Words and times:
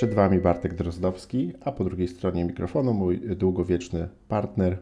Przed 0.00 0.14
Wami 0.14 0.38
Bartek 0.38 0.74
Drozdowski, 0.74 1.52
a 1.64 1.72
po 1.72 1.84
drugiej 1.84 2.08
stronie 2.08 2.44
mikrofonu 2.44 2.94
mój 2.94 3.20
długowieczny 3.20 4.08
partner. 4.28 4.78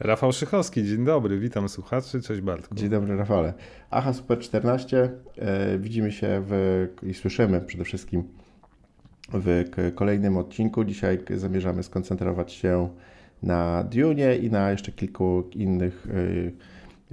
Rafał 0.00 0.32
Szychowski, 0.32 0.84
dzień 0.84 1.04
dobry, 1.04 1.38
witam 1.38 1.68
słuchaczy, 1.68 2.22
cześć 2.22 2.40
Bartku. 2.40 2.74
Dzień 2.74 2.88
dobry 2.88 3.16
Rafale. 3.16 3.54
Aha 3.90 4.12
Super 4.12 4.38
14, 4.38 5.10
e, 5.36 5.78
widzimy 5.78 6.12
się 6.12 6.42
w, 6.46 6.86
i 7.02 7.14
słyszymy 7.14 7.60
przede 7.60 7.84
wszystkim 7.84 8.24
w 9.32 9.64
kolejnym 9.94 10.36
odcinku. 10.36 10.84
Dzisiaj 10.84 11.18
zamierzamy 11.36 11.82
skoncentrować 11.82 12.52
się 12.52 12.88
na 13.42 13.84
Dune 13.84 14.36
i 14.36 14.50
na 14.50 14.70
jeszcze 14.70 14.92
kilku 14.92 15.44
innych 15.52 16.06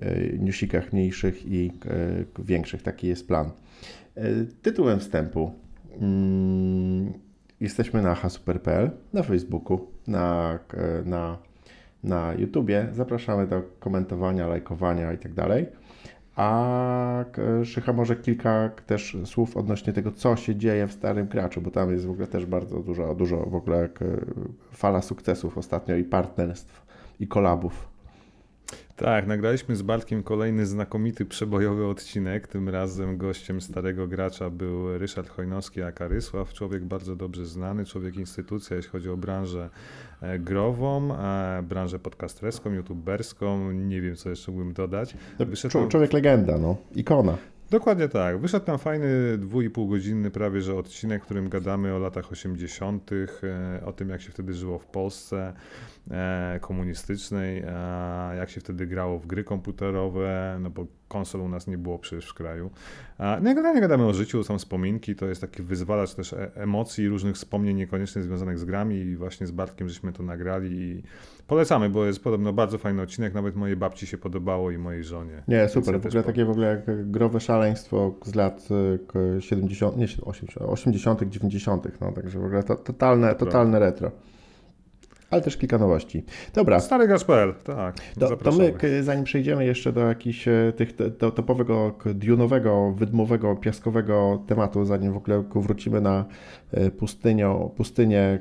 e, 0.02 0.05
e, 0.05 0.38
newsikach 0.38 0.93
mniejszych 0.93 1.45
i 1.45 1.71
większych. 2.39 2.81
Taki 2.81 3.07
jest 3.07 3.28
plan. 3.28 3.51
Tytułem 4.61 5.00
wstępu 5.00 5.62
jesteśmy 7.60 8.01
na 8.01 8.15
hasuper.pl, 8.15 8.92
na 9.14 9.24
Facebooku, 9.24 9.88
na, 10.07 10.60
na, 11.06 11.38
na 12.04 12.34
YouTubie. 12.34 12.88
Zapraszamy 12.92 13.47
do 13.47 13.61
komentowania, 13.79 14.48
lajkowania 14.48 15.14
i 15.14 15.18
tak 15.18 15.34
dalej. 15.34 15.65
A 16.36 17.25
Szycha 17.64 17.93
może 17.93 18.15
kilka 18.15 18.70
też 18.86 19.18
słów 19.25 19.57
odnośnie 19.57 19.93
tego, 19.93 20.11
co 20.11 20.36
się 20.36 20.56
dzieje 20.56 20.87
w 20.87 20.92
Starym 20.92 21.28
Graczu, 21.28 21.61
bo 21.61 21.71
tam 21.71 21.92
jest 21.92 22.06
w 22.06 22.10
ogóle 22.10 22.28
też 22.28 22.46
bardzo 22.46 22.79
dużo, 22.79 23.15
dużo 23.15 23.37
w 23.37 23.56
ogóle 23.56 23.89
fala 24.71 25.01
sukcesów 25.01 25.57
ostatnio 25.57 25.96
i 25.96 26.04
partnerstw 26.04 26.86
i 27.20 27.28
kolabów. 27.28 27.93
Tak, 28.96 29.28
nagraliśmy 29.28 29.75
z 29.75 29.82
Bartkiem 29.82 30.24
kolejny 30.24 30.65
znakomity 30.65 31.25
przebojowy 31.25 31.86
odcinek. 31.86 32.47
Tym 32.47 32.70
razem 32.70 33.17
gościem 33.17 33.61
starego 33.61 34.08
gracza 34.08 34.50
był 34.50 34.98
Ryszard 34.98 35.30
Chojnowski, 35.30 35.81
aka 35.81 36.08
Rysław, 36.08 36.54
człowiek 36.54 36.86
bardzo 36.86 37.16
dobrze 37.16 37.45
znany, 37.45 37.86
człowiek 37.86 38.16
instytucja, 38.16 38.76
jeśli 38.76 38.92
chodzi 38.92 39.09
o 39.09 39.17
branżę 39.17 39.70
e, 40.22 40.40
grową, 40.40 41.09
branżę 41.64 42.00
podcasterską, 42.00 42.72
youtuberską, 42.72 43.72
nie 43.72 44.02
wiem 44.02 44.16
co 44.16 44.30
jeszcze 44.30 44.52
mógłbym 44.52 44.73
dodać. 44.73 45.17
Wyszedł... 45.39 45.88
Człowiek 45.88 46.14
legenda, 46.14 46.58
no, 46.58 46.78
ikona. 46.95 47.38
Dokładnie 47.74 48.08
tak. 48.08 48.38
Wyszedł 48.40 48.66
tam 48.66 48.78
fajny, 48.78 49.38
dwóch 49.38 49.90
godzinny 49.90 50.32
prawie, 50.32 50.62
że 50.62 50.76
odcinek, 50.76 51.22
w 51.22 51.26
którym 51.26 51.50
gadamy 51.50 51.96
o 51.96 52.00
latach 52.00 52.32
80., 52.32 53.12
e, 53.14 53.86
o 53.86 53.94
tym, 53.94 54.10
jak 54.10 54.22
się 54.22 54.32
wtedy 54.32 54.54
żyło 54.54 54.80
w 54.80 54.86
Polsce 54.86 55.54
e, 56.12 56.60
komunistycznej, 56.62 57.64
jak 58.38 58.50
się 58.50 58.62
wtedy 58.62 58.88
grało 58.88 59.20
w 59.20 59.28
gry 59.28 59.44
komputerowe, 59.44 60.58
no 60.62 60.70
bo 60.70 60.88
konsol 61.08 61.42
u 61.42 61.50
nas 61.50 61.68
nie 61.68 61.78
było 61.78 62.00
przecież 62.00 62.30
w 62.30 62.34
kraju. 62.34 62.72
No 63.20 63.56
generalnie 63.56 63.82
gadamy 63.82 64.06
o 64.06 64.14
życiu, 64.14 64.44
są 64.44 64.58
wspominki, 64.58 65.16
to 65.16 65.26
jest 65.26 65.42
taki 65.42 65.64
wyzwalacz 65.64 66.14
też 66.14 66.34
e, 66.34 66.52
emocji, 66.56 67.08
różnych 67.08 67.36
wspomnień 67.36 67.78
niekoniecznie 67.78 68.22
związanych 68.22 68.60
z 68.60 68.66
grami 68.66 68.96
i 68.96 69.16
właśnie 69.16 69.48
z 69.48 69.52
Bartkiem 69.52 69.90
żeśmy 69.90 70.14
to 70.14 70.24
nagrali 70.24 70.72
i 70.72 71.04
polecamy, 71.47 71.89
bo 71.89 72.05
jest 72.05 72.23
podobno 72.23 72.53
bardzo 72.53 72.77
fajny 72.77 73.02
odcinek, 73.02 73.33
nawet 73.33 73.55
mojej 73.55 73.75
babci 73.75 74.08
się 74.08 74.17
podobało 74.17 74.72
i 74.72 74.77
mojej 74.77 75.03
żonie. 75.03 75.44
Nie, 75.47 75.69
super, 75.69 76.02
w 76.02 76.05
ogóle 76.05 76.23
takie 76.23 76.45
w 76.45 76.49
ogóle 76.49 76.67
jak 76.67 77.11
growe 77.11 77.39
szaleństwo 77.39 78.16
z 78.25 78.36
lat 78.36 78.67
70, 79.39 79.95
e, 79.95 79.99
nie 79.99 80.08
80, 80.21 80.71
80 80.71 81.23
90 81.23 81.88
no 82.02 82.11
także 82.11 82.39
w 82.39 82.45
ogóle 82.45 82.64
to, 82.64 82.75
totalne, 82.75 83.36
totalne 83.36 83.80
retro 83.80 84.11
ale 85.33 85.41
też 85.41 85.58
kilka 85.58 85.77
nowości. 85.77 86.23
Dobra. 86.53 86.80
Stary 86.80 87.08
Gasper, 87.08 87.55
tak. 87.64 87.95
To, 88.19 88.38
to 88.38 88.52
my, 88.52 88.73
zanim 89.03 89.23
przejdziemy 89.23 89.66
jeszcze 89.66 89.94
do 89.94 90.08
jakichś 90.08 90.47
e, 90.47 90.73
tych 90.75 90.95
do 91.17 91.31
topowego, 91.31 91.95
dunowego, 92.16 92.94
wydmowego, 92.97 93.55
piaskowego 93.55 94.44
tematu, 94.47 94.86
zanim 94.86 95.14
w 95.14 95.17
ogóle 95.17 95.44
wrócimy 95.55 96.02
na 96.02 96.25
e, 96.71 96.91
pustynię, 96.91 97.69
pustynię 97.75 98.39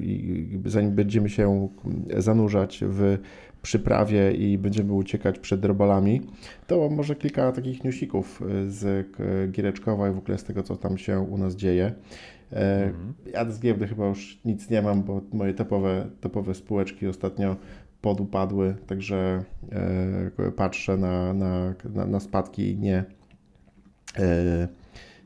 i 0.00 0.39
zanim 0.66 0.90
będziemy 0.90 1.28
się 1.28 1.68
zanurzać 2.16 2.84
w 2.86 3.18
przyprawie 3.62 4.32
i 4.32 4.58
będziemy 4.58 4.92
uciekać 4.92 5.38
przed 5.38 5.64
robalami, 5.64 6.20
to 6.66 6.88
może 6.88 7.14
kilka 7.14 7.52
takich 7.52 7.84
newsików 7.84 8.42
e, 8.42 8.70
z 8.70 9.08
Giereczkowa 9.50 10.08
i 10.08 10.12
w 10.12 10.18
ogóle 10.18 10.38
z 10.38 10.44
tego, 10.44 10.62
co 10.62 10.76
tam 10.76 10.98
się 10.98 11.20
u 11.20 11.38
nas 11.38 11.56
dzieje. 11.56 11.92
Mhm. 12.50 13.14
Ja 13.32 13.50
z 13.50 13.60
giełdy 13.60 13.88
chyba 13.88 14.06
już 14.06 14.40
nic 14.44 14.70
nie 14.70 14.82
mam, 14.82 15.02
bo 15.02 15.20
moje 15.32 15.54
topowe, 15.54 16.06
topowe 16.20 16.54
spółeczki 16.54 17.06
ostatnio 17.06 17.56
podupadły, 18.00 18.76
także 18.86 19.44
e, 19.72 20.50
patrzę 20.50 20.96
na, 20.96 21.34
na, 21.34 21.74
na, 21.94 22.06
na 22.06 22.20
spadki 22.20 22.70
i 22.70 22.78
nie, 22.78 23.04
e, 24.18 24.68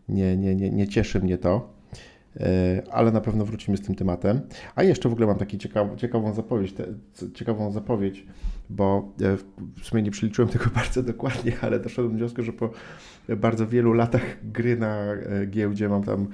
nie, 0.08 0.36
nie, 0.36 0.54
nie, 0.54 0.70
nie 0.70 0.88
cieszy 0.88 1.20
mnie 1.20 1.38
to 1.38 1.56
e, 1.56 1.73
ale 2.90 3.12
na 3.12 3.20
pewno 3.20 3.44
wrócimy 3.44 3.76
z 3.76 3.80
tym 3.80 3.94
tematem. 3.94 4.40
A 4.74 4.82
jeszcze 4.82 5.08
w 5.08 5.12
ogóle 5.12 5.26
mam 5.26 5.38
taką 5.38 5.56
ciekaw, 5.58 5.96
ciekawą 5.96 6.34
zapowiedź, 6.34 6.72
te, 6.72 6.86
ciekawą 7.34 7.72
zapowiedź, 7.72 8.26
bo 8.70 9.12
w 9.82 9.86
sumie 9.86 10.02
nie 10.02 10.10
przeliczyłem 10.10 10.48
tego 10.48 10.64
bardzo 10.74 11.02
dokładnie, 11.02 11.52
ale 11.60 11.80
doszedłem 11.80 12.12
do 12.12 12.18
wniosku, 12.18 12.42
że 12.42 12.52
po 12.52 12.70
bardzo 13.36 13.66
wielu 13.66 13.92
latach 13.92 14.22
gry 14.42 14.76
na 14.76 15.06
giełdzie 15.46 15.88
mam 15.88 16.02
tam 16.02 16.28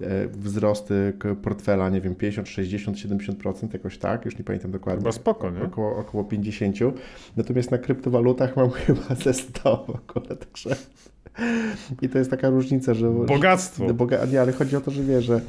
E, 0.00 0.28
wzrosty 0.28 1.12
portfela, 1.42 1.88
nie 1.88 2.00
wiem, 2.00 2.14
50, 2.14 2.48
60, 2.48 2.96
70%, 2.96 3.72
jakoś 3.72 3.98
tak, 3.98 4.24
już 4.24 4.38
nie 4.38 4.44
pamiętam 4.44 4.70
dokładnie. 4.70 5.00
Chyba 5.00 5.12
spoko, 5.12 5.50
nie? 5.50 5.62
Około, 5.62 5.96
około 5.96 6.24
50. 6.24 6.76
Natomiast 7.36 7.70
na 7.70 7.78
kryptowalutach 7.78 8.56
mam 8.56 8.70
chyba 8.86 9.14
ze 9.14 9.34
100 9.34 9.76
w 9.76 9.90
ogóle, 9.90 10.36
także... 10.36 10.76
I 12.02 12.08
to 12.08 12.18
jest 12.18 12.30
taka 12.30 12.50
różnica, 12.50 12.94
że... 12.94 13.10
Bogactwo. 13.10 13.94
Boga, 13.94 14.24
nie, 14.24 14.40
ale 14.40 14.52
chodzi 14.52 14.76
o 14.76 14.80
to, 14.80 14.90
że 14.90 15.02
wiesz, 15.02 15.24
że 15.24 15.40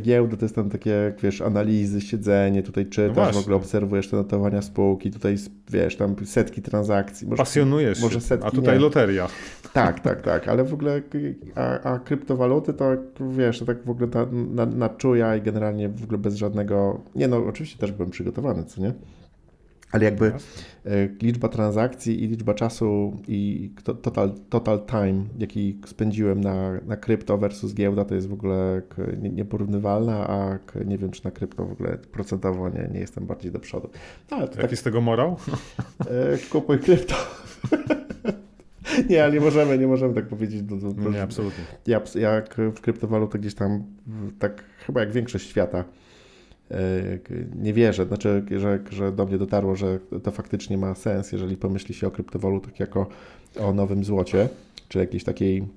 giełda 0.00 0.36
to 0.36 0.44
jest 0.44 0.54
tam 0.54 0.70
takie, 0.70 1.12
wiesz, 1.22 1.40
analizy, 1.40 2.00
siedzenie, 2.00 2.62
tutaj 2.62 2.86
czytasz, 2.86 3.34
no 3.34 3.40
w 3.40 3.42
ogóle 3.42 3.56
obserwujesz 3.56 4.08
te 4.08 4.16
notowania 4.16 4.62
spółki, 4.62 5.10
tutaj, 5.10 5.36
wiesz, 5.70 5.96
tam 5.96 6.16
setki 6.24 6.62
transakcji. 6.62 7.26
Może, 7.26 7.36
Pasjonujesz 7.36 8.02
może 8.02 8.20
setki, 8.20 8.46
a 8.46 8.50
tutaj 8.50 8.74
nie. 8.74 8.80
loteria. 8.80 9.28
Tak, 9.72 10.00
tak, 10.00 10.22
tak, 10.22 10.48
ale 10.48 10.64
w 10.64 10.74
ogóle, 10.74 11.02
a, 11.54 11.80
a 11.80 11.98
kryptowaluty 11.98 12.74
to, 12.74 12.84
wiesz, 13.30 13.58
to 13.58 13.64
tak 13.64 13.84
w 13.84 13.90
ogóle 13.90 14.08
na, 14.14 14.26
na, 14.64 14.66
na 14.66 14.88
czuja 14.88 15.36
i 15.36 15.42
generalnie 15.42 15.88
w 15.88 16.04
ogóle 16.04 16.18
bez 16.18 16.34
żadnego, 16.34 17.00
nie 17.14 17.28
no, 17.28 17.36
oczywiście 17.36 17.78
też 17.78 17.92
byłem 17.92 18.10
przygotowany, 18.10 18.64
co 18.64 18.80
nie? 18.80 18.92
Ale 19.94 20.04
jakby 20.04 20.26
e, 20.26 21.08
liczba 21.22 21.48
transakcji 21.48 22.24
i 22.24 22.28
liczba 22.28 22.54
czasu 22.54 23.20
i 23.28 23.70
total, 24.02 24.34
total 24.48 24.86
time, 24.86 25.24
jaki 25.38 25.78
spędziłem 25.86 26.40
na, 26.40 26.80
na 26.86 26.96
krypto 26.96 27.38
versus 27.38 27.74
giełda, 27.74 28.04
to 28.04 28.14
jest 28.14 28.28
w 28.28 28.32
ogóle 28.32 28.82
nieporównywalna, 29.32 30.28
a 30.28 30.58
nie 30.84 30.98
wiem, 30.98 31.10
czy 31.10 31.24
na 31.24 31.30
krypto 31.30 31.66
w 31.66 31.72
ogóle 31.72 31.98
procentowo 31.98 32.68
nie, 32.68 32.88
nie 32.92 33.00
jestem 33.00 33.26
bardziej 33.26 33.52
do 33.52 33.58
przodu. 33.58 33.90
No, 34.30 34.36
ale 34.36 34.46
Jaki 34.46 34.60
tak, 34.60 34.76
z 34.76 34.82
tego 34.82 35.00
morał? 35.00 35.36
E, 36.10 36.38
kupuj 36.50 36.78
krypto. 36.78 37.14
Nie, 39.10 39.24
ale 39.24 39.32
nie 39.32 39.40
możemy, 39.40 39.78
nie 39.78 39.86
możemy 39.86 40.14
tak 40.14 40.26
powiedzieć. 40.26 40.62
Do, 40.62 40.76
do, 40.76 41.10
nie, 41.10 41.22
absolutnie. 41.22 41.64
Ja, 41.86 42.00
jak 42.14 42.56
w 42.56 42.80
kryptowalutę 42.80 43.38
gdzieś 43.38 43.54
tam, 43.54 43.84
tak 44.38 44.64
chyba 44.86 45.00
jak 45.00 45.12
większość 45.12 45.50
świata, 45.50 45.84
nie 47.56 47.72
wierzę, 47.72 48.06
znaczy, 48.06 48.44
że, 48.58 48.78
że 48.90 49.12
do 49.12 49.26
mnie 49.26 49.38
dotarło, 49.38 49.76
że 49.76 49.98
to 50.22 50.30
faktycznie 50.30 50.78
ma 50.78 50.94
sens, 50.94 51.32
jeżeli 51.32 51.56
pomyśli 51.56 51.94
się 51.94 52.06
o 52.06 52.10
kryptowalutach 52.10 52.80
jako 52.80 53.06
o 53.60 53.72
nowym 53.72 54.04
złocie, 54.04 54.48
czy 54.88 54.98
jakiejś 54.98 55.24
takiej 55.24 55.68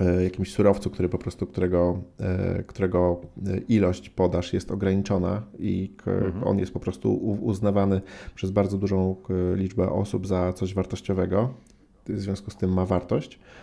e, 0.00 0.24
jakimś 0.24 0.52
surowcu, 0.52 0.90
który 0.90 1.08
po 1.08 1.18
prostu, 1.18 1.46
którego, 1.46 2.02
e, 2.20 2.62
którego 2.62 3.20
ilość 3.68 4.10
podaż 4.10 4.52
jest 4.52 4.70
ograniczona 4.70 5.42
i 5.58 5.92
mhm. 6.06 6.44
on 6.44 6.58
jest 6.58 6.72
po 6.72 6.80
prostu 6.80 7.14
uznawany 7.42 8.00
przez 8.34 8.50
bardzo 8.50 8.78
dużą 8.78 9.16
liczbę 9.54 9.90
osób 9.90 10.26
za 10.26 10.52
coś 10.52 10.74
wartościowego, 10.74 11.54
w 12.06 12.20
związku 12.20 12.50
z 12.50 12.56
tym 12.56 12.72
ma 12.72 12.86
wartość 12.86 13.38
E, 13.38 13.61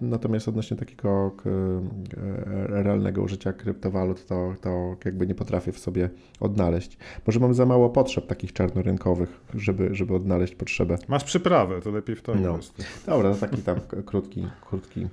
natomiast 0.00 0.48
odnośnie 0.48 0.76
takiego 0.76 1.36
e, 1.46 2.82
realnego 2.82 3.22
użycia 3.22 3.52
kryptowalut, 3.52 4.26
to, 4.26 4.54
to 4.60 4.96
jakby 5.04 5.26
nie 5.26 5.34
potrafię 5.34 5.72
w 5.72 5.78
sobie 5.78 6.10
odnaleźć. 6.40 6.98
Może 7.26 7.40
mam 7.40 7.54
za 7.54 7.66
mało 7.66 7.90
potrzeb 7.90 8.26
takich 8.26 8.52
czarnorynkowych, 8.52 9.40
żeby, 9.54 9.94
żeby 9.94 10.14
odnaleźć 10.14 10.54
potrzebę. 10.54 10.98
Masz 11.08 11.24
przyprawę, 11.24 11.80
to 11.80 11.90
lepiej 11.90 12.16
w 12.16 12.22
to 12.22 12.34
no. 12.34 12.58
Dobra, 13.06 13.34
to 13.34 13.36
taki 13.36 13.62
tam 13.62 13.80
krótki, 14.06 14.48
krótki 14.68 15.06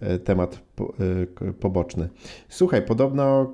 e, 0.00 0.18
temat 0.18 0.60
poboczny. 1.60 2.08
Słuchaj, 2.48 2.82
podobno 2.82 3.52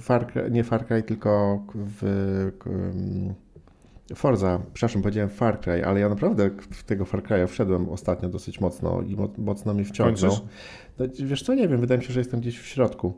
Far 0.00 0.50
nie 0.50 0.64
Far 0.64 0.86
Cry, 0.86 1.02
tylko 1.02 1.62
w 1.74 2.50
Forza, 4.14 4.60
przepraszam, 4.74 5.02
powiedziałem 5.02 5.30
Far 5.30 5.60
Cry, 5.60 5.84
ale 5.84 6.00
ja 6.00 6.08
naprawdę 6.08 6.50
w 6.70 6.84
tego 6.84 7.04
Far 7.04 7.22
Cry'a 7.22 7.46
wszedłem 7.46 7.88
ostatnio 7.88 8.28
dosyć 8.28 8.60
mocno 8.60 9.02
i 9.02 9.16
mo 9.16 9.28
mocno 9.38 9.74
mnie 9.74 9.84
wciągnął. 9.84 10.38
Wiesz 11.18 11.42
co, 11.42 11.54
nie 11.54 11.68
wiem, 11.68 11.80
wydaje 11.80 11.98
mi 11.98 12.04
się, 12.04 12.12
że 12.12 12.20
jestem 12.20 12.40
gdzieś 12.40 12.58
w 12.58 12.66
środku. 12.66 13.14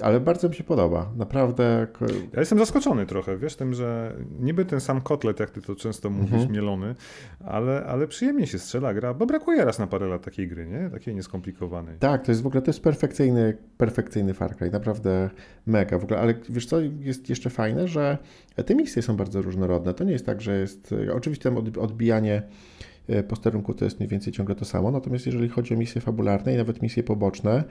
Ale 0.00 0.20
bardzo 0.20 0.48
mi 0.48 0.54
się 0.54 0.64
podoba. 0.64 1.12
Naprawdę. 1.16 1.86
Ja 2.32 2.40
jestem 2.40 2.58
zaskoczony 2.58 3.06
trochę, 3.06 3.38
wiesz, 3.38 3.56
tym, 3.56 3.74
że 3.74 4.16
niby 4.40 4.64
ten 4.64 4.80
sam 4.80 5.00
kotlet, 5.00 5.40
jak 5.40 5.50
ty 5.50 5.62
to 5.62 5.76
często 5.76 6.10
mówisz, 6.10 6.32
mhm. 6.32 6.52
mielony, 6.52 6.94
ale, 7.44 7.84
ale 7.86 8.06
przyjemnie 8.06 8.46
się 8.46 8.58
strzela, 8.58 8.94
gra, 8.94 9.14
bo 9.14 9.26
brakuje 9.26 9.64
raz 9.64 9.78
na 9.78 9.86
parę 9.86 10.06
lat 10.06 10.22
takiej 10.22 10.48
gry, 10.48 10.66
nie? 10.66 10.90
Takiej 10.90 11.14
nieskomplikowanej. 11.14 11.98
Tak, 11.98 12.24
to 12.24 12.32
jest 12.32 12.42
w 12.42 12.46
ogóle, 12.46 12.62
to 12.62 12.68
jest 12.68 12.82
perfekcyjny, 12.82 13.56
perfekcyjny 13.78 14.34
Far 14.34 14.56
Cry, 14.56 14.70
naprawdę 14.70 15.30
mega 15.66 15.98
w 15.98 16.04
ogóle, 16.04 16.20
ale 16.20 16.34
wiesz 16.48 16.66
co, 16.66 16.80
jest 17.00 17.28
jeszcze 17.28 17.50
fajne, 17.50 17.88
że 17.88 18.18
te 18.66 18.74
misje 18.74 19.02
są 19.02 19.16
bardzo 19.16 19.42
różnorodne. 19.42 19.94
To 19.94 20.04
nie 20.04 20.12
jest 20.12 20.26
tak, 20.26 20.40
że 20.40 20.58
jest, 20.58 20.94
oczywiście 21.14 21.52
odbijanie 21.80 22.42
e, 23.08 23.22
posterunku 23.22 23.74
to 23.74 23.84
jest 23.84 24.00
mniej 24.00 24.08
więcej 24.08 24.32
ciągle 24.32 24.54
to 24.54 24.64
samo, 24.64 24.90
natomiast 24.90 25.26
jeżeli 25.26 25.48
chodzi 25.48 25.74
o 25.74 25.76
misje 25.76 26.00
fabularne 26.00 26.54
i 26.54 26.56
nawet 26.56 26.82
misje 26.82 27.02
poboczne, 27.02 27.64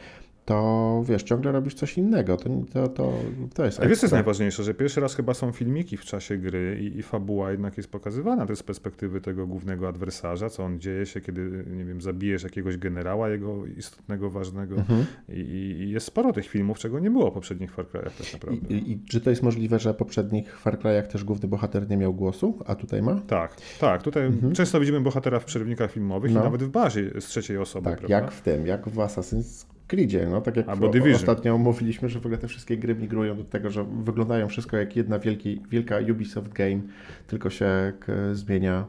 to 0.45 1.03
wiesz, 1.05 1.23
ciągle 1.23 1.51
robisz 1.51 1.73
coś 1.73 1.97
innego. 1.97 2.37
To, 2.37 2.49
to, 2.73 2.87
to, 2.87 3.13
to 3.53 3.65
jest. 3.65 3.79
A 3.79 3.87
wiesz, 3.87 3.99
co 3.99 4.05
jest 4.05 4.13
najważniejsze, 4.13 4.63
że 4.63 4.73
pierwszy 4.73 5.01
raz 5.01 5.15
chyba 5.15 5.33
są 5.33 5.51
filmiki 5.51 5.97
w 5.97 6.05
czasie 6.05 6.37
gry 6.37 6.77
i, 6.81 6.97
i 6.97 7.03
fabuła 7.03 7.51
jednak 7.51 7.77
jest 7.77 7.91
pokazywana 7.91 8.45
to 8.45 8.55
z 8.55 8.63
perspektywy 8.63 9.21
tego 9.21 9.47
głównego 9.47 9.87
adwersarza, 9.87 10.49
co 10.49 10.63
on 10.63 10.79
dzieje 10.79 11.05
się, 11.05 11.21
kiedy, 11.21 11.65
nie 11.67 11.85
wiem, 11.85 12.01
zabijesz 12.01 12.43
jakiegoś 12.43 12.77
generała, 12.77 13.29
jego 13.29 13.65
istotnego, 13.65 14.29
ważnego. 14.29 14.75
Mhm. 14.75 15.05
I, 15.29 15.39
I, 15.39 15.89
jest 15.89 16.05
sporo 16.05 16.33
tych 16.33 16.47
filmów, 16.47 16.79
czego 16.79 16.99
nie 16.99 17.11
było 17.11 17.31
w 17.31 17.33
poprzednich 17.33 17.71
Far 17.71 17.85
Cry'ach 17.85 18.11
tak 18.17 18.33
naprawdę. 18.33 18.75
I, 18.75 18.91
I, 18.91 18.99
czy 18.99 19.21
to 19.21 19.29
jest 19.29 19.43
możliwe, 19.43 19.79
że 19.79 19.93
w 19.93 19.97
poprzednich 19.97 20.59
Far 20.59 20.79
Cry'ach 20.79 21.07
też 21.07 21.23
główny 21.23 21.49
bohater 21.49 21.89
nie 21.89 21.97
miał 21.97 22.13
głosu, 22.13 22.59
a 22.65 22.75
tutaj 22.75 23.01
ma? 23.01 23.21
Tak, 23.27 23.55
tak. 23.79 24.03
Tutaj 24.03 24.25
mhm. 24.25 24.53
często 24.53 24.79
widzimy 24.79 25.01
bohatera 25.01 25.39
w 25.39 25.45
przerywnikach 25.45 25.91
filmowych 25.91 26.33
no. 26.33 26.41
i 26.41 26.43
nawet 26.43 26.63
w 26.63 26.69
bazie 26.69 27.21
z 27.21 27.25
trzeciej 27.25 27.57
osoby. 27.57 27.89
Tak, 27.89 27.99
prawda? 27.99 28.15
jak 28.15 28.31
w 28.31 28.41
tym, 28.41 28.67
jak 28.67 28.89
w 28.89 28.95
Assassin's 28.95 29.72
Creedzie, 29.87 30.27
no 30.31 30.41
tak 30.41 30.55
jak 30.55 30.69
Albo 30.69 30.89
Division. 30.89 31.15
ostatnio 31.15 31.57
mówiliśmy, 31.57 32.09
że 32.09 32.19
w 32.19 32.25
ogóle 32.25 32.37
te 32.37 32.47
wszystkie 32.47 32.77
gry 32.77 32.95
migrują 32.95 33.37
do 33.37 33.43
tego, 33.43 33.69
że 33.69 33.83
wyglądają 33.83 34.47
wszystko 34.47 34.77
jak 34.77 34.95
jedna 34.95 35.19
wielki, 35.19 35.61
wielka 35.69 35.99
Ubisoft 36.11 36.53
game, 36.53 36.81
tylko 37.27 37.49
się 37.49 37.93
zmienia, 38.33 38.85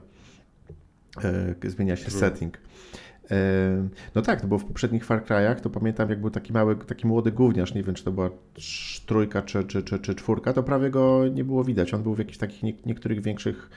e, 1.64 1.70
zmienia 1.70 1.96
się 1.96 2.05
True. 2.05 2.20
setting. 2.20 2.58
E, 3.31 3.88
no 4.14 4.23
tak, 4.23 4.43
no 4.43 4.49
bo 4.49 4.58
w 4.58 4.64
poprzednich 4.64 5.05
Far 5.05 5.25
Cry'ach 5.25 5.61
to 5.61 5.70
pamiętam, 5.70 6.11
jak 6.11 6.20
był 6.20 6.31
taki 6.31 6.52
mały, 6.52 6.76
taki 6.76 7.06
młody 7.06 7.32
gówniarz, 7.32 7.75
nie 7.75 7.82
wiem, 7.82 7.94
czy 7.94 8.05
to 8.05 8.12
była 8.12 8.31
trójka 9.06 9.43
czy, 9.43 9.64
czy, 9.64 9.82
czy, 9.82 9.99
czy 9.99 10.14
czwórka, 10.14 10.52
to 10.52 10.62
prawie 10.62 10.91
go 10.91 11.29
nie 11.29 11.44
było 11.44 11.64
widać. 11.64 11.94
On 11.94 12.02
był 12.02 12.14
w 12.14 12.19
jakichś 12.19 12.38
takich 12.38 12.62
nie, 12.62 12.73
niektórych 12.87 13.23
większych 13.23 13.70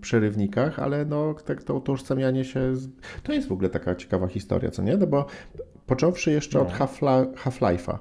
przerywnikach, 0.00 0.78
ale 0.78 1.04
no, 1.04 1.34
tak 1.34 1.62
to 1.62 1.74
utożsamianie 1.74 2.44
się, 2.44 2.76
z... 2.76 2.88
to 3.22 3.32
jest 3.32 3.48
w 3.48 3.52
ogóle 3.52 3.68
taka 3.68 3.94
ciekawa 3.94 4.26
historia, 4.26 4.70
co 4.70 4.82
nie? 4.82 4.96
No 4.96 5.06
bo 5.06 5.26
począwszy 5.86 6.30
jeszcze 6.30 6.58
no. 6.58 6.64
od 6.64 6.72
Half-Life'a, 7.34 7.98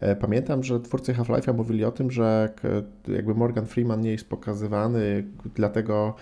e, 0.00 0.16
Pamiętam, 0.16 0.62
że 0.62 0.80
twórcy 0.80 1.14
Half-Life'a 1.14 1.54
mówili 1.54 1.84
o 1.84 1.92
tym, 1.92 2.10
że 2.10 2.52
jakby 3.08 3.34
Morgan 3.34 3.66
Freeman 3.66 4.00
nie 4.00 4.10
jest 4.10 4.28
pokazywany, 4.28 5.24
dlatego 5.54 6.14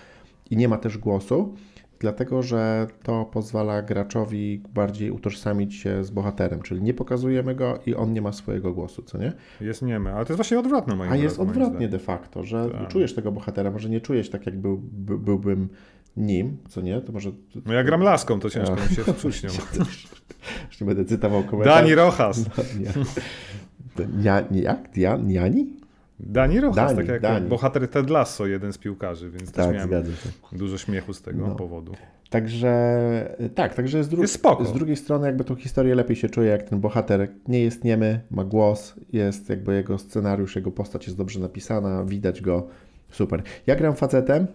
i 0.49 0.57
nie 0.57 0.67
ma 0.67 0.77
też 0.77 0.97
głosu, 0.97 1.55
dlatego 2.03 2.43
że 2.43 2.87
to 3.03 3.25
pozwala 3.25 3.81
graczowi 3.81 4.61
bardziej 4.73 5.11
utożsamić 5.11 5.75
się 5.75 6.03
z 6.03 6.11
bohaterem, 6.11 6.61
czyli 6.61 6.81
nie 6.81 6.93
pokazujemy 6.93 7.55
go 7.55 7.79
i 7.85 7.95
on 7.95 8.13
nie 8.13 8.21
ma 8.21 8.31
swojego 8.31 8.73
głosu, 8.73 9.01
co 9.01 9.17
nie? 9.17 9.33
Jest 9.61 9.81
niemy, 9.81 10.13
ale 10.13 10.25
to 10.25 10.33
jest 10.33 10.37
właśnie 10.37 10.59
odwrotne 10.59 10.95
moim 10.95 11.11
A 11.11 11.15
jest 11.15 11.39
odwrotnie 11.39 11.87
de 11.87 11.99
facto, 11.99 12.43
że 12.43 12.69
tak. 12.69 12.87
czujesz 12.87 13.15
tego 13.15 13.31
bohatera, 13.31 13.71
może 13.71 13.89
nie 13.89 14.01
czujesz 14.01 14.29
tak, 14.29 14.45
jak 14.45 14.57
był, 14.57 14.77
by, 14.77 15.17
byłbym 15.17 15.69
nim, 16.17 16.57
co 16.69 16.81
nie? 16.81 17.01
To 17.01 17.11
może... 17.11 17.31
No 17.65 17.73
ja 17.73 17.83
gram 17.83 18.01
laską, 18.01 18.39
to 18.39 18.49
ciężko 18.49 18.75
mi 18.75 18.95
się 18.95 19.03
wczuć. 19.03 19.43
Już 20.69 20.81
nie 20.81 20.87
będę 20.87 21.05
cytował 21.05 21.43
komentarz. 21.43 21.75
Dani 21.75 21.95
Rojas. 21.95 22.45
No, 22.57 22.63
nie. 22.79 24.43
nie, 24.51 24.61
jak? 24.61 24.91
Dian, 24.91 25.27
Niani? 25.27 25.82
Dani 26.19 26.59
Rojas, 26.59 26.75
Dani, 26.75 26.97
tak 26.97 27.07
jak 27.07 27.21
Dani. 27.21 27.49
bohater 27.49 27.87
Ted 27.87 28.09
Lasso, 28.09 28.45
jeden 28.45 28.73
z 28.73 28.77
piłkarzy, 28.77 29.29
więc 29.29 29.51
tak, 29.51 29.65
też 29.65 29.75
miałem 29.75 30.05
dużo 30.51 30.77
śmiechu 30.77 31.13
z 31.13 31.21
tego 31.21 31.47
no. 31.47 31.55
powodu. 31.55 31.93
Także 32.29 33.35
tak, 33.55 33.75
także 33.75 34.03
z, 34.03 34.09
dru 34.09 34.21
jest 34.21 34.41
z 34.63 34.73
drugiej 34.73 34.95
strony 34.95 35.27
jakby 35.27 35.43
tą 35.43 35.55
historię 35.55 35.95
lepiej 35.95 36.15
się 36.15 36.29
czuje, 36.29 36.49
jak 36.49 36.63
ten 36.63 36.79
bohater 36.79 37.27
nie 37.47 37.59
jest 37.59 37.83
niemy, 37.83 38.21
ma 38.31 38.43
głos, 38.43 38.93
jest 39.13 39.49
jakby 39.49 39.75
jego 39.75 39.97
scenariusz, 39.97 40.55
jego 40.55 40.71
postać 40.71 41.05
jest 41.05 41.17
dobrze 41.17 41.39
napisana, 41.39 42.05
widać 42.05 42.41
go, 42.41 42.67
super. 43.11 43.43
Ja 43.67 43.75
gram 43.75 43.95
facetem, 43.95 44.47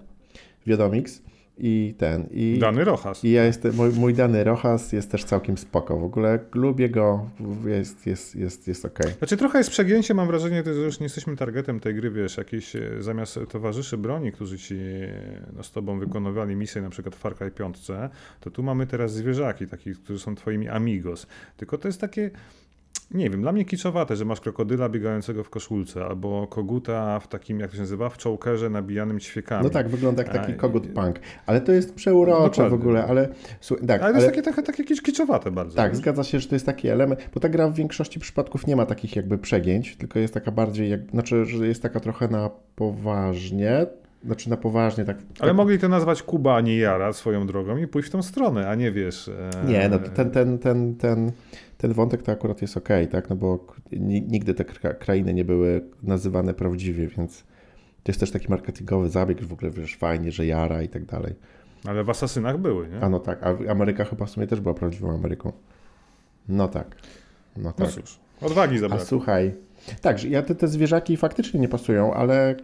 Wiadomix, 0.66 1.22
i 1.58 1.94
ten. 1.98 2.28
I, 2.30 2.58
Dany 2.60 2.84
Rojas. 2.84 3.24
I 3.24 3.30
ja 3.30 3.44
jestem, 3.44 3.74
mój, 3.74 3.90
mój 3.90 4.14
Dany 4.14 4.44
Rojas 4.44 4.92
jest 4.92 5.10
też 5.10 5.24
całkiem 5.24 5.58
spoko. 5.58 5.96
W 5.96 6.04
ogóle 6.04 6.38
lubię 6.54 6.88
go, 6.88 7.30
jest, 7.66 8.06
jest, 8.06 8.36
jest, 8.36 8.68
jest 8.68 8.84
okej. 8.84 9.06
Okay. 9.06 9.18
Znaczy 9.18 9.36
trochę 9.36 9.58
jest 9.58 9.70
przegięcie, 9.70 10.14
mam 10.14 10.26
wrażenie, 10.26 10.62
że 10.64 10.70
już 10.72 11.00
nie 11.00 11.04
jesteśmy 11.04 11.36
targetem 11.36 11.80
tej 11.80 11.94
gry, 11.94 12.10
wiesz, 12.10 12.36
jakieś 12.36 12.76
e, 12.76 12.80
zamiast 13.00 13.38
towarzyszy 13.50 13.98
broni, 13.98 14.32
którzy 14.32 14.58
ci 14.58 14.78
no, 15.56 15.62
z 15.62 15.72
tobą 15.72 15.98
wykonywali 15.98 16.56
misję 16.56 16.82
na 16.82 16.90
przykład 16.90 17.16
w 17.16 17.18
Far 17.18 17.36
Cry 17.36 17.50
5, 17.50 17.78
to 18.40 18.50
tu 18.50 18.62
mamy 18.62 18.86
teraz 18.86 19.14
zwierzaki, 19.14 19.66
takich, 19.66 20.00
którzy 20.00 20.18
są 20.18 20.34
twoimi 20.34 20.68
amigos. 20.68 21.26
Tylko 21.56 21.78
to 21.78 21.88
jest 21.88 22.00
takie 22.00 22.30
nie 23.10 23.30
wiem, 23.30 23.42
dla 23.42 23.52
mnie 23.52 23.64
kiczowate, 23.64 24.16
że 24.16 24.24
masz 24.24 24.40
krokodyla 24.40 24.88
biegającego 24.88 25.44
w 25.44 25.50
koszulce, 25.50 26.04
albo 26.04 26.46
koguta 26.46 27.20
w 27.20 27.28
takim, 27.28 27.60
jak 27.60 27.70
to 27.70 27.76
się 27.76 27.82
nazywa, 27.82 28.08
w 28.08 28.16
czołkerze 28.16 28.70
nabijanym 28.70 29.20
ćwiekami. 29.20 29.64
No 29.64 29.70
tak, 29.70 29.88
wygląda 29.88 30.22
jak 30.22 30.32
taki 30.32 30.54
kogut 30.54 30.86
punk. 30.86 31.20
Ale 31.46 31.60
to 31.60 31.72
jest 31.72 31.94
przeurocze 31.94 32.70
w 32.70 32.72
ogóle, 32.72 33.06
ale... 33.06 33.28
tak, 33.86 34.02
ale 34.02 34.12
to 34.12 34.20
jest 34.20 34.26
takie, 34.26 34.42
takie, 34.42 34.62
takie 34.62 34.96
kiczowate 34.96 35.50
bardzo. 35.50 35.76
Tak, 35.76 35.92
wiesz? 35.92 35.98
zgadza 35.98 36.24
się, 36.24 36.40
że 36.40 36.48
to 36.48 36.54
jest 36.54 36.66
taki 36.66 36.88
element, 36.88 37.28
bo 37.34 37.40
ta 37.40 37.48
gra 37.48 37.68
w 37.68 37.74
większości 37.74 38.20
przypadków 38.20 38.66
nie 38.66 38.76
ma 38.76 38.86
takich 38.86 39.16
jakby 39.16 39.38
przegięć, 39.38 39.96
tylko 39.96 40.18
jest 40.18 40.34
taka 40.34 40.50
bardziej, 40.50 40.90
jak, 40.90 41.10
znaczy, 41.10 41.44
że 41.44 41.66
jest 41.66 41.82
taka 41.82 42.00
trochę 42.00 42.28
na 42.28 42.50
poważnie, 42.76 43.86
znaczy 44.24 44.50
na 44.50 44.56
poważnie, 44.56 45.04
tak. 45.04 45.16
Ale 45.40 45.50
tak. 45.50 45.56
mogli 45.56 45.78
to 45.78 45.88
nazwać 45.88 46.22
Kuba, 46.22 46.56
a 46.56 46.60
nie 46.60 46.76
Jara 46.76 47.12
swoją 47.12 47.46
drogą 47.46 47.76
i 47.76 47.86
pójść 47.86 48.08
w 48.08 48.12
tą 48.12 48.22
stronę, 48.22 48.68
a 48.68 48.74
nie 48.74 48.92
wiesz. 48.92 49.28
E... 49.28 49.50
Nie, 49.66 49.88
no 49.88 49.98
ten, 49.98 50.30
ten, 50.30 50.58
ten, 50.58 50.96
ten, 50.96 51.32
ten 51.78 51.92
wątek 51.92 52.22
to 52.22 52.32
akurat 52.32 52.62
jest 52.62 52.76
ok, 52.76 52.88
tak? 53.10 53.30
No 53.30 53.36
bo 53.36 53.66
nigdy 54.28 54.54
te 54.54 54.64
krainy 54.94 55.34
nie 55.34 55.44
były 55.44 55.80
nazywane 56.02 56.54
prawdziwie, 56.54 57.08
więc 57.08 57.44
to 58.02 58.10
jest 58.10 58.20
też 58.20 58.30
taki 58.30 58.48
marketingowy 58.48 59.08
zabieg, 59.08 59.40
że 59.40 59.46
w 59.46 59.52
ogóle 59.52 59.70
wiesz, 59.70 59.96
fajnie, 59.96 60.32
że 60.32 60.46
Jara 60.46 60.82
i 60.82 60.88
tak 60.88 61.04
dalej. 61.04 61.34
Ale 61.86 62.04
w 62.04 62.10
Asasynach 62.10 62.58
były, 62.58 62.88
nie? 62.88 63.00
A 63.00 63.08
no 63.08 63.20
tak, 63.20 63.42
a 63.42 63.70
Ameryka 63.70 64.04
chyba 64.04 64.26
w 64.26 64.30
sumie 64.30 64.46
też 64.46 64.60
była 64.60 64.74
prawdziwą 64.74 65.14
Ameryką. 65.14 65.52
No 66.48 66.68
tak. 66.68 66.96
No, 67.56 67.62
no 67.62 67.72
tak. 67.72 67.86
no 67.86 68.02
cóż, 68.02 68.18
odwagi 68.40 68.78
zabrakło. 68.78 69.04
A 69.04 69.06
słuchaj, 69.06 69.54
tak, 70.00 70.24
ja 70.24 70.42
te, 70.42 70.54
te 70.54 70.68
zwierzaki 70.68 71.16
faktycznie 71.16 71.60
nie 71.60 71.68
pasują, 71.68 72.14
ale 72.14 72.50
e, 72.50 72.56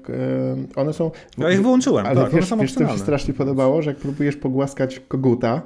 one 0.77 0.93
są... 0.93 1.11
Ja 1.39 1.51
ich 1.51 1.63
wyłączyłem, 1.63 2.07
ale 2.07 2.21
tak, 2.21 2.33
wiesz, 2.33 2.53
one 2.53 2.63
wiesz, 2.63 2.75
co 2.75 2.85
mi 2.85 2.91
się 2.91 2.99
strasznie 2.99 3.35
podobało, 3.35 3.83
że 3.83 3.91
jak 3.91 3.99
próbujesz 3.99 4.37
pogłaskać 4.37 5.01
koguta, 5.09 5.63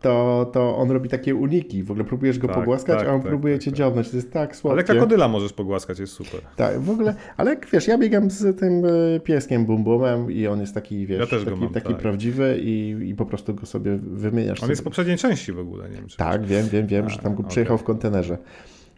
to, 0.00 0.50
to 0.52 0.76
on 0.76 0.90
robi 0.90 1.08
takie 1.08 1.34
uniki. 1.34 1.82
W 1.82 1.90
ogóle 1.90 2.04
próbujesz 2.04 2.38
go 2.38 2.48
tak, 2.48 2.56
pogłaskać, 2.56 2.98
tak, 2.98 3.08
a 3.08 3.12
on 3.12 3.20
tak, 3.20 3.28
próbuje 3.28 3.54
tak, 3.54 3.64
cię 3.64 3.70
tak. 3.70 3.78
dziobnąć. 3.78 4.10
To 4.10 4.16
jest 4.16 4.32
tak 4.32 4.56
słodkie. 4.56 4.74
Ale 4.74 4.84
krokodyla 4.84 5.28
możesz 5.28 5.52
pogłaskać, 5.52 5.98
jest 5.98 6.12
super. 6.12 6.40
Tak, 6.56 6.80
w 6.80 6.90
ogóle, 6.90 7.14
ale 7.36 7.56
wiesz, 7.72 7.88
ja 7.88 7.98
biegam 7.98 8.30
z 8.30 8.60
tym 8.60 8.84
e, 8.84 9.20
pieskiem 9.20 9.66
Bumbumem 9.66 10.30
i 10.30 10.46
on 10.46 10.60
jest 10.60 10.74
taki, 10.74 11.06
wiesz, 11.06 11.20
ja 11.20 11.38
taki, 11.38 11.60
mam, 11.60 11.68
taki 11.68 11.88
tak. 11.88 11.98
prawdziwy 11.98 12.58
i, 12.62 12.96
i 13.08 13.14
po 13.14 13.26
prostu 13.26 13.54
go 13.54 13.66
sobie 13.66 13.98
wymieniasz. 14.02 14.50
On 14.50 14.60
sobie. 14.60 14.72
jest 14.72 14.82
w 14.82 14.84
poprzedniej 14.84 15.16
części 15.16 15.52
w 15.52 15.58
ogóle, 15.58 15.88
nie 15.88 15.96
wiem. 15.96 16.06
Czy 16.06 16.16
tak, 16.16 16.46
wiem, 16.46 16.68
wiem, 16.68 16.86
wiem, 16.86 17.10
że 17.10 17.18
tam 17.18 17.34
go 17.34 17.40
okay. 17.40 17.50
przyjechał 17.50 17.78
w 17.78 17.84
kontenerze. 17.84 18.38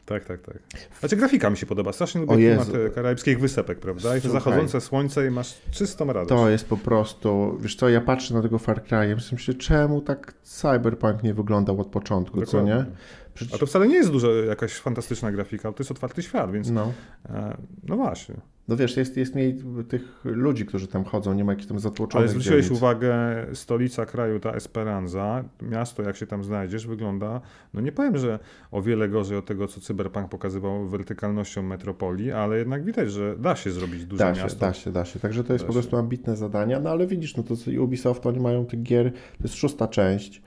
Tak, 0.07 0.25
tak, 0.25 0.41
tak. 0.41 0.59
Znaczy 1.01 1.17
grafika 1.17 1.51
mi 1.51 1.57
się 1.57 1.67
podoba. 1.67 1.93
Strasznie 1.93 2.21
lubię 2.21 2.37
klimat 2.37 2.69
karaibskich 2.95 3.41
wysepek, 3.41 3.79
prawda? 3.79 4.17
I 4.17 4.21
to 4.21 4.31
zachodzące 4.31 4.81
słońce 4.81 5.27
i 5.27 5.31
masz 5.31 5.55
czystą 5.71 6.07
radość. 6.07 6.29
To 6.29 6.49
jest 6.49 6.69
po 6.69 6.77
prostu, 6.77 7.59
wiesz 7.61 7.77
co, 7.77 7.89
ja 7.89 8.01
patrzę 8.01 8.35
na 8.35 8.43
tego 8.43 8.59
Far 8.59 8.85
Cry 8.85 9.11
i 9.13 9.35
myślę, 9.35 9.55
czemu 9.55 10.01
tak 10.01 10.35
cyberpunk 10.43 11.23
nie 11.23 11.35
wyglądał 11.35 11.81
od 11.81 11.87
początku, 11.87 12.41
Dokładnie. 12.41 12.73
co 12.73 12.79
nie? 12.79 12.87
Przecież... 13.35 13.55
A 13.55 13.59
to 13.59 13.67
wcale 13.67 13.89
nie 13.89 13.95
jest 13.95 14.11
dużo 14.11 14.35
jakaś 14.35 14.73
fantastyczna 14.73 15.33
grafika, 15.33 15.73
to 15.73 15.77
jest 15.79 15.91
otwarty 15.91 16.23
świat, 16.23 16.53
więc 16.53 16.71
no, 16.71 16.93
e, 17.29 17.57
no 17.89 17.97
właśnie. 17.97 18.35
No 18.69 18.77
wiesz, 18.77 18.97
jest, 18.97 19.17
jest 19.17 19.35
mniej 19.35 19.59
tych 19.89 20.21
ludzi, 20.25 20.67
którzy 20.67 20.87
tam 20.87 21.05
chodzą, 21.05 21.35
nie 21.35 21.45
ma 21.45 21.53
jakichś 21.53 21.69
tam 21.69 21.79
zatłoczonych 21.79 22.29
Ale 22.29 22.29
zwróciłeś 22.29 22.65
dzielnic. 22.65 22.79
uwagę, 22.79 23.47
stolica 23.55 24.07
kraju, 24.07 24.41
ta 24.41 24.53
Esperanza, 24.53 25.45
miasto 25.63 26.03
jak 26.03 26.17
się 26.17 26.27
tam 26.27 26.45
znajdziesz, 26.45 26.87
wygląda, 26.87 27.41
no 27.75 27.81
nie 27.81 27.93
powiem, 27.93 28.19
że 28.19 28.39
o 28.71 28.83
wiele 28.83 29.09
gorzej 29.09 29.39
od 29.39 29.47
tego, 29.47 29.69
co 29.69 29.81
Cyberpunk 29.81 30.29
pokazywał 30.29 30.89
wertykalnością 30.89 31.63
metropolii, 31.63 32.33
ale 32.33 32.59
jednak 32.59 32.85
widać, 32.85 33.13
że 33.13 33.37
da 33.39 33.57
się 33.57 33.71
zrobić 33.71 34.05
duże 34.05 34.25
da 34.25 34.35
się, 34.35 34.43
miasto. 34.43 34.61
Da 34.61 34.73
się, 34.73 34.93
da 34.93 35.05
się, 35.05 35.21
także 35.21 35.45
to 35.45 35.53
jest 35.53 35.65
da 35.65 35.67
po 35.67 35.73
prostu 35.73 35.97
ambitne 35.97 36.37
zadania, 36.37 36.81
no 36.81 36.91
ale 36.91 37.07
widzisz, 37.07 37.37
no 37.37 37.43
to 37.43 37.55
Ubisoft, 37.81 38.27
oni 38.27 38.41
mają 38.41 38.67
tych 38.67 38.83
gier, 38.83 39.13
to 39.13 39.43
jest 39.43 39.55
szósta 39.55 39.89
część, 39.89 40.43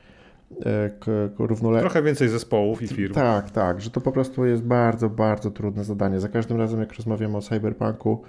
równolegle. 1.40 1.82
Trochę 1.90 2.04
więcej 2.04 2.30
zespołów 2.30 2.82
i 2.82 2.88
firm. 2.88 3.14
Tak, 3.14 3.52
tak, 3.52 3.82
że 3.82 3.90
to 3.90 4.02
po 4.02 4.12
prostu 4.12 4.46
jest 4.46 4.64
bardzo, 4.64 5.10
bardzo 5.10 5.52
trudne 5.52 5.84
zadanie. 5.84 6.20
Za 6.20 6.30
każdym 6.30 6.58
razem, 6.58 6.80
jak 6.80 6.94
rozmawiamy 6.94 7.38
o 7.38 7.42
cyberpunku, 7.42 8.22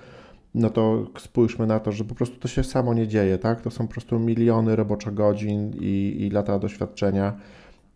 no 0.54 0.70
to 0.70 1.06
spójrzmy 1.18 1.66
na 1.66 1.80
to, 1.80 1.92
że 1.92 2.04
po 2.04 2.14
prostu 2.14 2.37
to 2.37 2.49
się 2.49 2.64
samo 2.64 2.94
nie 2.94 3.08
dzieje, 3.08 3.38
tak? 3.38 3.61
To 3.61 3.70
są 3.70 3.87
po 3.87 3.92
prostu 3.92 4.18
miliony 4.18 4.76
roboczo 4.76 5.12
godzin 5.12 5.73
i, 5.80 6.16
i 6.20 6.30
lata 6.30 6.58
doświadczenia. 6.58 7.32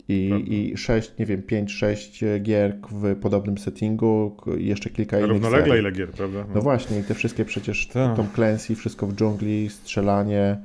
I, 0.08 0.44
I 0.72 0.76
6, 0.76 1.12
nie 1.18 1.26
wiem, 1.26 1.42
5-6 1.42 2.40
gier 2.42 2.76
w 2.90 3.16
podobnym 3.16 3.58
settingu 3.58 4.36
i 4.58 4.66
jeszcze 4.66 4.90
kilka 4.90 5.18
innych 5.18 5.30
Równolegle 5.30 5.66
serii. 5.66 5.80
ile 5.80 5.92
gier, 5.92 6.10
prawda? 6.10 6.44
No 6.54 6.60
właśnie, 6.60 6.98
i 6.98 7.02
te 7.02 7.14
wszystkie 7.14 7.44
przecież 7.44 7.88
Tak. 7.88 8.16
Tom 8.16 8.26
Clancy, 8.34 8.74
wszystko 8.74 9.06
w 9.06 9.14
dżungli, 9.14 9.68
strzelanie 9.68 10.60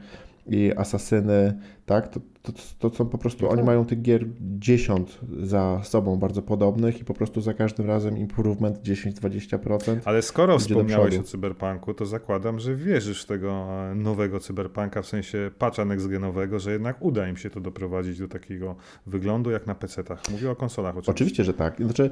i 0.48 0.72
asasyny, 0.78 1.54
tak? 1.86 2.08
To, 2.08 2.20
to, 2.46 2.90
to 2.90 2.96
są 2.96 3.06
po 3.06 3.18
prostu, 3.18 3.48
oni 3.50 3.58
tak. 3.58 3.66
mają 3.66 3.86
tych 3.86 4.02
gier 4.02 4.26
10 4.42 5.20
za 5.42 5.82
sobą 5.84 6.16
bardzo 6.16 6.42
podobnych 6.42 7.02
i 7.02 7.06
po 7.06 7.14
prostu 7.14 7.42
za 7.42 7.54
każdym 7.54 7.88
razem 7.88 8.18
improvement 8.18 8.80
10-20%. 8.84 9.98
Ale 10.06 10.22
skoro 10.22 10.60
wspomniałeś 10.60 11.18
o 11.18 11.24
cyberpunku, 11.24 11.94
to 11.94 12.06
zakładam, 12.06 12.60
że 12.60 12.76
wierzysz 12.76 13.24
w 13.24 13.26
tego 13.26 13.52
e, 13.52 13.96
nowego 13.96 14.40
cyberpunka, 14.40 15.02
w 15.02 15.08
sensie 15.08 15.52
patcha 15.58 15.86
nextgenowego, 15.86 16.60
że 16.60 16.72
jednak 16.72 17.02
uda 17.02 17.28
im 17.28 17.38
się 17.38 17.50
to 17.50 17.60
doprowadzić 17.60 18.20
do 18.20 18.28
takiego 18.28 18.76
wyglądu 19.06 19.52
jak 19.52 19.68
na 19.68 19.76
PC-tach. 19.76 20.32
Mówię 20.32 20.52
o 20.52 20.56
konsolach 20.56 20.98
oczywiście. 20.98 21.12
Oczywiście, 21.12 21.44
że 21.44 21.54
tak. 21.54 21.78
Znaczy, 21.78 22.10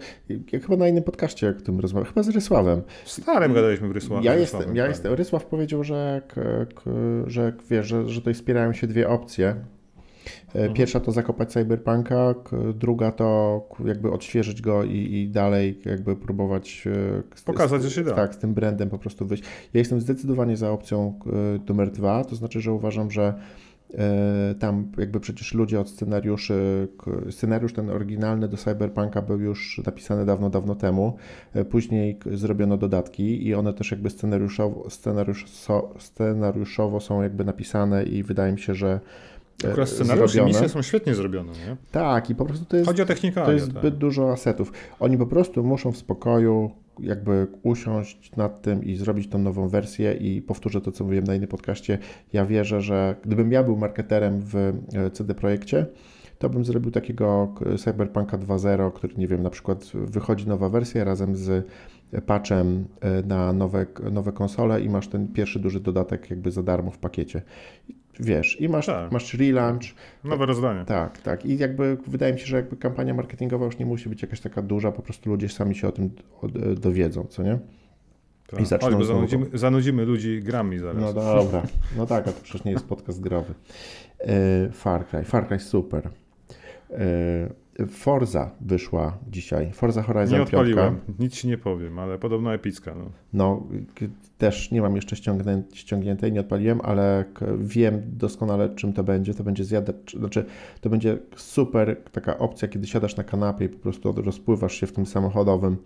ja 0.51 0.59
chyba 0.59 0.75
na 0.75 0.87
innym 0.87 1.03
podcaście, 1.03 1.49
o 1.49 1.53
którym 1.53 1.79
rozmawiam, 1.79 2.07
chyba 2.07 2.23
z 2.23 2.29
Rysławem. 2.29 2.81
Starym 3.05 3.53
gadaliśmy 3.53 3.87
w 3.87 3.91
Rysławie. 3.91 4.25
Ja 4.25 4.35
jestem, 4.35 4.75
ja 4.75 4.87
jestem, 4.87 5.13
Rysław 5.13 5.45
powiedział, 5.45 5.83
że, 5.83 6.21
k, 6.27 6.41
k, 6.75 6.81
że 7.27 7.53
wiesz, 7.69 7.87
że, 7.87 8.09
że 8.09 8.19
tutaj 8.19 8.33
wspierają 8.33 8.73
się 8.73 8.87
dwie 8.87 9.09
opcje. 9.09 9.55
E. 10.53 10.69
Pierwsza 10.69 10.99
to 10.99 11.11
zakopać 11.11 11.51
Cyberpunka, 11.51 12.35
druga 12.73 13.11
to 13.11 13.61
jakby 13.85 14.11
odświeżyć 14.11 14.61
go 14.61 14.83
i, 14.83 15.13
i 15.13 15.29
dalej 15.29 15.79
jakby 15.85 16.15
próbować 16.15 16.87
e, 16.87 17.37
z, 17.37 17.43
Pokazać, 17.43 17.81
z, 17.81 17.85
że 17.85 17.91
się 17.91 18.03
da. 18.03 18.13
Tak, 18.13 18.35
z 18.35 18.37
tym 18.37 18.53
brandem 18.53 18.89
po 18.89 18.97
prostu 18.97 19.25
wyjść. 19.25 19.43
Ja 19.73 19.79
jestem 19.79 20.01
zdecydowanie 20.01 20.57
za 20.57 20.71
opcją 20.71 21.19
k, 21.23 21.29
numer 21.69 21.91
dwa, 21.91 22.23
to 22.23 22.35
znaczy, 22.35 22.61
że 22.61 22.73
uważam, 22.73 23.11
że 23.11 23.33
e, 23.93 24.55
tam 24.59 24.91
jakby 24.97 25.19
przecież 25.19 25.53
ludzie 25.53 25.79
od 25.79 25.89
scenariuszy, 25.89 26.87
scenariusz 27.29 27.73
ten 27.73 27.89
oryginalny 27.89 28.47
do 28.47 28.57
Cyberpunka 28.57 29.21
był 29.21 29.39
już 29.39 29.81
napisany 29.85 30.25
dawno, 30.25 30.49
dawno 30.49 30.75
temu. 30.75 31.17
E, 31.53 31.65
Później 31.65 32.19
zrobiono 32.31 32.77
dodatki 32.77 33.47
i 33.47 33.53
one 33.53 33.73
też 33.73 33.91
jakby 33.91 34.09
scenariuszowo, 34.09 34.89
scenariuszowo 35.99 36.99
są 36.99 37.21
jakby 37.21 37.45
napisane 37.45 38.03
i 38.03 38.23
wydaje 38.23 38.53
mi 38.53 38.59
się, 38.59 38.75
że 38.75 38.89
e, 38.89 38.99
Akurat 39.67 39.89
scenariusze 39.89 40.41
i 40.41 40.45
misje 40.45 40.69
są 40.69 40.81
świetnie 40.81 41.15
zrobione, 41.15 41.51
nie? 41.51 41.77
Tak, 41.91 42.29
i 42.29 42.35
po 42.35 42.45
prostu 42.45 42.65
to 42.65 42.77
jest, 42.77 42.87
Chodzi 42.87 43.01
o 43.01 43.05
technikę. 43.05 43.45
to 43.45 43.51
jest 43.51 43.65
zbyt 43.65 43.97
dużo 43.97 44.31
asetów. 44.31 44.73
Oni 44.99 45.17
po 45.17 45.25
prostu 45.27 45.63
muszą 45.63 45.91
w 45.91 45.97
spokoju 45.97 46.71
jakby 46.99 47.47
usiąść 47.63 48.35
nad 48.35 48.61
tym 48.61 48.83
i 48.83 48.95
zrobić 48.95 49.29
tą 49.29 49.37
nową 49.39 49.67
wersję 49.67 50.13
i 50.13 50.41
powtórzę 50.41 50.81
to, 50.81 50.91
co 50.91 51.03
mówiłem 51.03 51.23
na 51.25 51.35
innym 51.35 51.47
podcaście. 51.47 51.97
Ja 52.33 52.45
wierzę, 52.45 52.81
że 52.81 53.15
gdybym 53.23 53.51
ja 53.51 53.63
był 53.63 53.77
marketerem 53.77 54.41
w 54.41 54.55
e, 54.55 54.73
CD 55.11 55.35
Projekcie, 55.35 55.85
to 56.39 56.49
bym 56.49 56.65
zrobił 56.65 56.91
takiego 56.91 57.53
Cyberpunka 57.77 58.37
2.0, 58.37 58.93
który, 58.93 59.13
nie 59.17 59.27
wiem, 59.27 59.43
na 59.43 59.49
przykład 59.49 59.91
wychodzi 59.93 60.47
nowa 60.47 60.69
wersja 60.69 61.03
razem 61.03 61.35
z 61.35 61.67
patchem 62.25 62.85
e, 63.01 63.23
na 63.23 63.53
nowe, 63.53 63.85
nowe 64.11 64.31
konsole 64.31 64.81
i 64.81 64.89
masz 64.89 65.07
ten 65.07 65.27
pierwszy 65.27 65.59
duży 65.59 65.79
dodatek 65.79 66.29
jakby 66.29 66.51
za 66.51 66.63
darmo 66.63 66.91
w 66.91 66.97
pakiecie. 66.97 67.41
Wiesz, 68.19 68.61
i 68.61 68.69
masz, 68.69 68.85
Tak. 68.85 69.11
masz 69.11 69.33
relaunch, 69.33 69.81
Nowe 70.23 70.45
rozdanie. 70.45 70.85
tak, 70.85 71.21
tak. 71.21 71.45
I 71.45 71.57
jakby 71.57 71.97
wydaje 72.07 72.33
mi 72.33 72.39
się, 72.39 72.45
że 72.45 72.55
jakby 72.55 72.77
kampania 72.77 73.13
marketingowa 73.13 73.65
już 73.65 73.77
nie 73.77 73.85
musi 73.85 74.09
być 74.09 74.21
jakaś 74.21 74.39
taka 74.39 74.61
duża, 74.61 74.91
po 74.91 75.01
prostu 75.01 75.29
ludzie 75.29 75.49
sami 75.49 75.75
się 75.75 75.87
o 75.87 75.91
tym 75.91 76.09
od- 76.41 76.79
dowiedzą, 76.79 77.25
co 77.29 77.43
nie? 77.43 77.59
Tak. 78.47 78.59
I 78.59 78.65
zaczną 78.65 79.03
zanudzimy, 79.03 79.45
zanudzimy 79.53 80.05
ludzi 80.05 80.41
grami 80.43 80.79
zaraz. 80.79 81.01
No 81.01 81.13
dobra, 81.13 81.63
no 81.97 82.05
tak, 82.05 82.27
a 82.27 82.31
to 82.31 82.41
przecież 82.43 82.63
nie 82.65 82.71
jest 82.71 82.85
podcast 82.85 83.21
growy. 83.21 83.53
E, 84.19 84.69
Far 84.71 85.05
Cry, 85.07 85.23
Far 85.23 85.47
Cry 85.47 85.59
super. 85.59 86.09
E, 87.79 87.87
Forza 87.87 88.51
wyszła 88.61 89.17
dzisiaj, 89.31 89.71
Forza 89.73 90.01
Horizon 90.01 90.39
nie 90.39 90.45
5. 90.45 90.53
odpaliłem, 90.53 90.99
nic 91.19 91.33
ci 91.33 91.47
nie 91.47 91.57
powiem, 91.57 91.99
ale 91.99 92.19
podobno 92.19 92.53
epicka. 92.53 92.95
No. 92.95 93.11
No, 93.33 93.67
też 94.37 94.71
nie 94.71 94.81
mam 94.81 94.95
jeszcze 94.95 95.15
ściągnę, 95.15 95.63
ściągniętej, 95.73 96.31
nie 96.31 96.39
odpaliłem, 96.39 96.81
ale 96.83 97.25
wiem 97.57 98.01
doskonale, 98.05 98.69
czym 98.75 98.93
to 98.93 99.03
będzie. 99.03 99.33
To 99.33 99.43
będzie 99.43 99.63
zjadacz, 99.63 100.15
znaczy, 100.17 100.45
to 100.81 100.89
będzie 100.89 101.17
super 101.35 101.97
taka 102.11 102.37
opcja, 102.37 102.67
kiedy 102.67 102.87
siadasz 102.87 103.15
na 103.15 103.23
kanapie 103.23 103.65
i 103.65 103.69
po 103.69 103.79
prostu 103.79 104.11
rozpływasz 104.11 104.73
się 104.73 104.87
w 104.87 104.91
tym 104.91 105.05
samochodowym 105.05 105.77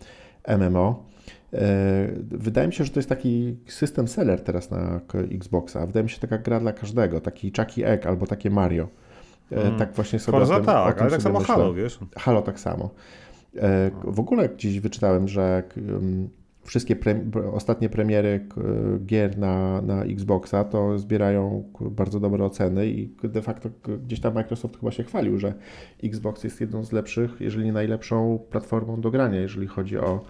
MMO. 0.48 1.06
E, 1.54 2.08
Wydaje 2.22 2.68
mi 2.68 2.74
się, 2.74 2.84
że 2.84 2.90
to 2.90 3.00
jest 3.00 3.10
taki 3.10 3.58
system 3.66 4.08
seller 4.08 4.42
teraz 4.42 4.72
na 4.72 5.02
Xboxa. 5.32 5.86
Wydaje 5.86 6.04
mi 6.04 6.10
się, 6.10 6.20
taka 6.20 6.38
gra 6.38 6.60
dla 6.60 6.74
każdego, 6.74 7.22
taki 7.22 7.52
Chucky 7.58 7.88
Egg 7.88 8.06
albo 8.06 8.28
takie 8.28 8.50
Mario. 8.50 8.88
E, 9.52 9.62
Mm. 9.68 9.78
Tak 9.80 9.94
właśnie 9.94 10.20
sobie 10.20 10.38
Forza 10.38 10.56
o 10.56 10.60
tym, 10.60 10.70
o 10.70 10.72
tak, 10.74 10.96
tym 10.96 11.02
ale 11.04 11.12
tak 11.12 11.22
samo 11.22 11.40
myślę. 11.40 11.56
Halo, 11.56 11.74
wiesz? 11.74 12.00
Halo 12.18 12.42
tak 12.42 12.60
samo. 12.60 12.90
E, 13.56 13.92
W 14.04 14.20
ogóle 14.20 14.50
gdzieś 14.50 14.80
wyczytałem, 14.80 15.28
że 15.28 15.64
wszystkie 16.64 16.96
pre, 16.96 17.22
ostatnie 17.54 17.90
premiery 17.90 18.46
gier 19.06 19.38
na, 19.38 19.82
na 19.82 20.04
Xboxa 20.04 20.64
to 20.64 21.00
zbierają 21.00 21.64
bardzo 21.82 22.20
dobre 22.20 22.44
oceny 22.46 22.88
i 22.88 23.16
de 23.24 23.42
facto 23.42 23.70
gdzieś 24.06 24.20
tam 24.20 24.34
Microsoft 24.34 24.80
chyba 24.80 24.92
się 24.92 25.04
chwalił, 25.04 25.40
że 25.40 25.54
Xbox 26.04 26.44
jest 26.44 26.62
jedną 26.62 26.84
z 26.86 26.92
lepszych, 26.92 27.32
jeżeli 27.40 27.66
nie 27.66 27.74
najlepszą 27.74 28.40
platformą 28.50 29.02
do 29.02 29.12
grania, 29.12 29.40
jeżeli 29.40 29.68
chodzi 29.68 29.98
o 29.98 30.22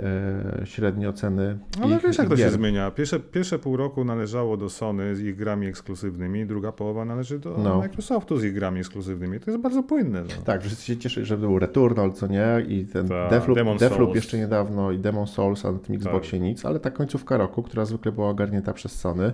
e, 0.00 0.66
średnie 0.66 1.08
oceny. 1.08 1.58
Ale 1.82 1.98
wiesz, 1.98 2.18
jak 2.18 2.28
to 2.28 2.36
się 2.36 2.50
zmienia. 2.50 2.90
Pierwsze, 2.90 3.20
pierwsze 3.20 3.58
pół 3.58 3.76
roku 3.76 4.04
należało 4.04 4.56
do 4.56 4.68
Sony 4.70 5.16
z 5.16 5.20
ich 5.20 5.36
grami 5.36 5.66
ekskluzywnymi, 5.66 6.46
druga 6.46 6.72
połowa 6.72 7.04
należy 7.04 7.38
do 7.38 7.56
No. 7.64 7.78
Microsoftu 7.78 8.36
z 8.36 8.44
ich 8.44 8.54
grami 8.54 8.78
ekskluzywnymi. 8.80 9.40
To 9.40 9.50
jest 9.50 9.62
bardzo 9.62 9.82
płynne. 9.82 10.22
No. 10.22 10.42
Tak, 10.44 10.62
wszyscy 10.62 10.84
się 10.86 10.96
cieszyli, 10.96 11.26
że 11.26 11.36
był 11.38 11.58
Returnal, 11.58 12.12
co 12.12 12.26
nie, 12.26 12.46
i 12.68 12.84
ten 12.84 13.08
Tak, 13.08 13.30
Deathloop, 13.30 13.58
Demon 13.58 13.78
Souls. 13.78 14.14
jeszcze 14.14 14.38
niedawno 14.38 14.90
i 14.92 14.98
Demon 14.98 15.26
Souls, 15.26 15.64
a 15.64 15.72
na 15.72 15.78
tym 15.78 15.96
Xboxie 15.96 16.40
nic, 16.40 16.64
ale 16.64 16.80
ta 16.80 16.90
końcówka 16.90 17.36
roku, 17.36 17.62
która 17.62 17.84
zwykle 17.84 18.12
była 18.12 18.28
ogarnięta 18.28 18.72
przez 18.72 18.92
Sony, 19.00 19.32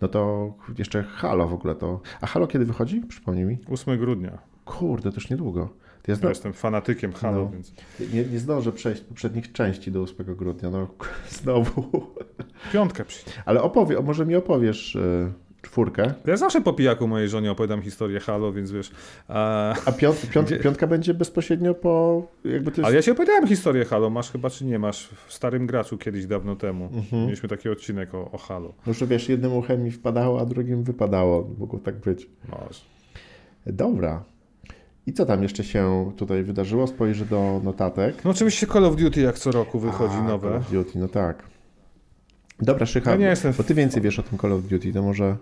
no 0.00 0.08
to 0.08 0.52
jeszcze 0.78 1.02
Halo 1.02 1.48
w 1.48 1.54
ogóle 1.54 1.74
to... 1.74 2.00
A 2.20 2.26
Halo 2.26 2.46
kiedy 2.46 2.64
wychodzi? 2.64 3.00
Przypomnij 3.08 3.44
mi. 3.44 3.58
8 3.70 3.98
grudnia. 3.98 4.38
Kurde, 4.64 5.10
to 5.10 5.14
już 5.16 5.30
niedługo. 5.30 5.68
Ja 6.08 6.12
Ja 6.12 6.16
zna... 6.16 6.28
jestem 6.28 6.52
fanatykiem 6.52 7.12
Halo, 7.12 7.38
No. 7.44 7.50
więc 7.50 7.74
nie, 8.14 8.24
nie 8.24 8.38
zdążę 8.38 8.72
przejść 8.72 9.00
poprzednich 9.02 9.52
części 9.52 9.92
do 9.92 10.02
8 10.02 10.16
grudnia, 10.34 10.70
no 10.70 10.88
znowu. 11.42 12.06
piątkę 12.72 13.04
przyjdzie. 13.04 13.30
Ale 13.44 13.62
opowie, 13.62 14.00
może 14.02 14.26
mi 14.26 14.34
opowiesz 14.36 14.94
y, 14.96 15.32
czwórkę, 15.62 16.14
Ja 16.26 16.36
zawsze 16.36 16.60
po 16.60 16.72
pijaku 16.72 17.08
mojej 17.08 17.28
żonie 17.28 17.50
opowiadam 17.50 17.82
historię 17.82 18.20
Halo, 18.20 18.52
więc 18.52 18.70
wiesz. 18.72 18.90
A... 19.28 19.74
a 19.84 19.92
piąt, 19.92 20.30
piąt, 20.30 20.46
Gdzie- 20.48 20.58
piątka 20.64 20.86
będzie 20.86 21.14
bezpośrednio 21.14 21.74
po... 21.74 22.22
jakby 22.44 22.70
to 22.70 22.76
jest... 22.80 22.86
Ale 22.86 22.96
ja 22.96 23.02
ci 23.02 23.10
opowiadałem 23.10 23.46
historię 23.46 23.84
Halo, 23.84 24.10
masz 24.10 24.30
chyba 24.32 24.50
czy 24.50 24.64
nie 24.64 24.78
masz 24.78 25.08
w 25.26 25.32
starym 25.32 25.66
graczu 25.66 25.98
kiedyś 25.98 26.26
dawno 26.26 26.56
temu. 26.56 26.84
Mhm. 26.94 27.22
Mieliśmy 27.24 27.48
taki 27.48 27.68
odcinek 27.68 28.14
o, 28.14 28.30
o 28.30 28.38
Halo. 28.38 28.74
No, 28.86 28.92
że 28.92 29.06
wiesz, 29.06 29.28
jednym 29.28 29.52
uchem 29.52 29.82
mi 29.82 29.90
wpadało, 29.90 30.40
a 30.40 30.46
drugim 30.46 30.82
wypadało. 30.84 31.50
Mogło 31.58 31.78
tak 31.78 31.96
być. 32.00 32.26
Masz. 32.48 32.84
Dobra. 33.66 34.24
I 35.06 35.12
co 35.12 35.26
tam 35.26 35.42
jeszcze 35.42 35.64
się 35.64 36.12
tutaj 36.16 36.42
wydarzyło? 36.42 36.86
Spojrzę 36.86 37.24
do 37.24 37.60
notatek. 37.64 38.24
No 38.24 38.30
oczywiście 38.30 38.66
Call 38.66 38.84
of 38.84 38.96
Duty 38.96 39.20
jak 39.20 39.38
co 39.38 39.50
roku 39.50 39.78
wychodzi 39.78 40.16
A, 40.16 40.22
nowe. 40.22 40.48
Call 40.48 40.58
of 40.58 40.70
Duty, 40.70 40.98
no 40.98 41.08
tak. 41.08 41.42
Dobra, 42.60 42.86
Szycha, 42.86 43.10
Ja 43.10 43.16
nie 43.16 43.26
jestem 43.26 43.52
bo 43.52 43.64
ty 43.64 43.74
więcej 43.74 44.02
wiesz 44.02 44.18
o 44.18 44.22
tym 44.22 44.38
Call 44.38 44.52
of 44.52 44.62
Duty, 44.62 44.92
to 44.92 45.02
może... 45.02 45.36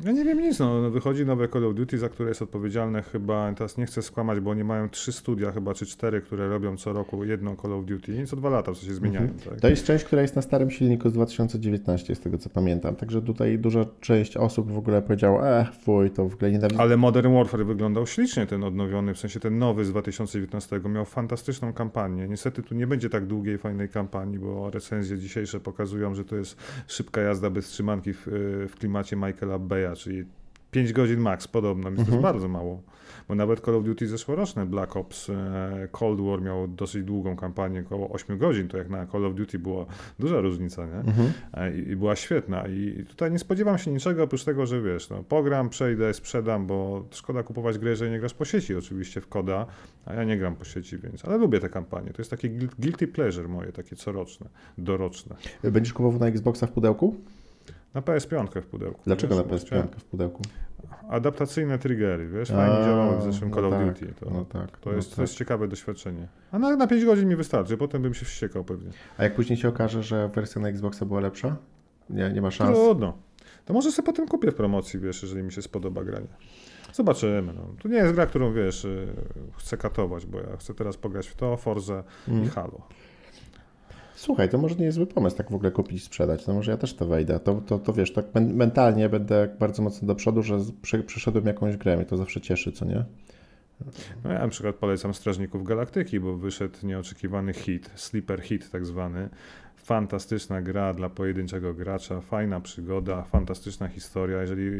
Ja 0.00 0.12
nie 0.12 0.24
wiem 0.24 0.40
nic, 0.40 0.58
no 0.58 0.90
wychodzi 0.90 1.26
nowe 1.26 1.48
Call 1.48 1.64
of 1.64 1.74
Duty, 1.74 1.98
za 1.98 2.08
które 2.08 2.28
jest 2.28 2.42
odpowiedzialne 2.42 3.02
chyba, 3.02 3.52
teraz 3.52 3.78
nie 3.78 3.86
chcę 3.86 4.02
skłamać, 4.02 4.40
bo 4.40 4.50
oni 4.50 4.64
mają 4.64 4.88
trzy 4.88 5.12
studia 5.12 5.52
chyba, 5.52 5.74
czy 5.74 5.86
cztery, 5.86 6.20
które 6.20 6.48
robią 6.48 6.76
co 6.76 6.92
roku 6.92 7.24
jedno 7.24 7.56
Call 7.56 7.72
of 7.72 7.84
Duty 7.84 8.26
co 8.26 8.36
dwa 8.36 8.50
lata, 8.50 8.74
co 8.74 8.86
się 8.86 8.94
zmieniają. 8.94 9.28
Tak? 9.28 9.60
To 9.60 9.68
jest 9.68 9.86
część, 9.86 10.04
która 10.04 10.22
jest 10.22 10.36
na 10.36 10.42
starym 10.42 10.70
silniku 10.70 11.10
z 11.10 11.12
2019, 11.12 12.14
z 12.14 12.20
tego 12.20 12.38
co 12.38 12.50
pamiętam. 12.50 12.96
Także 12.96 13.22
tutaj 13.22 13.58
duża 13.58 13.84
część 14.00 14.36
osób 14.36 14.72
w 14.72 14.78
ogóle 14.78 15.02
powiedziała, 15.02 15.46
e, 15.46 15.66
fuj, 15.82 16.10
to 16.10 16.28
w 16.28 16.34
ogóle 16.34 16.50
nienawidzę. 16.50 16.80
Ale 16.80 16.96
Modern 16.96 17.34
Warfare 17.34 17.66
wyglądał 17.66 18.06
ślicznie, 18.06 18.46
ten 18.46 18.64
odnowiony, 18.64 19.14
w 19.14 19.18
sensie 19.18 19.40
ten 19.40 19.58
nowy 19.58 19.84
z 19.84 19.90
2019 19.90 20.80
miał 20.88 21.04
fantastyczną 21.04 21.72
kampanię. 21.72 22.28
Niestety 22.28 22.62
tu 22.62 22.74
nie 22.74 22.86
będzie 22.86 23.10
tak 23.10 23.26
długiej, 23.26 23.58
fajnej 23.58 23.88
kampanii, 23.88 24.38
bo 24.38 24.70
recenzje 24.70 25.18
dzisiejsze 25.18 25.60
pokazują, 25.60 26.14
że 26.14 26.24
to 26.24 26.36
jest 26.36 26.56
szybka 26.86 27.20
jazda 27.20 27.50
bez 27.50 27.66
trzymanki 27.66 28.12
w, 28.12 28.26
w 28.68 28.76
klimacie 28.78 29.16
Michaela 29.16 29.58
Czyli 29.92 30.24
5 30.70 30.92
godzin 30.92 31.20
max 31.20 31.48
podobno, 31.48 31.90
więc 31.90 31.96
to 31.96 32.10
jest 32.10 32.22
bardzo 32.22 32.48
mało. 32.48 32.82
Bo 33.28 33.34
nawet 33.34 33.60
Call 33.60 33.74
of 33.74 33.84
Duty 33.84 34.08
zeszłoroczne 34.08 34.66
Black 34.66 34.96
Ops 34.96 35.30
e, 35.30 35.88
Cold 35.92 36.20
War 36.20 36.42
miał 36.42 36.68
dosyć 36.68 37.04
długą 37.04 37.36
kampanię, 37.36 37.80
około 37.86 38.10
8 38.10 38.38
godzin, 38.38 38.68
to 38.68 38.78
jak 38.78 38.90
na 38.90 39.06
Call 39.06 39.24
of 39.26 39.34
Duty 39.34 39.58
była 39.58 39.86
duża 40.18 40.40
różnica, 40.40 40.86
nie? 40.86 40.94
Mhm. 40.94 41.32
E, 41.54 41.76
I, 41.76 41.88
I 41.90 41.96
była 41.96 42.16
świetna. 42.16 42.66
I 42.68 43.04
tutaj 43.08 43.30
nie 43.32 43.38
spodziewam 43.38 43.78
się 43.78 43.90
niczego 43.90 44.22
oprócz 44.22 44.44
tego, 44.44 44.66
że 44.66 44.82
wiesz, 44.82 45.10
no, 45.10 45.22
pogram, 45.28 45.68
przejdę, 45.68 46.14
sprzedam, 46.14 46.66
bo 46.66 47.04
szkoda 47.10 47.42
kupować 47.42 47.78
grę, 47.78 47.90
jeżeli 47.90 48.10
nie 48.10 48.18
grasz 48.20 48.34
po 48.34 48.44
sieci 48.44 48.74
oczywiście 48.76 49.20
w 49.20 49.28
koda, 49.28 49.66
a 50.06 50.14
ja 50.14 50.24
nie 50.24 50.38
gram 50.38 50.56
po 50.56 50.64
sieci, 50.64 50.98
więc, 50.98 51.24
ale 51.24 51.38
lubię 51.38 51.60
te 51.60 51.68
kampanie. 51.68 52.10
To 52.10 52.22
jest 52.22 52.30
takie 52.30 52.50
guil- 52.50 52.74
guilty 52.78 53.08
pleasure 53.08 53.48
moje, 53.48 53.72
takie 53.72 53.96
coroczne, 53.96 54.46
doroczne. 54.78 55.36
Będziesz 55.62 55.92
kupował 55.92 56.20
na 56.20 56.26
Xboxa 56.26 56.66
w 56.66 56.72
pudełku? 56.72 57.16
Na 57.94 58.00
PS5 58.00 58.60
w 58.62 58.66
pudełku. 58.66 59.00
Dlaczego 59.06 59.34
wiesz, 59.36 59.44
na 59.44 59.50
bo 59.50 59.56
PS5 59.56 59.66
chciałem- 59.66 59.88
w 59.88 60.04
pudełku? 60.04 60.42
adaptacyjne 61.10 61.78
triggery, 61.78 62.28
wiesz, 62.28 62.48
fajnie 62.48 62.84
działały 62.84 63.18
w 63.18 63.22
zeszłym 63.22 63.50
no 63.50 63.56
Call 63.56 63.64
of 63.64 63.72
tak, 63.74 63.86
Duty. 63.86 64.14
To, 64.20 64.30
no 64.30 64.44
tak, 64.44 64.78
to, 64.78 64.90
no 64.90 64.96
jest, 64.96 65.08
tak. 65.08 65.16
to 65.16 65.22
jest 65.22 65.34
ciekawe 65.34 65.68
doświadczenie. 65.68 66.28
A 66.52 66.58
na, 66.58 66.76
na 66.76 66.86
5 66.86 67.04
godzin 67.04 67.28
mi 67.28 67.36
wystarczy, 67.36 67.76
potem 67.76 68.02
bym 68.02 68.14
się 68.14 68.24
wściekał 68.26 68.64
pewnie. 68.64 68.90
A 69.18 69.24
jak 69.24 69.34
później 69.34 69.56
się 69.56 69.68
okaże, 69.68 70.02
że 70.02 70.28
wersja 70.34 70.62
na 70.62 70.68
Xboxa 70.68 71.04
była 71.06 71.20
lepsza? 71.20 71.56
Nie, 72.10 72.30
nie 72.32 72.42
ma 72.42 72.50
szans? 72.50 72.78
Trudno. 72.78 73.18
To 73.64 73.74
może 73.74 73.92
sobie 73.92 74.06
potem 74.06 74.28
kupię 74.28 74.50
w 74.50 74.54
promocji, 74.54 75.00
wiesz, 75.00 75.22
jeżeli 75.22 75.42
mi 75.42 75.52
się 75.52 75.62
spodoba 75.62 76.04
granie. 76.04 76.26
Zobaczymy. 76.92 77.52
No. 77.52 77.62
To 77.82 77.88
nie 77.88 77.96
jest 77.96 78.12
gra, 78.14 78.26
którą 78.26 78.52
wiesz, 78.52 78.84
y, 78.84 79.06
chcę 79.58 79.76
katować, 79.76 80.26
bo 80.26 80.40
ja 80.40 80.56
chcę 80.56 80.74
teraz 80.74 80.96
pograć 80.96 81.28
w 81.28 81.34
to, 81.34 81.56
Forza 81.56 82.04
i 82.28 82.30
Mm. 82.30 82.48
Halo. 82.50 82.80
Słuchaj, 84.14 84.48
to 84.48 84.58
może 84.58 84.74
nie 84.74 84.84
jest 84.84 84.96
zły 84.96 85.06
pomysł 85.06 85.36
tak 85.36 85.50
w 85.50 85.54
ogóle 85.54 85.70
kupić 85.70 86.04
sprzedać. 86.04 86.46
No 86.46 86.54
może 86.54 86.70
ja 86.70 86.76
też 86.76 86.94
to 86.94 87.06
wejdę. 87.06 87.40
To, 87.40 87.54
to, 87.54 87.78
to 87.78 87.92
wiesz, 87.92 88.12
tak 88.12 88.24
men- 88.34 88.54
mentalnie 88.54 89.08
będę 89.08 89.48
bardzo 89.58 89.82
mocno 89.82 90.06
do 90.06 90.14
przodu, 90.14 90.42
że 90.42 90.58
przeszedłem 91.06 91.46
jakąś 91.46 91.76
grę. 91.76 91.96
Mnie 91.96 92.06
to 92.06 92.16
zawsze 92.16 92.40
cieszy, 92.40 92.72
co 92.72 92.84
nie? 92.84 93.04
No 94.24 94.32
ja 94.32 94.38
na 94.38 94.48
przykład 94.48 94.76
polecam 94.76 95.14
Strażników 95.14 95.64
Galaktyki, 95.64 96.20
bo 96.20 96.36
wyszedł 96.36 96.74
nieoczekiwany 96.82 97.52
hit, 97.52 97.90
sleeper 97.94 98.40
hit 98.40 98.70
tak 98.70 98.86
zwany. 98.86 99.28
Fantastyczna 99.84 100.62
gra 100.62 100.94
dla 100.94 101.08
pojedynczego 101.08 101.74
gracza, 101.74 102.20
fajna 102.20 102.60
przygoda, 102.60 103.22
fantastyczna 103.22 103.88
historia. 103.88 104.40
Jeżeli 104.40 104.70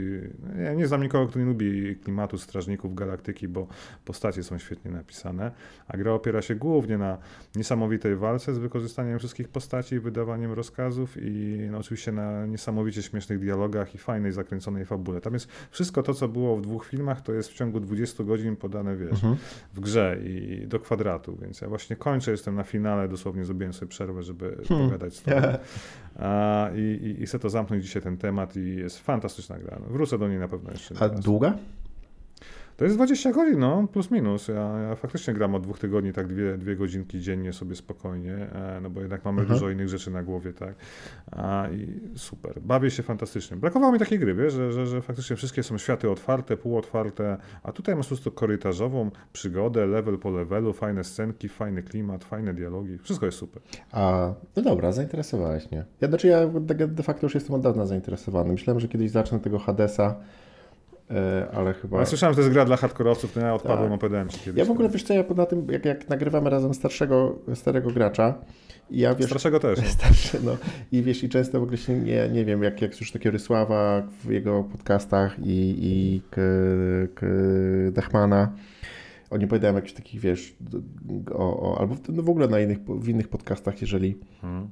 ja 0.64 0.74
nie 0.74 0.86
znam 0.86 1.02
nikogo, 1.02 1.26
kto 1.30 1.38
nie 1.38 1.44
lubi 1.44 1.96
klimatu 1.96 2.38
Strażników 2.38 2.94
Galaktyki, 2.94 3.48
bo 3.48 3.66
postacie 4.04 4.42
są 4.42 4.58
świetnie 4.58 4.90
napisane, 4.90 5.50
a 5.88 5.96
gra 5.96 6.12
opiera 6.12 6.42
się 6.42 6.54
głównie 6.54 6.98
na 6.98 7.18
niesamowitej 7.56 8.16
walce 8.16 8.54
z 8.54 8.58
wykorzystaniem 8.58 9.18
wszystkich 9.18 9.48
postaci, 9.48 10.00
wydawaniem 10.00 10.52
rozkazów 10.52 11.16
i 11.20 11.58
no, 11.70 11.78
oczywiście 11.78 12.12
na 12.12 12.46
niesamowicie 12.46 13.02
śmiesznych 13.02 13.38
dialogach 13.38 13.94
i 13.94 13.98
fajnej 13.98 14.32
zakręconej 14.32 14.84
fabule. 14.84 15.20
Tam 15.20 15.32
jest 15.34 15.48
wszystko 15.70 16.02
to, 16.02 16.14
co 16.14 16.28
było 16.28 16.56
w 16.56 16.60
dwóch 16.62 16.86
filmach, 16.86 17.20
to 17.20 17.32
jest 17.32 17.48
w 17.50 17.54
ciągu 17.54 17.80
20 17.80 18.24
godzin 18.24 18.56
podane, 18.56 18.96
wiesz, 18.96 19.10
Mhm. 19.10 19.36
w 19.74 19.80
grze 19.80 20.18
i 20.24 20.64
do 20.66 20.80
kwadratu, 20.80 21.36
więc 21.42 21.60
ja 21.60 21.68
właśnie 21.68 21.96
kończę, 21.96 22.30
jestem 22.30 22.54
na 22.54 22.62
finale, 22.62 23.08
dosłownie 23.08 23.44
zrobiłem 23.44 23.72
sobie 23.72 23.88
przerwę, 23.88 24.22
żeby 24.22 24.56
Hmm. 24.68 24.93
Pogadać 24.98 25.16
z 25.16 25.22
tobą. 25.22 25.40
A, 26.18 26.70
i, 26.76 26.80
i, 26.80 27.22
I 27.22 27.26
chcę 27.26 27.38
to 27.38 27.50
zamknąć 27.50 27.84
dzisiaj 27.84 28.02
ten 28.02 28.16
temat 28.16 28.56
i 28.56 28.76
jest 28.76 28.98
fantastyczna 28.98 29.58
gra. 29.58 29.76
No, 29.80 29.86
wrócę 29.92 30.18
do 30.18 30.28
niej 30.28 30.38
na 30.38 30.48
pewno 30.48 30.70
jeszcze 30.70 30.94
A 31.00 31.08
raz. 31.08 31.20
długa? 31.20 31.54
To 32.76 32.84
jest 32.84 32.96
20 32.96 33.32
godzin, 33.32 33.58
no, 33.58 33.88
plus 33.92 34.10
minus. 34.10 34.48
Ja, 34.48 34.78
ja 34.78 34.94
faktycznie 34.94 35.34
gram 35.34 35.54
od 35.54 35.62
dwóch 35.62 35.78
tygodni, 35.78 36.12
tak 36.12 36.26
dwie, 36.26 36.58
dwie 36.58 36.76
godzinki 36.76 37.20
dziennie 37.20 37.52
sobie 37.52 37.76
spokojnie, 37.76 38.34
e, 38.34 38.80
no 38.82 38.90
bo 38.90 39.00
jednak 39.00 39.24
mamy 39.24 39.42
Aha. 39.42 39.54
dużo 39.54 39.70
innych 39.70 39.88
rzeczy 39.88 40.10
na 40.10 40.22
głowie, 40.22 40.52
tak. 40.52 40.74
A, 41.30 41.68
I 41.72 42.00
super, 42.16 42.60
bawię 42.60 42.90
się 42.90 43.02
fantastycznie. 43.02 43.56
Brakowało 43.56 43.92
mi 43.92 43.98
takiej 43.98 44.18
gry, 44.18 44.34
wiesz, 44.34 44.52
że, 44.52 44.72
że, 44.72 44.86
że 44.86 45.02
faktycznie 45.02 45.36
wszystkie 45.36 45.62
są 45.62 45.78
światy 45.78 46.10
otwarte, 46.10 46.56
półotwarte, 46.56 47.36
a 47.62 47.72
tutaj 47.72 47.96
masz 47.96 48.06
po 48.06 48.08
prostu 48.08 48.30
korytarzową 48.30 49.10
przygodę, 49.32 49.86
level 49.86 50.18
po 50.18 50.30
levelu, 50.30 50.72
fajne 50.72 51.04
scenki, 51.04 51.48
fajny 51.48 51.82
klimat, 51.82 52.24
fajne 52.24 52.54
dialogi, 52.54 52.98
wszystko 52.98 53.26
jest 53.26 53.38
super. 53.38 53.62
A, 53.92 54.34
no 54.56 54.62
dobra, 54.62 54.92
zainteresowałeś 54.92 55.70
mnie. 55.70 55.84
Ja, 56.00 56.08
znaczy 56.08 56.26
ja 56.26 56.46
de, 56.86 57.02
facto 57.02 57.26
już 57.26 57.34
jestem 57.34 57.54
od 57.54 57.62
dawna 57.62 57.86
zainteresowany. 57.86 58.52
Myślałem, 58.52 58.80
że 58.80 58.88
kiedyś 58.88 59.10
zacznę 59.10 59.40
tego 59.40 59.58
Hadesa, 59.58 60.16
ale 61.52 61.74
chyba... 61.74 61.98
Ja 62.00 62.06
słyszałem, 62.06 62.32
że 62.32 62.36
to 62.36 62.40
jest 62.42 62.52
gra 62.52 62.64
dla 62.64 62.76
hardkorowców, 62.76 63.32
to 63.32 63.40
ja 63.40 63.54
odpadłem, 63.54 63.88
Tak. 63.88 63.94
opowiadałem 63.96 64.28
ci 64.28 64.38
kiedyś. 64.38 64.58
Ja 64.58 64.64
w 64.64 64.70
ogóle, 64.70 64.88
wiesz 64.88 65.02
co, 65.02 65.14
ja 65.14 65.24
na 65.36 65.46
tym, 65.46 65.66
jak, 65.70 65.84
jak 65.84 66.08
nagrywamy 66.08 66.50
razem 66.50 66.74
starszego, 66.74 67.38
starego 67.54 67.90
gracza, 67.90 68.34
i 68.90 68.98
ja 68.98 69.14
wiesz... 69.14 69.26
Starszego 69.26 69.60
też. 69.60 69.78
No. 69.78 69.84
Starszy, 69.98 70.38
no. 70.44 70.56
I 70.92 71.02
wiesz, 71.02 71.24
i 71.24 71.28
często 71.28 71.60
w 71.60 71.62
ogóle 71.62 71.76
się 71.78 72.00
nie, 72.00 72.28
nie 72.28 72.44
wiem, 72.44 72.62
jak, 72.62 72.82
jak 72.82 72.92
takiego 73.12 73.32
Rysława 73.32 74.02
w 74.24 74.30
jego 74.30 74.64
podcastach 74.64 75.36
i, 75.38 75.76
i 75.82 76.22
k, 76.30 76.40
k, 77.14 77.26
Dachmana, 77.92 78.52
oni 79.30 79.44
opowiadają 79.44 79.74
jakichś 79.74 79.92
takich, 79.92 80.20
wiesz, 80.20 80.56
o, 81.32 81.72
o, 81.72 81.80
albo 81.80 81.94
w, 81.94 82.08
no 82.08 82.22
w 82.22 82.28
ogóle 82.30 82.48
na 82.48 82.60
innych, 82.60 82.78
w 82.84 83.08
innych 83.08 83.28
podcastach, 83.28 83.80
jeżeli 83.80 84.18
Mhm. 84.42 84.68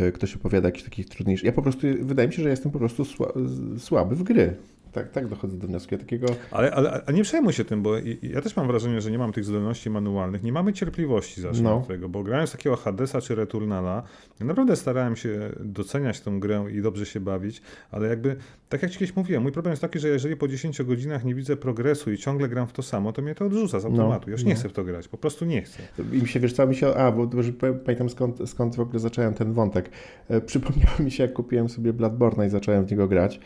e, 0.00 0.12
ktoś 0.12 0.36
opowiada 0.36 0.68
jakichś 0.68 0.84
takich 0.84 1.08
trudniejszych. 1.08 1.46
Ja 1.46 1.52
po 1.52 1.62
prostu, 1.62 1.86
wydaje 2.00 2.28
mi 2.28 2.34
się, 2.34 2.42
że 2.42 2.48
jestem 2.48 2.72
po 2.72 2.78
prostu 2.78 3.04
sła, 3.04 3.32
słaby 3.78 4.16
w 4.16 4.22
gry. 4.22 4.56
Tak, 4.92 5.10
tak 5.10 5.26
dochodzę 5.28 5.58
do 5.58 5.66
wniosku. 5.66 5.94
Ja 5.94 5.98
takiego... 5.98 6.26
Ale, 6.50 6.70
ale 6.74 7.02
a 7.06 7.12
nie 7.12 7.22
przejmuj 7.22 7.52
się 7.52 7.64
tym, 7.64 7.82
bo 7.82 7.94
ja 8.22 8.40
też 8.42 8.56
mam 8.56 8.66
wrażenie, 8.66 9.00
że 9.00 9.10
nie 9.10 9.18
mam 9.18 9.32
tych 9.32 9.44
zdolności 9.44 9.90
manualnych, 9.90 10.42
nie 10.42 10.52
mamy 10.52 10.72
cierpliwości 10.72 11.40
zacznijmy 11.40 11.70
No. 11.70 11.84
tego, 11.88 12.08
bo 12.08 12.22
grając 12.22 12.52
takiego 12.52 12.76
Hadesa 12.76 13.20
czy 13.20 13.34
Returnala, 13.34 14.02
ja 14.40 14.46
naprawdę 14.46 14.76
starałem 14.76 15.16
się 15.16 15.50
doceniać 15.60 16.20
tę 16.20 16.30
grę 16.40 16.64
i 16.72 16.82
dobrze 16.82 17.06
się 17.06 17.20
bawić, 17.20 17.62
ale 17.90 18.08
jakby, 18.08 18.36
tak 18.68 18.82
jak 18.82 18.90
ci 18.90 18.98
kiedyś 18.98 19.16
mówiłem, 19.16 19.42
mój 19.42 19.52
problem 19.52 19.72
jest 19.72 19.82
taki, 19.82 19.98
że 19.98 20.08
jeżeli 20.08 20.36
po 20.36 20.48
10 20.48 20.82
godzinach 20.82 21.24
nie 21.24 21.34
widzę 21.34 21.56
progresu 21.56 22.12
i 22.12 22.18
ciągle 22.18 22.48
gram 22.48 22.66
w 22.66 22.72
to 22.72 22.82
samo, 22.82 23.12
to 23.12 23.22
mnie 23.22 23.34
to 23.34 23.44
odrzuca 23.46 23.80
z 23.80 23.84
automatu. 23.84 24.30
ja 24.30 24.32
już 24.32 24.44
nie 24.44 24.54
no. 24.54 24.60
chcę 24.60 24.68
w 24.68 24.72
to 24.72 24.84
grać, 24.84 25.08
po 25.08 25.18
prostu 25.18 25.44
nie 25.44 25.62
chcę. 25.62 25.78
I 26.12 26.22
mi 26.22 26.28
się, 26.28 26.40
wiesz 26.40 26.52
co, 26.52 26.66
mi 26.66 26.74
się, 26.76 26.94
a, 26.94 27.12
bo, 27.12 27.26
pa- 27.60 27.72
pamiętam 27.84 28.08
skąd, 28.10 28.50
skąd 28.50 28.76
w 28.76 28.80
ogóle 28.80 28.98
zacząłem 28.98 29.34
ten 29.34 29.52
wątek. 29.52 29.90
E, 30.28 30.40
przypomniało 30.40 30.98
mi 31.00 31.10
się, 31.10 31.22
jak 31.22 31.32
kupiłem 31.32 31.68
sobie 31.68 31.92
Bloodborne 31.92 32.46
i 32.46 32.50
zacząłem 32.50 32.84
w 32.86 32.90
niego 32.90 33.08
grać. 33.08 33.40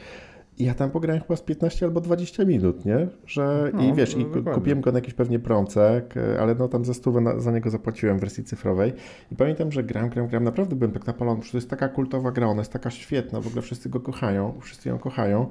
I 0.63 0.65
ja 0.65 0.75
tam 0.75 0.91
pograłem 0.91 1.23
chyba 1.23 1.37
z 1.37 1.43
15 1.43 1.87
albo 1.87 2.01
20 2.01 2.45
minut, 2.45 2.85
nie? 2.85 3.09
Że, 3.27 3.71
No, 3.75 3.83
I 3.83 3.93
wiesz, 3.95 4.15
no, 4.17 4.23
i 4.23 4.25
ku- 4.25 4.31
dokładnie. 4.31 4.55
kupiłem 4.55 4.81
go 4.81 4.93
na 4.93 4.99
jakiejś 4.99 5.15
pewnie 5.15 5.39
promce, 5.39 6.03
k- 6.09 6.21
ale 6.41 6.55
no 6.55 6.69
tam 6.69 6.85
za 6.85 6.95
stówę 6.95 7.21
na, 7.21 7.41
za 7.41 7.53
niego 7.53 7.71
zapłaciłem 7.71 8.17
w 8.19 8.21
wersji 8.21 8.45
cyfrowej. 8.45 8.93
I 9.33 9.37
pamiętam, 9.37 9.73
że 9.73 9.83
gram, 9.85 10.09
gram, 10.09 10.27
gram, 10.29 10.45
naprawdę 10.45 10.77
byłem 10.77 10.93
tak 10.93 11.07
napalony, 11.07 11.41
przecież 11.41 11.53
to 11.53 11.59
jest 11.59 11.71
taka 11.71 11.89
kultowa 11.89 12.33
gra, 12.33 12.47
ona 12.47 12.61
jest 12.61 12.73
taka 12.73 12.91
świetna, 12.91 13.41
w 13.41 13.47
ogóle 13.47 13.63
wszyscy 13.63 13.89
go 13.89 14.01
kochają, 14.01 14.53
wszyscy 14.61 14.89
ją 14.89 14.99
kochają. 14.99 15.47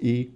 I 0.00 0.32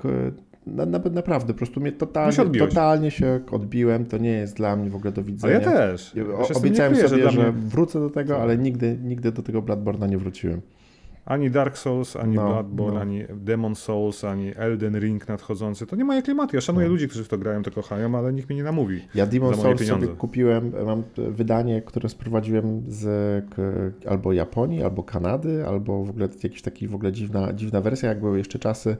na, 0.67 0.87
na, 0.87 0.99
naprawdę, 0.99 1.53
po 1.53 1.59
prostu 1.59 1.81
mnie 1.81 1.91
No 1.91 1.95
się 1.95 1.99
totalnie, 1.99 2.59
totalnie 2.59 3.11
się 3.11 3.41
odbiłem, 3.51 4.07
to 4.07 4.19
nie 4.19 4.31
jest 4.33 4.57
dla 4.57 4.77
mnie 4.77 4.91
w 4.91 4.97
ogóle 4.97 5.13
do 5.13 5.21
A 5.21 5.25
widzenia. 5.25 5.55
ja 5.55 5.61
też. 5.61 6.15
Ja 6.15 6.23
nie 6.25 6.57
obiecałem 6.57 6.97
sobie, 6.97 7.31
że, 7.31 7.43
mnie- 7.43 7.53
wrócę 7.69 8.01
do 8.01 8.11
tego, 8.11 8.39
ale 8.43 8.59
nigdy, 8.59 8.99
nigdy 9.05 9.33
do 9.33 9.43
tego 9.43 9.63
Bloodborne'a 9.63 10.09
nie 10.09 10.19
wróciłem. 10.19 10.61
Ani 11.29 11.51
Dark 11.51 11.79
Souls, 11.79 12.17
ani 12.17 12.35
No, 12.37 12.47
Bloodborne, 12.49 12.95
no. 12.95 13.01
ani 13.01 13.25
Demon 13.35 13.75
Souls, 13.75 14.25
ani 14.25 14.53
Elden 14.57 14.97
Ring 15.01 15.29
nadchodzący. 15.29 15.87
To 15.87 15.97
nie 15.97 16.05
moje 16.05 16.23
klimaty. 16.23 16.57
Ja 16.57 16.61
szanuję 16.61 16.87
No. 16.87 16.93
ludzi, 16.93 17.09
którzy 17.09 17.25
w 17.25 17.29
to 17.29 17.39
grają, 17.39 17.63
to 17.63 17.71
kochają, 17.71 18.15
ale 18.19 18.33
nikt 18.33 18.49
mnie 18.49 18.57
nie 18.57 18.63
namówi. 18.65 19.01
Ja 19.15 19.27
Demon 19.27 19.55
Souls 19.55 19.81
pieniądze. 19.81 20.07
sobie 20.07 20.19
kupiłem, 20.19 20.73
mam 20.87 21.03
wydanie, 21.17 21.83
które 21.83 22.09
sprowadziłem 22.09 22.83
z 22.89 23.05
albo 24.09 24.33
Japonii, 24.33 24.83
albo 24.83 25.03
Kanady, 25.03 25.67
albo 25.67 26.05
w 26.05 26.11
ogóle 26.11 26.29
jakiś 26.43 26.63
taki 26.63 26.89
w 26.89 26.95
ogóle 26.95 27.13
dziwna, 27.13 27.53
dziwna 27.53 27.81
wersja, 27.81 28.09
jak 28.09 28.21
były 28.21 28.39
jeszcze 28.39 28.59
czasy, 28.59 28.97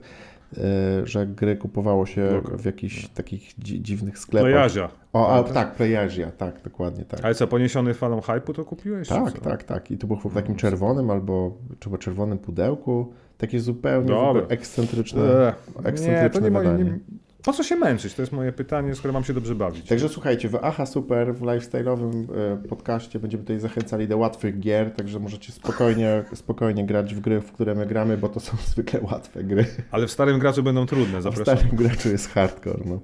że 1.03 1.27
gry 1.27 1.55
kupowało 1.57 2.05
się 2.05 2.41
w 2.57 2.65
jakichś 2.65 3.07
takich 3.07 3.53
dzi, 3.59 3.81
dziwnych 3.81 4.19
sklepach. 4.19 4.51
Plejazia. 4.51 4.89
O, 5.13 5.29
a, 5.33 5.43
Tak. 5.43 5.53
tak, 5.53 5.75
Playasia, 5.75 6.31
tak, 6.31 6.61
dokładnie 6.61 7.05
tak. 7.05 7.19
Ale 7.23 7.35
co, 7.35 7.47
poniesiony 7.47 7.93
falą 7.93 8.19
hype'u 8.19 8.53
to 8.53 8.65
kupiłeś? 8.65 9.07
Tak, 9.07 9.39
tak, 9.39 9.63
tak. 9.63 9.91
I 9.91 9.97
to 9.97 10.07
było 10.07 10.19
w 10.19 10.33
takim 10.33 10.53
No, 10.53 10.59
czerwonym 10.59 11.11
albo 11.11 11.57
czy 11.79 11.89
czerwonym 11.97 12.37
pudełku. 12.37 13.13
Takie 13.37 13.59
zupełnie 13.59 14.15
ogóle 14.17 14.47
ekscentryczne. 14.47 15.53
Ekscentryczne 15.83 16.23
nie, 16.23 16.29
to 16.29 16.39
nie 16.39 16.83
nie, 16.83 16.99
Po 17.43 17.53
co 17.53 17.63
się 17.63 17.75
męczyć? 17.75 18.13
To 18.13 18.21
jest 18.21 18.31
moje 18.31 18.51
pytanie, 18.51 18.95
skoro 18.95 19.13
mam 19.13 19.23
się 19.23 19.33
dobrze 19.33 19.55
bawić. 19.55 19.87
Także 19.87 20.09
słuchajcie, 20.09 20.49
w 20.49 20.55
Aha 20.61 20.85
Super, 20.85 21.35
w 21.35 21.41
lifestyle'owym 21.41 22.25
e, 22.63 22.67
podcaście 22.67 23.19
będziemy 23.19 23.43
tutaj 23.43 23.59
zachęcali 23.59 24.07
do 24.07 24.17
łatwych 24.17 24.59
gier, 24.59 24.91
także 24.91 25.19
możecie 25.19 25.51
spokojnie, 25.51 26.23
spokojnie 26.33 26.85
grać 26.85 27.15
w 27.15 27.19
gry, 27.19 27.41
w 27.41 27.51
które 27.51 27.75
my 27.75 27.85
gramy, 27.85 28.17
bo 28.17 28.29
to 28.29 28.39
są 28.39 28.57
zwykle 28.73 28.99
łatwe 29.01 29.43
gry. 29.43 29.65
Ale 29.91 30.07
w 30.07 30.11
starym 30.11 30.39
graczu 30.39 30.63
będą 30.63 30.85
trudne, 30.85 31.19
W 31.19 31.21
zapraszam. 31.21 31.57
starym 31.57 31.75
graczu 31.75 32.09
jest 32.09 32.29
hardcore. 32.29 32.79
No. 32.85 32.99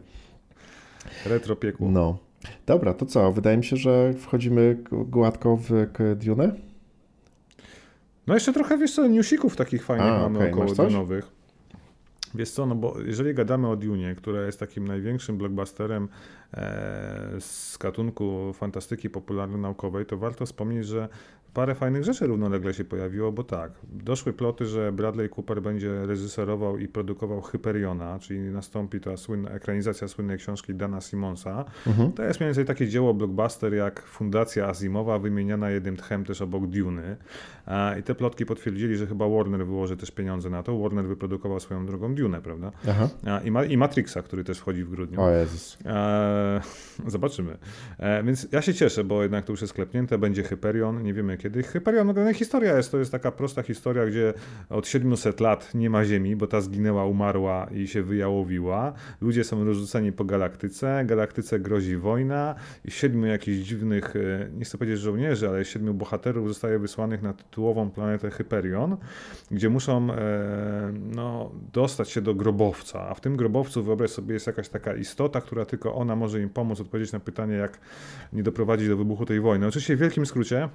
Retro 1.25 1.55
piekło. 1.55 1.91
no. 1.91 2.17
Dobra, 2.65 2.93
to 2.93 3.05
co? 3.05 3.31
Wydaje 3.31 3.57
mi 3.57 3.63
się, 3.63 3.77
że 3.77 4.13
wchodzimy 4.13 4.77
gładko 4.91 5.57
w 5.57 5.69
Dune. 6.15 6.55
No 8.27 8.33
jeszcze 8.33 8.53
trochę, 8.53 8.77
wiesz 8.77 8.95
co, 8.95 9.07
newsików 9.07 9.55
takich 9.55 9.85
fajnych 9.85 10.07
A, 10.07 10.19
mamy 10.19 10.39
okej, 10.39 10.51
około 10.53 10.89
nowych. 10.89 11.34
Wiesz 12.35 12.51
co, 12.51 12.65
no 12.65 12.75
bo 12.75 12.95
jeżeli 13.05 13.33
gadamy 13.33 13.69
o 13.69 13.75
Dune, 13.75 14.15
która 14.15 14.45
jest 14.45 14.59
takim 14.59 14.87
największym 14.87 15.37
blockbusterem 15.37 16.09
e, 16.53 16.57
z 17.39 17.77
gatunku 17.77 18.53
fantastyki 18.53 19.09
popularno-naukowej, 19.09 20.05
to 20.05 20.17
warto 20.17 20.45
wspomnieć, 20.45 20.85
że 20.85 21.09
parę 21.55 21.75
fajnych 21.75 22.03
rzeczy 22.03 22.27
równolegle 22.27 22.73
się 22.73 22.85
pojawiło, 22.85 23.31
bo 23.31 23.43
tak, 23.43 23.71
doszły 23.83 24.33
ploty, 24.33 24.65
że 24.65 24.91
Bradley 24.91 25.29
Cooper 25.29 25.61
będzie 25.61 26.05
reżyserował 26.05 26.77
i 26.77 26.87
produkował 26.87 27.41
Hyperiona, 27.41 28.19
czyli 28.19 28.39
nastąpi 28.39 28.99
ta 28.99 29.17
słynna 29.17 29.49
ekranizacja 29.49 30.07
słynnej 30.07 30.37
książki 30.37 30.75
Dana 30.75 31.01
Simonsa. 31.01 31.65
Mhm. 31.87 32.11
To 32.11 32.23
jest 32.23 32.39
mniej 32.39 32.47
więcej 32.47 32.65
takie 32.65 32.87
dzieło 32.87 33.13
blockbuster 33.13 33.73
jak 33.73 34.01
Fundacja 34.01 34.67
Azimowa, 34.67 35.19
wymieniana 35.19 35.69
jednym 35.69 35.97
tchem 35.97 36.25
też 36.25 36.41
obok 36.41 36.67
Duny. 36.67 37.17
I 37.99 38.03
te 38.03 38.15
plotki 38.15 38.45
potwierdzili, 38.45 38.97
że 38.97 39.07
chyba 39.07 39.29
Warner 39.29 39.65
wyłoży 39.65 39.97
też 39.97 40.11
pieniądze 40.11 40.49
na 40.49 40.63
to. 40.63 40.79
Warner 40.79 41.05
wyprodukował 41.05 41.59
swoją 41.59 41.85
drugą 41.85 42.15
Dune, 42.15 42.41
prawda? 42.41 42.71
Aha. 42.89 43.09
I, 43.43 43.51
ma, 43.51 43.63
I 43.63 43.77
Matrixa, 43.77 44.21
który 44.23 44.43
też 44.43 44.59
wchodzi 44.59 44.83
w 44.83 44.89
grudniu. 44.89 45.21
O 45.21 45.29
Jezus. 45.29 45.77
E, 45.85 46.61
zobaczymy. 47.07 47.57
E, 47.97 48.23
więc 48.23 48.47
ja 48.51 48.61
się 48.61 48.73
cieszę, 48.73 49.03
bo 49.03 49.23
jednak 49.23 49.45
to 49.45 49.53
już 49.53 49.61
jest 49.61 49.73
klepnięte. 49.73 50.17
Będzie 50.17 50.43
Hyperion. 50.43 51.03
Nie 51.03 51.13
wiemy, 51.13 51.37
Kiedy 51.45 51.63
Hyperion, 51.63 52.13
no, 52.15 52.34
historia 52.34 52.77
jest, 52.77 52.91
to 52.91 52.97
jest 52.97 53.12
taka 53.12 53.31
prosta 53.31 53.63
historia, 53.63 54.05
gdzie 54.05 54.34
od 54.69 54.88
700 54.88 55.39
lat 55.39 55.73
nie 55.73 55.89
ma 55.89 56.05
Ziemi, 56.05 56.36
bo 56.36 56.47
ta 56.47 56.62
zginęła, 56.62 57.05
umarła 57.05 57.67
i 57.71 57.88
się 57.88 58.03
wyjałowiła. 58.03 58.93
Ludzie 59.21 59.43
są 59.43 59.63
rozrzuceni 59.65 60.12
po 60.12 60.25
galaktyce, 60.25 61.03
galaktyce 61.05 61.60
grozi 61.60 61.97
wojna 61.97 62.55
i 62.86 62.91
siedmiu 62.91 63.25
jakichś 63.25 63.58
dziwnych, 63.67 64.15
e, 64.15 64.49
nie 64.58 64.65
chcę 64.65 64.77
powiedzieć 64.77 64.99
żołnierzy, 64.99 65.49
ale 65.49 65.65
siedmiu 65.65 65.93
bohaterów 65.93 66.47
zostaje 66.47 66.79
wysłanych 66.79 67.21
na 67.21 67.34
tytułową 67.34 67.91
planetę 67.91 68.31
Hyperion, 68.31 68.97
gdzie 69.51 69.69
muszą 69.69 70.12
e, 70.12 70.93
no, 71.15 71.51
dostać 71.73 72.10
się 72.10 72.21
do 72.21 72.36
grobowca, 72.36 73.10
a 73.10 73.13
w 73.13 73.21
tym 73.21 73.36
grobowcu 73.36 73.84
wyobraź 73.84 74.12
sobie 74.12 74.34
jest 74.34 74.47
jakaś 74.47 74.69
taka 74.69 74.95
istota, 74.95 75.41
która 75.41 75.65
tylko 75.65 75.95
ona 75.95 76.15
może 76.15 76.41
im 76.41 76.49
pomóc 76.49 76.81
odpowiedzieć 76.81 77.13
na 77.13 77.19
pytanie, 77.19 77.55
jak 77.55 77.79
nie 78.34 78.43
doprowadzić 78.43 78.88
do 78.88 78.97
wybuchu 78.97 79.25
tej 79.25 79.39
wojny. 79.39 79.67
Oczywiście 79.67 79.95
w 79.95 79.99
wielkim 79.99 80.25
skrócie 80.25 80.69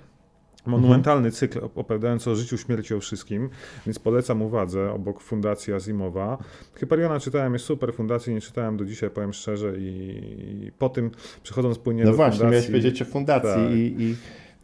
monumentalny 0.67 1.31
cykl 1.31 1.59
opowiadający 1.59 2.31
o 2.31 2.35
życiu, 2.35 2.59
śmierci, 2.59 2.95
o 2.95 3.01
wszystkim, 3.01 3.51
więc 3.87 3.99
polecam 3.99 4.43
uwadze 4.43 4.93
obok 4.93 5.21
Fundacji 5.21 5.73
Azimowa. 5.73 6.39
Hyperiona 6.75 7.21
czytałem, 7.21 7.53
jest 7.53 7.65
super, 7.65 7.95
Fundacji 7.95 8.35
nie 8.35 8.41
czytałem 8.41 8.77
do 8.77 8.85
dzisiaj, 8.85 9.11
powiem 9.11 9.33
szczerze 9.33 9.79
i, 9.79 10.21
i 10.67 10.73
po 10.73 10.89
tym 10.89 11.11
przechodząc 11.43 11.79
płynnie 11.79 12.05
no 12.05 12.11
do 12.11 12.17
właśnie, 12.17 12.39
Fundacji... 12.39 12.53
miałeś 12.53 12.67
powiedzieć 12.67 13.03
o 13.03 13.05
Fundacji 13.05 13.51
tak. 13.51 13.73
i, 13.73 13.95
i 13.99 14.17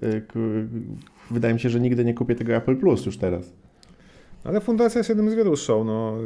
y, 0.02 0.22
wydaje 1.30 1.54
mi 1.54 1.60
się, 1.60 1.70
że 1.70 1.80
nigdy 1.80 2.04
nie 2.04 2.14
kupię 2.14 2.34
tego 2.34 2.54
Apple 2.54 2.76
Plus 2.76 3.06
już 3.06 3.18
teraz. 3.18 3.52
Ale 4.46 4.60
fundacja 4.60 4.98
jest 4.98 5.08
jednym 5.08 5.30
z 5.30 5.34
wielu 5.34 5.56
show. 5.56 5.86
No, 5.86 6.18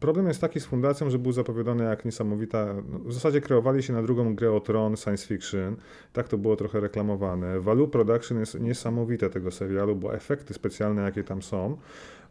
problem 0.00 0.28
jest 0.28 0.40
taki 0.40 0.60
z 0.60 0.66
fundacją, 0.66 1.10
że 1.10 1.18
był 1.18 1.32
zapowiadany 1.32 1.84
jak 1.84 2.04
niesamowita. 2.04 2.74
No, 2.92 2.98
w 2.98 3.12
zasadzie 3.12 3.40
kreowali 3.40 3.82
się 3.82 3.92
na 3.92 4.02
drugą 4.02 4.34
grę 4.34 4.52
o 4.52 4.60
Tron 4.60 4.96
science 4.96 5.26
fiction. 5.26 5.76
Tak 6.12 6.28
to 6.28 6.38
było 6.38 6.56
trochę 6.56 6.80
reklamowane. 6.80 7.60
Value 7.60 7.88
Production 7.88 8.38
jest 8.38 8.60
niesamowite 8.60 9.30
tego 9.30 9.50
serialu, 9.50 9.96
bo 9.96 10.14
efekty 10.14 10.54
specjalne, 10.54 11.02
jakie 11.02 11.24
tam 11.24 11.42
są, 11.42 11.76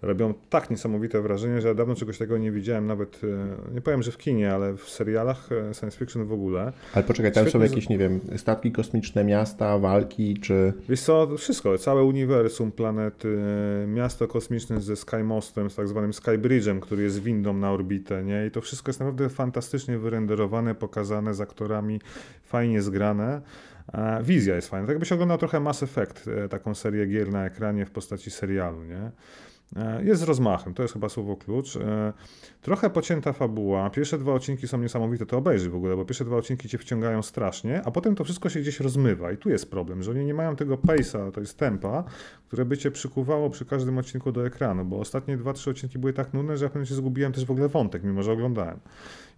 robią 0.02 0.34
tak 0.50 0.70
niesamowite 0.70 1.22
wrażenie, 1.22 1.62
że 1.62 1.68
ja 1.68 1.74
dawno 1.74 1.96
czegoś 1.96 2.18
takiego 2.18 2.38
nie 2.38 2.52
widziałem, 2.52 2.88
nawet 2.88 3.22
e, 3.24 3.74
nie 3.74 3.82
powiem, 3.82 4.04
że 4.04 4.12
w 4.12 4.18
kinie, 4.18 4.54
ale 4.54 4.74
w 4.74 4.90
serialach 4.90 5.50
e, 5.52 5.74
science 5.74 5.98
fiction 5.98 6.26
w 6.26 6.32
ogóle. 6.32 6.74
Ale 6.94 7.04
poczekaj, 7.04 7.32
tam 7.32 7.44
Świetnie 7.44 7.68
są 7.68 7.72
jakieś, 7.74 7.90
nie 7.90 7.98
wiem, 7.98 8.20
statki 8.38 8.72
kosmiczne, 8.72 9.24
miasta, 9.24 9.78
walki, 9.78 10.40
czy... 10.40 10.74
Wiesz 10.90 11.02
co, 11.02 11.38
wszystko, 11.38 11.78
całe 11.78 12.04
uniwersum, 12.04 12.72
planety, 12.72 13.38
miasto 13.88 14.28
kosmiczne 14.28 14.82
ze 14.82 14.96
Skymostem, 14.96 15.70
z 15.70 15.76
tak 15.76 15.88
zwanym 15.88 16.12
Skybridge'em, 16.12 16.80
który 16.80 17.04
jest 17.04 17.24
windą 17.24 17.54
na 17.54 17.72
orbitę, 17.72 18.24
nie? 18.24 18.46
I 18.46 18.52
to 18.52 18.62
wszystko 18.62 18.90
jest 18.90 19.00
naprawdę 19.00 19.30
fantastycznie 19.30 19.98
wyrenderowane, 19.98 20.76
pokazane 20.76 21.34
z 21.34 21.42
aktorami, 21.42 22.00
fajnie 22.44 22.82
zgrane. 22.82 23.42
Wizja 24.24 24.56
jest 24.56 24.70
fajna. 24.70 24.88
Tak 24.88 24.94
jakbyś 24.94 25.12
oglądał 25.12 25.38
trochę 25.38 25.60
Mass 25.60 25.84
Effect, 25.84 26.28
e, 26.28 26.50
taką 26.50 26.76
serię 26.76 27.06
gier 27.06 27.32
na 27.32 27.46
ekranie 27.46 27.86
w 27.86 27.92
postaci 27.92 28.32
serialu, 28.32 28.84
nie? 28.84 29.12
E, 29.76 30.04
jest 30.04 30.22
z 30.22 30.24
rozmachem, 30.24 30.74
to 30.74 30.82
jest 30.82 30.94
chyba 30.94 31.10
słowo 31.10 31.36
klucz. 31.36 31.76
E, 31.76 32.14
trochę 32.62 32.90
pocięta 32.90 33.34
fabuła. 33.34 33.90
Pierwsze 33.90 34.18
dwa 34.18 34.34
odcinki 34.34 34.68
są 34.68 34.78
niesamowite, 34.78 35.26
to 35.26 35.38
obejrzyj 35.38 35.70
w 35.70 35.76
ogóle, 35.76 35.96
bo 35.96 36.06
pierwsze 36.06 36.26
dwa 36.26 36.38
odcinki 36.38 36.70
cię 36.70 36.78
wciągają 36.78 37.22
strasznie, 37.22 37.82
a 37.86 37.92
potem 37.92 38.16
to 38.16 38.24
wszystko 38.24 38.50
się 38.50 38.60
gdzieś 38.60 38.80
rozmywa. 38.80 39.32
I 39.32 39.38
tu 39.38 39.50
jest 39.50 39.72
problem, 39.72 40.04
że 40.04 40.12
oni 40.12 40.26
nie 40.26 40.34
mają 40.34 40.56
tego 40.56 40.76
pace'a, 40.76 41.32
to 41.32 41.40
jest 41.40 41.58
tempa, 41.58 42.04
które 42.48 42.66
by 42.66 42.78
cię 42.78 42.92
przykuwało 42.92 43.50
przy 43.50 43.66
każdym 43.66 43.98
odcinku 43.98 44.32
do 44.32 44.46
ekranu, 44.46 44.86
bo 44.86 45.00
ostatnie 45.00 45.38
dwa, 45.38 45.54
trzy 45.54 45.70
odcinki 45.70 46.00
były 46.00 46.14
tak 46.14 46.34
nudne, 46.34 46.58
że 46.58 46.66
ja 46.66 46.70
pewnie 46.70 46.86
się 46.86 46.96
zgubiłem 46.96 47.34
też 47.34 47.46
w 47.46 47.52
ogóle 47.52 47.68
wątek, 47.68 48.04
mimo 48.04 48.24
że 48.24 48.32
oglądałem. 48.32 48.80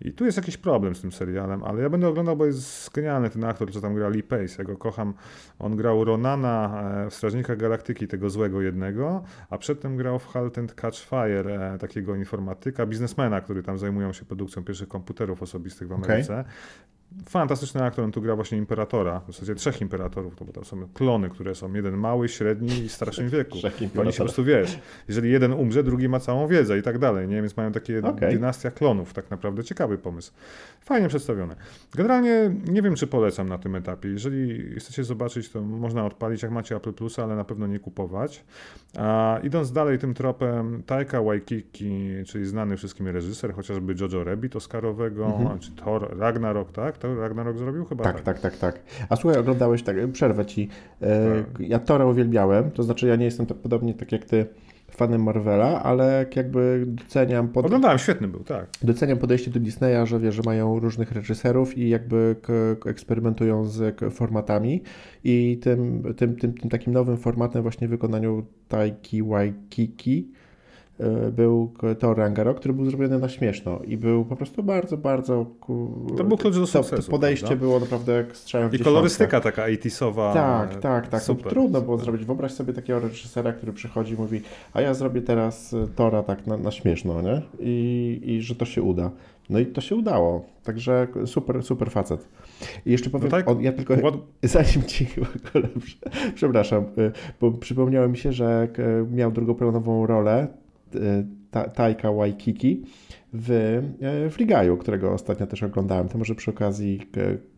I 0.02 0.14
tu 0.14 0.26
jest 0.26 0.38
jakiś 0.38 0.58
problem 0.58 0.96
z 0.96 1.02
tym 1.02 1.12
serialem, 1.12 1.64
ale 1.64 1.82
ja 1.82 1.90
będę 1.90 2.08
oglądał, 2.08 2.38
bo 2.38 2.46
jest 2.46 2.92
genialny 2.94 3.30
ten 3.30 3.44
aktor, 3.44 3.72
co 3.72 3.82
tam 3.82 3.96
gra 3.96 4.10
Lee 4.10 4.24
Pace. 4.24 4.56
Ja 4.58 4.64
go 4.64 4.78
kocham. 4.78 5.14
On 5.60 5.76
grał 5.76 6.04
Ronana 6.04 6.84
e, 7.06 7.10
w 7.10 7.14
Strażnika 7.14 7.56
Galaktyki, 7.56 8.08
tego 8.08 8.30
złego 8.30 8.62
jednego, 8.62 9.24
a 9.50 9.58
przedtem 9.58 9.98
grał 9.98 10.20
w 10.20 10.28
Halt 10.28 10.58
and 10.58 10.74
Catch 10.74 11.00
Fire, 11.00 11.74
e, 11.74 11.78
takiego 11.78 12.16
informatyka, 12.16 12.86
biznesmena, 12.86 13.42
który 13.42 13.64
tam 13.64 13.78
zajmują 13.78 14.14
się 14.14 14.26
produkcją 14.26 14.64
pierwszych 14.64 14.88
komputerów 14.88 15.44
osobistych 15.44 15.88
w 15.88 15.92
Ameryce. 15.92 16.34
Okay. 16.34 16.46
Fantastyczny 17.30 17.84
aktor, 17.84 18.06
on 18.06 18.12
tu 18.12 18.22
gra 18.22 18.36
właśnie 18.36 18.58
imperatora, 18.58 19.20
w 19.20 19.32
zasadzie 19.32 19.56
trzech 19.56 19.82
imperatorów, 19.82 20.36
to 20.36 20.46
bo 20.46 20.54
tam 20.54 20.66
są 20.66 20.88
klony, 20.94 21.30
które 21.30 21.56
są 21.56 21.74
jeden 21.74 21.98
mały, 21.98 22.30
średni 22.30 22.78
i 22.78 22.90
w 22.90 22.92
starszym 22.92 23.30
wieku. 23.30 23.58
I 23.96 24.00
oni 24.00 24.12
się 24.12 24.18
po 24.18 24.24
prostu, 24.24 24.44
wiesz, 24.44 24.80
jeżeli 25.08 25.32
jeden 25.32 25.54
umrze, 25.54 25.84
drugi 25.84 26.10
ma 26.10 26.20
całą 26.20 26.48
wiedzę 26.48 26.78
i 26.78 26.82
tak 26.82 26.98
dalej, 26.98 27.28
nie? 27.28 27.42
Więc 27.42 27.58
mają 27.58 27.72
takie 27.72 28.00
okay. 28.04 28.32
dynastia 28.32 28.72
klonów, 28.72 29.14
tak 29.14 29.32
naprawdę 29.32 29.64
ciekawy 29.64 29.98
pomysł. 29.98 30.32
Fajnie 30.82 31.08
przedstawione. 31.08 31.56
Generalnie 31.96 32.52
nie 32.68 32.82
wiem, 32.82 32.96
czy 32.96 33.08
polecam 33.08 33.50
na 33.50 33.58
tym 33.58 33.76
etapie. 33.76 34.10
Jeżeli 34.10 34.76
chcecie 34.80 35.04
zobaczyć, 35.04 35.50
to 35.50 35.62
można 35.62 36.06
odpalić, 36.06 36.44
jak 36.44 36.52
macie 36.52 36.76
Apple 36.76 36.94
Plus, 36.94 37.20
ale 37.20 37.36
na 37.36 37.44
pewno 37.44 37.68
nie 37.68 37.80
kupować. 37.80 38.44
A 38.98 39.40
idąc 39.44 39.72
dalej 39.72 40.00
tym 40.00 40.14
tropem, 40.14 40.84
Taika 40.86 41.24
Waikiki, 41.24 42.10
czyli 42.26 42.46
znany 42.46 42.78
wszystkim 42.78 43.08
reżyser, 43.08 43.54
chociażby 43.54 43.96
Jojo 44.00 44.24
Rabbit 44.24 44.56
Oscarowego, 44.56 45.26
mhm. 45.26 45.60
czy 45.60 45.72
Thor 45.72 46.18
Ragnarok, 46.18 46.72
tak? 46.72 46.99
To 47.00 47.16
Ragnarok 47.16 47.58
zrobił 47.58 47.86
chyba? 47.86 48.04
Tak, 48.04 48.22
tak, 48.22 48.40
tak, 48.40 48.58
tak. 48.58 48.80
A 49.10 49.16
słuchaj, 49.16 49.40
oglądałeś, 49.40 49.84
tak, 49.84 49.96
przerwę 50.12 50.46
ci. 50.46 50.70
E, 51.02 51.44
tak. 51.44 51.60
Ja 51.60 51.80
Tora 51.80 52.06
uwielbiałem, 52.06 52.72
to 52.72 52.84
znaczy 52.84 53.08
ja 53.08 53.16
nie 53.16 53.26
jestem 53.26 53.46
tak 53.46 53.58
podobnie 53.58 53.94
tak 53.94 54.12
jak 54.12 54.26
ty 54.26 54.46
fanem 54.92 55.24
Marvela, 55.24 55.84
ale 55.84 56.26
jakby 56.36 56.86
doceniam... 56.88 57.48
Pod... 57.48 57.66
Oglądałem, 57.66 57.98
świetny 57.98 58.28
był, 58.28 58.44
tak. 58.44 58.68
Doceniam 58.82 59.18
podejście 59.18 59.52
do 59.52 59.60
Disneya, 59.60 60.06
że 60.06 60.20
wie, 60.20 60.32
że 60.32 60.42
mają 60.46 60.80
różnych 60.80 61.12
reżyserów 61.12 61.78
i 61.78 61.90
jakby 61.90 62.36
eksperymentują 62.86 63.66
z 63.66 64.00
formatami 64.14 64.84
i 65.24 65.60
tym, 65.62 66.04
tym, 66.18 66.36
tym, 66.36 66.54
tym 66.54 66.70
takim 66.70 66.94
nowym 66.94 67.18
formatem 67.18 67.62
właśnie 67.62 67.88
w 67.88 67.92
wykonaniu 67.92 68.46
Taiki 68.68 69.24
Waikiki 69.24 70.32
był 71.32 71.74
Thor 72.00 72.18
Ragnarok, 72.18 72.60
który 72.60 72.74
był 72.74 72.86
zrobiony 72.86 73.20
na 73.20 73.30
śmieszno 73.30 73.80
i 73.88 73.98
był 73.98 74.26
po 74.26 74.36
prostu 74.36 74.64
bardzo, 74.64 74.98
bardzo... 74.98 75.46
To 76.18 76.24
był 76.24 76.38
klucz 76.38 76.56
do 76.56 76.68
sukcesu. 76.68 77.04
To 77.04 77.12
podejście 77.12 77.48
prawda? 77.48 77.66
było 77.66 77.80
naprawdę 77.80 78.14
jak 78.14 78.38
strzałem 78.38 78.70
w 78.70 78.74
I 78.74 78.80
kolorystyka 78.80 79.42
taka 79.42 79.64
80 79.64 80.16
Tak, 80.16 80.76
tak, 80.76 81.08
tak. 81.08 81.22
Super, 81.22 81.52
trudno 81.52 81.82
było 81.82 81.98
zrobić. 81.98 82.26
Wyobraź 82.26 82.52
sobie 82.52 82.74
takiego 82.74 83.00
reżysera, 83.00 83.54
który 83.54 83.74
przychodzi 83.74 84.14
i 84.14 84.18
mówi, 84.18 84.42
a 84.74 84.82
ja 84.82 84.94
zrobię 84.94 85.22
teraz 85.22 85.76
Tora 85.96 86.24
tak 86.24 86.48
na, 86.48 86.58
na 86.58 86.72
śmieszno, 86.72 87.22
nie? 87.22 87.42
I, 87.60 88.22
I 88.24 88.42
że 88.42 88.56
to 88.56 88.66
się 88.66 88.82
uda. 88.82 89.12
No 89.50 89.60
i 89.60 89.66
to 89.66 89.82
się 89.82 89.96
udało. 89.96 90.46
Także 90.64 91.08
super, 91.26 91.64
super 91.64 91.92
facet. 91.92 92.28
I 92.86 92.92
jeszcze 92.92 93.10
powiem, 93.10 93.30
no 93.32 93.32
tak, 93.32 93.50
on, 93.50 93.62
ja 93.62 93.72
tylko 93.72 93.98
what... 93.98 94.14
zanim 94.44 94.88
ci 94.88 95.08
przepraszam, 96.36 96.84
y, 96.84 97.12
bo 97.42 97.52
przypomniało 97.52 98.08
mi 98.08 98.18
się, 98.18 98.32
że 98.32 98.68
miał 99.12 99.32
drugoplanową 99.32 100.06
rolę 100.06 100.48
ta, 101.52 101.70
Taika 101.70 102.12
Waikiki 102.12 102.84
w, 103.34 103.52
e, 104.02 104.30
w 104.30 104.40
Ligaju, 104.40 104.78
którego 104.78 105.14
ostatnio 105.14 105.48
też 105.48 105.64
oglądałem. 105.64 106.10
To 106.10 106.18
może 106.18 106.36
przy 106.36 106.52
okazji 106.52 107.00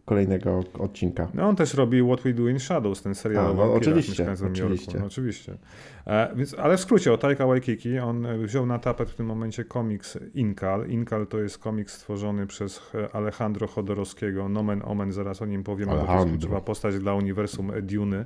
kolejnego 0.05 0.63
odcinka. 0.79 1.27
No 1.33 1.47
on 1.47 1.55
też 1.55 1.73
robi 1.73 2.03
What 2.03 2.21
We 2.21 2.33
Do 2.33 2.47
in 2.47 2.59
Shadows, 2.59 3.01
ten 3.01 3.15
serial 3.15 3.45
A, 3.45 3.53
no, 3.53 3.73
oczywiście, 3.73 4.25
oczywiście. 4.51 4.99
No, 4.99 5.05
oczywiście. 5.05 5.57
E, 6.07 6.35
więc, 6.35 6.53
ale 6.53 6.77
w 6.77 6.79
skrócie 6.79 7.13
o 7.13 7.17
Taika 7.17 7.47
Waikiki, 7.47 7.99
on 7.99 8.27
wziął 8.43 8.65
na 8.65 8.79
tapet 8.79 9.09
w 9.09 9.15
tym 9.15 9.25
momencie 9.25 9.65
komiks 9.65 10.17
Inkal. 10.33 10.87
Inkal 10.87 11.27
to 11.27 11.39
jest 11.39 11.57
komiks 11.57 11.93
stworzony 11.93 12.47
przez 12.47 12.91
Alejandro 13.13 13.67
Chodorowskiego, 13.67 14.49
nomen 14.49 14.81
omen, 14.85 15.11
zaraz 15.11 15.41
o 15.41 15.45
nim 15.45 15.63
powiem, 15.63 15.89
ale 15.89 16.05
to 16.05 16.27
jest 16.27 16.65
postać 16.65 16.99
dla 16.99 17.13
uniwersum 17.13 17.71
Dune. 17.81 18.25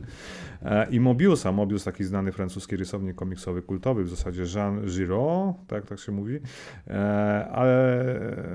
E, 0.61 0.87
I 0.89 0.99
Mobiusa, 0.99 1.51
Mobius 1.51 1.83
taki 1.83 2.03
znany 2.03 2.31
francuski 2.31 2.75
rysownik 2.75 3.15
komiksowy, 3.15 3.61
kultowy, 3.61 4.03
w 4.03 4.09
zasadzie 4.09 4.43
Jean 4.55 4.81
Giraud, 4.85 5.55
tak, 5.67 5.85
tak 5.85 5.99
się 5.99 6.11
mówi, 6.11 6.39
e, 6.87 7.47
ale 7.51 8.05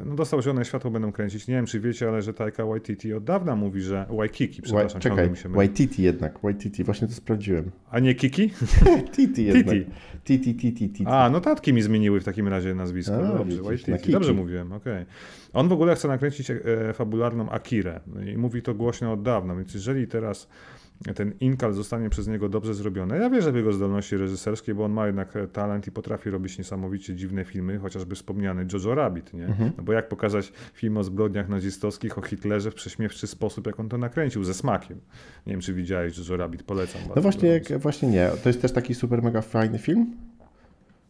no, 0.05 0.15
dostał 0.15 0.43
zielone 0.43 0.65
światło, 0.65 0.91
będą 0.91 1.13
kręcić. 1.13 1.49
Nie 1.49 1.55
wiem, 1.55 1.67
czy 1.67 1.81
wiecie, 1.81 2.09
ale 2.09 2.23
że 2.23 2.35
Taika 2.35 2.67
Waititi 2.67 3.10
od 3.15 3.25
dawna 3.25 3.57
mówi, 3.57 3.81
że 3.81 4.07
Waikiki, 4.11 4.63
przepraszam, 4.63 5.01
Czekaj, 5.01 5.31
mi 5.31 5.37
się 5.37 5.49
Waititi 5.49 6.03
jednak, 6.03 6.39
Waititi, 6.43 6.85
właśnie 6.85 7.09
to 7.09 7.15
sprawdziłem. 7.15 7.71
A 7.91 7.99
nie 8.01 8.15
Kiki? 8.15 8.51
Titi 9.17 9.45
jednak. 9.45 9.77
Titi. 10.25 10.55
Titi, 10.55 10.73
Titi, 10.73 11.05
A, 11.07 11.31
notatki 11.31 11.73
mi 11.73 11.83
zmieniły 11.83 12.21
w 12.21 12.25
takim 12.25 12.49
razie 12.49 12.75
nazwisko. 12.75 13.15
A, 13.15 13.39
Dobrze, 13.39 13.63
Waititi. 13.63 14.13
Dobrze 14.13 14.33
mówiłem, 14.33 14.73
okej. 14.73 15.07
On 15.53 15.69
w 15.69 15.73
ogóle 15.73 15.95
chce 15.95 16.09
nakręcić 16.09 16.51
e, 16.51 16.57
fabularną 16.95 17.51
Akirę 17.51 18.01
i 18.35 18.37
mówi 18.39 18.63
to 18.63 18.75
głośno 18.75 19.13
od 19.13 19.23
dawna, 19.23 19.55
więc 19.55 19.75
jeżeli 19.75 20.07
teraz 20.07 20.49
ten 21.15 21.33
inkal 21.41 21.73
zostanie 21.73 22.11
przez 22.11 22.29
niego 22.29 22.49
dobrze 22.49 22.75
zrobiony. 22.75 23.19
Ja 23.19 23.31
wierzę 23.31 23.53
w 23.53 23.57
jego 23.57 23.73
zdolności 23.73 24.17
reżyserskie, 24.17 24.75
bo 24.75 24.85
on 24.85 24.93
ma 24.93 25.07
jednak 25.07 25.35
talent 25.53 25.87
i 25.87 25.93
potrafi 25.93 26.31
robić 26.31 26.59
niesamowicie 26.59 27.15
dziwne 27.15 27.45
filmy, 27.45 27.79
chociażby 27.79 28.15
wspomniany 28.15 28.67
Jojo 28.73 28.95
Rabbit, 28.95 29.35
nie? 29.35 29.47
Mhm. 29.47 29.71
No 29.77 29.85
bo 29.85 29.93
jak 29.93 30.09
pokazać 30.09 30.53
film 30.73 30.97
o 30.97 31.05
zbrodniach 31.05 31.49
nazistowskich, 31.49 32.19
o 32.19 32.23
Hitlerze 32.23 32.71
w 32.71 32.75
prześmiewczy 32.75 33.27
sposób, 33.27 33.67
jak 33.67 33.81
on 33.81 33.89
to 33.89 33.99
nakręcił, 33.99 34.45
ze 34.45 34.55
smakiem. 34.55 35.01
Nie 35.47 35.53
wiem, 35.53 35.61
czy 35.61 35.75
widziałeś 35.75 36.19
Jojo 36.19 36.37
Rabbit, 36.37 36.63
polecam. 36.63 37.03
No 37.17 37.23
właśnie, 37.23 37.61
właśnie 37.79 38.09
nie. 38.09 38.31
To 38.43 38.49
jest 38.49 38.63
też 38.63 38.73
taki 38.73 38.95
super 38.95 39.23
mega 39.23 39.43
fajny 39.43 39.79
film? 39.79 40.17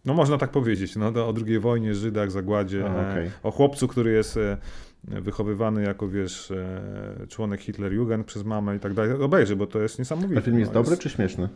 No 0.04 0.14
można 0.14 0.38
tak 0.38 0.50
powiedzieć, 0.50 0.96
no, 0.96 1.08
o 1.08 1.34
II 1.46 1.58
wojnie, 1.58 1.94
Żydach, 1.94 2.30
zagładzie, 2.30 2.84
A, 2.86 3.10
okay. 3.10 3.30
o 3.42 3.50
chłopcu, 3.50 3.88
który 3.88 4.12
jest 4.12 4.36
e, 4.36 4.56
wychowywany 5.04 5.82
jako, 5.82 6.08
wiesz, 6.08 6.50
e, 6.50 7.26
członek 7.28 7.60
Hitlerjugend 7.60 8.26
przez 8.26 8.44
mamę 8.44 8.76
i 8.76 8.80
tak 8.80 8.94
dalej. 8.94 9.12
Obejrzy, 9.12 9.56
bo 9.56 9.66
to 9.66 9.78
jest 9.78 9.98
niesamowite. 9.98 10.38
A 10.40 10.42
film 10.42 10.58
jest 10.58 10.70
no, 10.70 10.74
dobry 10.74 10.90
jest... 10.90 11.02
czy 11.02 11.10
śmieszny? 11.10 11.48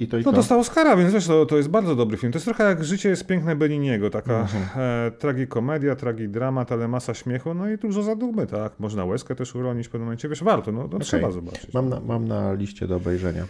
I 0.00 0.08
to 0.08 0.16
i 0.18 0.20
No 0.20 0.30
to. 0.30 0.36
dostał 0.36 0.60
Oscara, 0.60 0.96
więc 0.96 1.12
wiesz, 1.12 1.26
to, 1.26 1.46
to 1.46 1.56
jest 1.56 1.68
bardzo 1.68 1.96
dobry 1.96 2.16
film. 2.16 2.32
To 2.32 2.36
jest 2.36 2.44
trochę 2.46 2.64
jak 2.64 2.84
Życie 2.84 3.08
jest 3.08 3.26
piękne 3.26 3.56
Belliniego, 3.56 4.10
taka 4.10 4.40
Mhm. 4.40 4.64
e, 4.76 5.10
tragikomedia, 5.10 5.96
tragidramat, 5.96 6.72
ale 6.72 6.88
masa 6.88 7.14
śmiechu, 7.14 7.54
no 7.54 7.70
i 7.70 7.78
dużo 7.78 8.02
zadumy, 8.02 8.46
tak. 8.46 8.72
Można 8.78 9.04
łezkę 9.04 9.34
też 9.34 9.54
uronić 9.54 9.86
w 9.86 9.90
pewnym 9.90 10.06
momencie, 10.06 10.28
wiesz, 10.28 10.42
warto, 10.44 10.72
no, 10.72 10.88
no 10.92 10.98
trzeba 10.98 11.30
zobaczyć. 11.30 11.74
Mam 11.74 11.88
na, 11.88 12.00
mam 12.00 12.28
na 12.28 12.52
liście 12.52 12.86
do 12.86 12.96
obejrzenia. 12.96 13.44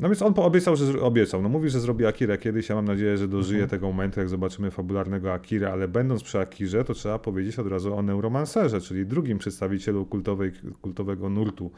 No 0.00 0.08
więc 0.08 0.22
on 0.22 0.34
obiecał, 0.36 0.76
że 0.76 1.00
obiecał. 1.00 1.42
No 1.42 1.48
mówi, 1.48 1.68
że 1.70 1.80
zrobi 1.80 2.06
Akira 2.06 2.36
kiedyś. 2.36 2.68
Ja 2.68 2.74
mam 2.74 2.84
nadzieję, 2.84 3.16
że 3.18 3.28
dożyje 3.28 3.62
Mhm. 3.62 3.70
tego 3.70 3.86
momentu, 3.86 4.20
jak 4.20 4.28
zobaczymy 4.28 4.70
fabularnego 4.70 5.32
Akira, 5.32 5.70
ale 5.72 5.88
będąc 5.88 6.22
przy 6.22 6.38
Akirze, 6.38 6.84
to 6.84 6.94
trzeba 6.94 7.18
powiedzieć 7.18 7.58
od 7.58 7.66
razu 7.66 7.94
o 7.96 8.02
Neuromancerze, 8.02 8.80
czyli 8.80 9.06
drugim 9.06 9.38
przedstawicielu 9.38 10.06
kultowej, 10.06 10.52
kultowego 10.80 11.28
nurtu 11.28 11.70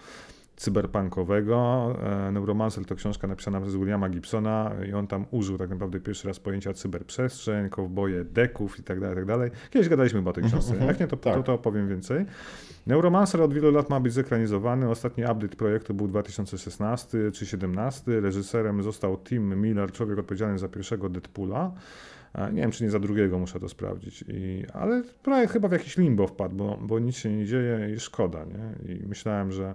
cyberpunkowego. 0.56 1.86
E, 2.28 2.32
Neuromancer 2.32 2.84
to 2.84 2.94
książka 2.94 3.26
napisana 3.26 3.60
przez 3.60 3.76
Williama 3.76 4.08
Gibsona 4.08 4.72
i 4.88 4.92
on 4.92 5.06
tam 5.06 5.24
użył 5.30 5.58
tak 5.58 5.70
naprawdę 5.70 6.00
pierwszy 6.00 6.28
raz 6.28 6.40
pojęcia 6.40 6.72
cyberprzestrzeń, 6.74 7.70
kowboje, 7.70 8.24
deków 8.24 8.78
i 8.78 8.82
tak 8.82 9.00
dalej, 9.00 9.16
tak 9.16 9.24
dalej. 9.26 9.50
Kiedyś 9.70 9.88
gadaliśmy 9.88 10.28
o 10.28 10.32
tej 10.32 10.44
książce. 10.44 10.70
mhm. 10.72 10.88
Jak 10.88 11.00
nie, 11.00 11.06
to, 11.06 11.16
Tak. 11.16 11.34
to, 11.34 11.42
to 11.42 11.54
opowiem 11.54 11.88
więcej. 11.88 12.24
Neuromancer 12.86 13.42
od 13.42 13.54
wielu 13.54 13.70
lat 13.70 13.90
ma 13.90 14.00
być 14.00 14.12
zekranizowany. 14.12 14.90
Ostatni 14.90 15.24
update 15.24 15.56
projektu 15.56 15.94
był 15.94 16.08
2016 16.08 17.08
czy 17.10 17.18
2017. 17.18 18.20
Reżyserem 18.20 18.82
został 18.82 19.18
Tim 19.18 19.60
Miller, 19.62 19.92
człowiek 19.92 20.18
odpowiedzialny 20.18 20.58
za 20.58 20.68
pierwszego 20.68 21.08
Deadpoola. 21.08 21.72
Nie 22.52 22.62
wiem, 22.62 22.70
czy 22.70 22.84
nie 22.84 22.90
za 22.90 22.98
drugiego, 22.98 23.38
muszę 23.38 23.60
to 23.60 23.68
sprawdzić. 23.68 24.24
I, 24.28 24.64
ale 24.72 25.02
projekt 25.22 25.52
chyba 25.52 25.68
w 25.68 25.72
jakiś 25.72 25.96
limbo 25.96 26.26
wpadł, 26.26 26.56
bo, 26.56 26.78
bo 26.82 26.98
nic 26.98 27.16
się 27.16 27.32
nie 27.36 27.46
dzieje 27.46 27.94
i 27.94 28.00
szkoda. 28.00 28.44
Nie? 28.44 28.94
I 28.94 29.06
myślałem, 29.06 29.52
że 29.52 29.74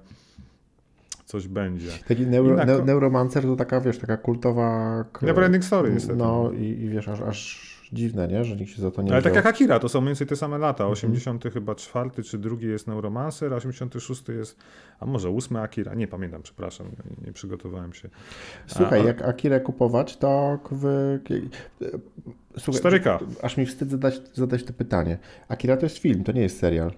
coś 1.26 1.48
będzie. 1.48 1.90
Taki 2.08 2.28
neuro, 2.28 2.56
ne, 2.56 2.78
ko- 2.78 2.86
neuromancer 2.86 3.44
to 3.44 3.56
taka, 3.56 3.82
wiesz, 3.82 3.98
taka 3.98 4.18
kultowa... 4.18 5.06
Neverending 5.22 5.64
Story 5.64 5.94
niestety. 5.94 6.16
No 6.16 6.52
i, 6.52 6.64
i 6.64 6.90
wiesz, 6.90 7.08
aż, 7.08 7.22
aż 7.22 7.69
dziwne, 7.94 8.28
nie? 8.28 8.46
Że 8.46 8.56
nikt 8.56 8.72
się 8.72 8.82
za 8.82 8.92
to 8.92 9.02
nie 9.02 9.12
Ale 9.12 9.22
tak 9.22 9.36
jak 9.36 9.46
Akira, 9.46 9.80
to 9.80 9.90
są 9.90 10.02
mniej 10.02 10.10
więcej 10.10 10.28
te 10.28 10.36
same 10.36 10.58
lata. 10.58 10.84
Mhm. 10.84 10.92
80 10.92 11.44
chyba 11.54 11.76
czwarty 11.76 12.24
czy 12.24 12.38
drugi 12.38 12.68
jest 12.68 12.88
Neuromancer, 12.88 13.54
a 13.54 13.56
86 13.56 14.28
jest, 14.30 14.58
a 15.00 15.06
może 15.06 15.30
ósmy 15.30 15.60
Akira. 15.62 15.94
Nie 15.94 16.08
pamiętam, 16.08 16.42
przepraszam, 16.42 16.88
nie, 17.26 17.34
przygotowałem 17.34 17.94
się. 17.94 18.10
Słuchaj, 18.68 19.02
A- 19.02 19.04
jak 19.04 19.22
Akirę 19.22 19.60
kupować, 19.60 20.18
to 20.18 20.60
w... 20.72 21.18
Słuchaj, 22.58 22.82
4K. 22.82 23.20
aż 23.42 23.58
mi 23.58 23.66
wstyd 23.66 23.92
zadać, 23.92 24.22
zadać 24.34 24.64
to 24.64 24.74
pytanie. 24.74 25.18
Akira 25.48 25.78
to 25.78 25.86
jest 25.86 25.98
film, 25.98 26.24
to 26.24 26.32
nie 26.32 26.42
jest 26.42 26.60
serial. 26.60 26.92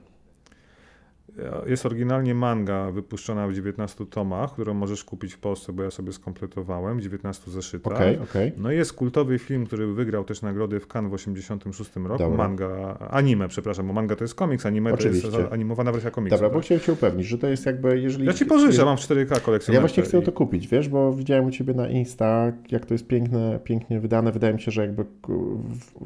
Jest 1.65 1.85
oryginalnie 1.85 2.35
manga 2.35 2.91
wypuszczona 2.91 3.47
w 3.47 3.53
19 3.53 4.05
tomach, 4.05 4.53
którą 4.53 4.73
możesz 4.73 5.03
kupić 5.03 5.33
w 5.33 5.39
Polsce, 5.39 5.73
bo 5.73 5.83
ja 5.83 5.91
sobie 5.91 6.13
skompletowałem 6.13 6.97
w 6.97 7.01
19 7.01 7.51
zeszytach. 7.51 7.93
Okej, 7.93 8.19
okej. 8.19 8.51
No 8.57 8.71
i 8.71 8.75
jest 8.75 8.93
kultowy 8.93 9.39
film, 9.39 9.65
który 9.65 9.87
wygrał 9.87 10.23
też 10.23 10.41
nagrody 10.41 10.79
w 10.79 10.87
Cannes 10.87 11.11
w 11.11 11.13
86 11.13 11.95
roku. 11.95 12.17
Dobra. 12.17 12.37
Manga, 12.37 12.97
anime, 13.09 13.47
przepraszam, 13.47 13.87
bo 13.87 13.93
manga 13.93 14.15
to 14.15 14.23
jest 14.23 14.35
komiks, 14.35 14.65
anime 14.65 14.93
Oczywiście. 14.93 15.31
to 15.31 15.39
jest 15.39 15.53
animowana 15.53 15.91
wersja 15.91 16.11
komiksu. 16.11 16.35
Dobra, 16.35 16.49
bo 16.49 16.55
tak? 16.55 16.65
chciałem 16.65 16.83
się 16.83 16.93
upewnić, 16.93 17.27
że 17.27 17.37
to 17.37 17.47
jest 17.47 17.65
jakby, 17.65 17.99
jeżeli... 17.99 18.25
Ja 18.25 18.33
ci 18.33 18.45
pożyczę, 18.45 18.85
mam 18.85 18.97
w 18.97 18.99
4K 18.99 19.41
kolekcję. 19.41 19.73
Ja 19.73 19.79
właśnie 19.79 20.03
chcę 20.03 20.21
to 20.21 20.31
kupić, 20.31 20.67
wiesz, 20.67 20.89
bo 20.89 21.13
widziałem 21.13 21.45
u 21.45 21.51
Ciebie 21.51 21.73
na 21.73 21.89
Insta, 21.89 22.51
jak 22.71 22.85
to 22.85 22.93
jest 22.93 23.07
piękne, 23.07 23.59
pięknie 23.63 23.99
wydane. 23.99 24.31
Wydaje 24.31 24.53
mi 24.53 24.61
się, 24.61 24.71
że 24.71 24.81
jakby 24.81 25.05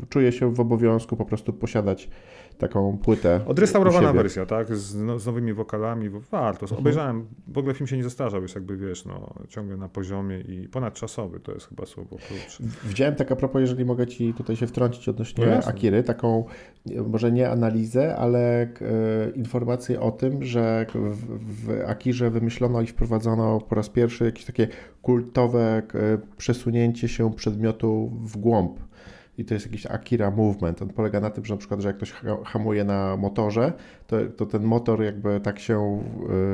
czuję 0.09 0.31
się 0.31 0.53
w 0.53 0.59
obowiązku 0.59 1.15
po 1.15 1.25
prostu 1.25 1.53
posiadać 1.53 2.09
taką 2.57 2.97
płytę. 2.97 3.41
Odrestaurowana 3.47 4.13
wersja, 4.13 4.45
tak? 4.45 4.75
Z, 4.75 4.95
no, 4.95 5.19
z 5.19 5.25
nowymi 5.25 5.53
wokalami. 5.53 6.09
Warto. 6.09 6.63
Mhm. 6.63 6.79
Obejrzałem, 6.79 7.25
w 7.47 7.57
ogóle 7.57 7.73
film 7.73 7.87
się 7.87 7.97
nie 7.97 8.03
zestarzał, 8.03 8.41
jest 8.41 8.55
jakby, 8.55 8.77
wiesz, 8.77 9.05
no, 9.05 9.33
ciągle 9.49 9.77
na 9.77 9.89
poziomie 9.89 10.39
i 10.39 10.67
ponadczasowy, 10.67 11.39
to 11.39 11.51
jest 11.51 11.67
chyba 11.67 11.85
słowo 11.85 12.17
klucz. 12.27 12.69
Widziałem 12.83 13.15
tak 13.15 13.31
a 13.31 13.35
propos, 13.35 13.61
jeżeli 13.61 13.85
mogę 13.85 14.07
Ci 14.07 14.33
tutaj 14.33 14.55
się 14.55 14.67
wtrącić 14.67 15.09
odnośnie 15.09 15.45
No. 15.45 15.67
Akiry, 15.67 16.03
taką 16.03 16.45
może 17.07 17.31
nie 17.31 17.49
analizę, 17.49 18.15
ale 18.15 18.61
e, 18.61 18.67
informację 19.35 20.01
o 20.01 20.11
tym, 20.11 20.43
że 20.43 20.85
w, 20.95 21.65
w 21.65 21.81
Akirze 21.87 22.29
wymyślono 22.29 22.81
i 22.81 22.87
wprowadzono 22.87 23.61
po 23.61 23.75
raz 23.75 23.89
pierwszy 23.89 24.25
jakieś 24.25 24.45
takie 24.45 24.67
kultowe 25.01 25.61
e, 25.61 25.81
przesunięcie 26.37 27.07
się 27.07 27.33
przedmiotu 27.33 28.11
w 28.23 28.37
głąb. 28.37 28.79
I 29.37 29.45
to 29.45 29.53
jest 29.53 29.65
jakiś 29.65 29.85
Akira 29.85 30.31
Movement. 30.31 30.81
On 30.81 30.89
polega 30.89 31.19
na 31.19 31.29
tym, 31.29 31.45
że 31.45 31.53
na 31.53 31.57
przykład, 31.57 31.79
że 31.81 31.87
jak 31.87 31.97
ktoś 31.97 32.11
ha- 32.11 32.37
hamuje 32.45 32.83
na 32.83 33.17
motorze, 33.17 33.73
to, 34.07 34.17
to 34.37 34.45
ten 34.45 34.63
motor 34.63 35.03
jakby 35.03 35.39
tak 35.39 35.59
się, 35.59 36.01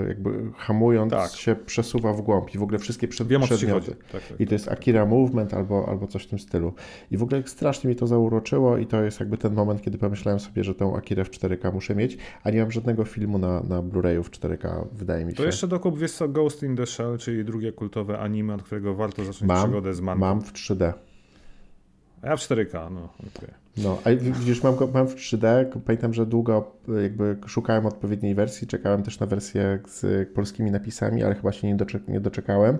e, 0.06 0.08
jakby 0.08 0.52
hamując 0.58 1.12
Tak. 1.13 1.32
się 1.32 1.56
przesuwa 1.56 2.13
w 2.13 2.22
głąb 2.22 2.56
i 2.56 2.58
w 2.58 2.63
ogóle 2.63 2.80
wszystkie 2.80 3.08
przed, 3.08 3.28
Wiem 3.28 3.41
przedmioty. 3.41 3.96
Tak, 4.12 4.22
tak. 4.28 4.39
I 4.41 4.48
to 4.48 4.56
jest 4.56 4.67
Akira 4.72 5.06
Movement 5.06 5.54
albo, 5.54 5.86
albo 5.89 6.08
coś 6.08 6.24
w 6.24 6.28
tym 6.30 6.39
stylu. 6.39 6.74
I 7.12 7.17
w 7.17 7.24
ogóle 7.24 7.44
strasznie 7.46 7.89
mi 7.89 7.96
to 7.96 8.08
zauroczyło 8.08 8.78
i 8.78 8.86
to 8.88 9.04
jest 9.04 9.20
jakby 9.20 9.38
ten 9.38 9.54
moment, 9.54 9.82
kiedy 9.82 9.98
pomyślałem 9.98 10.39
sobie, 10.39 10.63
że 10.63 10.76
tą 10.76 10.96
Akirę 10.96 11.26
w 11.26 11.30
4K 11.30 11.74
muszę 11.74 11.96
mieć, 11.96 12.17
a 12.44 12.50
nie 12.50 12.60
mam 12.62 12.72
żadnego 12.72 13.06
filmu 13.06 13.38
na, 13.38 13.62
na 13.63 13.82
Blu-rayu 13.84 14.24
w 14.24 14.32
4K, 14.32 14.86
wydaje 14.94 15.26
mi 15.26 15.32
się. 15.32 15.38
To 15.38 15.46
jeszcze 15.46 15.67
dokup, 15.67 15.98
wiesz 16.00 16.12
co, 16.12 16.28
Ghost 16.30 16.63
in 16.63 16.76
the 16.76 16.86
Shell, 16.86 17.17
czyli 17.17 17.46
drugie 17.46 17.72
kultowe 17.72 18.20
anime, 18.20 18.54
od 18.54 18.63
którego 18.63 18.96
warto 18.96 19.24
zacząć 19.26 19.41
Mam, 19.41 19.63
przygodę 19.63 19.94
z 19.94 20.02
mangą. 20.02 20.20
mam 20.20 20.41
w 20.41 20.54
3D. 20.54 20.94
A 22.21 22.27
ja 22.29 22.38
w 22.38 22.39
4K, 22.39 22.91
no. 22.91 23.10
okej. 23.19 23.49
No, 23.77 23.97
a 24.03 24.10
widzisz, 24.10 24.63
mam, 24.63 24.75
mam 24.93 25.07
w 25.07 25.15
3D. 25.15 25.65
Pamiętam, 25.86 26.13
że 26.13 26.25
długo 26.25 26.71
jakby 27.01 27.38
szukałem 27.47 27.86
odpowiedniej 27.86 28.36
wersji, 28.36 28.67
czekałem 28.67 29.03
też 29.03 29.19
na 29.19 29.25
wersję 29.25 29.79
z 29.88 30.29
polskimi 30.29 30.71
napisami, 30.71 31.23
ale 31.23 31.36
chyba 31.36 31.51
się 31.51 31.67
nie, 31.67 31.75
doczek- 31.75 32.07
nie 32.07 32.19
doczekałem. 32.19 32.77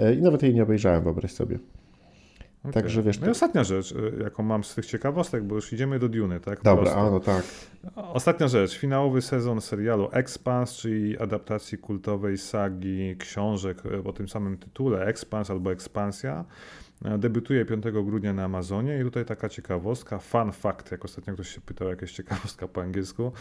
Y, 0.00 0.14
I 0.14 0.22
nawet 0.22 0.42
jej 0.42 0.54
nie 0.54 0.62
obejrzałem, 0.62 1.02
wyobraź 1.04 1.32
sobie. 1.32 1.58
Okej. 2.64 2.72
Także 2.72 3.02
wiesz, 3.02 3.20
No 3.20 3.26
i 3.26 3.30
ostatnia 3.30 3.64
rzecz, 3.64 3.92
y, 3.92 4.12
jaką 4.22 4.42
mam 4.42 4.64
z 4.64 4.74
tych 4.74 4.86
ciekawostek, 4.86 5.44
bo 5.44 5.54
już 5.54 5.72
idziemy 5.72 5.98
do 5.98 6.08
Duny, 6.08 6.40
tak? 6.40 6.62
Dobra, 6.62 6.92
a 6.92 7.10
no 7.10 7.20
tak. 7.20 7.42
Ostatnia 7.96 8.48
rzecz, 8.48 8.78
finałowy 8.78 9.22
sezon 9.22 9.60
serialu 9.60 10.08
Expanse, 10.12 10.74
czyli 10.74 11.18
adaptacji 11.18 11.78
kultowej 11.78 12.38
sagi 12.38 13.16
książek 13.18 13.82
e, 13.86 14.08
o 14.08 14.12
tym 14.12 14.28
samym 14.28 14.58
tytule, 14.58 15.06
Expanse 15.06 15.52
albo 15.52 15.72
Ekspansja, 15.72 16.40
e, 16.40 16.83
debiutuje 17.18 17.64
5 17.64 17.84
grudnia 18.04 18.32
na 18.32 18.44
Amazonie 18.44 19.00
i 19.00 19.02
tutaj 19.02 19.24
taka 19.24 19.48
ciekawostka, 19.48 20.18
fun 20.18 20.52
fact, 20.52 20.90
jak 20.90 21.04
ostatnio 21.04 21.34
ktoś 21.34 21.54
się 21.54 21.60
pytał, 21.60 21.88
jakaś 21.88 22.12
ciekawostka 22.12 22.68
po 22.68 22.82
angielsku, 22.82 23.32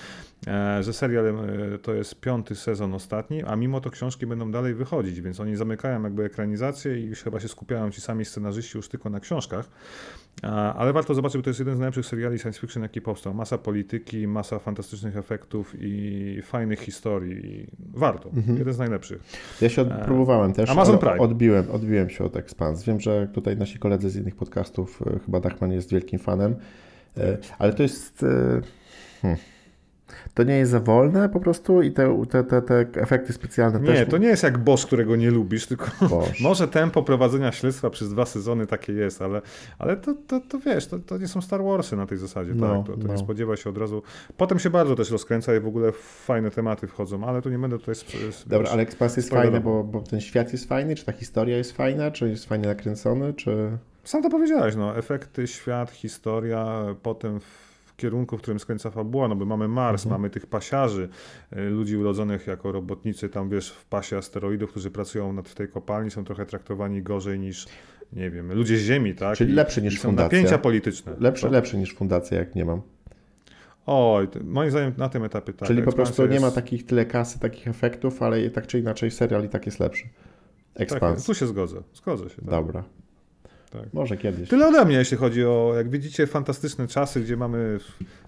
e, 0.48 0.84
że 0.84 0.94
serial 0.94 1.28
e, 1.28 1.78
to 1.78 1.94
jest 1.94 2.20
piąty 2.20 2.56
sezon 2.56 2.94
ostatni, 2.94 3.44
a 3.44 3.56
mimo 3.56 3.82
to 3.82 3.90
książki 3.90 4.28
będą 4.28 4.52
dalej 4.52 4.74
wychodzić, 4.74 5.22
więc 5.22 5.40
oni 5.40 5.56
zamykają 5.56 6.04
jakby 6.04 6.24
ekranizację 6.24 7.00
i 7.00 7.04
już 7.04 7.24
chyba 7.24 7.40
się 7.40 7.48
skupiają 7.48 7.92
ci 7.92 8.02
sami 8.02 8.26
scenarzyści 8.26 8.78
już 8.78 8.90
tylko 8.90 9.10
na 9.10 9.20
książkach, 9.20 9.70
Ale 10.52 10.94
warto 10.94 11.14
zobaczyć, 11.14 11.38
bo 11.38 11.44
to 11.44 11.50
jest 11.50 11.60
jeden 11.60 11.76
z 11.76 11.80
najlepszych 11.80 12.06
seriali 12.06 12.40
science 12.40 12.60
fiction, 12.60 12.84
jaki 12.84 13.02
powstał. 13.02 13.34
Masa 13.34 13.58
polityki, 13.58 14.28
masa 14.28 14.60
fantastycznych 14.60 15.18
efektów 15.18 15.76
i 15.80 16.42
fajnych 16.44 16.80
historii. 16.80 17.68
Warto. 17.94 18.30
Mhm. 18.30 18.58
Jeden 18.58 18.74
z 18.74 18.78
najlepszych. 18.80 19.24
Ja 19.62 19.70
się 19.70 19.82
E, 19.82 20.06
próbowałem 20.06 20.54
też. 20.54 20.70
Amazon 20.70 20.98
Prime. 20.98 21.18
Odbiłem, 21.18 21.72
odbiłem 21.72 22.10
się 22.10 22.24
od 22.24 22.36
Expans. 22.36 22.84
Wiem, 22.84 23.00
że 23.00 23.28
tutaj 23.34 23.58
nasi 23.58 23.80
koledzy 23.80 24.10
z 24.10 24.16
innych 24.16 24.36
podcastów, 24.36 25.02
e, 25.16 25.20
chyba 25.26 25.40
Dachman 25.40 25.72
jest 25.72 25.92
wielkim 25.92 26.20
fanem, 26.20 26.56
e, 27.18 27.38
ale 27.60 27.74
to 27.74 27.84
jest. 27.84 28.26
Hmm. 29.22 29.40
To 30.34 30.44
nie 30.44 30.58
jest 30.58 30.72
za 30.72 30.80
wolne 30.80 31.30
po 31.30 31.40
prostu 31.40 31.82
i 31.82 31.92
te, 31.92 32.24
te, 32.30 32.44
te, 32.44 32.62
te 32.62 33.02
efekty 33.02 33.34
specjalne 33.34 33.80
też. 33.80 34.00
Nie, 34.00 34.06
to 34.06 34.18
nie 34.18 34.28
jest 34.28 34.44
jak 34.44 34.58
Bosch, 34.58 34.86
którego 34.86 35.16
nie 35.16 35.32
lubisz, 35.32 35.68
tylko 35.68 35.86
może 36.42 36.68
tempo 36.68 37.04
prowadzenia 37.04 37.52
śledztwa 37.52 37.90
przez 37.90 38.10
dwa 38.10 38.26
sezony 38.26 38.68
takie 38.68 38.94
jest, 38.94 39.22
ale, 39.22 39.42
ale 39.80 39.98
to, 39.98 40.14
to, 40.28 40.40
to 40.40 40.60
wiesz, 40.60 40.88
to, 40.88 41.00
to 41.00 41.18
nie 41.18 41.28
są 41.28 41.42
Star 41.42 41.64
Warsy 41.64 41.96
na 41.96 42.06
tej 42.06 42.18
zasadzie, 42.18 42.52
No, 42.56 42.76
tak? 42.78 42.88
To, 42.88 43.02
to 43.02 43.08
no. 43.08 43.14
nie 43.14 43.20
spodziewa 43.20 43.56
się 43.56 43.70
od 43.70 43.78
razu. 43.78 44.04
Potem 44.38 44.60
się 44.60 44.70
bardzo 44.70 44.96
też 44.96 45.12
rozkręca 45.12 45.56
i 45.56 45.60
w 45.60 45.68
ogóle 45.68 45.92
fajne 46.26 46.52
tematy 46.52 46.88
wchodzą, 46.88 47.24
ale 47.26 47.42
tu 47.42 47.50
nie 47.50 47.60
będę 47.60 47.80
tutaj... 47.80 47.94
Sp- 48.02 48.18
sp- 48.38 48.50
Dobra, 48.50 48.70
ale 48.72 48.84
Expans 48.84 49.18
jest 49.18 49.30
fajny, 49.30 49.60
bo, 49.60 49.84
bo 49.84 50.02
ten 50.02 50.22
świat 50.22 50.52
jest 50.52 50.68
fajny, 50.68 50.96
czy 50.96 51.06
ta 51.06 51.12
historia 51.12 51.58
jest 51.58 51.72
fajna, 51.72 52.12
czy 52.12 52.30
jest 52.30 52.46
fajnie 52.46 52.68
nakręcony, 52.68 53.34
czy. 53.34 53.78
Sam 54.04 54.24
to 54.24 54.30
powiedziałeś, 54.30 54.76
no, 54.76 54.98
efekty, 54.98 55.48
świat, 55.48 55.92
historia, 55.92 56.86
potem 57.04 57.40
w 57.40 57.73
kierunku, 58.04 58.38
w 58.38 58.42
którym 58.42 58.60
skręca 58.60 58.90
fabuła, 58.92 59.28
no 59.28 59.36
bo 59.36 59.46
mamy 59.46 59.68
Mars, 59.68 60.06
Mhm. 60.06 60.22
mamy 60.22 60.30
tych 60.30 60.46
pasiarzy, 60.48 61.10
y, 61.58 61.62
ludzi 61.70 61.98
urodzonych 61.98 62.48
jako 62.48 62.72
robotnicy 62.72 63.30
tam, 63.30 63.50
wiesz, 63.50 63.70
w 63.72 63.86
pasie 63.86 64.18
asteroidów, 64.18 64.70
którzy 64.72 64.92
pracują 64.92 65.34
nad 65.34 65.50
w 65.50 65.56
tej 65.56 65.68
kopalni, 65.68 66.12
są 66.12 66.24
trochę 66.24 66.46
traktowani 66.46 67.02
gorzej 67.02 67.40
niż, 67.40 67.68
nie 68.14 68.30
wiem, 68.32 68.54
ludzie 68.54 68.78
z 68.78 68.82
Ziemi, 68.82 69.16
tak? 69.16 69.38
Czyli 69.38 69.54
lepszy 69.54 69.82
niż 69.82 70.00
są 70.00 70.10
fundacja. 70.10 70.38
napięcia 70.38 70.58
polityczne. 70.58 71.16
Lepszy, 71.20 71.46
To- 71.46 71.52
lepszy 71.52 71.78
niż 71.78 71.94
fundacja, 71.96 72.38
jak 72.40 72.56
nie 72.56 72.66
mam. 72.66 72.82
Oj, 73.86 74.28
moim 74.44 74.72
zdaniem 74.72 74.94
na 74.98 75.10
tym 75.10 75.24
etapie 75.24 75.54
tak. 75.54 75.68
Czyli 75.68 75.82
po 75.82 75.90
Ekspansja 75.90 76.16
prostu 76.16 76.34
nie 76.34 76.40
ma 76.40 76.46
jest- 76.48 76.56
takich 76.56 76.86
tyle 76.86 77.06
kasy, 77.06 77.40
takich 77.40 77.68
efektów, 77.68 78.22
ale 78.22 78.50
tak 78.50 78.68
czy 78.68 78.80
inaczej 78.80 79.12
serial 79.12 79.46
i 79.46 79.50
tak 79.50 79.66
jest 79.66 79.80
lepszy. 79.80 80.04
Tak, 80.74 80.82
Expans. 80.82 81.26
tu 81.26 81.34
się 81.34 81.48
zgodzę, 81.48 81.82
zgodzę 81.94 82.30
się. 82.30 82.36
Tak. 82.36 82.46
Dobra. 82.46 82.84
Tak. 83.74 83.94
Może 83.94 84.18
kiedyś. 84.18 84.50
Tyle 84.50 84.68
ode 84.68 84.86
mnie, 84.86 84.96
jeśli 84.96 85.18
chodzi 85.18 85.46
o, 85.46 85.74
jak 85.76 85.90
widzicie, 85.90 86.28
fantastyczne 86.28 86.88
czasy, 86.88 87.22
gdzie 87.22 87.38
mamy 87.38 87.80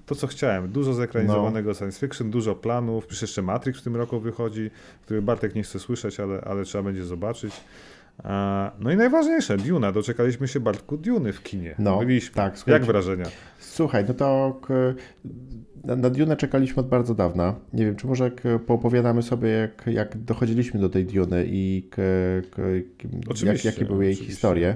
to, 0.05 0.15
co 0.15 0.27
chciałem. 0.27 0.67
Dużo 0.71 0.93
zekranizowanego 0.93 1.69
No. 1.69 1.75
science 1.75 1.99
fiction, 2.07 2.31
dużo 2.31 2.55
planów. 2.55 3.05
Przecież 3.05 3.21
jeszcze 3.21 3.41
Matrix 3.41 3.79
w 3.79 3.83
tym 3.83 3.95
roku 3.95 4.19
wychodzi, 4.19 4.69
który 5.01 5.21
Bartek 5.21 5.55
nie 5.55 5.63
chce 5.63 5.79
słyszeć, 5.79 6.19
ale, 6.19 6.41
ale 6.41 6.63
trzeba 6.63 6.83
będzie 6.83 7.03
zobaczyć. 7.05 7.53
No 8.79 8.91
i 8.91 8.95
najważniejsze, 8.95 9.57
Duna. 9.57 9.91
Doczekaliśmy 9.91 10.47
się 10.47 10.59
Bartku 10.59 10.97
Duny 10.97 11.33
w 11.33 11.43
kinie. 11.43 11.75
No, 11.79 11.99
Byliśmy. 11.99 12.35
tak. 12.35 12.45
Jak 12.53 12.57
słuchajcie. 12.57 12.85
wrażenia? 12.85 13.25
Słuchaj, 13.59 14.05
no 14.07 14.13
to 14.13 14.59
na, 15.83 15.95
na 15.95 16.09
Dune 16.09 16.37
czekaliśmy 16.37 16.79
od 16.79 16.87
bardzo 16.87 17.15
dawna. 17.15 17.55
Nie 17.73 17.85
wiem, 17.85 17.95
czy 17.95 18.07
może 18.07 18.23
jak 18.23 18.41
poopowiadamy 18.65 19.23
sobie, 19.23 19.49
jak, 19.49 19.83
jak 19.87 20.17
dochodziliśmy 20.17 20.79
do 20.79 20.89
tej 20.89 21.05
Duny 21.05 21.45
i 21.47 21.87
k, 21.89 22.01
k, 22.51 22.61
k, 22.97 23.45
jak, 23.45 23.65
jakie 23.65 23.85
były 23.85 24.03
jej 24.05 24.13
oczywiście. 24.13 24.33
historie. 24.33 24.75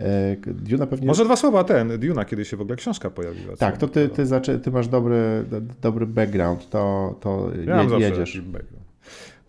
E, 0.00 0.36
Duna 0.46 0.86
pewnie... 0.86 1.06
Może 1.06 1.24
dwa 1.24 1.36
słowa 1.36 1.64
ten, 1.64 1.98
Duna, 1.98 2.24
kiedy 2.24 2.44
się 2.44 2.56
w 2.56 2.60
ogóle 2.60 2.76
książka 2.76 3.10
pojawiła. 3.10 3.56
Tak, 3.56 3.76
to 3.78 3.88
ty, 3.88 4.08
ty, 4.08 4.26
zaczę, 4.26 4.58
ty 4.58 4.70
masz 4.70 4.88
dobry, 4.88 5.44
do- 5.50 5.60
dobry 5.82 6.06
background, 6.06 6.70
to, 6.70 7.14
to 7.20 7.50
Ja 7.66 7.82
jedziesz. 7.98 8.42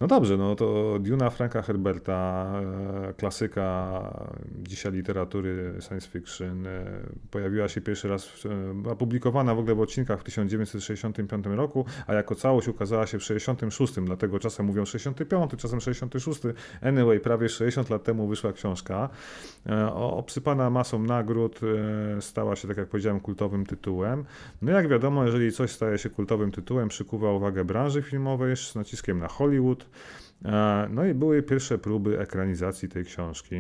No 0.02 0.08
dobrze, 0.08 0.38
no 0.38 0.56
to 0.56 0.98
Duna 1.00 1.30
Franka 1.30 1.62
Herberta, 1.62 2.52
e, 3.10 3.14
klasyka 3.14 4.02
dzisiaj 4.64 4.92
literatury 4.92 5.74
science 5.88 6.08
fiction, 6.10 6.68
e, 6.68 6.86
pojawiła 7.32 7.68
się 7.68 7.82
pierwszy 7.82 8.08
raz, 8.08 8.28
w- 8.28 8.46
e, 8.46 8.94
w 9.56 9.60
ogóle 9.60 9.76
w 9.76 9.80
odcinkach 9.80 10.20
w 10.20 10.24
1965 10.24 11.56
roku, 11.56 11.86
a 12.08 12.14
jako 12.14 12.36
całość 12.36 12.68
ukazała 12.68 13.08
się 13.08 13.20
w 13.20 13.24
66, 13.24 13.94
dlatego 14.06 14.40
czasem 14.40 14.66
mówią 14.66 14.86
65, 14.86 15.58
czasem 15.58 15.82
66. 15.82 16.42
Anyway, 16.82 17.20
prawie 17.20 17.50
60 17.50 17.90
lat 17.90 18.04
temu 18.04 18.28
wyszła 18.28 18.54
książka, 18.54 19.10
obsypana 19.94 20.70
masą 20.70 21.04
nagród, 21.04 21.60
stała 22.20 22.56
się, 22.56 22.68
tak 22.68 22.78
jak 22.78 22.88
powiedziałem, 22.88 23.20
kultowym 23.20 23.66
tytułem. 23.66 24.26
No 24.62 24.72
jak 24.72 24.88
wiadomo, 24.88 25.26
jeżeli 25.26 25.52
coś 25.52 25.72
staje 25.72 25.98
się 25.98 26.10
kultowym 26.10 26.52
tytułem, 26.52 26.88
przykuwa 26.90 27.32
uwagę 27.32 27.66
branży 27.66 28.02
filmowej 28.02 28.58
z 28.58 28.76
naciskiem 28.76 29.20
na 29.20 29.28
Hollywood. 29.28 29.91
No 30.90 31.06
i 31.06 31.14
były 31.14 31.44
pierwsze 31.44 31.78
próby 31.78 32.20
ekranizacji 32.20 32.90
tej 32.90 33.06
książki. 33.06 33.56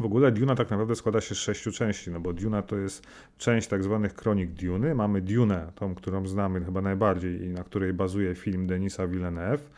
W 0.00 0.04
ogóle 0.04 0.32
Duna 0.32 0.54
tak 0.54 0.70
naprawdę 0.70 0.96
składa 0.96 1.20
się 1.20 1.34
z 1.34 1.38
sześciu 1.38 1.72
części, 1.72 2.10
no 2.10 2.20
bo 2.20 2.32
Duna 2.32 2.62
to 2.62 2.76
jest 2.76 3.06
część 3.38 3.68
tak 3.68 3.84
zwanych 3.84 4.14
kronik 4.14 4.50
Duny. 4.50 4.94
Mamy 4.94 5.20
Dunę, 5.20 5.72
tą, 5.74 5.94
którą 5.94 6.26
znamy 6.26 6.64
chyba 6.64 6.80
najbardziej 6.80 7.42
i 7.42 7.48
na 7.48 7.64
której 7.64 7.92
bazuje 7.92 8.34
film 8.34 8.66
Denisa 8.66 9.06
Villeneuve. 9.06 9.70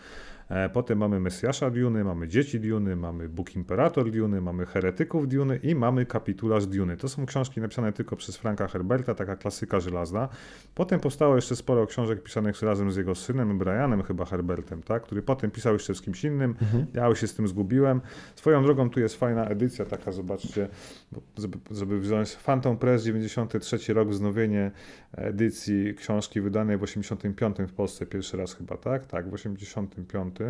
E, 0.53 0.69
Potem 0.69 0.99
mamy 0.99 1.21
Mesjasza 1.21 1.71
Duny, 1.71 2.05
mamy 2.05 2.29
Dzieci 2.29 2.61
Duny, 2.61 2.97
mamy 2.97 3.29
Bóg 3.29 3.57
Imperator 3.57 4.11
Duny, 4.11 4.41
mamy 4.41 4.67
Heretyków 4.67 5.29
Duny 5.29 5.57
i 5.57 5.75
mamy 5.75 6.07
Kapitularz 6.07 6.67
Duny. 6.67 6.97
To 6.97 7.09
są 7.09 7.27
książki 7.27 7.61
napisane 7.61 7.93
tylko 7.93 8.17
przez 8.17 8.37
Franka 8.37 8.69
Herberta, 8.69 9.15
taka 9.15 9.37
klasyka 9.37 9.81
żelazna. 9.81 10.29
Potem 10.75 11.01
powstało 11.01 11.37
jeszcze 11.37 11.57
sporo 11.57 11.87
książek 11.87 12.23
pisanych 12.23 12.63
razem 12.63 12.93
z 12.93 12.97
jego 12.97 13.15
synem, 13.15 13.59
Brianem 13.59 14.03
chyba 14.03 14.25
Herbertem, 14.25 14.83
tak? 14.83 15.03
który 15.03 15.23
potem 15.23 15.51
pisał 15.51 15.73
jeszcze 15.73 15.95
z 15.95 16.01
kimś 16.03 16.25
innym. 16.25 16.55
Ja 16.95 17.07
już 17.09 17.21
się 17.21 17.27
z 17.27 17.35
tym 17.35 17.49
zgubiłem. 17.49 18.01
Swoją 18.35 18.63
drogą 18.63 18.91
tu 18.91 19.01
jest 19.01 19.17
fajna 19.17 19.47
edycja 19.47 19.85
taka, 19.85 20.13
zobaczcie, 20.13 20.69
żeby, 21.39 21.59
żeby 21.71 22.01
wziąć 22.01 22.37
Phantom 22.37 22.77
Press 22.77 23.05
93 23.05 23.95
rok, 23.95 24.09
wznowienie 24.09 24.71
edycji 25.13 25.95
książki 25.95 26.41
wydanej 26.41 26.79
w 26.79 26.83
85 26.83 27.57
w 27.69 27.73
Polsce 27.73 28.07
pierwszy 28.07 28.37
raz 28.37 28.55
chyba, 28.55 28.77
tak? 28.77 29.07
Tak, 29.07 29.31
w 29.31 29.35
85. 29.35 30.42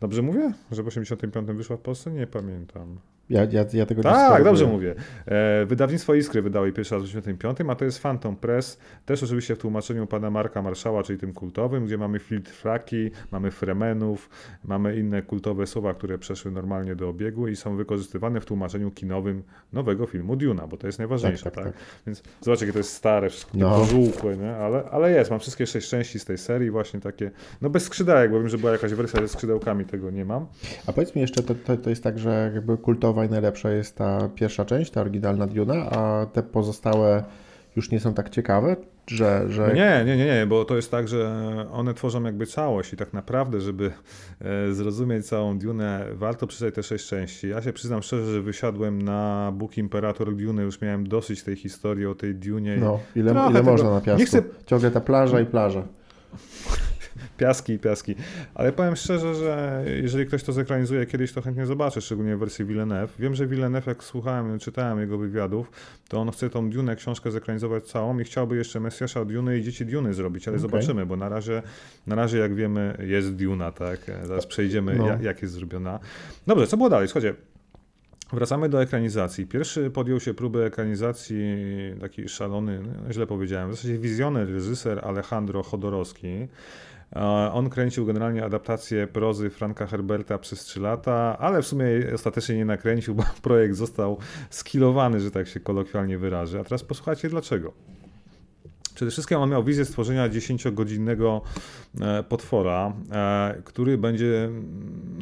Dobrze 0.00 0.22
mówię, 0.22 0.52
że 0.70 0.82
w 0.82 0.86
85 0.86 1.46
wyszła 1.46 1.76
w 1.76 1.80
Polsce? 1.80 2.10
Nie 2.10 2.26
pamiętam. 2.26 2.98
Ja, 3.30 3.44
ja, 3.50 3.64
ja 3.72 3.86
tego 3.86 4.00
nie 4.02 4.10
Tak, 4.10 4.44
dobrze 4.44 4.66
mówię. 4.66 4.94
E, 5.26 5.66
wydawnictwo 5.66 6.14
Iskry 6.14 6.42
wydało 6.42 6.66
jej 6.66 6.74
pierwszy 6.74 6.94
raz 6.94 7.02
w 7.04 7.06
1985, 7.06 7.70
a 7.70 7.74
to 7.74 7.84
jest 7.84 8.02
Phantom 8.02 8.36
Press, 8.36 8.78
też 9.06 9.22
oczywiście 9.22 9.54
w 9.56 9.58
tłumaczeniu 9.58 10.06
pana 10.06 10.30
Marka 10.30 10.62
Marszała, 10.62 11.02
czyli 11.02 11.18
tym 11.18 11.32
kultowym, 11.32 11.86
gdzie 11.86 11.98
mamy 11.98 12.18
filtraki, 12.18 13.10
mamy 13.30 13.50
fremenów, 13.50 14.30
mamy 14.64 14.96
inne 14.96 15.22
kultowe 15.22 15.66
słowa, 15.66 15.94
które 15.94 16.18
przeszły 16.18 16.50
normalnie 16.50 16.96
do 16.96 17.08
obiegu 17.08 17.48
i 17.48 17.56
są 17.56 17.76
wykorzystywane 17.76 18.40
w 18.40 18.44
tłumaczeniu 18.44 18.90
kinowym 18.90 19.42
nowego 19.72 20.06
filmu 20.06 20.36
Duna, 20.36 20.66
bo 20.66 20.76
to 20.76 20.86
jest 20.86 20.98
najważniejsze, 20.98 21.44
Tak, 21.44 21.54
tak? 21.54 21.64
tak, 21.64 21.72
tak. 21.72 21.82
Więc 22.06 22.22
zobaczcie, 22.40 22.66
jakie 22.66 22.72
to 22.72 22.78
jest 22.78 22.92
stare, 22.92 23.30
wszystko 23.30 23.50
No. 23.54 23.70
no. 23.78 23.84
żółkłe, 23.84 24.36
nie? 24.36 24.56
Ale, 24.56 24.84
ale 24.90 25.10
jest, 25.10 25.30
mam 25.30 25.40
wszystkie 25.40 25.66
sześć 25.66 25.88
części 25.88 26.18
z 26.18 26.24
tej 26.24 26.38
serii, 26.38 26.70
właśnie 26.70 27.00
takie, 27.00 27.30
no 27.60 27.70
bez 27.70 27.82
skrzydełek, 27.82 28.30
bo 28.30 28.38
wiem, 28.38 28.48
że 28.48 28.58
była 28.58 28.72
jakaś 28.72 28.94
wersja 28.94 29.20
ze 29.20 29.28
skrzydełkami, 29.28 29.84
tego 29.84 30.10
nie 30.10 30.24
mam. 30.24 30.46
A 30.86 30.92
powiedz 30.92 31.14
mi 31.14 31.20
jeszcze, 31.20 31.42
to, 31.42 31.54
to, 31.54 31.76
to 31.76 31.90
jest 31.90 32.02
tak, 32.02 32.18
że 32.18 32.50
jakby 32.54 32.76
kultowa 32.78 33.11
i 33.24 33.28
najlepsza 33.30 33.70
jest 33.70 33.96
ta 33.96 34.28
pierwsza 34.34 34.64
część, 34.64 34.90
ta 34.90 35.00
oryginalna 35.00 35.46
Duna, 35.46 35.74
a 35.74 36.26
te 36.32 36.42
pozostałe 36.42 37.24
już 37.76 37.90
nie 37.90 38.00
są 38.00 38.14
tak 38.14 38.30
ciekawe, 38.30 38.76
że... 39.06 39.44
że... 39.48 39.66
No 39.68 39.74
Nie, 39.74 40.02
nie, 40.06 40.16
nie, 40.16 40.24
nie, 40.26 40.46
bo 40.46 40.64
to 40.64 40.76
jest 40.76 40.90
tak, 40.90 41.08
że 41.08 41.32
one 41.72 41.94
tworzą 41.94 42.22
jakby 42.24 42.46
całość 42.46 42.92
i 42.92 42.96
tak 42.96 43.12
naprawdę, 43.12 43.60
żeby 43.60 43.92
e, 44.40 44.72
zrozumieć 44.72 45.26
całą 45.26 45.58
Dune, 45.58 46.06
warto 46.12 46.46
przeczytać 46.46 46.74
te 46.74 46.82
sześć 46.82 47.06
części. 47.08 47.48
Ja 47.48 47.62
się 47.62 47.72
przyznam 47.72 48.02
szczerze, 48.02 48.32
że 48.32 48.42
wysiadłem 48.42 49.02
na 49.02 49.52
Bóg 49.54 49.78
Imperator 49.78 50.36
Dune, 50.36 50.62
już 50.62 50.80
miałem 50.80 51.08
dosyć 51.08 51.42
tej 51.42 51.56
historii 51.56 52.06
o 52.06 52.14
tej 52.14 52.34
Dunie. 52.34 52.76
i 52.76 52.80
No, 52.80 53.00
ile, 53.16 53.32
ile 53.32 53.52
tego- 53.52 53.70
można 53.70 53.90
na 53.90 54.00
piasku? 54.00 54.20
nie 54.20 54.26
chcę- 54.26 54.42
Ciągle 54.66 54.90
ta 54.90 55.00
plaża 55.00 55.40
i 55.40 55.46
plaża. 55.46 55.82
Piaski 57.38 57.72
i 57.72 57.78
piaski. 57.78 58.14
Ale 58.54 58.72
powiem 58.72 58.96
szczerze, 58.96 59.34
że 59.34 59.84
jeżeli 60.02 60.26
ktoś 60.26 60.42
to 60.42 60.52
zekranizuje 60.52 61.06
kiedyś, 61.06 61.32
to 61.32 61.42
chętnie 61.42 61.66
zobaczę, 61.66 62.00
szczególnie 62.00 62.36
w 62.36 62.38
wersji 62.38 62.64
Villeneuve. 62.64 63.12
Wiem, 63.18 63.34
że 63.34 63.46
Villeneuve, 63.46 63.86
jak 63.86 64.04
słuchałem, 64.04 64.58
czytałem 64.58 65.00
jego 65.00 65.18
wywiadów, 65.18 65.70
to 66.08 66.18
on 66.18 66.30
chce 66.30 66.50
tą 66.50 66.70
Dune 66.70 66.96
książkę 66.96 67.30
zekranizować 67.30 67.84
całą 67.84 68.18
i 68.18 68.24
chciałby 68.24 68.56
jeszcze 68.56 68.80
Mesjasza 68.80 69.24
Duny 69.24 69.58
i 69.58 69.62
Dzieci 69.62 69.86
Duny 69.86 70.14
zrobić, 70.14 70.48
ale 70.48 70.56
Okej. 70.56 70.70
zobaczymy, 70.70 71.06
bo 71.06 71.16
na 71.16 71.28
razie, 71.28 71.62
na 72.06 72.14
razie, 72.14 72.38
jak 72.38 72.54
wiemy, 72.54 73.04
jest 73.06 73.34
Duna, 73.34 73.72
tak? 73.72 74.00
Zaraz 74.24 74.46
przejdziemy, 74.46 74.94
No. 74.94 75.06
jak, 75.06 75.22
jak 75.22 75.42
jest 75.42 75.54
zrobiona. 75.54 75.98
Dobrze, 76.46 76.66
co 76.66 76.76
było 76.76 76.88
dalej? 76.88 77.08
Słuchajcie, 77.08 77.34
Wracamy 78.32 78.68
do 78.68 78.82
ekranizacji. 78.82 79.46
Pierwszy 79.46 79.90
podjął 79.90 80.20
się 80.20 80.34
próby 80.34 80.64
ekranizacji, 80.64 81.36
taki 82.00 82.28
szalony, 82.28 82.80
no, 82.82 83.12
źle 83.12 83.26
powiedziałem, 83.26 83.70
w 83.70 83.74
zasadzie 83.74 83.98
wizjoner, 83.98 84.48
reżyser 84.48 85.00
Alejandro 85.04 85.62
Chodorowski. 85.62 86.48
On 87.52 87.70
kręcił 87.70 88.06
generalnie 88.06 88.44
adaptację 88.44 89.06
prozy 89.06 89.50
Franka 89.50 89.86
Herberta 89.86 90.38
przez 90.38 90.64
3 90.64 90.80
lata, 90.80 91.36
ale 91.38 91.62
w 91.62 91.66
sumie 91.66 91.84
ostatecznie 92.14 92.56
nie 92.56 92.64
nakręcił, 92.64 93.14
bo 93.14 93.24
projekt 93.42 93.74
został 93.74 94.18
skilowany, 94.50 95.20
że 95.20 95.30
tak 95.30 95.48
się 95.48 95.60
kolokwialnie 95.60 96.18
wyrażę. 96.18 96.60
A 96.60 96.64
teraz 96.64 96.84
posłuchajcie 96.84 97.28
dlaczego. 97.28 97.72
Przede 99.02 99.10
wszystkim 99.10 99.38
on 99.38 99.50
miał 99.50 99.64
wizję 99.64 99.84
stworzenia 99.84 100.28
10-godzinnego 100.28 101.40
e, 102.00 102.22
potwora, 102.22 102.92
e, 103.12 103.62
który 103.64 103.98
będzie 103.98 104.48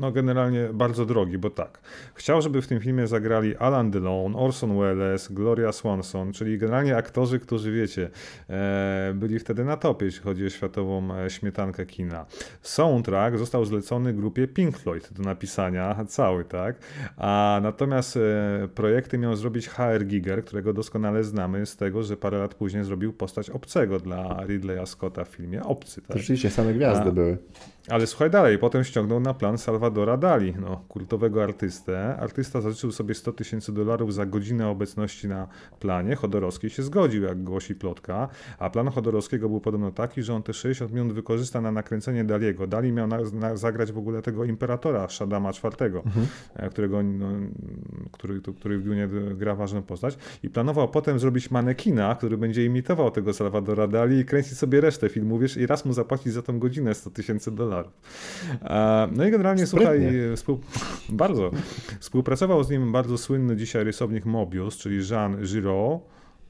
no, 0.01 0.13
generalnie 0.13 0.69
bardzo 0.73 1.07
drogi, 1.07 1.39
bo 1.39 1.51
tak. 1.51 1.81
Chciał, 2.15 2.43
żeby 2.43 2.63
w 2.63 2.67
tym 2.67 2.81
filmie 2.81 3.07
zagrali 3.07 3.57
Alan 3.57 3.91
Delon, 3.91 4.37
Orson 4.37 4.79
Welles, 4.79 5.33
Gloria 5.33 5.73
Swanson, 5.73 6.33
czyli 6.33 6.59
generalnie 6.59 6.97
aktorzy, 6.97 7.39
którzy 7.39 7.73
wiecie, 7.73 8.11
e, 8.51 9.13
byli 9.15 9.39
wtedy 9.39 9.65
na 9.65 9.77
topie, 9.77 10.07
jeśli 10.07 10.23
chodzi 10.23 10.47
o 10.47 10.51
światową 10.51 11.09
śmietankę 11.29 11.87
kina. 11.87 12.27
Soundtrack 12.63 13.39
został 13.39 13.65
zlecony 13.65 14.15
grupie 14.15 14.49
Pink 14.49 14.79
Floyd 14.79 15.13
do 15.13 15.23
napisania, 15.23 16.05
cały, 16.09 16.45
tak? 16.45 16.77
A 17.17 17.61
natomiast 17.63 18.19
projekty 18.75 19.19
miał 19.19 19.37
zrobić 19.37 19.69
HR 19.69 20.05
Giger, 20.07 20.45
którego 20.45 20.73
doskonale 20.73 21.25
znamy 21.25 21.67
z 21.67 21.77
tego, 21.77 22.03
że 22.03 22.17
parę 22.17 22.39
lat 22.39 22.55
później 22.55 22.85
zrobił 22.85 23.13
postać 23.13 23.51
obcego 23.71 24.01
dla 24.01 24.45
Ridleya 24.47 24.87
Scotta 24.87 25.25
w 25.25 25.29
filmie 25.29 25.63
Obcy, 25.65 26.03
To 26.03 26.09
tak? 26.09 26.19
rzeczywiście 26.19 26.51
same 26.51 26.75
gwiazdy 26.75 27.09
A. 27.09 27.13
były. 27.13 27.39
Ale 27.91 28.07
słuchaj 28.07 28.31
dalej, 28.31 28.59
potem 28.59 28.85
ściągnął 28.85 29.21
na 29.21 29.35
plan 29.35 29.59
Salvadora 29.59 30.17
Dali, 30.17 30.55
no, 30.61 30.85
kultowego 30.89 31.43
artystę. 31.43 32.17
Artysta 32.17 32.61
zażyczył 32.61 32.93
sobie 32.93 33.15
100 33.15 33.33
tysięcy 33.33 33.73
dolarów 33.73 34.15
za 34.15 34.27
godzinę 34.27 34.69
obecności 34.69 35.29
na 35.29 35.49
planie. 35.81 36.17
Chodorowski 36.17 36.71
się 36.71 36.83
zgodził, 36.83 37.23
jak 37.23 37.43
głosi 37.43 37.75
plotka, 37.75 38.29
a 38.59 38.71
plan 38.71 38.89
Chodorowskiego 38.89 39.49
był 39.49 39.61
podobno 39.61 39.91
taki, 39.91 40.23
że 40.23 40.35
on 40.35 40.43
te 40.43 40.53
60 40.53 40.93
minut 40.93 41.13
wykorzysta 41.13 41.61
na 41.61 41.73
nakręcenie 41.73 42.25
Daliego. 42.25 42.67
Dali 42.67 42.93
miał 42.93 43.07
na, 43.07 43.19
na, 43.33 43.57
zagrać 43.57 43.93
w 43.93 43.99
ogóle 43.99 44.23
tego 44.23 44.45
imperatora 44.45 45.09
Shaddama 45.09 45.51
IV, 45.51 46.03
e, 46.57 46.71
którego, 46.71 47.03
no, 47.03 47.27
który, 48.13 48.41
tu- 48.41 48.55
który 48.55 48.79
w 48.79 48.83
Dunie 48.83 49.09
gra 49.37 49.55
ważną 49.55 49.83
postać 49.83 50.19
i 50.43 50.51
planował 50.51 50.89
potem 50.89 51.19
zrobić 51.19 51.51
manekina, 51.51 52.15
który 52.15 52.37
będzie 52.39 52.65
imitował 52.65 53.11
tego 53.11 53.33
Salvadora 53.33 53.87
Dali 53.87 54.19
i 54.19 54.25
kręcić 54.25 54.59
sobie 54.59 54.81
resztę 54.81 55.09
filmu, 55.09 55.39
wiesz, 55.39 55.57
i 55.57 55.67
raz 55.67 55.85
mu 55.85 55.93
zapłacić 55.93 56.33
za 56.33 56.43
tą 56.43 56.59
godzinę 56.59 56.95
100 56.95 57.11
tysięcy 57.11 57.51
dolarów. 57.51 57.80
E, 58.63 59.09
No 59.13 59.25
i 59.27 59.31
generalnie, 59.31 59.67
Sprytnie. 59.67 59.89
słuchaj, 59.89 60.37
współ... 60.37 60.61
bardzo. 61.09 61.51
Współpracował 62.01 62.65
z 62.65 62.71
nim 62.71 62.93
bardzo 62.93 63.19
słynny 63.19 63.57
dzisiaj 63.57 63.85
rysownik 63.85 64.25
Mobius, 64.25 64.77
czyli 64.77 65.09
Jean 65.11 65.37
Giraud. 65.37 66.01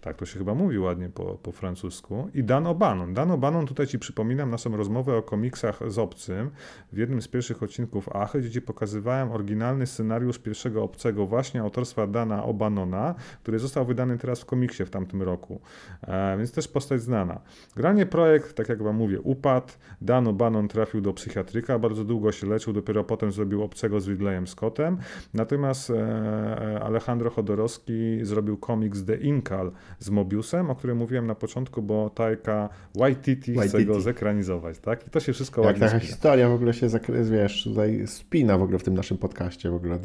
Tak 0.01 0.17
to 0.17 0.27
się 0.27 0.39
chyba 0.39 0.55
mówi 0.55 0.79
ładnie 0.79 1.09
po, 1.09 1.25
po 1.25 1.53
francusku. 1.53 2.29
I 2.35 2.45
Dan 2.45 2.65
O'Bannon. 2.65 3.13
Dan 3.13 3.29
O'Bannon, 3.29 3.67
tutaj 3.67 3.87
ci 3.87 3.99
przypominam 3.99 4.51
naszą 4.51 4.77
rozmowę 4.77 5.17
o 5.17 5.23
komiksach 5.23 5.81
z 5.87 5.99
Obcym 5.99 6.51
w 6.93 6.97
jednym 6.97 7.23
z 7.23 7.29
pierwszych 7.29 7.63
odcinków 7.63 8.09
Achy, 8.09 8.41
gdzie 8.41 8.51
ci 8.51 8.63
pokazywałem 8.63 9.33
oryginalny 9.33 9.87
scenariusz 9.87 10.39
pierwszego 10.39 10.83
Obcego 10.83 11.27
właśnie 11.27 11.61
autorstwa 11.61 12.07
Dana 12.07 12.43
O'Bannona, 12.43 13.15
który 13.43 13.59
został 13.59 13.87
wydany 13.87 14.19
teraz 14.19 14.41
w 14.41 14.45
komiksie 14.45 14.85
w 14.85 14.91
tamtym 14.91 15.23
roku. 15.23 15.61
E, 16.03 16.39
więc 16.39 16.53
też 16.53 16.69
postać 16.69 17.01
znana. 17.01 17.41
Granie 17.77 18.07
projekt, 18.07 18.57
tak 18.57 18.69
jak 18.69 18.83
wam 18.83 18.97
mówię, 18.97 19.21
upadł. 19.21 19.73
Dan 20.01 20.25
O'Bannon 20.25 20.69
trafił 20.69 21.01
do 21.01 21.13
psychiatryka, 21.13 21.79
bardzo 21.79 22.05
długo 22.05 22.33
się 22.33 22.47
leczył, 22.47 22.73
dopiero 22.73 23.05
potem 23.05 23.33
zrobił 23.33 23.63
Obcego 23.63 24.01
z 24.01 24.09
Ridleyem 24.09 24.47
Scottem. 24.47 24.99
Natomiast 25.35 25.91
e, 25.91 26.81
Alejandro 26.83 27.31
Chodorowski 27.31 28.19
zrobił 28.23 28.57
komiks 28.57 29.05
The 29.05 29.17
Inkal, 29.17 29.73
z 29.99 30.11
Mobiusem, 30.11 30.71
o 30.71 30.75
którym 30.75 30.97
mówiłem 30.99 31.27
na 31.27 31.35
początku, 31.35 31.83
bo 31.83 32.11
Taika 32.11 32.69
Waititi, 32.95 33.53
Waititi. 33.53 33.77
chce 33.79 33.85
go 33.87 34.01
zekranizować, 34.01 34.79
tak? 34.79 35.07
I 35.07 35.11
to 35.11 35.21
się 35.21 35.33
wszystko 35.33 35.61
Jak 35.61 35.67
ładnie 35.67 35.81
taka 35.81 35.99
spina. 35.99 36.11
historia 36.13 36.49
w 36.49 36.53
ogóle 36.53 36.75
się, 36.75 36.87
wiesz, 37.31 37.65
tutaj 37.65 38.07
spina 38.07 38.59
w 38.59 38.63
ogóle 38.63 38.79
w 38.79 38.83
tym 38.83 38.95
naszym 38.95 39.19
podcaście 39.19 39.71
w 39.71 39.75
ogóle. 39.75 39.99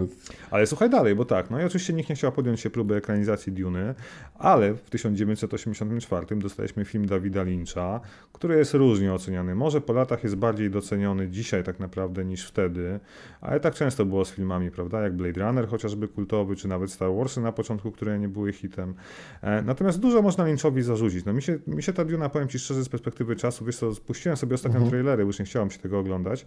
Ale 0.52 0.68
słuchaj 0.68 0.90
dalej, 0.90 1.16
bo 1.16 1.26
tak, 1.26 1.50
no 1.50 1.62
i 1.62 1.64
oczywiście 1.64 1.94
nikt 1.94 2.10
nie 2.10 2.16
chciał 2.16 2.32
podjąć 2.32 2.60
się 2.60 2.70
próby 2.70 2.96
ekranizacji 2.96 3.52
Duny, 3.52 3.96
ale 4.40 4.74
w 4.74 4.90
1984 4.90 6.36
dostaliśmy 6.36 6.86
film 6.86 7.06
Dawida 7.06 7.44
Lyncha, 7.44 8.02
który 8.34 8.58
jest 8.58 8.74
różnie 8.74 9.14
oceniany. 9.14 9.56
Może 9.56 9.82
po 9.82 9.94
latach 9.94 10.24
jest 10.24 10.36
bardziej 10.36 10.70
doceniony 10.70 11.30
dzisiaj 11.30 11.64
tak 11.64 11.80
naprawdę 11.80 12.26
niż 12.26 12.48
wtedy, 12.48 13.00
ale 13.42 13.60
tak 13.60 13.74
często 13.74 14.06
było 14.06 14.26
z 14.26 14.32
filmami, 14.32 14.72
prawda? 14.72 15.02
Jak 15.02 15.14
Blade 15.14 15.42
Runner 15.42 15.68
chociażby 15.68 16.08
kultowy, 16.08 16.56
czy 16.56 16.68
nawet 16.68 16.92
Star 16.92 17.10
Warsy 17.16 17.42
na 17.42 17.52
początku, 17.52 17.92
które 17.92 18.20
nie 18.20 18.30
były 18.30 18.54
hitem. 18.54 18.94
E, 19.42 19.62
natomiast 19.76 20.00
dużo 20.00 20.22
można 20.22 20.46
Lynchowi 20.46 20.82
zarzucić. 20.82 21.26
No 21.26 21.34
mi 21.34 21.42
się, 21.42 21.60
mi 21.68 21.84
się 21.84 21.94
ta 21.94 22.06
Duna, 22.06 22.30
powiem 22.30 22.48
Ci 22.48 22.60
szczerze, 22.60 22.84
z 22.84 22.90
perspektywy 22.90 23.36
czasu, 23.36 23.66
wiesz 23.66 23.78
co, 23.78 23.96
spuściłem 23.96 24.38
sobie 24.38 24.56
ostatnio 24.56 24.78
mhm. 24.78 24.90
trailery, 24.90 25.24
już 25.24 25.40
nie 25.40 25.46
chciałem 25.46 25.72
się 25.72 25.80
tego 25.80 26.00
oglądać. 26.00 26.46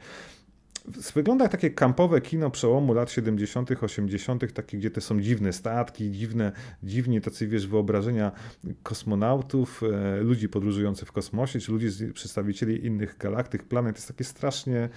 Wygląda 1.14 1.45
jak 1.45 1.53
takie 1.53 1.70
kampowe 1.70 2.20
kino 2.20 2.51
przełomu 2.51 2.95
lat 2.95 3.11
70., 3.11 3.70
80., 3.83 4.53
takie, 4.53 4.79
gdzie 4.79 4.91
te 4.91 5.01
są 5.01 5.20
dziwne 5.20 5.53
statki, 5.53 6.11
dziwne, 6.11 6.53
dziwnie 6.83 7.20
tacy, 7.20 7.47
wiesz, 7.47 7.66
wyobrażenia 7.66 8.33
kosmonautów, 8.83 9.83
e, 9.83 10.20
ludzi 10.20 10.49
podróżujących 10.49 11.09
w 11.09 11.12
kosmosie, 11.12 11.61
czy 11.61 11.72
ludzi, 11.72 12.12
przedstawicieli 12.12 12.87
innych 12.87 13.16
galaktyk, 13.18 13.64
planet. 13.64 13.97
To 13.97 13.99
jest 13.99 14.09
takie 14.09 14.24
strasznie 14.24 14.89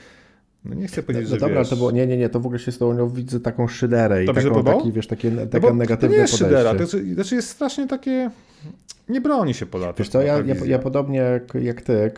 no 0.65 0.75
nie 0.75 0.87
chcę 0.87 1.03
powiedzieć, 1.03 1.29
no, 1.29 1.35
no, 1.35 1.39
że 1.39 1.45
dobra, 1.45 1.59
wiesz... 1.59 1.69
to 1.69 1.75
było, 1.75 1.91
nie, 1.91 2.07
nie, 2.07 2.17
nie, 2.17 2.29
to 2.29 2.39
w 2.39 2.45
ogóle 2.45 2.59
się 2.59 2.71
z 2.71 2.77
tobą 2.77 3.09
widzę 3.09 3.39
taką 3.39 3.67
szyderę 3.67 4.23
i 4.23 4.27
taką, 4.27 4.63
taki, 4.63 4.91
wiesz, 4.91 5.07
takie, 5.07 5.31
no 5.31 5.45
takie 5.45 5.73
negatywne 5.73 5.97
to 5.97 6.07
nie 6.07 6.21
jest 6.21 6.33
podejście. 6.33 6.45
Szydera, 6.45 6.71
to, 6.71 6.85
znaczy, 6.85 7.13
znaczy 7.13 7.35
jest 7.35 7.49
strasznie 7.49 7.87
takie... 7.87 8.31
Nie 9.09 9.21
broni 9.21 9.53
się 9.53 9.65
Polaków. 9.65 9.99
Wiesz 9.99 10.09
co, 10.09 10.21
ja, 10.21 10.39
ja, 10.39 10.55
ja, 10.65 10.79
podobnie 10.79 11.17
jak, 11.17 11.53
jak 11.53 11.81
ty, 11.81 12.11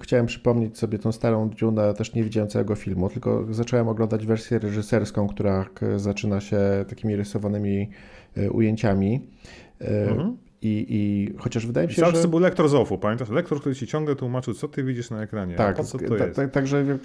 chciałem 0.00 0.26
przypomnieć 0.26 0.78
sobie 0.78 0.98
tą 0.98 1.12
starą 1.12 1.48
Dune, 1.48 1.94
też 1.94 2.14
nie 2.14 2.24
widziałem 2.24 2.50
całego 2.50 2.74
filmu, 2.74 3.08
tylko 3.08 3.46
zacząłem 3.50 3.88
oglądać 3.88 4.26
wersję 4.26 4.58
reżyserską, 4.58 5.28
która 5.28 5.66
zaczyna 5.96 6.40
się 6.40 6.58
takimi 6.88 7.16
rysowanymi 7.16 7.90
e, 8.36 8.50
ujęciami. 8.50 9.28
E, 9.80 10.08
mhm. 10.10 10.36
I, 10.62 10.86
I 10.88 11.32
chociaż 11.38 11.66
wydaje 11.66 11.86
mi 11.86 11.94
się, 11.94 12.00
Zawsze 12.00 12.22
że... 12.22 12.28
był 12.28 12.38
lektor 12.38 12.68
z 12.68 12.74
OFU, 12.74 12.98
pamiętasz? 12.98 13.28
Lektor, 13.28 13.60
który 13.60 13.74
ci 13.74 13.86
ciągle 13.86 14.16
tłumaczył, 14.16 14.54
co 14.54 14.68
ty 14.68 14.84
widzisz 14.84 15.10
na 15.10 15.22
ekranie, 15.22 15.54
tak, 15.54 15.80
a 15.80 15.84
co 15.84 15.98
to 15.98 16.16
jest. 16.16 16.36
Tak, 16.36 16.50
także 16.50 16.98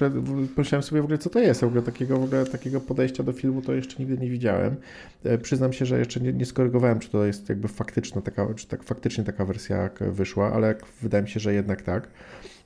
pomyślałem 0.55 0.83
sobie 0.83 1.01
w 1.01 1.03
ogóle, 1.03 1.17
co 1.17 1.29
to 1.29 1.39
jest. 1.39 1.61
W 1.61 1.63
ogóle 1.63 1.81
takiego, 1.81 2.19
w 2.19 2.23
ogóle 2.23 2.45
takiego 2.45 2.81
podejścia 2.81 3.23
do 3.23 3.33
filmu 3.33 3.61
to 3.61 3.73
jeszcze 3.73 3.95
nigdy 3.99 4.17
nie 4.17 4.29
widziałem. 4.29 4.75
E, 5.23 5.37
przyznam 5.37 5.73
się, 5.73 5.85
że 5.85 5.99
jeszcze 5.99 6.19
nie, 6.19 6.33
nie 6.33 6.45
skorygowałem, 6.45 6.99
czy 6.99 7.09
to 7.09 7.25
jest 7.25 7.49
jakby 7.49 7.67
faktyczna 7.67 8.21
taka, 8.21 8.53
czy 8.53 8.67
tak 8.67 8.83
faktycznie 8.83 9.23
taka 9.23 9.45
wersja 9.45 9.89
wyszła, 9.99 10.53
ale 10.53 10.75
wydaje 11.01 11.23
mi 11.23 11.29
się, 11.29 11.39
że 11.39 11.53
jednak 11.53 11.81
tak. 11.81 12.07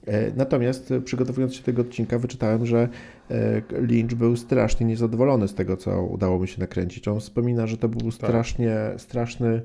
E, 0.08 0.32
natomiast 0.36 0.94
przygotowując 1.06 1.54
się 1.54 1.60
do 1.60 1.66
tego 1.66 1.82
odcinka, 1.82 2.20
wyczytałem, 2.20 2.66
że 2.66 2.89
e, 3.32 3.62
Lynch 3.72 4.14
był 4.14 4.36
strasznie 4.36 4.86
niezadowolony 4.86 5.48
z 5.48 5.56
tego, 5.56 5.78
co 5.78 6.04
udało 6.04 6.39
mu 6.39 6.48
się 6.48 6.60
nakręcić. 6.60 7.08
On 7.08 7.20
wspomina, 7.20 7.68
że 7.68 7.78
to 7.78 7.89
był 7.89 8.02
tak. 8.02 8.14
strasznie, 8.14 8.78
straszny 8.98 9.62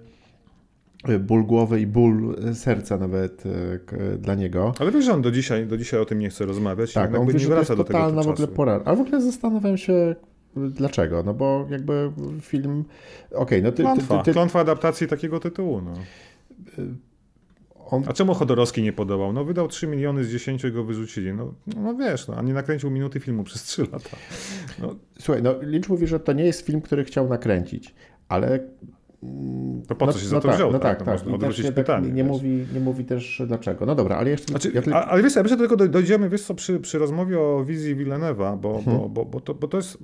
ból 1.21 1.45
głowy 1.45 1.81
i 1.81 1.87
ból 1.87 2.37
serca 2.55 2.99
nawet 2.99 3.45
e, 3.47 4.19
dla 4.19 4.35
niego. 4.35 4.73
Ale 4.79 4.93
wiesz, 4.93 5.05
że 5.05 5.13
on 5.13 5.23
do 5.23 5.31
dzisiaj, 5.31 5.67
do 5.67 5.77
dzisiaj 5.77 6.01
o 6.01 6.05
tym 6.05 6.19
nie 6.19 6.29
chce 6.29 6.47
rozmawiać 6.47 6.93
tak, 6.93 7.15
on 7.15 7.25
mówi, 7.25 7.39
nie 7.39 7.47
wraca 7.47 7.77
do 7.77 7.85
tego 7.85 7.99
totalna 7.99 8.23
w 8.23 8.29
ogóle 8.29 8.49
pora. 8.49 8.81
Ale 8.85 8.97
w 8.97 9.01
ogóle 9.01 9.21
zastanawiam 9.21 9.77
się, 9.77 10.15
dlaczego, 10.57 11.23
no 11.23 11.35
bo 11.35 11.67
jakby 11.71 12.13
film... 12.41 12.85
Okej, 13.31 13.41
okay, 13.41 13.63
no 13.63 13.73
ty, 13.73 13.83
Klątwa. 13.83 14.19
Ty, 14.19 14.21
ty, 14.21 14.25
ty... 14.25 14.33
Klątwa 14.33 14.61
adaptacji 14.61 15.07
takiego 15.07 15.41
tytułu, 15.41 15.83
no. 15.83 15.93
On... 17.91 18.03
A 18.07 18.13
czemu 18.13 18.35
Chodorowski 18.35 18.83
nie 18.83 18.93
podobał? 18.93 19.33
No 19.33 19.45
wydał 19.45 19.69
3 19.69 19.87
miliony 19.87 20.25
z 20.25 20.33
10 20.33 20.65
i 20.65 20.73
go 20.73 20.85
wyrzucili. 20.85 21.33
No, 21.35 21.55
no 21.77 21.95
wiesz, 21.95 22.29
no, 22.29 22.37
a 22.37 22.43
nie 22.43 22.55
nakręcił 22.55 22.91
minuty 22.91 23.21
filmu 23.21 23.45
przez 23.45 23.63
3 23.63 23.83
lata. 23.83 24.17
No. 24.79 24.95
Słuchaj, 25.19 25.43
no 25.43 25.55
Lynch 25.61 25.89
mówi, 25.89 26.07
że 26.07 26.21
to 26.21 26.33
nie 26.33 26.45
jest 26.45 26.67
film, 26.67 26.81
który 26.81 27.05
chciał 27.05 27.29
nakręcić, 27.29 27.95
ale 28.29 28.61
to 29.89 29.95
po 29.95 30.07
co 30.07 30.13
no, 30.13 30.19
się 30.19 30.27
za 30.27 30.41
to 30.41 30.49
no 30.49 30.55
wziął? 30.55 30.73
No 30.73 30.79
tak, 30.79 31.03
tak. 31.03 31.21
tak. 31.21 31.35
Odwrócić 31.35 31.67
tak 31.67 31.75
pytanie. 31.75 32.13
nie, 32.13 32.25
mówi, 32.25 32.67
nie 32.75 32.81
mówi 32.81 33.05
też 33.05 33.43
dlaczego. 33.47 33.87
No 33.87 33.95
dobra, 33.95 34.17
ale 34.17 34.31
jeszcze... 34.31 34.49
Znaczy, 34.49 34.73
ja 34.75 35.05
Ale 35.05 35.23
wiesz, 35.23 35.37
ja 35.37 35.43
myślę, 35.43 35.57
do 35.57 35.69
tego 35.69 35.89
dojdziemy, 35.89 36.29
wiesz 36.29 36.43
co, 36.43 36.55
przy, 36.55 36.81
przy 36.81 36.99
rozmowie 36.99 37.41
o 37.41 37.65
wizji 37.65 37.97
Villeneuve'a, 37.97 38.59
bo, 38.59 38.83
hmm. 38.83 39.03
bo, 39.03 39.09
bo, 39.09 39.25
bo, 39.25 39.41
to, 39.41 39.55
bo 39.55 39.69
to 39.69 39.77
jest 39.77 39.99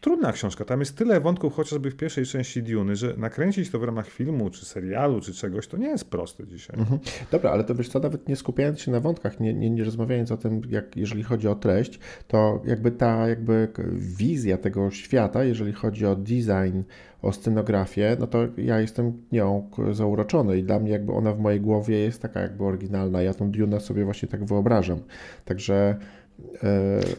trudna 0.00 0.32
książka. 0.32 0.64
Tam 0.64 0.80
jest 0.80 0.96
tyle 0.96 1.20
wątków, 1.20 1.54
chociażby 1.54 1.90
w 1.90 1.96
pierwszej 1.96 2.26
części 2.26 2.62
Duny, 2.62 2.96
że 2.96 3.14
nakręcić 3.16 3.70
to 3.70 3.78
w 3.78 3.82
ramach 3.82 4.08
filmu, 4.08 4.50
czy 4.50 4.64
serialu, 4.64 5.20
czy 5.20 5.34
czegoś, 5.34 5.66
to 5.68 5.76
nie 5.76 5.88
jest 5.88 6.10
proste 6.10 6.46
dzisiaj. 6.46 6.78
Mhm. 6.78 7.00
Dobra, 7.30 7.50
ale 7.50 7.64
to 7.64 7.74
wiesz 7.74 7.88
co, 7.88 7.98
nawet 7.98 8.28
nie 8.28 8.36
skupiając 8.36 8.80
się 8.80 8.92
na 8.92 9.00
wątkach, 9.00 9.40
nie, 9.40 9.54
nie, 9.54 9.70
nie 9.70 9.84
rozmawiając 9.84 10.32
o 10.32 10.36
tym, 10.36 10.62
jak, 10.68 10.96
jeżeli 10.96 11.22
chodzi 11.22 11.48
o 11.48 11.54
treść, 11.54 12.00
to 12.28 12.62
jakby 12.64 12.90
ta 12.90 13.28
jakby 13.28 13.68
wizja 13.92 14.58
tego 14.58 14.90
świata, 14.90 15.44
jeżeli 15.44 15.72
chodzi 15.72 16.06
o 16.06 16.16
design, 16.16 16.82
o 17.22 17.32
scenografię, 17.32 18.16
no 18.20 18.26
to 18.26 18.38
ja 18.56 18.80
jestem 18.80 19.12
nią 19.32 19.70
zauroczony 19.92 20.58
i 20.58 20.62
dla 20.62 20.78
mnie 20.78 20.90
jakby 20.90 21.12
ona 21.12 21.32
w 21.32 21.38
mojej 21.38 21.60
głowie 21.60 21.98
jest 21.98 22.22
taka 22.22 22.40
jakby 22.40 22.64
oryginalna. 22.64 23.22
Ja 23.22 23.34
tą 23.34 23.50
Dune 23.50 23.80
sobie 23.80 24.04
właśnie 24.04 24.28
tak 24.28 24.44
wyobrażam. 24.44 24.98
Także 25.44 25.96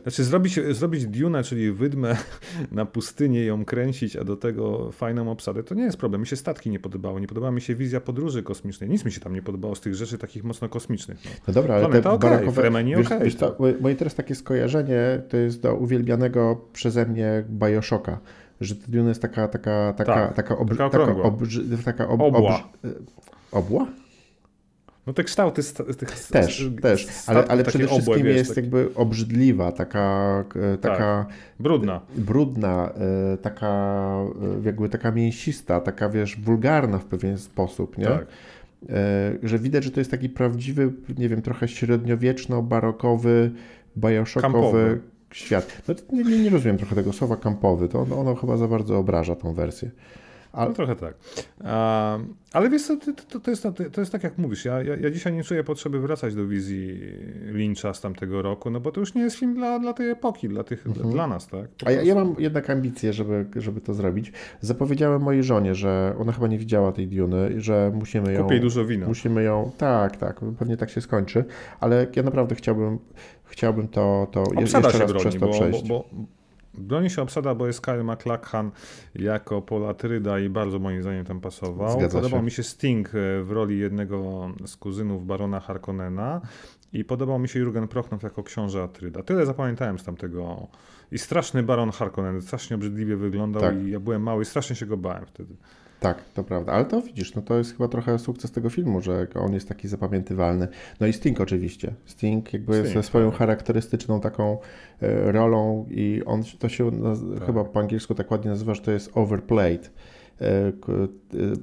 znaczy 0.03 0.24
zrobić, 0.24 0.59
zrobić 0.72 1.05
Dune, 1.05 1.43
czyli 1.43 1.72
wydmę 1.72 2.18
na 2.72 2.86
pustynię, 2.86 3.45
ją 3.45 3.65
kręcić, 3.65 4.15
a 4.15 4.24
do 4.24 4.36
tego 4.36 4.91
fajną 4.91 5.32
obsadę, 5.32 5.63
to 5.63 5.76
nie 5.76 5.84
jest 5.84 5.97
problem. 5.97 6.22
Mi 6.22 6.28
się 6.28 6.36
statki 6.36 6.70
nie 6.70 6.80
podobały, 6.80 7.22
nie 7.22 7.28
podobała 7.28 7.51
mi 7.51 7.61
się 7.61 7.76
wizja 7.76 8.01
podróży 8.01 8.43
kosmicznej. 8.43 8.89
Nic 8.89 9.05
mi 9.05 9.11
się 9.11 9.22
tam 9.22 9.34
nie 9.34 9.41
podobało 9.41 9.76
z 9.76 9.82
tych 9.82 9.95
rzeczy 9.95 10.18
takich 10.18 10.43
mocno 10.43 10.70
kosmicznych. 10.70 11.18
No, 11.26 11.32
no 11.47 11.53
dobra, 11.53 11.76
ale 11.76 11.86
Planeta 11.86 12.09
te 12.09 12.15
okay, 12.15 12.30
barakowe... 12.30 12.61
Fremeni 12.61 12.95
wiesz, 12.95 13.05
okay, 13.05 13.24
wiesz 13.24 13.36
to... 13.36 13.57
Moje 13.82 13.95
teraz 13.95 14.15
takie 14.15 14.36
skojarzenie 14.36 15.22
to 15.30 15.38
jest 15.38 15.61
do 15.61 15.76
uwielbianego 15.76 16.61
przeze 16.74 17.05
mnie 17.05 17.43
Bioshocka 17.49 18.20
że 18.61 18.76
Dune 18.76 19.09
jest 19.09 19.22
taka, 19.22 19.47
taka, 19.47 19.93
taka, 19.97 20.13
tak, 20.13 20.36
taka, 20.36 20.53
taka, 20.53 20.57
obrzy, 21.24 21.78
taka 21.86 22.07
ob, 22.07 22.22
obła. 22.22 22.70
obła? 23.51 23.88
No 25.08 25.14
te 25.14 25.24
kształty 25.24 25.62
tych 25.97 26.28
Też, 26.28 26.70
też, 26.82 27.08
ale, 27.28 27.45
ale 27.47 27.64
przede 27.64 27.88
wszystkim 27.88 28.14
obłe, 28.14 28.32
jest 28.32 28.49
taki... 28.49 28.62
jakby 28.62 28.89
obrzydliwa, 28.95 29.72
taka, 29.72 30.43
e, 30.74 30.78
taka 30.78 31.26
tak. 31.30 31.38
brudna, 31.60 32.01
brudna, 32.16 32.93
e, 33.34 33.38
taka 33.38 33.68
e, 34.62 34.66
jakby 34.66 34.89
taka 34.89 35.12
mięsista, 35.12 35.82
taka 35.82 36.10
wiesz, 36.10 36.38
wulgarna 36.38 36.97
w 36.97 37.05
pewien 37.05 37.38
sposób, 37.38 37.97
nie? 37.97 38.05
Tak. 38.05 38.28
Że 39.43 39.60
widać, 39.60 39.84
że 39.84 39.91
to 39.91 39.99
jest 39.99 40.12
taki 40.12 40.30
prawdziwy, 40.30 40.93
nie 41.18 41.30
wiem, 41.30 41.41
trochę 41.41 41.68
średniowieczno-barokowy, 41.68 43.51
bajoszokowy 43.95 44.99
świat. 45.32 45.82
No, 45.88 45.93
nie, 46.24 46.39
nie, 46.39 46.49
rozumiem 46.49 46.78
trochę 46.78 46.95
tego 46.95 47.14
słowa 47.14 47.38
kampowy, 47.38 47.89
to 47.89 48.01
ono, 48.01 48.20
ono 48.20 48.36
chyba 48.36 48.58
za 48.58 48.68
bardzo 48.68 48.97
obraża 48.97 49.36
tą 49.36 49.53
wersję. 49.53 49.91
Ale... 50.58 50.70
No 50.70 50.76
trochę 50.76 50.95
tak. 50.95 51.14
ale 52.53 52.70
wiesz 52.70 52.84
co, 52.84 52.97
to, 53.30 53.39
to, 53.39 53.51
jest, 53.51 53.68
to 53.93 54.01
jest 54.01 54.12
tak 54.12 54.24
jak 54.24 54.38
mówisz, 54.38 54.66
ja, 54.66 54.84
ja, 54.84 54.95
ja, 54.95 55.10
dzisiaj 55.12 55.34
nie 55.34 55.43
czuję 55.43 55.64
potrzeby 55.64 55.99
wracać 55.99 56.36
do 56.36 56.47
wizji 56.47 56.99
Lyncha 57.45 57.93
z 57.93 58.01
tamtego 58.01 58.41
roku, 58.41 58.70
no 58.70 58.80
bo 58.80 58.91
to 58.91 58.99
już 58.99 59.16
nie 59.16 59.22
jest 59.22 59.36
film 59.36 59.55
dla, 59.55 59.80
dla 59.80 59.93
tej 59.93 60.10
epoki, 60.10 60.49
dla, 60.49 60.64
tych, 60.64 60.88
mhm. 60.88 61.10
dla 61.10 61.28
nas, 61.28 61.47
tak? 61.47 61.68
A 61.86 61.91
ja, 61.91 62.01
ja, 62.01 62.16
mam 62.16 62.36
jednak 62.39 62.70
ambicje, 62.70 63.14
żeby, 63.14 63.45
żeby 63.55 63.82
to 63.82 63.93
zrobić. 63.93 64.32
Zapowiedziałem 64.62 65.22
mojej 65.22 65.43
żonie, 65.43 65.76
że 65.76 66.16
ona 66.20 66.32
chyba 66.32 66.47
nie 66.47 66.58
widziała 66.58 66.91
tej 66.91 67.08
Duny, 67.08 67.62
że 67.62 67.91
musimy 67.95 68.34
ją... 68.34 68.43
Kupię 68.43 68.60
dużo 68.60 68.86
wina. 68.86 69.08
Musimy 69.08 69.43
ją... 69.43 69.72
Tak, 69.78 70.18
tak, 70.18 70.39
pewnie 70.60 70.78
tak 70.78 70.89
się 70.89 71.01
skończy, 71.01 71.45
ale 71.80 72.08
ja 72.16 72.24
naprawdę 72.24 72.55
chciałbym, 72.55 72.99
chciałbym 73.45 73.88
to, 73.88 74.28
to 74.32 74.43
jeszcze 74.60 74.82
raz 74.82 74.97
broni, 74.97 75.20
przez 75.20 75.34
to 75.34 75.39
bo, 75.39 75.51
przejść. 75.51 75.88
Bo, 75.88 76.05
bo, 76.12 76.37
Broni 76.78 77.10
się 77.10 77.22
obsada, 77.22 77.56
bo 77.56 77.68
jest 77.68 77.82
Kyle 77.82 78.04
MacLachlan 78.04 78.72
jako 79.16 79.62
Polatryda 79.62 80.40
i 80.40 80.50
bardzo 80.50 80.80
moim 80.80 81.02
zdaniem 81.02 81.26
tam 81.26 81.42
pasował. 81.42 81.92
Zgadza 81.92 82.18
podobał 82.18 82.40
się. 82.40 82.46
mi 82.46 82.52
się 82.52 82.64
Sting 82.64 83.08
e, 83.10 83.44
w 83.44 83.52
roli 83.52 83.80
jednego 83.80 84.50
z 84.66 84.76
kuzynów 84.76 85.26
barona 85.26 85.60
Harkonnena 85.60 86.42
i 86.94 87.06
podobał 87.06 87.40
mi 87.40 87.50
się 87.50 87.60
Jurgen 87.60 87.88
Prochnow 87.88 88.24
jako 88.24 88.44
książę 88.44 88.84
Atryda. 88.84 89.24
Tyle 89.24 89.46
zapamiętałem 89.46 90.00
z 90.00 90.04
tamtego. 90.04 90.68
I 91.12 91.18
straszny 91.18 91.64
baron 91.64 91.92
Harkonnen, 91.92 92.42
strasznie 92.42 92.76
obrzydliwie 92.76 93.16
wyglądał 93.16 93.62
tak. 93.62 93.76
i 93.76 93.92
ja 93.92 94.00
byłem 94.00 94.24
mały 94.24 94.44
i 94.44 94.46
strasznie 94.46 94.76
się 94.76 94.86
go 94.86 94.98
bałem 94.98 95.26
wtedy. 95.26 95.56
Tak, 96.00 96.24
to 96.34 96.43
prawda. 96.43 96.72
Ale 96.72 96.86
to 96.86 97.02
widzisz, 97.02 97.36
no 97.36 97.41
to 97.41 97.58
jest 97.58 97.72
chyba 97.72 97.88
trochę 97.88 98.20
sukces 98.20 98.52
tego 98.52 98.70
filmu, 98.70 99.02
że 99.02 99.28
on 99.36 99.54
jest 99.54 99.68
taki 99.68 99.88
zapamiętywalny. 99.88 100.68
No 101.00 101.08
i 101.08 101.14
Sting 101.14 101.41
oczywiście. 101.41 101.93
Sting 102.06 102.54
jakby 102.54 102.74
Sting, 102.80 102.93
ze 102.93 103.04
swoją 103.04 103.30
tak. 103.30 103.39
charakterystyczną 103.39 104.22
taką 104.22 104.58
e, 105.02 105.32
rolą 105.32 105.86
i 105.89 106.22
on 106.26 106.43
to 106.60 106.70
się 106.70 106.91
naz- 106.91 107.36
Tak. 107.39 107.45
chyba 107.45 107.64
po 107.64 107.80
angielsku 107.80 108.16
tak 108.16 108.32
ładnie 108.32 108.52
nazywa, 108.52 108.74
że 108.74 108.82
to 108.82 108.91
jest 108.91 109.12
overplayed. 109.14 109.91
E, 110.41 110.48
e, 110.68 110.72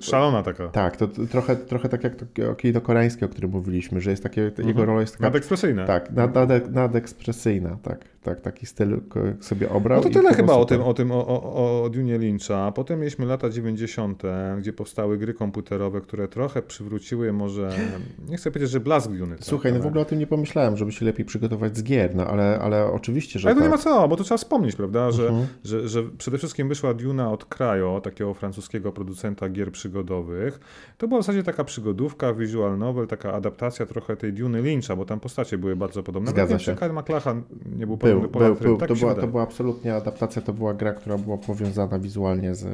Szalona 0.00 0.42
taka. 0.42 0.68
tak, 0.68 0.96
to 0.96 1.08
trochę, 1.08 1.56
trochę 1.56 1.88
tak 1.88 2.04
jak 2.04 2.14
to 2.16 2.54
kino 2.54 2.80
koreańskie, 2.80 3.26
o 3.26 3.28
którym 3.28 3.50
mówiliśmy, 3.50 4.00
że 4.00 4.10
jest 4.10 4.22
takie, 4.22 4.40
jego 4.40 4.62
Mhm. 4.62 4.86
rola 4.88 5.00
jest 5.00 5.12
taka 5.12 5.24
Nadekspresyjne. 5.24 5.84
tak, 5.86 6.10
nad, 6.12 6.34
nad, 6.34 6.70
nadekspresyjna, 6.70 7.78
tak, 7.82 8.04
tak, 8.24 8.40
taki 8.40 8.66
styl 8.66 9.00
sobie 9.40 9.70
obrał. 9.70 9.98
No 9.98 10.02
to 10.04 10.10
tyle 10.10 10.34
chyba 10.34 10.52
o 10.52 10.64
tym, 10.64 10.82
o 10.82 10.94
tym, 10.94 11.10
o, 11.12 11.26
o, 11.26 11.82
o 11.84 11.90
Dune 11.90 12.18
Lyncha. 12.18 12.72
Potem 12.72 12.98
mieliśmy 12.98 13.26
lata 13.26 13.50
90., 13.50 14.22
gdzie 14.58 14.72
powstały 14.72 15.18
gry 15.18 15.34
komputerowe, 15.34 16.00
które 16.00 16.28
trochę 16.28 16.62
przywróciły 16.62 17.32
może, 17.32 17.70
nie 18.28 18.36
chcę 18.36 18.50
powiedzieć, 18.50 18.70
że 18.70 18.80
blask 18.80 19.10
Dune. 19.10 19.36
tak, 19.36 19.44
Słuchaj, 19.44 19.72
no 19.72 19.78
w 19.78 19.80
ale- 19.80 19.88
ogóle 19.88 20.02
o 20.02 20.04
tym 20.04 20.18
nie 20.18 20.26
pomyślałem, 20.26 20.76
żeby 20.76 20.92
się 20.92 21.04
lepiej 21.06 21.24
przygotować 21.26 21.76
z 21.76 21.82
gier, 21.82 22.14
no 22.16 22.26
ale, 22.26 22.58
ale 22.58 22.86
oczywiście, 22.92 23.38
że 23.38 23.48
Ale 23.48 23.54
to 23.54 23.60
tak. 23.60 23.68
nie 23.70 23.76
ma 23.76 23.82
co, 23.82 24.08
bo 24.08 24.16
to 24.16 24.24
trzeba 24.24 24.38
wspomnieć, 24.38 24.76
prawda, 24.76 25.10
że, 25.10 25.28
Mhm. 25.28 25.46
że, 25.64 25.88
że 25.88 26.02
przede 26.18 26.38
wszystkim 26.38 26.68
wyszła 26.68 26.94
Duna 26.94 27.32
od 27.32 27.44
Cryo, 27.44 28.00
takiego 28.04 28.34
francuskiego 28.34 28.92
producenta 28.92 29.48
gier 29.48 29.72
przygodowych. 29.72 30.60
To 30.98 31.08
była 31.08 31.20
w 31.20 31.22
zasadzie 31.22 31.42
taka 31.42 31.64
przygodówka, 31.64 32.34
visual 32.34 32.78
novel, 32.78 33.06
taka 33.06 33.32
adaptacja 33.32 33.86
trochę 33.86 34.16
tej 34.16 34.32
Duny 34.32 34.62
Lyncha, 34.62 34.96
bo 34.96 35.04
tam 35.04 35.20
postacie 35.20 35.58
były 35.58 35.76
bardzo 35.76 36.02
podobne. 36.02 36.30
Zgadza 36.30 36.52
Nawet 36.52 36.62
się. 36.62 36.74
Kyle 36.76 36.92
MacLachlan 36.92 37.42
nie 37.76 37.86
był 37.86 37.96
Był, 37.96 38.13
był, 38.20 38.30
bohaterem, 38.30 38.62
był. 38.62 38.76
tak 38.76 38.88
to, 38.88 38.94
była, 38.94 39.14
to 39.14 39.26
była 39.28 39.42
absolutnie 39.42 39.94
adaptacja, 39.94 40.42
to 40.42 40.52
była 40.52 40.74
gra, 40.74 40.92
która 40.92 41.18
była 41.18 41.38
powiązana 41.38 41.98
wizualnie 41.98 42.54
z 42.54 42.66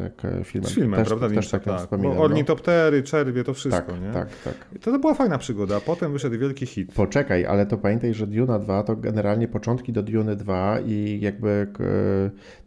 filmem. 0.45 0.71
Z 0.71 0.75
filmem, 0.75 1.01
też, 1.01 1.09
prawda, 1.09 1.29
Też 1.29 1.49
tak, 1.51 1.65
tak. 1.65 1.79
wspominam. 1.81 2.15
No. 2.17 2.23
ornitoptery, 2.23 3.03
czerwie, 3.03 3.45
to 3.45 3.55
wszystko, 3.55 3.93
tak, 3.93 4.03
nie? 4.03 4.11
tak, 4.13 4.29
tak. 4.45 4.55
I 4.77 4.79
To, 4.79 4.93
to 4.93 4.99
była 4.99 5.15
fajna 5.15 5.39
przygoda, 5.39 5.77
a 5.77 5.81
potem 5.81 6.13
wyszedł 6.13 6.39
wielki 6.39 6.67
hit. 6.67 6.93
Poczekaj, 6.95 7.47
ale 7.47 7.67
to 7.67 7.79
pamiętaj, 7.79 8.15
że 8.15 8.27
Duna 8.27 8.59
2 8.59 8.83
to 8.83 8.97
generalnie 8.97 9.49
początki 9.49 9.93
do 9.93 10.03
Duny 10.03 10.37
2 10.37 10.81
i 10.81 11.19
jakby 11.23 11.67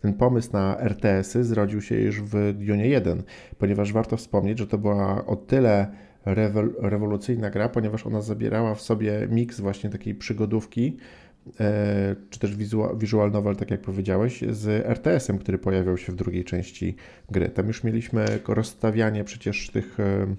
ten 0.01 0.13
pomysł 0.13 0.49
na 0.53 0.77
RTS-y 0.79 1.43
zrodził 1.43 1.81
się 1.81 1.95
już 2.01 2.21
w 2.21 2.53
Dune 2.53 2.87
1, 2.87 3.23
ponieważ 3.57 3.93
warto 3.93 4.17
wspomnieć, 4.17 4.59
że 4.59 4.67
to 4.67 4.77
była 4.77 5.25
o 5.25 5.35
tyle 5.35 5.87
rewol- 6.25 6.73
rewolucyjna 6.79 7.49
gra, 7.49 7.69
ponieważ 7.69 8.07
ona 8.07 8.21
zabierała 8.21 8.75
w 8.75 8.81
sobie 8.81 9.27
miks 9.31 9.59
właśnie 9.59 9.89
takiej 9.89 10.15
przygodówki, 10.15 10.97
czy 12.29 12.39
też 12.39 12.55
visual, 12.55 12.97
visual 12.97 13.31
novel, 13.31 13.55
tak 13.55 13.71
jak 13.71 13.81
powiedziałeś, 13.81 14.43
z 14.49 14.85
RTS-em, 14.85 15.37
który 15.37 15.57
pojawiał 15.57 15.97
się 15.97 16.11
w 16.11 16.15
drugiej 16.15 16.43
części 16.43 16.95
gry. 17.31 17.49
Tam 17.49 17.67
już 17.67 17.83
mieliśmy 17.83 18.25
rozstawianie 18.47 19.23
przecież 19.23 19.69
tych... 19.69 19.99
e, 19.99 20.35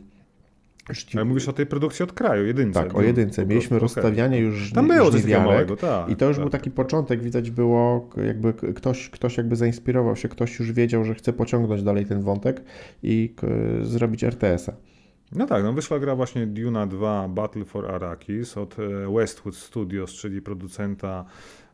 Ale 1.14 1.24
mówisz 1.24 1.48
o 1.48 1.52
tej 1.52 1.66
produkcji 1.66 2.02
od 2.02 2.12
kraju, 2.12 2.46
jedynce. 2.46 2.82
tak, 2.82 2.94
o 2.94 3.02
jedynce. 3.02 3.46
Mieliśmy 3.46 3.78
prostu, 3.78 4.00
rozstawianie 4.00 4.38
już 4.38 4.72
Tam 4.72 4.88
było 4.88 5.10
coś 5.10 5.24
małego, 5.24 5.76
tak. 5.76 6.08
I 6.08 6.16
to 6.16 6.28
już 6.28 6.36
tak. 6.36 6.44
był 6.44 6.50
taki 6.50 6.70
początek, 6.70 7.22
widać 7.22 7.50
było, 7.50 8.10
jakby 8.26 8.54
ktoś, 8.54 9.10
ktoś 9.10 9.36
jakby 9.36 9.56
zainspirował 9.56 10.16
się, 10.16 10.28
ktoś 10.28 10.58
już 10.58 10.72
wiedział, 10.72 11.04
że 11.04 11.14
chce 11.14 11.32
pociągnąć 11.32 11.82
dalej 11.82 12.06
ten 12.06 12.20
wątek 12.20 12.62
i 13.02 13.34
zrobić 13.82 14.24
RTS-a. 14.24 14.93
No 15.32 15.46
tak, 15.46 15.64
no 15.64 15.72
wyszła 15.72 15.98
gra 15.98 16.16
właśnie 16.16 16.46
Duna 16.46 16.86
2 16.86 17.28
Battle 17.28 17.64
for 17.64 17.90
Arrakis 17.90 18.56
od 18.56 18.76
e, 18.78 19.14
Westwood 19.14 19.56
Studios, 19.56 20.10
czyli 20.12 20.42
producenta 20.42 21.24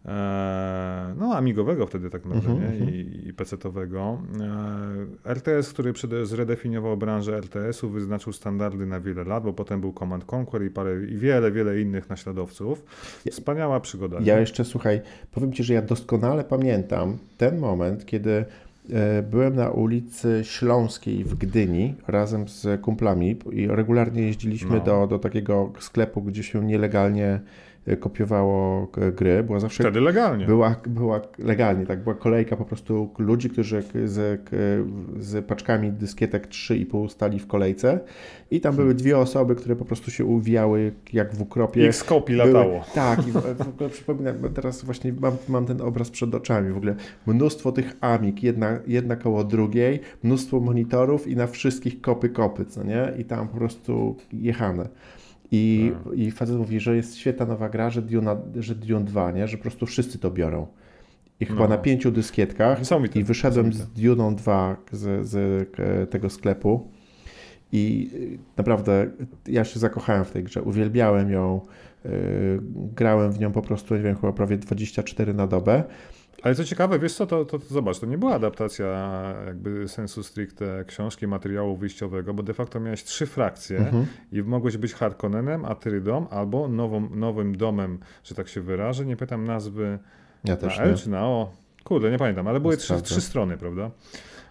e, 0.07 1.15
no 1.19 1.35
amigowego 1.37 1.87
wtedy 1.87 2.11
tak 2.11 2.25
naprawdę, 2.25 2.51
Mhm, 2.53 2.73
mhm. 2.73 2.95
I, 2.95 3.29
i 3.29 3.35
PC-towego. 3.35 4.23
E, 5.25 5.31
RTS, 5.35 5.73
który 5.73 5.93
zredefiniował 6.25 6.97
branżę 6.97 7.37
RTS-u, 7.37 7.91
wyznaczył 7.91 8.33
standardy 8.33 8.87
na 8.87 9.01
wiele 9.01 9.25
lat, 9.25 9.45
bo 9.45 9.53
potem 9.53 9.81
był 9.81 9.93
Command 9.93 10.25
Conquer 10.33 10.65
i 10.65 10.71
parę 10.71 11.05
i 11.05 11.17
wiele, 11.17 11.53
wiele 11.53 11.81
innych 11.81 12.11
naśladowców. 12.11 12.85
Wspaniała 13.31 13.81
przygoda. 13.81 14.17
Ja 14.21 14.35
nie? 14.35 14.41
jeszcze, 14.41 14.65
słuchaj, 14.65 15.01
powiem 15.33 15.53
Ci, 15.53 15.65
że 15.65 15.75
ja 15.75 15.83
doskonale 15.83 16.45
pamiętam 16.45 17.19
ten 17.39 17.59
moment, 17.59 18.07
kiedy 18.07 18.45
byłem 19.31 19.57
na 19.57 19.71
ulicy 19.71 20.41
Śląskiej 20.45 21.25
w 21.25 21.35
Gdyni 21.35 21.95
razem 22.09 22.49
z 22.49 22.81
kumplami 22.81 23.37
i 23.53 23.67
regularnie 23.67 24.23
jeździliśmy 24.23 24.77
No. 24.79 24.85
do, 24.85 25.07
do 25.07 25.19
takiego 25.19 25.73
sklepu, 25.79 26.23
gdzie 26.23 26.43
się 26.43 26.65
nielegalnie 26.65 27.27
e, 27.27 27.41
kopiowało 27.97 28.89
gry. 29.17 29.43
Była 29.43 29.61
zawsze 29.61 29.83
Wtedy 29.83 30.01
legalnie. 30.01 30.47
Była, 30.47 30.75
była 30.87 31.21
legalnie, 31.39 31.87
tak, 31.87 32.03
była 32.03 32.15
kolejka 32.15 32.57
po 32.57 32.65
prostu 32.65 33.11
ludzi, 33.19 33.51
którzy 33.51 33.83
z, 34.05 34.41
z 35.19 35.47
paczkami 35.47 35.93
dyskietek 35.93 36.49
3,5 36.49 37.09
stali 37.09 37.39
w 37.39 37.47
kolejce 37.47 38.01
i 38.51 38.61
tam 38.61 38.77
były 38.77 38.95
dwie 38.95 39.19
osoby, 39.19 39.55
które 39.55 39.77
po 39.77 39.85
prostu 39.85 40.11
się 40.11 40.25
uwijały 40.25 40.93
jak 41.13 41.35
w 41.35 41.43
ukropie. 41.43 41.81
Ich 41.81 41.95
Były- 42.37 42.53
latało. 42.53 42.85
Tak, 42.95 43.29
i 43.29 43.33
w, 43.33 43.41
w 43.65 43.69
ogóle 43.69 43.91
przypominam, 43.97 44.35
teraz 44.55 44.85
właśnie 44.85 45.13
mam, 45.21 45.33
mam 45.49 45.67
ten 45.67 45.81
obraz 45.81 46.11
przed 46.11 46.35
oczami, 46.35 46.73
w 46.73 46.77
ogóle 46.77 46.95
mnóstwo 47.27 47.73
tych 47.73 47.97
amik, 48.01 48.43
jedna, 48.43 48.79
jedna 48.87 49.17
koło 49.17 49.45
drugiej, 49.45 50.01
mnóstwo 50.23 50.61
monitorów 50.61 51.27
i 51.29 51.37
na 51.37 51.47
wszystkich 51.47 52.01
kopy 52.01 52.29
kopy, 52.29 52.65
co 52.65 52.85
nie? 52.85 53.13
I 53.19 53.25
tam 53.25 53.49
po 53.49 53.57
prostu 53.59 54.17
jechane. 54.33 54.89
I, 55.53 55.93
Tak. 56.05 56.13
I 56.19 56.31
facet 56.31 56.57
mówi, 56.57 56.81
że 56.81 56.97
jest 56.97 57.17
świetna 57.17 57.47
nowa 57.47 57.69
gra, 57.69 57.91
że 57.91 58.03
Dune, 58.03 58.37
że 58.57 58.75
Dune 58.75 59.05
2, 59.05 59.31
nie? 59.31 59.49
że 59.49 59.57
po 59.57 59.63
prostu 59.63 59.87
wszyscy 59.87 60.19
to 60.19 60.31
biorą. 60.31 60.67
I 61.41 61.47
chyba 61.47 61.61
No. 61.63 61.69
na 61.69 61.79
pięciu 61.79 62.11
dyskietkach 62.11 62.79
Niesamowite, 62.79 63.21
i 63.21 63.25
wyszedłem 63.25 63.73
z. 63.73 63.87
Duną 63.87 64.35
2 64.35 64.77
z, 64.93 65.27
z 65.29 65.69
k- 65.73 65.83
tego 66.11 66.31
sklepu 66.31 66.89
i 67.73 68.11
y, 68.15 68.39
naprawdę 68.57 69.11
ja 69.49 69.65
się 69.65 69.81
zakochałem 69.81 70.25
w 70.25 70.31
tej 70.31 70.45
grze, 70.45 70.63
uwielbiałem 70.63 71.31
ją, 71.31 71.61
y, 72.07 72.09
grałem 72.97 73.33
w 73.33 73.39
nią 73.41 73.53
po 73.53 73.63
prostu, 73.63 73.95
nie 73.97 74.03
wiem, 74.03 74.17
chyba 74.17 74.33
prawie 74.33 74.57
24 74.57 75.35
na 75.35 75.47
dobę. 75.47 75.85
Ale 76.43 76.55
co 76.55 76.65
ciekawe, 76.65 76.99
wiesz 76.99 77.15
co, 77.15 77.27
to, 77.27 77.45
to, 77.45 77.59
to 77.59 77.65
zobacz, 77.67 77.99
to 77.99 78.07
nie 78.07 78.19
była 78.19 78.35
adaptacja 78.35 78.87
jakby 79.47 79.89
sensu 79.89 80.23
stricte 80.23 80.85
książki, 80.87 81.27
materiału 81.27 81.77
wyjściowego, 81.77 82.35
bo 82.35 82.43
de 82.43 82.55
facto 82.55 82.81
miałeś 82.81 83.05
trzy 83.05 83.27
frakcje 83.27 83.79
Mhm. 83.79 84.07
i 84.33 84.43
mogłeś 84.43 84.77
być 84.77 84.95
Harkonnenem, 84.95 85.65
Atrydą 85.65 86.29
albo 86.29 86.69
nową, 86.69 87.09
nowym 87.11 87.57
domem, 87.57 87.99
że 88.25 88.35
tak 88.35 88.49
się 88.49 88.61
wyrażę, 88.61 89.07
nie 89.07 89.17
pytam 89.17 89.45
nazwy 89.45 89.99
Ja 90.45 90.57
na 90.63 90.75
L 90.75 90.91
nie. 90.91 90.97
czy 90.97 91.11
na 91.11 91.27
O, 91.27 91.51
kurde, 91.85 92.11
nie 92.11 92.19
pamiętam, 92.19 92.49
ale 92.49 92.61
były 92.61 92.77
trzy, 92.77 93.03
trzy 93.03 93.21
strony, 93.21 93.57
prawda? 93.57 93.91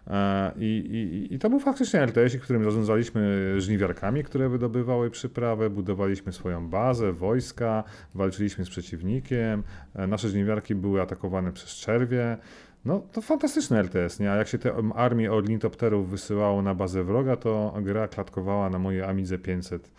E, 0.10 0.51
I, 0.57 0.66
i, 0.66 1.34
I 1.34 1.39
to 1.39 1.49
był 1.49 1.60
faktycznie 1.60 2.01
RTS, 2.01 2.36
w 2.36 2.41
którym 2.41 2.64
zarządzaliśmy 2.64 3.53
żniwiarkami, 3.62 4.24
które 4.24 4.49
wydobywały 4.49 5.10
przyprawę, 5.10 5.70
budowaliśmy 5.70 6.34
swoją 6.34 6.70
bazę, 6.70 7.14
wojska, 7.14 7.84
walczyliśmy 8.16 8.66
z 8.66 8.70
przeciwnikiem, 8.70 9.64
e, 9.95 10.07
nasze 10.07 10.30
żniwiarki 10.30 10.76
były 10.76 11.01
atakowane 11.01 11.51
przez 11.51 11.70
czerwie. 11.70 12.38
No 12.86 13.01
to 13.12 13.22
fantastyczny 13.22 13.78
RTS, 13.78 14.20
nie? 14.20 14.32
A 14.32 14.36
jak 14.36 14.47
się 14.47 14.57
te 14.57 14.74
armie 14.95 15.32
ornitopterów 15.32 16.10
wysyłało 16.10 16.62
na 16.62 16.76
bazę 16.76 17.03
wroga, 17.03 17.36
to 17.36 17.74
gra 17.82 18.07
klatkowała 18.07 18.70
na 18.70 18.80
mojej 18.80 19.03
Amidze 19.03 19.38
500. 19.38 19.91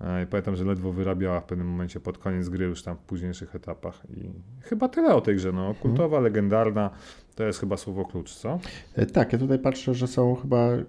E, 0.00 0.22
I 0.22 0.26
pamiętam, 0.26 0.56
że 0.56 0.64
ledwo 0.64 0.92
wyrabiała 0.92 1.40
w 1.40 1.44
pewnym 1.44 1.66
momencie 1.66 2.00
pod 2.00 2.18
koniec 2.18 2.48
gry, 2.48 2.64
już 2.64 2.82
tam 2.82 2.96
w 2.96 3.00
późniejszych 3.00 3.54
etapach. 3.54 4.02
I 4.16 4.30
chyba 4.60 4.88
tyle 4.88 5.14
o 5.14 5.20
tej 5.20 5.36
grze. 5.36 5.52
No. 5.52 5.74
Kultowa, 5.74 6.20
legendarna, 6.20 6.90
to 7.34 7.44
jest 7.44 7.60
chyba 7.60 7.76
słowo 7.76 8.04
klucz, 8.04 8.34
co? 8.34 8.58
E, 8.96 9.06
Tak, 9.06 9.32
ja 9.32 9.38
tutaj 9.38 9.58
patrzę, 9.58 9.94
że 9.94 10.06
są 10.06 10.34
chyba, 10.34 10.56
e, 10.72 10.82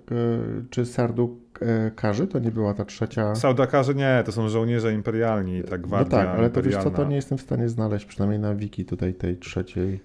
czy 0.70 0.86
Sardu 0.86 1.40
e, 1.62 1.92
Karzy, 1.92 2.28
to 2.28 2.40
nie 2.40 2.52
była 2.52 2.74
ta 2.74 2.86
trzecia... 2.86 3.36
Saudakarze 3.36 3.94
nie, 3.94 4.24
to 4.26 4.32
są 4.32 4.50
żołnierze 4.50 4.94
imperialni, 4.94 5.64
ta 5.64 5.78
No 5.78 5.84
gwardia 5.84 6.18
tak, 6.18 6.28
ale 6.28 6.50
to 6.50 6.62
wiesz 6.62 6.78
co, 6.78 6.92
to 6.92 7.06
nie 7.06 7.16
jestem 7.16 7.38
w 7.38 7.42
stanie 7.42 7.70
znaleźć, 7.70 8.06
przynajmniej 8.06 8.40
na 8.40 8.56
wiki 8.56 8.86
tutaj 8.86 9.14
tej 9.14 9.38
trzeciej 9.38 10.00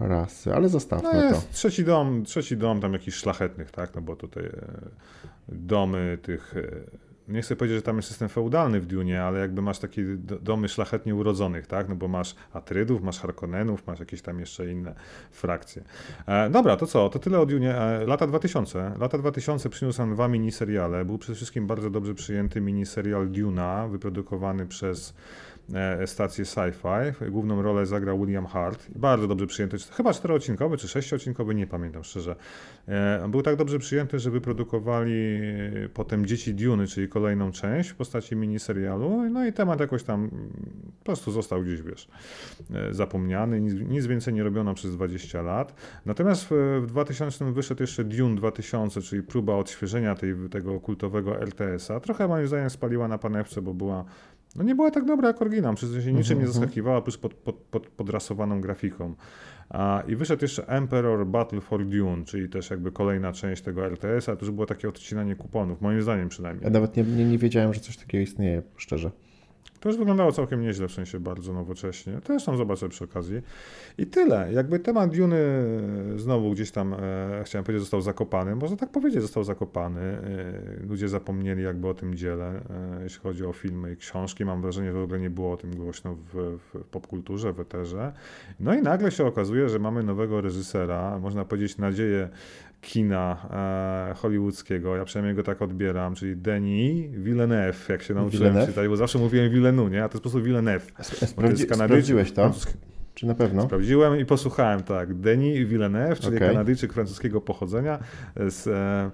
rasy, 0.00 0.54
ale 0.54 0.68
zostawmy 0.68 1.08
No 1.12 1.20
to. 1.20 1.24
jest 1.26 1.50
trzeci 1.52 1.84
dom, 1.84 2.24
trzeci 2.24 2.56
dom 2.56 2.80
tam 2.80 2.92
jakichś 2.92 3.16
szlachetnych, 3.16 3.70
tak? 3.70 3.94
No 3.94 4.02
bo 4.02 4.16
tutaj 4.16 4.44
e, 4.44 4.50
domy 5.48 6.18
tych. 6.22 6.54
Nie 7.28 7.42
chcę 7.42 7.56
powiedzieć, 7.56 7.78
że 7.78 7.82
tam 7.82 7.96
jest 7.96 8.08
system 8.08 8.28
feudalny 8.28 8.80
w 8.80 8.86
Dunie, 8.86 9.22
ale 9.22 9.40
jakby 9.40 9.62
masz 9.62 9.78
takie 9.78 10.02
do- 10.04 10.38
domy 10.38 10.68
szlachetnie 10.68 11.14
urodzonych, 11.14 11.66
tak? 11.66 11.88
No 11.88 11.96
bo 11.96 12.08
masz 12.08 12.34
Atrydów, 12.52 13.02
masz 13.02 13.20
Harkonnenów, 13.20 13.86
masz 13.86 14.00
jakieś 14.00 14.22
tam 14.22 14.40
jeszcze 14.40 14.72
inne 14.72 14.94
frakcje. 15.30 15.82
E, 16.26 16.50
dobra, 16.50 16.76
to 16.76 16.86
co? 16.86 17.08
To 17.08 17.18
tyle 17.18 17.40
o 17.40 17.46
Dunie. 17.46 17.74
E, 17.76 18.06
lata 18.06 18.26
2000. 18.26 18.92
Lata 18.98 19.18
2000 19.18 19.68
przyniósł 19.70 19.98
nam 19.98 20.14
dwa 20.14 20.28
miniseriale. 20.28 21.04
Był 21.04 21.18
przede 21.18 21.36
wszystkim 21.36 21.66
bardzo 21.66 21.90
dobrze 21.90 22.14
przyjęty 22.14 22.60
miniserial 22.60 23.28
Duna, 23.28 23.88
wyprodukowany 23.88 24.66
przez 24.66 25.14
e, 25.74 26.06
stację 26.06 26.44
Sci-Fi. 26.44 27.30
Główną 27.30 27.62
rolę 27.62 27.86
zagrał 27.86 28.18
William 28.20 28.46
Hart. 28.46 28.86
Bardzo 28.96 29.28
dobrze 29.28 29.46
przyjęty, 29.46 29.76
chyba 29.92 30.12
czteroodcinkowy 30.12 30.76
czy 30.76 30.88
sześciodcinkowy, 30.88 31.54
nie 31.54 31.66
pamiętam 31.66 32.04
szczerze. 32.04 32.36
E, 32.88 33.28
Był 33.28 33.42
tak 33.42 33.56
dobrze 33.56 33.78
przyjęty, 33.78 34.18
że 34.18 34.30
wyprodukowali 34.30 35.40
potem 35.94 36.26
Dzieci 36.26 36.54
Duny, 36.54 36.86
czyli 36.86 37.08
kolejną 37.08 37.52
część 37.52 37.90
w 37.90 37.94
postaci 37.94 38.36
miniserialu. 38.36 39.30
No 39.30 39.46
i 39.46 39.52
temat 39.52 39.80
jakoś 39.80 40.02
tam 40.02 40.20
mm, 40.20 40.50
prostu 41.04 41.30
został 41.30 41.62
gdzieś, 41.62 41.82
wiesz, 41.82 42.08
e, 42.74 42.94
zapomniany, 42.94 43.60
nic, 43.60 43.74
nic 43.74 44.06
więcej 44.06 44.34
nie 44.34 44.42
robiono 44.42 44.74
przez 44.74 44.96
20 44.96 45.42
lat. 45.42 45.74
Natomiast 46.06 46.46
w, 46.50 46.80
w 46.82 46.86
2000 46.86 47.52
wyszedł 47.52 47.82
jeszcze 47.82 48.04
Dune 48.04 48.36
2000, 48.36 49.02
czyli 49.02 49.22
próba 49.22 49.54
odświeżenia 49.54 50.14
tej, 50.14 50.34
tego 50.50 50.80
kultowego 50.80 51.40
RTS-a. 51.40 52.00
Trochę 52.00 52.28
moim 52.28 52.46
zdaniem 52.46 52.70
spaliła 52.70 53.08
na 53.08 53.18
panewce, 53.18 53.62
bo 53.62 53.74
była 53.74 54.04
no 54.56 54.64
nie 54.64 54.74
była 54.74 54.90
tak 54.90 55.04
dobra 55.04 55.28
jak 55.28 55.42
oryginał, 55.42 55.74
tym 55.74 55.88
się 55.88 55.94
niczym 55.94 56.14
nie 56.14 56.20
mhm, 56.20 56.38
mhm. 56.38 56.52
zaskakiwała, 56.52 57.02
plus 57.02 57.18
pod, 57.18 57.34
pod, 57.34 57.56
pod, 57.56 57.86
podrasowaną 57.88 58.60
grafiką. 58.60 59.14
A, 59.68 60.02
I 60.08 60.16
wyszedł 60.16 60.44
jeszcze 60.44 60.68
Emperor 60.68 61.26
Battle 61.26 61.60
for 61.60 61.86
Dune, 61.86 62.24
czyli 62.24 62.48
też 62.48 62.70
jakby 62.70 62.92
kolejna 62.92 63.32
część 63.32 63.62
tego 63.62 63.86
RTS-a, 63.86 64.36
to 64.36 64.44
już 64.44 64.54
było 64.54 64.66
takie 64.66 64.88
odcinanie 64.88 65.36
kuponów, 65.36 65.80
moim 65.80 66.02
zdaniem 66.02 66.28
przynajmniej. 66.28 66.64
Ja 66.64 66.70
nawet 66.70 66.96
nie, 66.96 67.02
nie, 67.02 67.24
nie 67.24 67.38
wiedziałem, 67.38 67.74
że 67.74 67.80
coś 67.80 67.96
takiego 67.96 68.22
istnieje, 68.22 68.62
szczerze. 68.76 69.10
To 69.80 69.88
już 69.88 69.98
wyglądało 69.98 70.32
całkiem 70.32 70.60
nieźle, 70.60 70.88
w 70.88 70.92
sensie 70.92 71.20
bardzo 71.20 71.52
nowocześnie. 71.52 72.20
Też 72.20 72.44
tam 72.44 72.56
zobaczę 72.56 72.88
przy 72.88 73.04
okazji. 73.04 73.42
I 73.98 74.06
tyle. 74.06 74.52
Jakby 74.52 74.78
temat 74.78 75.16
Duny 75.16 75.36
znowu 76.16 76.50
gdzieś 76.50 76.70
tam, 76.70 76.94
e, 76.94 77.42
chciałem 77.44 77.64
powiedzieć, 77.64 77.82
został 77.82 78.00
zakopany. 78.00 78.56
Można 78.56 78.76
tak 78.76 78.90
powiedzieć, 78.90 79.22
został 79.22 79.44
zakopany. 79.44 80.00
E, 80.00 80.86
ludzie 80.88 81.08
zapomnieli 81.08 81.62
jakby 81.62 81.88
o 81.88 81.94
tym 81.94 82.14
dziele, 82.14 82.46
e, 82.46 83.02
jeśli 83.02 83.20
chodzi 83.20 83.44
o 83.44 83.52
filmy 83.52 83.92
i 83.92 83.96
książki. 83.96 84.44
Mam 84.44 84.62
wrażenie, 84.62 84.92
że 84.92 84.98
w 84.98 85.02
ogóle 85.02 85.20
nie 85.20 85.30
było 85.30 85.52
o 85.52 85.56
tym 85.56 85.76
głośno 85.76 86.14
w, 86.14 86.58
w 86.58 86.84
popkulturze, 86.84 87.52
w 87.52 87.60
eterze. 87.60 88.12
No 88.60 88.74
i 88.74 88.82
nagle 88.82 89.10
się 89.10 89.26
okazuje, 89.26 89.68
że 89.68 89.78
mamy 89.78 90.02
nowego 90.02 90.40
reżysera, 90.40 91.18
można 91.18 91.44
powiedzieć 91.44 91.78
nadzieję 91.78 92.28
kina 92.86 93.36
e, 94.10 94.14
hollywoodzkiego, 94.14 94.96
ja 94.96 95.04
przynajmniej 95.04 95.36
go 95.36 95.42
tak 95.42 95.62
odbieram, 95.62 96.14
czyli 96.14 96.36
Denis 96.36 97.10
Villeneuve, 97.10 97.88
jak 97.88 98.02
się 98.02 98.14
nauczyłem 98.14 98.44
Villeneuve? 98.44 98.68
czytać, 98.68 98.88
bo 98.88 98.96
zawsze 98.96 99.18
mówiłem 99.18 99.50
Villeneuve, 99.50 99.92
nie? 99.92 100.04
A 100.04 100.08
to 100.08 100.14
jest 100.14 100.22
po 100.22 100.30
prostu 100.30 100.42
Villeneuve. 100.42 100.92
Sprawdzi 101.02 101.64
sprawdziłeś 101.64 102.32
to? 102.32 102.54
Czy 103.14 103.26
na 103.26 103.34
pewno? 103.34 103.62
Sprawdziłem 103.62 104.20
i 104.20 104.24
posłuchałem, 104.24 104.82
tak. 104.82 105.14
Denis 105.14 105.68
Villeneuve, 105.68 106.20
czyli 106.20 106.36
okay. 106.36 106.48
Kanadyjczyk 106.48 106.92
francuskiego 106.92 107.40
pochodzenia 107.40 107.98
z... 108.36 108.66
E, 108.66 109.10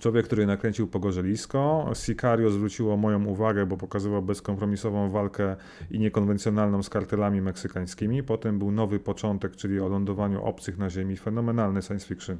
Człowiek, 0.00 0.26
który 0.26 0.46
nakręcił 0.46 0.86
Pogorzelisko. 0.86 1.90
Sicario 1.94 2.50
zwróciło 2.50 2.96
moją 2.96 3.24
uwagę, 3.24 3.66
bo 3.66 3.76
pokazywał 3.76 4.22
bezkompromisową 4.22 5.10
walkę 5.10 5.56
i 5.90 5.98
niekonwencjonalną 5.98 6.82
z 6.82 6.90
kartelami 6.90 7.40
meksykańskimi. 7.40 8.22
Potem 8.22 8.58
był 8.58 8.70
nowy 8.70 9.00
początek, 9.00 9.56
czyli 9.56 9.80
o 9.80 9.88
lądowaniu 9.88 10.44
obcych 10.44 10.78
na 10.78 10.90
ziemi. 10.90 11.16
Fenomenalny 11.16 11.82
science 11.82 12.06
fiction 12.06 12.38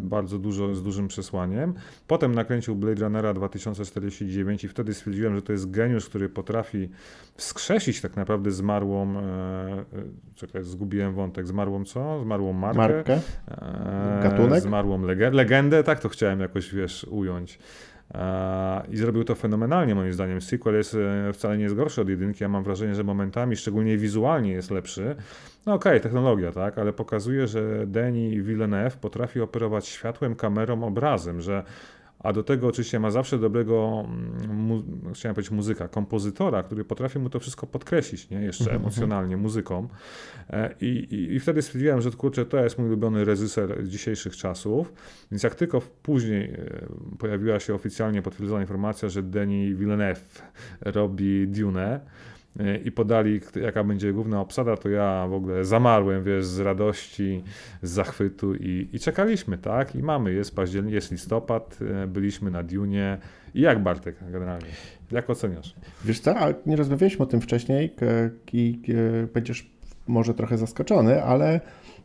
bardzo 0.00 0.38
dużo, 0.38 0.74
z 0.74 0.82
dużym 0.82 1.08
przesłaniem. 1.08 1.74
Potem 2.06 2.34
nakręcił 2.34 2.76
Blade 2.76 3.00
Runnera 3.00 3.34
2049 3.34 4.64
i 4.64 4.68
wtedy 4.68 4.94
stwierdziłem, 4.94 5.34
że 5.36 5.42
to 5.42 5.52
jest 5.52 5.70
geniusz, 5.70 6.08
który 6.08 6.28
potrafi 6.28 6.88
wskrzesić 7.36 8.00
tak 8.00 8.16
naprawdę 8.16 8.50
zmarłą, 8.50 9.16
e, 9.16 9.20
e, 9.20 9.84
czekaj, 10.34 10.64
zgubiłem 10.64 11.14
wątek, 11.14 11.46
zmarłą 11.46 11.84
co? 11.84 12.20
Zmarłą 12.20 12.52
markę? 12.52 12.78
Markę? 12.78 13.20
Gatunek? 14.22 14.62
Zmarłą 14.62 15.02
legendę, 15.32 15.84
tak 15.84 16.00
to 16.00 16.08
chciałem 16.08 16.40
jakoś, 16.40 16.74
wiesz, 16.74 17.04
ująć. 17.04 17.58
I 18.92 18.96
zrobił 18.96 19.24
to 19.24 19.34
fenomenalnie 19.34 19.94
moim 19.94 20.12
zdaniem. 20.12 20.40
Sequel 20.40 20.74
jest, 20.74 20.96
wcale 21.32 21.56
nie 21.56 21.62
jest 21.62 21.74
gorszy 21.74 22.00
od 22.00 22.08
jedynki, 22.08 22.44
ja 22.44 22.48
mam 22.48 22.64
wrażenie, 22.64 22.94
że 22.94 23.04
momentami, 23.04 23.56
szczególnie 23.56 23.96
wizualnie 23.96 24.52
jest 24.52 24.70
lepszy. 24.70 25.16
No 25.66 25.74
okej, 25.74 25.92
okay, 25.92 26.00
technologia, 26.00 26.52
tak, 26.52 26.78
ale 26.78 26.92
pokazuje, 26.92 27.46
że 27.46 27.86
Denis 27.86 28.44
Villeneuve 28.44 28.96
potrafi 28.96 29.40
operować 29.40 29.86
światłem, 29.86 30.34
kamerą, 30.34 30.84
obrazem, 30.84 31.40
że 31.40 31.64
a 32.24 32.32
do 32.32 32.42
tego 32.42 32.66
oczywiście 32.66 33.00
ma 33.00 33.10
zawsze 33.10 33.38
dobrego, 33.38 34.04
mm, 34.06 34.56
mu, 34.56 34.82
chciałem 35.14 35.34
powiedzieć 35.34 35.50
muzyka, 35.50 35.88
kompozytora, 35.88 36.62
który 36.62 36.84
potrafi 36.84 37.18
mu 37.18 37.30
to 37.30 37.40
wszystko 37.40 37.66
podkreślić, 37.66 38.30
nie? 38.30 38.40
jeszcze 38.40 38.64
mhm, 38.64 38.82
emocjonalnie, 38.82 39.36
muzyką. 39.36 39.88
E, 40.50 40.74
I, 40.80 40.86
i, 40.86 41.34
I 41.34 41.40
wtedy 41.40 41.62
stwierdziłem, 41.62 42.00
że 42.00 42.10
kurczę, 42.10 42.46
to 42.46 42.56
jest 42.56 42.78
mój 42.78 42.86
ulubiony 42.86 43.24
reżyser 43.24 43.88
dzisiejszych 43.88 44.36
czasów. 44.36 44.92
Więc 45.30 45.42
jak 45.42 45.54
tylko 45.54 45.80
później 46.02 46.44
e, 46.44 46.86
pojawiła 47.18 47.60
się 47.60 47.74
oficjalnie 47.74 48.22
potwierdzona 48.22 48.60
informacja, 48.60 49.08
że 49.08 49.22
Denis 49.22 49.78
Villeneuve 49.78 50.42
robi 50.80 51.48
Dune, 51.48 52.00
i 52.84 52.92
podali, 52.92 53.40
jaka 53.62 53.84
będzie 53.84 54.12
główna 54.12 54.40
obsada, 54.40 54.76
to 54.76 54.88
ja 54.88 55.26
w 55.28 55.34
ogóle 55.34 55.64
zamarłem, 55.64 56.24
wiesz, 56.24 56.44
z 56.44 56.60
radości, 56.60 57.42
z 57.82 57.90
zachwytu 57.90 58.54
i, 58.54 58.88
i 58.92 59.00
czekaliśmy, 59.00 59.58
tak? 59.58 59.94
I 59.94 60.02
mamy, 60.02 60.32
jest 60.32 60.56
październik, 60.56 60.94
jest 60.94 61.12
listopad, 61.12 61.78
e, 62.02 62.06
byliśmy 62.06 62.50
na 62.50 62.62
Dunie. 62.62 63.18
I 63.54 63.60
jak 63.60 63.82
Bartek 63.82 64.16
generalnie? 64.30 64.66
Jak 65.10 65.30
oceniasz? 65.30 65.74
Wiesz 66.04 66.20
co, 66.20 66.34
nie 66.66 66.76
rozmawialiśmy 66.76 67.22
o 67.22 67.26
tym 67.26 67.40
wcześniej 67.40 67.94
i 68.52 68.80
będziesz 69.34 69.70
może 70.06 70.34
trochę 70.34 70.58
zaskoczony, 70.58 71.24
ale 71.24 71.60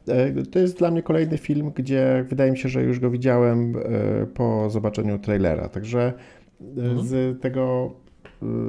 e, 0.08 0.44
to 0.44 0.60
jest 0.60 0.78
dla 0.78 0.92
mnie 0.92 1.04
kolejny 1.04 1.38
film, 1.38 1.72
gdzie 1.76 2.26
wydaje 2.30 2.52
mi 2.52 2.58
się, 2.58 2.70
że 2.70 2.84
już 2.84 3.00
go 3.00 3.10
widziałem 3.10 3.76
e, 3.76 4.26
po 4.26 4.70
zobaczeniu 4.70 5.20
trailera. 5.20 5.70
Także 5.70 6.14
mhm. 6.62 7.08
z 7.08 7.42
tego 7.42 7.92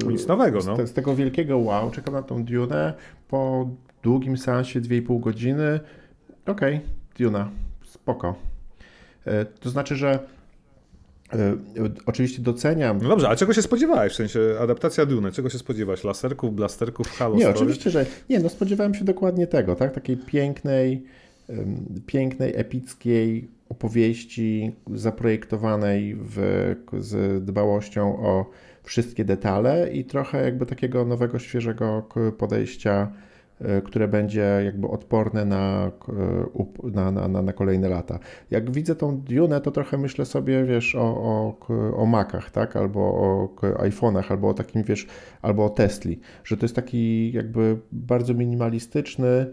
nic 0.09 0.27
nowego, 0.27 0.59
no. 0.67 0.77
Z, 0.77 0.91
z, 0.91 0.93
tego 0.93 1.17
wielkiego 1.17 1.59
wow, 1.59 1.91
czekam 1.91 2.15
na 2.15 2.23
tą 2.23 2.45
Dune 2.45 2.95
po 3.29 3.71
długim 4.03 4.39
seansie 4.39 4.81
2,5 4.81 5.21
godziny. 5.21 5.81
Okej, 6.47 6.77
okay, 6.77 6.89
Duna, 7.19 7.51
spoko. 7.85 8.35
E, 9.25 9.45
to 9.45 9.71
znaczy, 9.71 9.97
że 9.97 10.19
e, 11.33 11.57
Oczywiście 12.07 12.43
doceniam. 12.43 12.99
No 13.03 13.09
dobrze, 13.09 13.29
a 13.29 13.37
czego 13.37 13.53
się 13.53 13.63
spodziewałeś? 13.63 14.13
W 14.13 14.17
sensie 14.17 14.41
adaptacja 14.61 15.07
Dune, 15.07 15.33
czego 15.33 15.51
się 15.51 15.59
spodziewasz? 15.59 16.05
Laserków, 16.05 16.55
blasterków, 16.55 17.09
halo 17.09 17.37
Nie, 17.37 17.49
oczywiście, 17.49 17.91
że 17.91 18.07
nie, 18.29 18.41
no 18.41 18.49
spodziewałem 18.49 18.95
się 18.95 19.05
dokładnie 19.05 19.47
tego, 19.47 19.77
tak? 19.77 19.93
Takiej 19.93 20.17
pięknej, 20.17 21.05
pięknej, 22.07 22.53
epickiej 22.57 23.49
opowieści 23.69 24.73
zaprojektowanej 24.95 26.17
w, 26.21 26.39
z 26.99 27.45
dbałością 27.45 28.19
o 28.19 28.51
wszystkie 28.91 29.25
detale 29.25 29.93
i 29.93 30.05
trochę 30.05 30.45
jakby 30.45 30.67
takiego 30.67 31.05
nowego, 31.05 31.39
świeżego 31.39 32.09
podejścia, 32.39 33.13
e, 33.61 33.83
które 33.83 34.09
będzie 34.09 34.61
jakby 34.65 34.89
odporne 34.89 35.45
na, 35.45 35.91
na, 36.93 37.29
na, 37.29 37.43
na 37.43 37.53
kolejne 37.53 37.89
lata. 37.89 38.19
Jak 38.51 38.71
widzę 38.71 38.95
tą 38.95 39.21
Dune, 39.21 39.61
to 39.61 39.71
trochę 39.71 39.99
myślę 39.99 40.25
sobie, 40.25 40.65
wiesz, 40.65 40.95
o, 40.95 41.01
o, 41.03 41.59
o 41.97 42.07
Macach, 42.07 42.51
tak, 42.51 42.77
albo 42.77 43.01
o 43.01 43.49
iPhone'ach, 43.63 44.25
albo 44.31 44.49
o 44.49 44.55
takim, 44.55 44.83
wiesz, 44.83 45.07
albo 45.43 45.65
o 45.65 45.71
Tesli, 45.71 46.21
że 46.45 46.57
to 46.57 46.65
jest 46.65 46.77
taki 46.77 47.33
jakby 47.33 47.77
bardzo 47.93 48.35
minimalistyczny, 48.35 49.47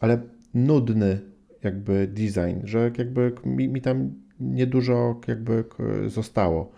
ale 0.00 0.18
nudny 0.54 1.20
jakby 1.62 2.06
design, 2.06 2.60
że 2.64 2.90
jakby 2.98 3.32
mi, 3.44 3.68
mi 3.68 3.80
tam 3.80 4.10
niedużo 4.40 5.20
jakby 5.26 5.64
zostało. 6.06 6.77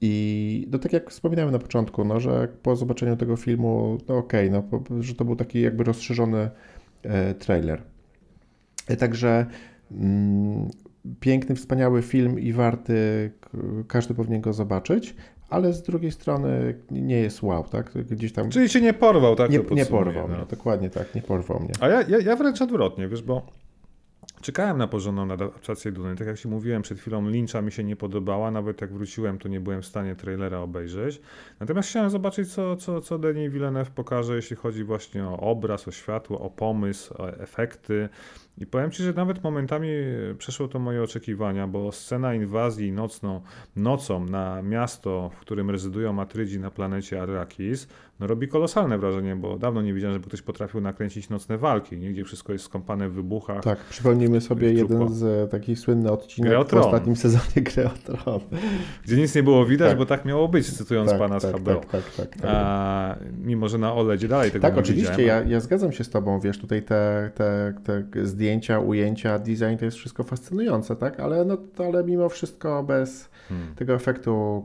I 0.00 0.66
no 0.70 0.78
tak 0.78 0.92
jak 0.92 1.10
wspominałem 1.10 1.52
na 1.52 1.58
początku, 1.58 2.04
no, 2.04 2.20
że 2.20 2.48
po 2.62 2.76
zobaczeniu 2.76 3.16
tego 3.16 3.36
filmu, 3.36 3.98
no 4.08 4.16
okej, 4.16 4.48
okay, 4.48 4.62
no, 4.90 5.02
że 5.02 5.14
to 5.14 5.24
był 5.24 5.36
taki 5.36 5.60
jakby 5.60 5.84
rozszerzony 5.84 6.50
e, 7.02 7.34
trailer. 7.34 7.82
E, 8.88 8.96
także 8.96 9.46
mm, 9.92 10.70
piękny, 11.20 11.54
wspaniały 11.54 12.02
film 12.02 12.40
i 12.40 12.52
warty, 12.52 13.30
każdy 13.88 14.14
powinien 14.14 14.40
go 14.40 14.52
zobaczyć, 14.52 15.14
ale 15.50 15.72
z 15.72 15.82
drugiej 15.82 16.12
strony 16.12 16.74
nie 16.90 17.16
jest 17.16 17.42
wow, 17.42 17.64
tak? 17.64 17.92
Gdzieś 18.10 18.32
tam... 18.32 18.50
Czyli 18.50 18.68
się 18.68 18.80
nie 18.80 18.92
porwał, 18.92 19.36
tak? 19.36 19.50
Nie, 19.50 19.60
nie 19.70 19.86
porwał 19.86 20.28
no. 20.28 20.36
mnie, 20.36 20.46
dokładnie 20.50 20.90
tak, 20.90 21.14
nie 21.14 21.22
porwał 21.22 21.60
mnie. 21.60 21.72
A 21.80 21.88
ja, 21.88 22.02
ja, 22.02 22.18
ja 22.18 22.36
wręcz 22.36 22.62
odwrotnie, 22.62 23.08
wiesz, 23.08 23.22
bo 23.22 23.46
Czekałem 24.44 24.78
na 24.78 24.86
porządną 24.88 25.32
adaptację 25.32 25.92
Duny. 25.92 26.16
Tak 26.16 26.26
jak 26.26 26.38
Ci 26.38 26.48
mówiłem 26.48 26.82
przed 26.82 26.98
chwilą, 26.98 27.28
Lyncha 27.28 27.62
mi 27.62 27.72
się 27.72 27.84
nie 27.84 27.96
podobała. 27.96 28.50
Nawet 28.50 28.80
jak 28.80 28.92
wróciłem, 28.92 29.38
to 29.38 29.48
nie 29.48 29.60
byłem 29.60 29.82
w 29.82 29.86
stanie 29.86 30.16
trailera 30.16 30.58
obejrzeć. 30.58 31.20
Natomiast 31.60 31.88
chciałem 31.88 32.10
zobaczyć, 32.10 32.52
co, 32.52 32.76
co, 32.76 33.00
co 33.00 33.18
Denis 33.18 33.52
Villeneuve 33.52 33.90
pokaże, 33.90 34.36
jeśli 34.36 34.56
chodzi 34.56 34.84
właśnie 34.84 35.24
o 35.24 35.40
obraz, 35.40 35.88
o 35.88 35.90
światło, 35.90 36.40
o 36.40 36.50
pomysł, 36.50 37.14
o 37.18 37.30
efekty. 37.30 38.08
I 38.58 38.66
powiem 38.66 38.90
Ci, 38.90 39.02
że 39.02 39.12
nawet 39.12 39.44
momentami 39.44 39.88
przeszło 40.38 40.68
to 40.68 40.78
moje 40.78 41.02
oczekiwania, 41.02 41.66
bo 41.66 41.92
scena 41.92 42.34
inwazji 42.34 42.92
nocną, 42.92 43.40
nocą 43.76 44.24
na 44.24 44.62
miasto, 44.62 45.30
w 45.36 45.40
którym 45.40 45.70
rezydują 45.70 46.12
Matrydzi 46.12 46.60
na 46.60 46.70
planecie 46.70 47.22
Arrakis, 47.22 47.88
no 48.20 48.26
robi 48.26 48.48
kolosalne 48.48 48.98
wrażenie, 48.98 49.36
bo 49.36 49.58
dawno 49.58 49.82
nie 49.82 49.94
widziałem, 49.94 50.14
żeby 50.14 50.26
ktoś 50.26 50.42
potrafił 50.42 50.80
nakręcić 50.80 51.28
nocne 51.28 51.58
walki, 51.58 51.98
nie? 51.98 52.10
gdzie 52.10 52.24
wszystko 52.24 52.52
jest 52.52 52.64
skąpane 52.64 53.08
w 53.08 53.12
wybuchach. 53.12 53.62
Tak, 53.62 53.78
przypomnijmy 53.84 54.33
sobie 54.40 54.72
jeden 54.72 55.08
z 55.08 55.22
e, 55.22 55.48
takich 55.48 55.78
słynnych 55.78 56.12
odcinków 56.12 56.70
w 56.70 56.74
ostatnim 56.74 57.16
sezonie 57.16 57.62
Gry. 57.74 57.90
Gdzie 59.04 59.16
nic 59.16 59.34
nie 59.34 59.42
było 59.42 59.66
widać, 59.66 59.88
tak. 59.88 59.98
bo 59.98 60.06
tak 60.06 60.24
miało 60.24 60.48
być, 60.48 60.72
cytując 60.72 61.10
tak, 61.10 61.18
pana 61.18 61.40
tak, 61.40 61.56
z 61.56 61.60
HBO. 61.60 61.74
Tak, 61.74 61.86
tak, 61.86 62.02
tak, 62.16 62.28
tak, 62.36 62.50
A, 62.50 63.16
mimo, 63.44 63.68
że 63.68 63.78
na 63.78 63.94
OLEDzie 63.94 64.28
dalej 64.28 64.50
tego 64.50 64.62
tak, 64.62 64.78
oczywiście, 64.78 65.22
ja, 65.22 65.42
ja 65.42 65.60
zgadzam 65.60 65.92
się 65.92 66.04
z 66.04 66.10
tobą, 66.10 66.40
wiesz, 66.40 66.58
tutaj 66.58 66.82
te, 66.82 67.30
te, 67.34 67.74
te 67.84 68.26
zdjęcia, 68.26 68.80
ujęcia, 68.80 69.38
design 69.38 69.76
to 69.78 69.84
jest 69.84 69.96
wszystko 69.96 70.24
fascynujące, 70.24 70.96
tak? 70.96 71.20
Ale, 71.20 71.44
no, 71.44 71.58
ale 71.78 72.04
mimo 72.04 72.28
wszystko 72.28 72.82
bez 72.82 73.28
hmm. 73.48 73.74
tego 73.74 73.94
efektu 73.94 74.64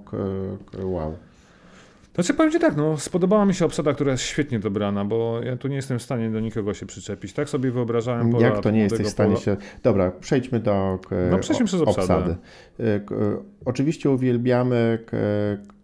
wow. 0.83 1.15
Znaczy 2.15 2.33
powiem 2.33 2.51
Ci 2.51 2.59
tak, 2.59 2.75
no 2.77 2.97
spodobała 2.97 3.45
mi 3.45 3.53
się 3.53 3.65
obsada, 3.65 3.93
która 3.93 4.11
jest 4.11 4.23
świetnie 4.23 4.59
dobrana, 4.59 5.05
bo 5.05 5.41
ja 5.43 5.57
tu 5.57 5.67
nie 5.67 5.75
jestem 5.75 5.99
w 5.99 6.01
stanie 6.01 6.29
do 6.29 6.39
nikogo 6.39 6.73
się 6.73 6.85
przyczepić. 6.85 7.33
Tak 7.33 7.49
sobie 7.49 7.71
wyobrażałem 7.71 8.29
pola, 8.29 8.47
Jak 8.47 8.59
to 8.59 8.71
nie 8.71 8.79
jesteś 8.79 9.07
w 9.07 9.09
stanie 9.09 9.33
pola... 9.33 9.43
się... 9.43 9.57
Dobra, 9.83 10.11
przejdźmy 10.11 10.59
do 10.59 10.99
no, 11.31 11.39
przejdźmy 11.39 11.65
przez 11.65 11.81
obsadę. 11.81 12.35
E, 12.79 13.01
oczywiście 13.65 14.09
uwielbiamy 14.09 14.99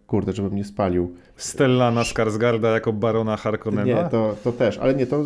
kurde, 0.06 0.32
żebym 0.32 0.54
nie 0.54 0.64
spalił. 0.64 1.14
Stellana 1.36 2.04
Skarsgarda 2.04 2.72
jako 2.72 2.92
barona 2.92 3.36
Harkonnena? 3.36 4.02
Nie, 4.02 4.08
to, 4.10 4.36
to 4.44 4.52
też, 4.52 4.78
ale 4.78 4.94
nie, 4.94 5.06
to 5.06 5.24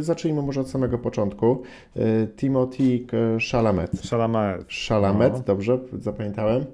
zacznijmy 0.00 0.42
może 0.42 0.60
od 0.60 0.70
samego 0.70 0.98
początku. 0.98 1.62
E, 1.96 2.26
Timothy 2.26 3.06
Chalamet. 3.50 3.90
Chalamet. 4.10 4.66
Chalamet, 4.88 5.32
no. 5.32 5.42
dobrze, 5.46 5.78
zapamiętałem. 5.98 6.64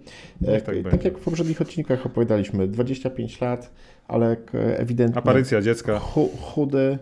E, 0.46 0.60
tak, 0.60 0.74
tak 0.90 1.04
jak 1.04 1.18
w 1.18 1.24
poprzednich 1.24 1.60
odcinkach 1.60 2.06
opowiadaliśmy, 2.06 2.68
25 2.68 3.40
lat, 3.40 3.70
ale 4.08 4.36
ewidentnie... 4.52 5.18
Aparycja 5.18 5.62
dziecka. 5.62 5.98
chudy. 6.40 6.98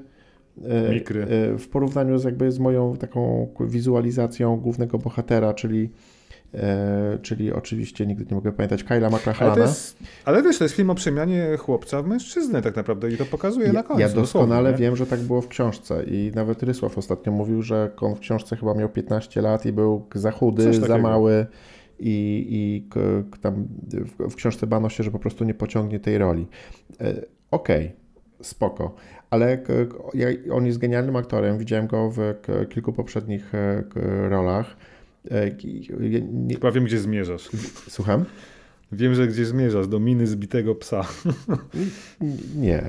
E, 0.64 0.94
Mikry. 0.94 1.26
W 1.58 1.68
porównaniu 1.68 2.18
z 2.18 2.24
jakby 2.24 2.52
z 2.52 2.58
moją 2.58 2.96
taką 2.96 3.48
wizualizacją 3.60 4.56
głównego 4.56 4.98
bohatera, 4.98 5.54
czyli 5.54 5.90
E, 6.54 7.18
czyli 7.22 7.52
oczywiście 7.52 8.06
nigdy 8.06 8.24
nie 8.30 8.34
mogę 8.34 8.52
pamiętać 8.52 8.84
Kyla 8.84 9.10
McLachlana. 9.10 9.52
Ale, 9.52 9.72
ale 10.24 10.42
wiesz, 10.42 10.58
to 10.58 10.64
jest 10.64 10.74
film 10.74 10.90
o 10.90 10.94
przemianie 10.94 11.56
chłopca 11.58 12.02
w 12.02 12.06
mężczyznę 12.06 12.62
tak 12.62 12.76
naprawdę 12.76 13.10
i 13.10 13.16
to 13.16 13.24
pokazuje 13.24 13.66
ja, 13.66 13.72
na 13.72 13.82
końcu. 13.82 14.00
Ja 14.00 14.08
doskonale 14.08 14.74
wiem, 14.74 14.96
że 14.96 15.06
tak 15.06 15.20
było 15.20 15.40
w 15.40 15.48
książce 15.48 16.04
i 16.04 16.32
nawet 16.34 16.62
Rysław 16.62 16.98
ostatnio 16.98 17.32
mówił, 17.32 17.62
że 17.62 17.90
on 18.00 18.14
w 18.14 18.20
książce 18.20 18.56
chyba 18.56 18.74
miał 18.74 18.88
15 18.88 19.40
lat 19.40 19.66
i 19.66 19.72
był 19.72 20.06
za 20.14 20.30
chudy, 20.30 20.72
za 20.72 20.98
mały 20.98 21.46
i, 21.98 22.46
i 22.50 22.88
tam 23.40 23.68
w, 23.92 24.30
w 24.30 24.34
książce 24.34 24.66
bano 24.66 24.88
się, 24.88 25.04
że 25.04 25.10
po 25.10 25.18
prostu 25.18 25.44
nie 25.44 25.54
pociągnie 25.54 26.00
tej 26.00 26.18
roli. 26.18 26.46
E, 27.00 27.10
okej, 27.50 27.86
okay, 27.86 27.92
spoko, 28.42 28.94
ale 29.30 29.62
on 30.52 30.66
jest 30.66 30.78
genialnym 30.78 31.16
aktorem, 31.16 31.58
widziałem 31.58 31.86
go 31.86 32.10
w 32.10 32.34
kilku 32.68 32.92
poprzednich 32.92 33.54
e, 33.54 33.84
rolach. 34.28 34.76
Chyba 36.54 36.72
wiem, 36.72 36.84
gdzie 36.84 36.98
zmierzasz. 36.98 37.48
Słucham? 37.88 38.24
Wiem, 38.92 39.14
że 39.14 39.28
gdzie 39.28 39.44
zmierzasz, 39.44 39.88
do 39.88 40.00
miny 40.00 40.26
zbitego 40.26 40.74
psa. 40.74 41.04
Nie. 42.56 42.82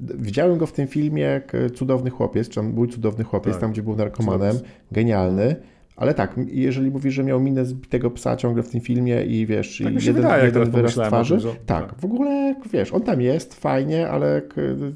Widziałem 0.00 0.58
go 0.58 0.66
w 0.66 0.72
tym 0.72 0.86
filmie 0.86 1.42
Cudowny 1.74 2.10
Chłopiec, 2.10 2.48
czy 2.48 2.60
on 2.60 2.72
był 2.72 2.86
Cudowny 2.86 3.24
Chłopiec, 3.24 3.52
tak. 3.52 3.60
tam 3.60 3.72
gdzie 3.72 3.82
był 3.82 3.96
narkomanem. 3.96 4.56
Genialny. 4.92 5.56
Ale 5.96 6.14
tak, 6.14 6.36
jeżeli 6.46 6.90
mówisz, 6.90 7.14
że 7.14 7.24
miał 7.24 7.40
minę 7.40 7.64
zbitego 7.64 8.10
psa 8.10 8.36
ciągle 8.36 8.62
w 8.62 8.70
tym 8.70 8.80
filmie 8.80 9.24
i 9.24 9.46
wiesz, 9.46 9.82
tak 9.84 9.92
i 9.92 10.06
jeden, 10.06 10.14
wydaje, 10.14 10.44
jeden 10.44 10.70
wyraz 10.70 10.92
twarzy, 10.92 11.38
tym, 11.38 11.50
tak, 11.66 11.88
tak, 11.90 12.00
w 12.00 12.04
ogóle 12.04 12.54
wiesz, 12.72 12.92
on 12.92 13.02
tam 13.02 13.20
jest, 13.20 13.54
fajnie, 13.54 14.08
ale 14.08 14.42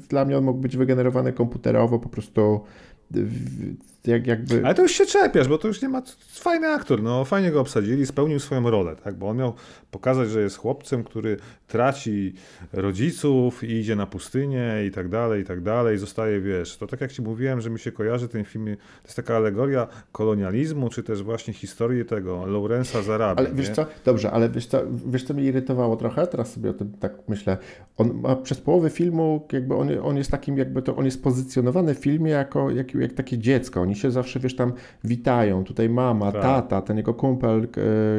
dla 0.09 0.25
mnie 0.25 0.37
on 0.37 0.43
mógł 0.43 0.59
być 0.59 0.77
wygenerowany 0.77 1.33
komputerowo, 1.33 1.99
po 1.99 2.09
prostu 2.09 2.61
jak, 4.07 4.27
jakby... 4.27 4.65
Ale 4.65 4.75
to 4.75 4.81
już 4.81 4.91
się 4.91 5.05
czepiasz, 5.05 5.47
bo 5.47 5.57
to 5.57 5.67
już 5.67 5.81
nie 5.81 5.89
ma... 5.89 6.01
Fajny 6.29 6.69
aktor, 6.69 7.03
no 7.03 7.25
fajnie 7.25 7.51
go 7.51 7.61
obsadzili, 7.61 8.05
spełnił 8.05 8.39
swoją 8.39 8.69
rolę, 8.69 8.95
tak? 8.95 9.15
Bo 9.15 9.29
on 9.29 9.37
miał 9.37 9.53
pokazać, 9.91 10.29
że 10.29 10.41
jest 10.41 10.57
chłopcem, 10.57 11.03
który 11.03 11.37
traci 11.67 12.33
rodziców 12.73 13.63
i 13.63 13.71
idzie 13.71 13.95
na 13.95 14.07
pustynię 14.07 14.73
i 14.87 14.91
tak 14.91 15.09
dalej, 15.09 15.41
i 15.41 15.45
tak 15.45 15.61
dalej, 15.61 15.97
zostaje, 15.97 16.41
wiesz, 16.41 16.77
to 16.77 16.87
tak 16.87 17.01
jak 17.01 17.11
ci 17.11 17.21
mówiłem, 17.21 17.61
że 17.61 17.69
mi 17.69 17.79
się 17.79 17.91
kojarzy 17.91 18.27
ten 18.27 18.43
film, 18.45 18.65
to 18.65 19.07
jest 19.07 19.15
taka 19.15 19.35
alegoria 19.35 19.87
kolonializmu, 20.11 20.89
czy 20.89 21.03
też 21.03 21.23
właśnie 21.23 21.53
historii 21.53 22.05
tego 22.05 22.45
Laurensa 22.45 23.01
Zarabi. 23.01 23.39
Ale 23.39 23.51
wiesz 23.53 23.69
nie? 23.69 23.75
co, 23.75 23.85
dobrze, 24.05 24.31
ale 24.31 24.49
wiesz 24.49 24.65
co, 24.65 24.81
wiesz 25.07 25.23
co 25.23 25.33
mnie 25.33 25.43
irytowało 25.43 25.95
trochę, 25.95 26.27
teraz 26.27 26.53
sobie 26.53 26.69
o 26.69 26.73
tym 26.73 26.91
tak 26.99 27.13
myślę, 27.27 27.57
on 27.97 28.13
ma 28.13 28.35
przez 28.35 28.61
połowę 28.61 28.89
filmu, 28.89 29.47
jakby 29.51 29.75
on, 29.75 29.89
on 30.03 30.17
jest 30.17 30.31
takim, 30.31 30.57
jakby 30.57 30.81
to, 30.81 30.95
on 30.95 31.05
jest 31.05 31.23
pozycjonowany 31.23 31.95
w 31.95 31.97
filmie 31.97 32.31
jako, 32.31 32.71
jak, 32.71 32.95
jak 32.95 33.13
takie 33.13 33.37
dziecko, 33.37 33.85
oni 33.93 33.99
się 33.99 34.11
zawsze, 34.11 34.39
wiesz, 34.39 34.55
tam 34.55 34.73
witają, 35.03 35.63
tutaj 35.63 35.89
mama, 35.89 36.31
tak. 36.31 36.41
tata, 36.41 36.81
ten 36.81 36.97
jego 36.97 37.13
kumpel 37.13 37.67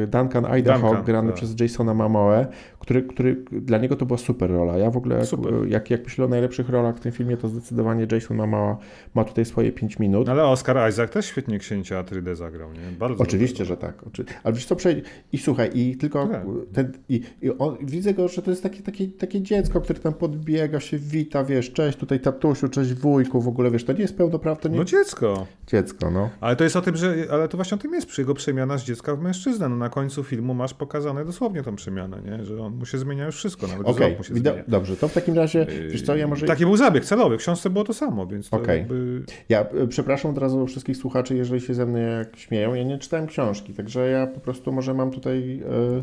e, 0.03 0.07
Duncan 0.07 0.45
Idaho, 0.57 0.87
Duncan, 0.87 1.03
grany 1.05 1.27
tak. 1.27 1.35
przez 1.35 1.59
Jasona 1.59 1.93
Mamoe, 1.93 2.47
który, 2.85 3.03
który 3.03 3.35
dla 3.51 3.77
niego 3.77 3.95
to 3.95 4.05
była 4.05 4.17
super 4.17 4.51
rola. 4.51 4.77
Ja 4.77 4.91
w 4.91 4.97
ogóle, 4.97 5.15
jak, 5.17 5.31
jak, 5.69 5.89
jak 5.89 6.03
myślę 6.03 6.25
o 6.25 6.27
najlepszych 6.27 6.69
rolach 6.69 6.97
w 6.97 6.99
tym 6.99 7.11
filmie, 7.11 7.37
to 7.37 7.47
zdecydowanie 7.47 8.07
Jason 8.11 8.37
Momoa 8.37 8.77
ma 9.15 9.23
tutaj 9.23 9.45
swoje 9.45 9.71
5 9.71 9.99
minut. 9.99 10.29
Ale 10.29 10.45
Oscar 10.45 10.89
Isaac 10.89 11.11
też 11.11 11.25
świetnie 11.25 11.59
księcia 11.59 11.99
Atrydę 11.99 12.35
zagrał, 12.35 12.73
nie? 12.73 12.97
Bardzo 12.99 13.23
Oczywiście, 13.23 13.65
że 13.65 13.77
tak. 13.77 14.05
Ale 14.43 14.53
wiesz 14.53 14.65
co, 14.65 14.75
przejdź... 14.75 15.05
i 15.31 15.37
słuchaj, 15.37 15.71
i 15.73 15.97
tylko 15.97 16.27
tak. 16.27 16.45
ten, 16.73 16.91
i, 17.09 17.21
i 17.41 17.49
on, 17.57 17.77
widzę 17.81 18.13
go, 18.13 18.27
że 18.27 18.41
to 18.41 18.49
jest 18.49 18.63
takie, 18.63 18.83
takie, 18.83 19.07
takie 19.07 19.41
dziecko, 19.41 19.81
które 19.81 19.99
tam 19.99 20.13
podbiega, 20.13 20.79
się 20.79 20.97
wita, 20.97 21.43
wiesz, 21.43 21.73
cześć 21.73 21.97
tutaj 21.97 22.19
tatusiu, 22.19 22.69
cześć 22.69 22.93
wujku, 22.93 23.41
w 23.41 23.47
ogóle, 23.47 23.71
wiesz, 23.71 23.83
to 23.83 23.93
nie 23.93 24.01
jest 24.01 24.17
pełnoprawne. 24.17 24.69
Nie... 24.69 24.77
No 24.77 24.83
dziecko. 24.83 25.47
Dziecko, 25.67 26.11
no. 26.11 26.29
Ale 26.41 26.55
to 26.55 26.63
jest 26.63 26.75
o 26.75 26.81
tym, 26.81 26.95
że, 26.95 27.15
ale 27.31 27.47
to 27.47 27.57
właśnie 27.57 27.75
o 27.75 27.77
tym 27.77 27.93
jest, 27.93 28.07
przy 28.07 28.21
jego 28.21 28.33
przemiana 28.33 28.77
z 28.77 28.83
dziecka 28.83 29.15
w 29.15 29.21
mężczyznę. 29.21 29.69
No 29.69 29.75
na 29.75 29.89
końcu 29.89 30.23
filmu 30.23 30.53
masz 30.53 30.73
pokazane 30.73 31.25
dosłownie 31.25 31.63
tą 31.63 31.75
przemianę, 31.75 32.21
nie? 32.25 32.45
Że 32.45 32.61
on 32.61 32.74
mu 32.75 32.85
się 32.85 32.97
zmienia 32.97 33.25
już 33.25 33.35
wszystko, 33.35 33.67
nawet 33.67 33.87
okay. 33.87 34.15
mu 34.17 34.23
się 34.23 34.33
zmienia. 34.33 34.63
Dobrze, 34.67 34.97
to 34.97 35.07
w 35.07 35.13
takim 35.13 35.35
razie, 35.35 35.67
wiesz 35.89 36.01
co, 36.01 36.15
ja 36.15 36.27
może... 36.27 36.45
Taki 36.45 36.65
był 36.65 36.77
zabieg 36.77 37.05
celowy, 37.05 37.37
w 37.37 37.39
książce 37.39 37.69
było 37.69 37.85
to 37.85 37.93
samo, 37.93 38.27
więc 38.27 38.49
to 38.49 38.57
okay. 38.57 38.77
jakby... 38.77 39.23
Ja 39.49 39.61
e, 39.61 39.87
przepraszam 39.87 40.31
od 40.31 40.37
razu 40.37 40.67
wszystkich 40.67 40.97
słuchaczy, 40.97 41.35
jeżeli 41.35 41.61
się 41.61 41.73
ze 41.73 41.85
mnie 41.85 42.25
śmieją, 42.35 42.73
ja 42.73 42.83
nie 42.83 42.97
czytałem 42.97 43.27
książki, 43.27 43.73
także 43.73 44.09
ja 44.09 44.27
po 44.27 44.39
prostu 44.39 44.71
może 44.71 44.93
mam 44.93 45.11
tutaj... 45.11 45.57
Yy 45.57 46.01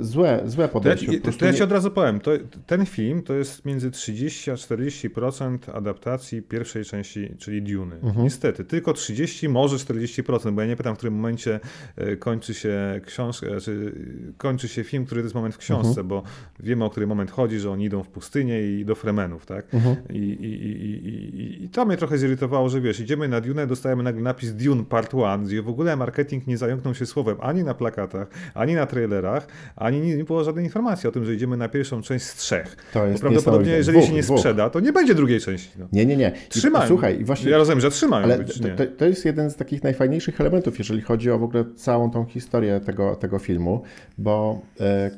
złe, 0.00 0.42
złe 0.46 0.68
podejście. 0.68 1.06
To 1.20 1.30
ja, 1.30 1.36
to 1.38 1.46
ja 1.46 1.52
ci 1.52 1.62
od 1.62 1.72
razu 1.72 1.90
powiem, 1.90 2.20
to, 2.20 2.30
ten 2.66 2.86
film 2.86 3.22
to 3.22 3.34
jest 3.34 3.64
między 3.64 3.90
30 3.90 4.50
a 4.50 4.54
40% 4.54 5.58
adaptacji 5.74 6.42
pierwszej 6.42 6.84
części, 6.84 7.32
czyli 7.38 7.62
Dune. 7.62 7.96
Mhm. 7.96 8.24
Niestety, 8.24 8.64
tylko 8.64 8.92
30, 8.92 9.48
może 9.48 9.76
40%, 9.76 10.52
bo 10.52 10.60
ja 10.60 10.66
nie 10.66 10.76
pytam, 10.76 10.94
w 10.94 10.98
którym 10.98 11.14
momencie 11.14 11.60
e, 11.96 12.16
kończy 12.16 12.54
się 12.54 13.00
książka, 13.06 13.46
czy 13.46 13.52
znaczy, 13.52 13.92
kończy 14.36 14.68
się 14.68 14.84
film, 14.84 15.06
który 15.06 15.20
to 15.20 15.24
jest 15.24 15.34
moment 15.34 15.54
w 15.54 15.58
książce, 15.58 15.88
mhm. 15.88 16.08
bo 16.08 16.22
wiemy, 16.60 16.84
o 16.84 16.90
który 16.90 17.06
moment 17.06 17.30
chodzi, 17.30 17.58
że 17.58 17.70
oni 17.70 17.84
idą 17.84 18.02
w 18.02 18.08
pustynię 18.08 18.62
i 18.62 18.84
do 18.84 18.94
Fremenów, 18.94 19.46
tak? 19.46 19.74
Mhm. 19.74 19.96
I, 20.10 20.18
i, 20.18 20.64
i, 20.64 21.08
i, 21.08 21.64
I 21.64 21.68
to 21.68 21.84
mnie 21.84 21.96
trochę 21.96 22.18
zirytowało, 22.18 22.68
że 22.68 22.80
wiesz, 22.80 23.00
idziemy 23.00 23.28
na 23.28 23.40
Dune, 23.40 23.66
dostajemy 23.66 24.02
nagle 24.02 24.22
napis 24.22 24.54
Dune 24.54 24.84
Part 24.84 25.14
1, 25.14 25.44
gdzie 25.44 25.62
w 25.62 25.68
ogóle 25.68 25.96
marketing 25.96 26.46
nie 26.46 26.58
zająknął 26.58 26.94
się 26.94 27.06
słowem 27.06 27.36
ani 27.40 27.64
na 27.64 27.74
plakatach, 27.74 28.28
ani 28.54 28.74
na 28.74 28.86
trailerach, 28.86 29.47
ani 29.76 30.00
nie, 30.00 30.16
nie 30.16 30.24
było 30.24 30.44
żadnej 30.44 30.64
informacji 30.64 31.08
o 31.08 31.12
tym, 31.12 31.24
że 31.24 31.34
idziemy 31.34 31.56
na 31.56 31.68
pierwszą 31.68 32.02
część 32.02 32.24
z 32.24 32.34
trzech. 32.34 32.76
To 32.92 33.06
jest 33.06 33.22
Bo 33.22 33.28
prawdopodobnie, 33.28 33.72
jeżeli 33.72 33.98
dwóch, 33.98 34.08
się 34.08 34.14
nie 34.14 34.22
dwóch. 34.22 34.38
sprzeda, 34.38 34.70
to 34.70 34.80
nie 34.80 34.92
będzie 34.92 35.14
drugiej 35.14 35.40
części. 35.40 35.70
No. 35.78 35.86
Nie, 35.92 36.06
nie, 36.06 36.16
nie. 36.16 36.32
Trzymają. 36.48 36.88
Słuchaj, 36.88 37.24
właśnie. 37.24 37.50
Ja 37.50 37.58
rozumiem, 37.58 37.80
że 37.80 37.90
trzymają. 37.90 38.24
Ale 38.24 38.38
być, 38.38 38.58
to, 38.58 38.86
to, 38.98 39.04
jest 39.04 39.24
jeden 39.24 39.50
z 39.50 39.56
takich 39.56 39.82
najfajniejszych 39.82 40.40
elementów, 40.40 40.78
jeżeli 40.78 41.02
chodzi 41.02 41.30
o 41.30 41.38
w 41.38 41.42
ogóle 41.42 41.64
całą 41.76 42.10
tą 42.10 42.24
historię 42.24 42.80
tego, 42.80 43.16
tego 43.16 43.38
filmu, 43.38 43.82
bo 44.18 44.60
e, 44.80 45.10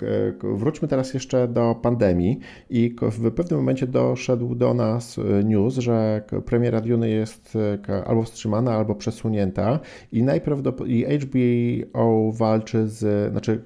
wróćmy 0.43 0.89
teraz 0.89 1.15
jeszcze 1.15 1.49
do 1.49 1.75
pandemii 1.83 2.41
i 2.71 2.97
w 3.03 3.31
pewnym 3.31 3.61
momencie 3.61 3.87
doszedł 3.87 4.55
do 4.55 4.75
nas 4.75 5.19
e, 5.19 5.45
news, 5.45 5.75
że 5.75 6.23
premiera 6.47 6.81
Dune 6.81 7.09
jest 7.09 7.57
e, 7.89 8.05
albo 8.05 8.23
wstrzymana, 8.23 8.73
albo 8.73 8.95
przesunięta 8.95 9.81
i 10.13 10.23
najprawdopodobniej 10.23 11.19
HBO 11.19 12.33
walczy 12.33 12.89
z, 12.89 13.31
znaczy 13.33 13.63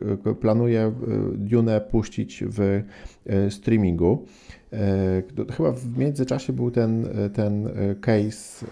planuje 0.55 0.93
Dune 1.35 1.81
puścić 1.81 2.45
w 2.47 2.83
e, 3.27 3.51
streamingu. 3.51 4.27
E, 4.73 5.23
chyba 5.53 5.73
w 5.73 5.99
międzyczasie 5.99 6.53
był 6.53 6.71
ten, 6.71 7.09
ten 7.35 7.69
case 8.01 8.67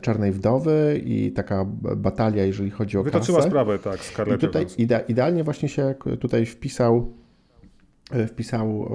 Czarnej 0.00 0.32
Wdowy 0.32 1.00
i 1.04 1.32
taka 1.32 1.64
batalia, 1.96 2.44
jeżeli 2.44 2.70
chodzi 2.70 2.98
o 2.98 3.02
Wytoczyła 3.02 3.38
kasę. 3.38 3.48
sprawę, 3.48 3.78
tak, 3.78 4.00
I 4.34 4.38
tutaj 4.38 4.66
ide, 4.78 5.04
idealnie 5.08 5.44
właśnie 5.44 5.68
się 5.68 5.94
tutaj 6.20 6.46
wpisał 6.46 7.12
e, 8.12 8.26
wpisał 8.26 8.90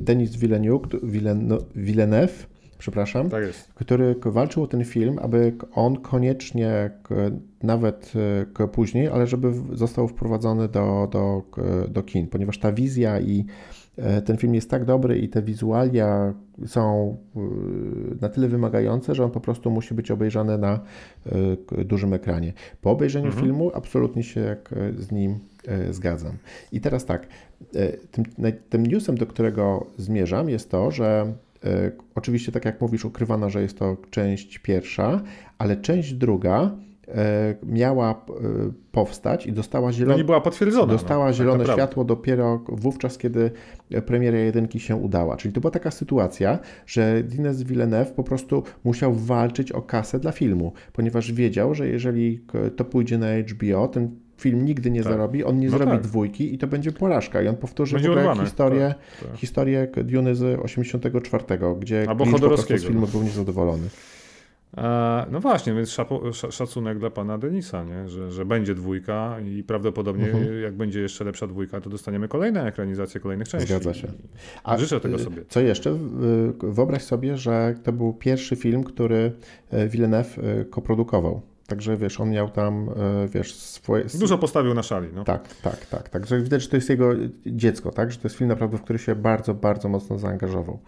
Denis 0.00 0.36
Villeneuve, 0.36 0.88
Villeneuve 1.76 2.53
przepraszam, 2.78 3.30
tak 3.30 3.44
który 3.74 4.14
walczył 4.24 4.62
o 4.62 4.66
ten 4.66 4.84
film, 4.84 5.18
aby 5.22 5.52
on 5.74 5.96
koniecznie, 5.96 6.90
nawet 7.62 8.12
e, 8.60 8.68
później, 8.68 9.08
ale 9.08 9.26
żeby 9.26 9.52
został 9.72 10.08
wprowadzony 10.08 10.68
do, 10.68 11.08
do, 11.10 11.42
do 11.88 12.02
kin, 12.02 12.26
ponieważ 12.26 12.58
ta 12.58 12.72
wizja 12.72 13.20
i 13.20 13.44
e, 13.96 14.22
ten 14.22 14.36
film 14.36 14.54
jest 14.54 14.70
tak 14.70 14.84
dobry 14.84 15.18
i 15.18 15.28
te 15.28 15.42
wizualia 15.42 16.34
są 16.66 17.16
e, 17.36 17.40
na 18.20 18.28
tyle 18.28 18.48
wymagające, 18.48 19.14
że 19.14 19.24
on 19.24 19.30
po 19.30 19.40
prostu 19.40 19.70
musi 19.70 19.94
być 19.94 20.10
obejrzany 20.10 20.58
na 20.58 20.80
dużym 21.84 22.12
ekranie. 22.12 22.52
Po 22.80 22.90
obejrzeniu 22.90 23.26
mhm. 23.26 23.44
filmu 23.44 23.70
absolutnie 23.74 24.22
się 24.22 24.56
z 24.98 25.12
nim 25.12 25.38
zgadzam. 25.90 26.32
I 26.72 26.80
teraz 26.80 27.04
tak, 27.04 27.26
tym, 28.10 28.24
tym 28.70 28.86
newsem, 28.86 29.18
do 29.18 29.26
którego 29.26 29.86
zmierzam, 29.98 30.48
jest 30.48 30.70
to, 30.70 30.90
że 30.90 31.34
Oczywiście, 32.14 32.52
tak 32.52 32.64
jak 32.64 32.80
mówisz, 32.80 33.04
ukrywana, 33.04 33.48
że 33.48 33.62
jest 33.62 33.78
to 33.78 33.96
część 34.10 34.58
pierwsza, 34.58 35.22
ale 35.58 35.76
część 35.76 36.12
druga 36.12 36.70
e, 37.08 37.54
miała 37.66 38.10
e, 38.10 38.14
powstać 38.92 39.46
i 39.46 39.52
dostała 39.52 39.86
No 39.86 39.92
zielone, 39.92 40.16
nie 40.18 40.24
była 40.24 40.40
potwierdzona. 40.40 40.92
dostała 40.92 41.24
no, 41.24 41.30
tak 41.30 41.36
zielone 41.36 41.58
naprawdę. 41.58 41.82
światło 41.82 42.04
dopiero 42.04 42.64
wówczas, 42.68 43.18
kiedy 43.18 43.50
premiera 44.06 44.38
jedynki 44.38 44.80
się 44.80 44.96
udała. 44.96 45.36
Czyli 45.36 45.54
to 45.54 45.60
była 45.60 45.70
taka 45.70 45.90
sytuacja, 45.90 46.58
że 46.86 47.22
Denis 47.22 47.62
Villeneuve 47.62 48.12
po 48.12 48.24
prostu 48.24 48.62
musiał 48.84 49.14
walczyć 49.14 49.72
o 49.72 49.82
kasę 49.82 50.18
dla 50.18 50.32
filmu, 50.32 50.72
ponieważ 50.92 51.32
wiedział, 51.32 51.74
że 51.74 51.88
jeżeli 51.88 52.44
to 52.76 52.84
pójdzie 52.84 53.18
na 53.18 53.26
HBO, 53.38 53.88
ten 53.88 54.23
film 54.36 54.64
nigdy 54.64 54.90
nie 54.90 55.02
Tak. 55.02 55.12
zarobi, 55.12 55.44
on 55.44 55.58
nie 55.58 55.66
No 55.70 55.76
zrobi 55.76 55.92
tak. 55.92 56.00
dwójki 56.02 56.54
i 56.54 56.58
to 56.58 56.66
będzie 56.66 56.92
porażka. 56.92 57.42
I 57.42 57.48
on 57.48 57.56
powtórzy 57.56 57.94
Będzie 57.96 58.08
w 58.08 58.12
ogóle 58.18 58.44
historię, 58.44 58.94
Tak, 59.20 59.28
tak. 59.30 59.38
historię 59.38 59.88
Duny 60.04 60.34
z 60.34 60.60
84, 60.60 61.44
gdzie 61.80 62.04
Albo 62.08 62.26
po 62.26 62.38
prostu 62.38 62.78
z 62.78 62.82
filmu 62.84 63.06
był 63.06 63.22
niezadowolony. 63.22 63.88
E, 64.76 65.26
No 65.30 65.40
właśnie, 65.40 65.74
więc 65.74 65.96
szacunek 66.50 66.98
dla 66.98 67.10
pana 67.10 67.38
Denisa, 67.38 67.84
nie? 67.84 68.08
Że, 68.08 68.30
że 68.30 68.44
będzie 68.44 68.74
dwójka 68.74 69.36
i 69.40 69.62
prawdopodobnie 69.62 70.26
Mhm. 70.26 70.62
jak 70.62 70.74
będzie 70.76 71.00
jeszcze 71.00 71.24
lepsza 71.24 71.46
dwójka, 71.46 71.80
to 71.80 71.90
dostaniemy 71.90 72.28
kolejne 72.28 72.66
ekranizacje 72.66 73.20
kolejnych 73.20 73.48
części. 73.48 73.68
Zgadza 73.68 73.94
się. 73.94 74.08
A, 74.64 74.78
Życzę 74.78 75.00
tego 75.00 75.16
y, 75.16 75.18
sobie. 75.18 75.42
Co 75.48 75.60
jeszcze? 75.60 75.90
Y, 75.90 75.96
Wyobraź 76.62 77.02
sobie, 77.02 77.36
że 77.36 77.74
to 77.82 77.92
był 77.92 78.12
pierwszy 78.12 78.56
film, 78.56 78.84
który 78.84 79.32
y, 79.72 79.88
Villeneuve 79.88 80.38
koprodukował. 80.70 81.42
Także 81.66 81.96
wiesz, 81.96 82.20
on 82.20 82.30
miał 82.30 82.48
tam, 82.50 82.88
y, 82.88 83.28
wiesz, 83.28 83.54
swoje... 83.54 84.04
Dużo 84.14 84.38
postawił 84.38 84.74
na 84.74 84.82
szali. 84.82 85.08
No. 85.14 85.24
Tak, 85.24 85.48
tak, 85.62 85.86
tak. 85.86 86.08
Także 86.08 86.40
widać, 86.40 86.62
że 86.62 86.68
to 86.68 86.76
jest 86.76 86.90
jego 86.90 87.10
dziecko, 87.46 87.90
tak? 87.90 88.12
Że 88.12 88.18
to 88.18 88.28
jest 88.28 88.36
film 88.36 88.48
naprawdę, 88.48 88.78
w 88.78 88.82
który 88.82 88.98
się 88.98 89.14
bardzo, 89.14 89.54
bardzo 89.54 89.88
mocno 89.88 90.18
zaangażował. 90.18 90.78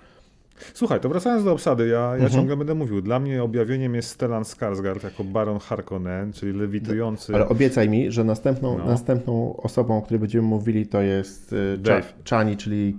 Słuchaj, 0.74 1.00
to 1.00 1.08
wracając 1.08 1.44
do 1.44 1.52
obsady, 1.52 1.88
ja, 1.88 1.98
ja 2.00 2.12
Mhm. 2.14 2.30
ciągle 2.32 2.56
będę 2.56 2.74
mówił. 2.74 3.02
Dla 3.02 3.18
mnie 3.20 3.42
objawieniem 3.42 3.94
jest 3.94 4.08
Stellan 4.10 4.42
Skarsgård 4.42 5.04
jako 5.04 5.24
Baron 5.24 5.58
Harkonnen, 5.58 6.32
czyli 6.32 6.52
lewitujący. 6.58 7.34
Ale 7.34 7.48
obiecaj 7.48 7.88
mi, 7.88 8.12
że 8.12 8.24
następną, 8.24 8.78
No. 8.78 8.84
następną 8.84 9.56
osobą, 9.56 9.98
o 9.98 10.02
której 10.02 10.20
będziemy 10.20 10.48
mówili, 10.48 10.86
to 10.86 11.00
jest 11.00 11.54
Dave. 11.78 12.06
Cha- 12.24 12.36
Chani, 12.36 12.56
czyli 12.56 12.98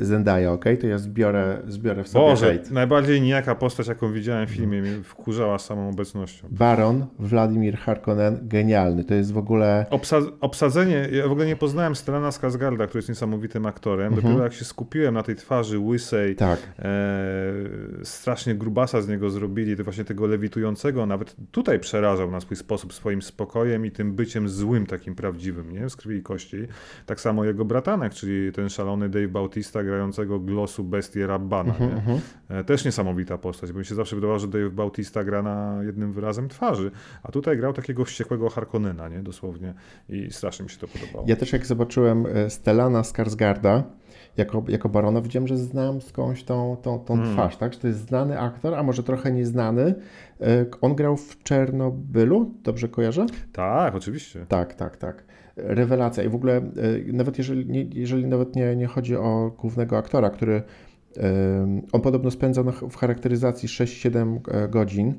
Zendaya, 0.00 0.46
ok? 0.52 0.64
To 0.80 0.86
ja 0.86 0.98
zbiorę, 0.98 1.58
zbiorę 1.66 2.04
w 2.04 2.08
sobie 2.08 2.24
Boże, 2.24 2.46
hejt. 2.46 2.70
najbardziej 2.70 3.20
nijaka 3.20 3.54
postać, 3.54 3.86
jaką 3.86 4.12
widziałem 4.12 4.46
w 4.46 4.50
filmie, 4.50 4.80
mnie 4.82 5.02
wkurzała 5.04 5.58
samą 5.58 5.88
obecnością. 5.88 6.48
Baron 6.50 7.06
Wladimir 7.18 7.76
Harkonnen, 7.76 8.38
genialny. 8.42 9.04
To 9.04 9.14
jest 9.14 9.32
w 9.32 9.38
ogóle... 9.38 9.86
Obsa- 9.90 10.32
obsadzenie, 10.40 11.08
ja 11.12 11.28
w 11.28 11.32
ogóle 11.32 11.46
nie 11.46 11.56
poznałem 11.56 11.96
Stellana 11.96 12.30
Skarsgarda, 12.32 12.86
który 12.86 12.98
jest 12.98 13.08
niesamowitym 13.08 13.66
aktorem. 13.66 14.06
Mhm. 14.06 14.22
Dopiero 14.22 14.44
jak 14.44 14.52
się 14.52 14.64
skupiłem 14.64 15.14
na 15.14 15.22
tej 15.22 15.36
twarzy 15.36 15.78
łysej, 15.78 16.36
Tak, 16.36 16.58
e, 16.78 16.84
strasznie 18.04 18.54
grubasa 18.54 19.02
z 19.02 19.08
niego 19.08 19.30
zrobili, 19.30 19.76
to 19.76 19.84
właśnie 19.84 20.04
tego 20.04 20.26
lewitującego, 20.26 21.06
nawet 21.06 21.36
tutaj 21.50 21.78
przerażał 21.78 22.30
na 22.30 22.40
swój 22.40 22.56
sposób, 22.56 22.92
swoim 22.94 23.22
spokojem 23.22 23.86
i 23.86 23.90
tym 23.90 24.12
byciem 24.12 24.48
złym, 24.48 24.86
takim 24.86 25.14
prawdziwym, 25.14 25.72
nie? 25.72 25.88
Z 25.90 25.96
krwi 25.96 26.16
i 26.16 26.22
kości. 26.22 26.56
Tak 27.06 27.20
samo 27.20 27.44
jego 27.44 27.64
bratanek, 27.64 28.14
czyli 28.14 28.52
ten 28.52 28.68
szalony 28.68 29.08
Dave 29.08 29.28
Bautista 29.28 29.57
grającego 29.84 30.40
glosu 30.40 30.84
bestię 30.84 31.26
Rabbana, 31.26 31.72
Mhm, 31.80 31.90
nie? 32.50 32.56
E, 32.56 32.64
Też 32.64 32.84
niesamowita 32.84 33.38
postać, 33.38 33.72
bo 33.72 33.78
mi 33.78 33.84
się 33.84 33.94
zawsze 33.94 34.16
wydawało, 34.16 34.38
że 34.38 34.48
Dave 34.48 34.70
Bautista 34.70 35.24
gra 35.24 35.42
na 35.42 35.78
jednym 35.82 36.12
wyrazem 36.12 36.48
twarzy, 36.48 36.90
a 37.22 37.32
tutaj 37.32 37.56
grał 37.56 37.72
takiego 37.72 38.04
wściekłego 38.04 38.48
Harkonnena, 38.48 39.08
nie? 39.08 39.22
Dosłownie. 39.22 39.74
I 40.08 40.28
strasznie 40.32 40.62
mi 40.64 40.70
się 40.70 40.78
to 40.78 40.88
podobało. 40.88 41.24
Ja 41.28 41.36
też 41.36 41.52
jak 41.52 41.66
zobaczyłem 41.66 42.26
e, 42.26 42.50
Stellana 42.50 43.02
Skarsgarda 43.04 43.82
jako, 44.36 44.64
jako 44.68 44.88
barona, 44.88 45.20
widziałem, 45.20 45.48
że 45.48 45.56
znam 45.56 46.00
skądś 46.00 46.44
tą, 46.44 46.76
tą, 46.82 46.98
tą 46.98 47.14
Mm. 47.14 47.32
twarz, 47.34 47.56
tak? 47.56 47.72
Że 47.72 47.78
to 47.78 47.86
jest 47.86 48.08
znany 48.08 48.40
aktor, 48.40 48.74
a 48.74 48.82
może 48.82 49.02
trochę 49.02 49.32
nieznany. 49.32 49.94
E, 50.40 50.66
On 50.80 50.94
grał 50.94 51.16
w 51.16 51.42
Czernobylu, 51.42 52.54
dobrze 52.62 52.88
kojarzę? 52.88 53.26
Tak, 53.52 53.94
oczywiście. 53.94 54.46
Tak, 54.48 54.74
tak, 54.74 54.96
tak. 54.96 55.24
Rewelacja. 55.58 56.24
I 56.24 56.28
w 56.28 56.34
ogóle, 56.34 56.56
e, 56.56 57.12
nawet 57.12 57.38
jeżeli, 57.38 57.90
jeżeli 58.00 58.26
nawet 58.26 58.56
nie, 58.56 58.76
nie 58.76 58.86
chodzi 58.86 59.16
o 59.16 59.52
głównego 59.58 59.98
aktora, 59.98 60.30
który 60.30 60.62
e, 61.16 61.80
on 61.92 62.00
podobno 62.00 62.30
spędzał 62.30 62.64
w 62.90 62.96
charakteryzacji 62.96 63.68
6-7 63.68 64.38
e, 64.48 64.68
godzin, 64.68 65.14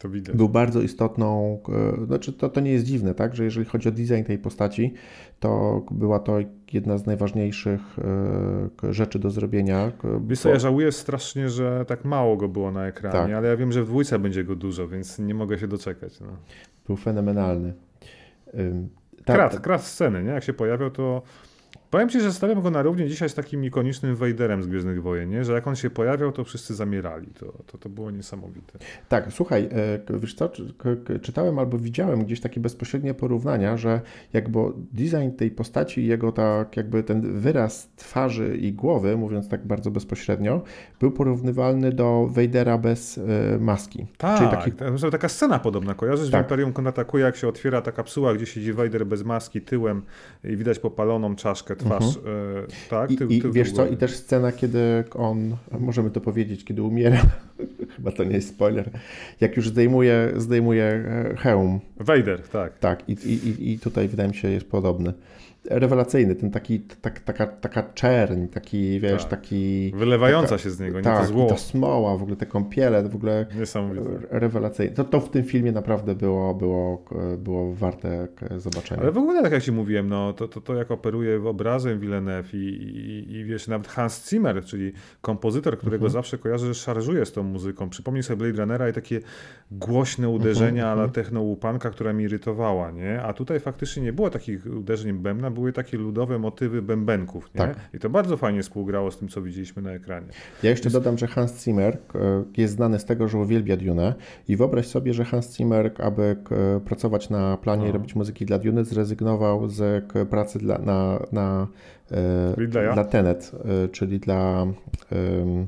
To 0.00 0.08
widać. 0.08 0.36
był 0.36 0.48
bardzo 0.48 0.80
istotną, 0.80 1.58
znaczy 2.06 2.32
to, 2.32 2.48
to 2.48 2.60
nie 2.60 2.72
jest 2.72 2.84
dziwne, 2.84 3.14
tak, 3.14 3.36
że 3.36 3.44
jeżeli 3.44 3.66
chodzi 3.66 3.88
o 3.88 3.92
design 3.92 4.22
tej 4.26 4.38
postaci, 4.38 4.94
to 5.40 5.82
była 5.90 6.18
to 6.18 6.38
jedna 6.72 6.98
z 6.98 7.06
najważniejszych 7.06 7.80
rzeczy 8.90 9.18
do 9.18 9.30
zrobienia. 9.30 9.92
Wiesz 10.26 10.40
co, 10.40 10.48
ja 10.48 10.58
żałuję 10.58 10.92
strasznie, 10.92 11.48
że 11.48 11.84
tak 11.88 12.04
mało 12.04 12.36
go 12.36 12.48
było 12.48 12.72
na 12.72 12.86
ekranie, 12.86 13.12
Tak. 13.12 13.32
ale 13.32 13.48
ja 13.48 13.56
wiem, 13.56 13.72
że 13.72 13.82
w 13.82 13.86
dwójce 13.86 14.18
będzie 14.18 14.44
go 14.44 14.56
dużo, 14.56 14.88
więc 14.88 15.18
nie 15.18 15.34
mogę 15.34 15.58
się 15.58 15.68
doczekać. 15.68 16.20
No. 16.20 16.26
Był 16.86 16.96
fenomenalny. 16.96 17.74
Ym, 19.22 19.26
tak, 19.26 19.36
Krat, 19.36 19.60
krat 19.60 19.84
sceny, 19.84 20.22
nie? 20.22 20.30
Jak 20.30 20.44
się 20.44 20.52
pojawiał, 20.52 20.90
to 20.90 21.22
powiem 21.92 22.08
ci, 22.08 22.20
że 22.20 22.32
stawiam 22.32 22.62
go 22.62 22.70
na 22.70 22.82
równie 22.82 23.08
dzisiaj 23.08 23.28
z 23.28 23.34
takim 23.34 23.64
ikonicznym 23.64 24.16
Vaderem 24.16 24.62
z 24.62 24.66
Gwiezdnych 24.66 25.02
Wojen, 25.02 25.30
nie? 25.30 25.44
Że 25.44 25.52
jak 25.52 25.66
on 25.66 25.76
się 25.76 25.90
pojawiał, 25.90 26.32
to 26.32 26.44
wszyscy 26.44 26.74
zamierali. 26.74 27.26
To, 27.26 27.52
to, 27.66 27.78
to 27.78 27.88
było 27.88 28.10
niesamowite. 28.10 28.78
Tak, 29.08 29.26
słuchaj, 29.30 29.68
e, 30.10 30.18
wiesz 30.18 30.34
co, 30.34 30.50
czytałem 31.22 31.58
albo 31.58 31.78
widziałem 31.78 32.24
gdzieś 32.24 32.40
takie 32.40 32.60
bezpośrednie 32.60 33.14
porównania, 33.14 33.76
że 33.76 34.00
jakby 34.32 34.58
design 34.92 35.30
tej 35.36 35.50
postaci 35.50 36.00
i 36.00 36.06
jego 36.06 36.32
tak 36.32 36.76
jakby 36.76 37.02
ten 37.02 37.40
wyraz 37.40 37.88
twarzy 37.96 38.56
i 38.56 38.72
głowy, 38.72 39.16
mówiąc 39.16 39.48
tak 39.48 39.66
bardzo 39.66 39.90
bezpośrednio, 39.90 40.62
był 41.00 41.10
porównywalny 41.10 41.92
do 41.92 42.26
Vadera 42.30 42.78
bez 42.78 43.18
e, 43.18 43.22
maski. 43.60 44.06
Tak, 44.18 44.38
Czyli 44.38 44.50
taki 44.50 44.72
ta- 44.72 45.10
taka 45.10 45.28
scena 45.28 45.58
podobna. 45.58 45.94
Kojarzysz, 45.94 46.30
Tak. 46.30 46.40
w 46.40 46.44
Imperium 46.44 46.72
kontratakuje, 46.72 47.24
jak 47.24 47.36
się 47.36 47.48
otwiera 47.48 47.80
ta 47.82 47.92
kapsuła, 47.92 48.34
gdzie 48.34 48.46
siedzi 48.46 48.72
Vader 48.72 49.06
bez 49.06 49.24
maski 49.24 49.60
tyłem 49.60 50.02
i 50.44 50.56
widać 50.56 50.78
popaloną 50.78 51.36
czaszkę, 51.36 51.76
twarz. 51.86 52.16
E, 52.16 52.20
tak, 52.90 53.10
Mhm. 53.10 53.30
I, 53.30 53.36
i 53.36 53.42
wiesz 53.52 53.72
co, 53.72 53.86
i 53.86 53.96
też 53.96 54.16
scena, 54.16 54.52
kiedy 54.52 55.04
on, 55.14 55.56
możemy 55.80 56.10
to 56.10 56.20
powiedzieć, 56.20 56.64
kiedy 56.64 56.82
umiera, 56.82 57.22
chyba 57.96 58.12
to 58.12 58.24
nie 58.24 58.34
jest 58.34 58.48
spoiler, 58.48 58.90
jak 59.40 59.56
już 59.56 59.68
zdejmuje, 59.68 60.32
zdejmuje 60.36 60.84
e, 60.84 61.34
hełm, 61.36 61.80
Vader, 61.96 62.42
tak. 62.42 62.78
tak, 62.78 63.08
i, 63.08 63.12
i, 63.12 63.48
i- 63.48 63.72
i 63.72 63.78
tutaj 63.78 64.08
wydaje 64.08 64.28
mi 64.28 64.34
się 64.34 64.48
jest 64.48 64.66
podobny. 64.70 65.12
Rewelacyjny, 65.70 66.34
ten 66.34 66.50
taki, 66.50 66.80
tak, 66.80 67.20
taka, 67.20 67.46
taka 67.46 67.82
czerń, 67.82 68.46
taki, 68.46 69.00
wiesz, 69.00 69.22
Tak. 69.22 69.30
taki... 69.30 69.92
Wylewająca 69.96 70.48
taka, 70.48 70.62
się 70.62 70.70
z 70.70 70.80
niego, 70.80 70.96
nie 70.98 71.04
tak, 71.04 71.20
to 71.20 71.26
zło. 71.32 71.46
ta 71.46 71.56
smoła, 71.56 72.16
w 72.16 72.22
ogóle 72.22 72.36
te 72.36 72.46
kąpiele, 72.46 73.08
w 73.08 73.16
ogóle 73.16 73.46
Niesamowite. 73.58 74.04
rewelacyjne. 74.30 74.94
To, 74.94 75.04
to 75.04 75.20
w 75.20 75.30
tym 75.30 75.44
filmie 75.44 75.72
naprawdę 75.72 76.14
było, 76.14 76.54
było, 76.54 77.04
było 77.38 77.74
warte 77.74 78.28
zobaczenia. 78.56 79.02
Ale 79.02 79.12
w 79.12 79.18
ogóle, 79.18 79.42
tak 79.42 79.52
jak 79.52 79.62
ci 79.62 79.72
mówiłem, 79.72 80.08
no, 80.08 80.32
to, 80.32 80.48
to, 80.48 80.60
to 80.60 80.74
jak 80.74 80.90
operuje 80.90 81.48
obrazem 81.48 82.00
Villeneuve 82.00 82.54
i, 82.54 82.56
i, 82.58 83.32
i 83.36 83.44
wiesz, 83.44 83.68
nawet 83.68 83.88
Hans 83.88 84.30
Zimmer, 84.30 84.64
czyli 84.64 84.92
kompozytor, 85.20 85.78
którego 85.78 86.06
Mhm. 86.06 86.12
zawsze 86.12 86.38
kojarzę, 86.38 86.66
że 86.66 86.74
szarżuje 86.74 87.26
z 87.26 87.32
tą 87.32 87.42
muzyką. 87.42 87.88
Przypomnij 87.88 88.22
sobie 88.22 88.36
Blade 88.36 88.58
Runnera 88.62 88.88
i 88.88 88.92
takie 88.92 89.20
głośne 89.70 90.28
uderzenia, 90.28 90.82
Mhm, 90.82 90.88
ale 90.92 91.02
mhm. 91.04 91.10
techno-łupanka, 91.12 91.90
która 91.90 92.12
mi 92.12 92.24
irytowała, 92.24 92.90
nie? 92.90 93.22
A 93.22 93.32
tutaj 93.32 93.60
faktycznie 93.60 94.02
nie 94.02 94.12
było 94.12 94.30
takich 94.30 94.66
uderzeń 94.66 95.12
bębna, 95.12 95.50
były 95.52 95.72
takie 95.72 95.96
ludowe 95.98 96.38
motywy 96.38 96.82
bębenków, 96.82 97.50
nie? 97.54 97.58
Tak. 97.58 97.76
I 97.94 97.98
to 97.98 98.10
bardzo 98.10 98.36
fajnie 98.36 98.62
współgrało 98.62 99.10
z 99.10 99.18
tym, 99.18 99.28
co 99.28 99.42
widzieliśmy 99.42 99.82
na 99.82 99.90
ekranie. 99.92 100.26
Ja 100.62 100.70
jeszcze 100.70 100.90
dodam, 100.90 101.18
że 101.18 101.26
Hans 101.26 101.64
Zimmer 101.64 101.94
e, 102.14 102.44
jest 102.56 102.74
znany 102.74 102.98
z 102.98 103.04
tego, 103.04 103.28
że 103.28 103.38
uwielbia 103.38 103.76
Dune 103.76 104.14
i 104.48 104.56
wyobraź 104.56 104.86
sobie, 104.86 105.14
że 105.14 105.24
Hans 105.24 105.56
Zimmer, 105.56 105.92
aby 105.98 106.36
pracować 106.84 107.30
na 107.30 107.56
planie 107.56 107.84
i 107.84 107.86
No. 107.86 107.92
robić 107.92 108.14
muzyki 108.14 108.46
dla 108.46 108.58
Dune, 108.58 108.84
zrezygnował 108.84 109.68
z 109.68 110.04
pracy 110.30 110.58
dla, 110.58 110.78
na, 110.78 111.18
na, 111.32 111.66
e, 112.10 112.54
Ridleya? 112.56 112.94
dla 112.94 113.04
Tenet, 113.04 113.52
e, 113.84 113.88
czyli 113.88 114.18
dla... 114.20 114.66
em, 115.12 115.66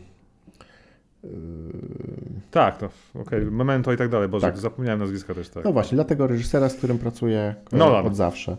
Tak, 2.50 2.78
to 2.78 2.88
okej, 3.14 3.44
Memento 3.44 3.92
i 3.92 3.96
tak 3.96 4.08
dalej, 4.08 4.28
Boże, 4.28 4.46
Tak. 4.46 4.58
zapomniałem 4.58 5.00
nazwiska 5.00 5.34
też, 5.34 5.48
tak. 5.48 5.64
No 5.64 5.72
właśnie, 5.72 5.96
dla 5.96 6.04
tego 6.04 6.26
reżysera, 6.26 6.68
z 6.68 6.74
którym 6.74 6.98
pracuję 6.98 7.54
Nolan. 7.72 8.06
od 8.06 8.16
zawsze. 8.16 8.56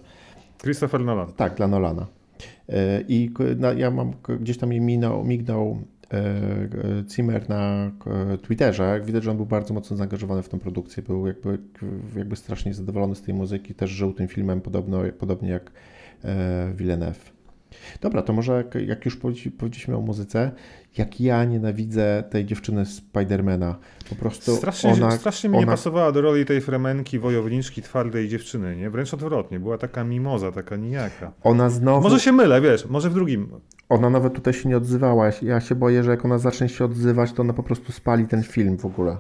Christopher 0.66 1.02
Nolan. 1.02 1.34
Tak, 1.34 1.56
dla 1.56 1.68
Nolana. 1.68 2.08
E, 2.70 3.02
I 3.08 3.34
ja 3.78 3.92
mam 3.92 4.14
gdzieś 4.40 4.58
tam 4.58 4.70
mi 4.70 4.82
minął, 4.82 5.24
mignął 5.24 5.82
e, 6.14 6.18
e, 6.18 6.70
Zimmer 7.10 7.50
na 7.50 7.92
Twitterze. 8.42 9.02
Widać, 9.06 9.24
że 9.24 9.32
on 9.32 9.38
był 9.38 9.46
bardzo 9.46 9.74
mocno 9.74 9.98
zaangażowany 9.98 10.44
w 10.44 10.50
tę 10.50 10.60
produkcję. 10.60 11.04
Był 11.04 11.28
jakby, 11.28 11.58
jakby 12.18 12.36
strasznie 12.36 12.74
zadowolony 12.74 13.16
z 13.16 13.22
tej 13.22 13.34
muzyki. 13.34 13.76
Też 13.76 13.90
żył 13.90 14.14
tym 14.14 14.28
filmem 14.28 14.62
podobno, 14.62 15.00
podobnie 15.20 15.50
jak 15.50 15.72
Villeneuve. 16.76 17.32
Dobra, 18.02 18.22
to 18.22 18.34
może 18.34 18.64
jak, 18.88 19.06
już 19.06 19.18
powiedzi- 19.18 19.52
powiedzieliśmy 19.52 19.96
o 19.96 20.02
muzyce, 20.02 20.52
jak 20.98 21.22
ja 21.22 21.44
nienawidzę 21.46 22.24
tej 22.30 22.46
dziewczyny 22.46 22.86
Spidermana. 22.86 23.76
Po 24.10 24.16
prostu 24.16 24.56
Strasznie, 24.56 24.94
ona, 24.94 25.12
strasznie 25.12 25.50
mi 25.50 25.58
nie 25.58 25.64
ona 25.64 25.72
pasowała 25.72 26.12
do 26.12 26.22
roli 26.22 26.46
tej 26.46 26.62
fremenki, 26.62 27.20
wojowniczki, 27.20 27.82
twardej 27.82 28.30
dziewczyny, 28.30 28.76
nie? 28.76 28.90
Wręcz 28.90 29.14
odwrotnie, 29.14 29.60
była 29.60 29.78
taka 29.78 30.04
mimoza, 30.04 30.52
taka 30.52 30.76
nijaka. 30.76 31.32
ona 31.44 31.70
znowu... 31.70 32.02
Może 32.02 32.20
się 32.20 32.32
mylę, 32.32 32.62
wiesz, 32.62 32.86
może 32.86 33.10
w 33.10 33.14
drugim. 33.14 33.50
Ona 33.90 34.10
nawet 34.10 34.34
tutaj 34.34 34.54
się 34.54 34.70
nie 34.70 34.78
odzywała. 34.78 35.30
Ja 35.42 35.62
się 35.62 35.76
boję, 35.76 36.04
że 36.04 36.12
jak 36.12 36.26
ona 36.26 36.38
zacznie 36.38 36.70
się 36.70 36.86
odzywać, 36.86 37.34
to 37.34 37.42
ona 37.42 37.54
po 37.54 37.64
prostu 37.64 37.92
spali 37.92 38.28
ten 38.28 38.44
film 38.44 38.78
w 38.78 38.86
ogóle. 38.86 39.18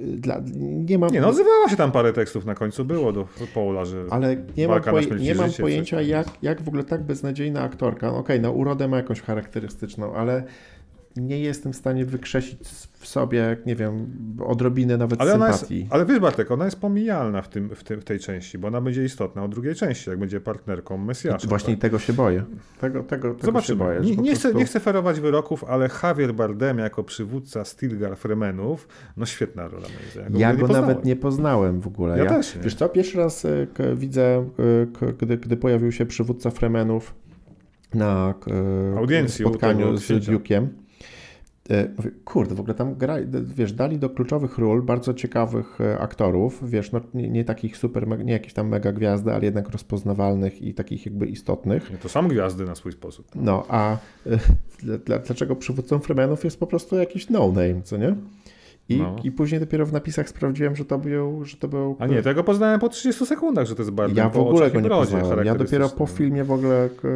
Dla, 0.00 0.42
nie, 0.88 0.98
mam, 0.98 1.10
nie, 1.10 1.20
no 1.20 1.28
odzywała 1.28 1.68
się 1.68 1.76
tam 1.76 1.92
parę 1.92 2.12
tekstów 2.12 2.44
na 2.44 2.54
końcu, 2.54 2.84
było 2.84 3.12
do 3.12 3.28
Paula, 3.54 3.84
że 3.84 4.04
Ale 4.10 4.36
nie 4.56 4.68
mam, 4.68 4.80
poje- 4.80 5.20
nie 5.20 5.34
mam 5.34 5.48
życie, 5.48 5.62
pojęcia, 5.62 6.02
jak, 6.02 6.26
jak 6.42 6.62
w 6.62 6.68
ogóle 6.68 6.84
tak 6.84 7.02
beznadziejna 7.02 7.62
aktorka, 7.62 8.06
no 8.06 8.18
okej, 8.18 8.40
no 8.40 8.52
urodę 8.52 8.88
ma 8.88 8.96
jakąś 8.96 9.20
charakterystyczną, 9.20 10.14
ale 10.14 10.44
nie 11.16 11.40
jestem 11.40 11.72
w 11.72 11.76
stanie 11.76 12.04
wykrzesić 12.04 12.58
w 12.92 13.06
sobie, 13.06 13.56
nie 13.66 13.76
wiem, 13.76 14.06
odrobiny 14.46 14.98
nawet 14.98 15.20
Ale, 15.20 15.34
ona 15.34 15.46
jest, 15.46 15.58
sympatii. 15.58 15.86
ale 15.90 16.06
wiesz 16.06 16.18
Bartek, 16.18 16.50
ona 16.50 16.64
jest 16.64 16.80
pomijalna 16.80 17.42
w, 17.42 17.48
tym, 17.48 17.74
w, 17.74 17.84
tym, 17.84 18.00
w 18.00 18.04
tej 18.04 18.18
części, 18.18 18.58
bo 18.58 18.68
ona 18.68 18.80
będzie 18.80 19.04
istotna 19.04 19.44
o 19.44 19.48
drugiej 19.48 19.74
części, 19.74 20.10
jak 20.10 20.18
będzie 20.18 20.40
partnerką 20.40 20.98
Mesjasza. 20.98 21.48
Właśnie 21.48 21.74
tak? 21.74 21.80
tego 21.82 21.98
się 21.98 22.12
boję. 22.12 22.44
Tego, 22.80 23.02
tego, 23.02 23.28
tego 23.28 23.40
się 23.40 23.46
Zobaczymy. 23.46 23.78
boję. 23.84 24.00
Nie, 24.00 24.16
nie, 24.16 24.34
chcę, 24.34 24.40
prostu- 24.42 24.58
nie 24.58 24.64
chcę 24.64 24.80
ferować 24.80 25.20
wyroków, 25.20 25.64
ale 25.64 25.88
Javier 26.02 26.34
Bardem 26.34 26.78
jako 26.78 27.04
przywódca 27.04 27.64
Stilgar 27.64 28.16
Fremenów, 28.16 28.88
no 29.16 29.26
świetna 29.26 29.68
rola. 29.68 29.86
zdaniem. 30.12 30.36
Ja 30.36 30.48
ogóle 30.48 30.60
go 30.60 30.66
poznałem. 30.66 30.88
nawet 30.88 31.04
nie 31.04 31.16
poznałem 31.16 31.80
w 31.80 31.86
ogóle. 31.86 32.18
Ja 32.18 32.26
też 32.26 32.56
nie. 32.56 32.62
Wiesz 32.62 32.74
co, 32.74 32.88
pierwszy 32.88 33.18
raz 33.18 33.44
e, 33.44 33.66
k, 33.74 33.82
widzę, 33.94 34.22
e, 34.36 34.86
k, 35.00 35.06
gdy, 35.18 35.36
gdy 35.36 35.56
pojawił 35.56 35.92
się 35.92 36.06
przywódca 36.06 36.50
Fremenów 36.50 37.14
na 37.94 38.34
k, 38.40 38.50
Audiencji 38.96 39.44
spotkaniu 39.44 39.96
z 39.96 40.04
księcia. 40.04 40.32
Duke'iem. 40.32 40.66
E, 41.70 41.88
mówię, 41.96 42.10
Kurde, 42.24 42.54
w 42.54 42.60
ogóle 42.60 42.74
tam 42.74 42.94
gra, 42.94 43.16
wiesz, 43.42 43.72
dali 43.72 43.98
do 43.98 44.10
kluczowych 44.10 44.58
ról 44.58 44.82
bardzo 44.82 45.14
ciekawych 45.14 45.80
e, 45.80 45.98
aktorów, 45.98 46.70
wiesz, 46.70 46.92
no 46.92 47.00
nie, 47.14 47.30
nie 47.30 47.44
takich 47.44 47.76
super, 47.76 48.24
nie 48.24 48.32
jakieś 48.32 48.52
tam 48.52 48.68
mega 48.68 48.92
gwiazdy, 48.92 49.32
ale 49.32 49.44
jednak 49.44 49.68
rozpoznawalnych 49.68 50.62
i 50.62 50.74
takich 50.74 51.06
jakby 51.06 51.26
istotnych. 51.26 51.90
Nie, 51.90 51.98
To 51.98 52.08
są 52.08 52.28
gwiazdy 52.28 52.64
na 52.64 52.74
swój 52.74 52.92
sposób. 52.92 53.26
No, 53.34 53.64
a 53.68 53.92
e, 53.92 53.98
dla, 54.78 54.98
dla, 54.98 55.18
dlaczego 55.18 55.56
przywódcą 55.56 55.98
Fremenów 55.98 56.44
jest 56.44 56.60
po 56.60 56.66
prostu 56.66 56.96
jakiś 56.96 57.30
no-name, 57.30 57.82
co 57.82 57.96
nie? 57.96 58.16
I, 58.88 58.96
No. 58.98 59.16
I 59.24 59.32
później 59.32 59.60
dopiero 59.60 59.86
w 59.86 59.92
napisach 59.92 60.28
sprawdziłem, 60.28 60.76
że 60.76 60.84
to 60.84 60.98
był, 60.98 61.44
że 61.44 61.56
to 61.56 61.68
był 61.68 61.96
A 61.98 62.06
nie, 62.06 62.22
tego 62.22 62.44
poznałem 62.44 62.80
po 62.80 62.88
30 62.88 63.26
sekundach, 63.26 63.66
że 63.66 63.74
to 63.74 63.82
jest 63.82 63.90
Bardem. 63.92 64.16
ja 64.16 64.28
w 64.28 64.36
ogóle 64.38 64.70
go 64.70 64.80
nie 64.80 64.88
poznałem. 64.88 65.46
Ja 65.46 65.54
dopiero 65.54 65.88
po 65.88 66.06
filmie 66.06 66.44
w 66.44 66.50
ogóle 66.50 66.88
k- 67.02 67.08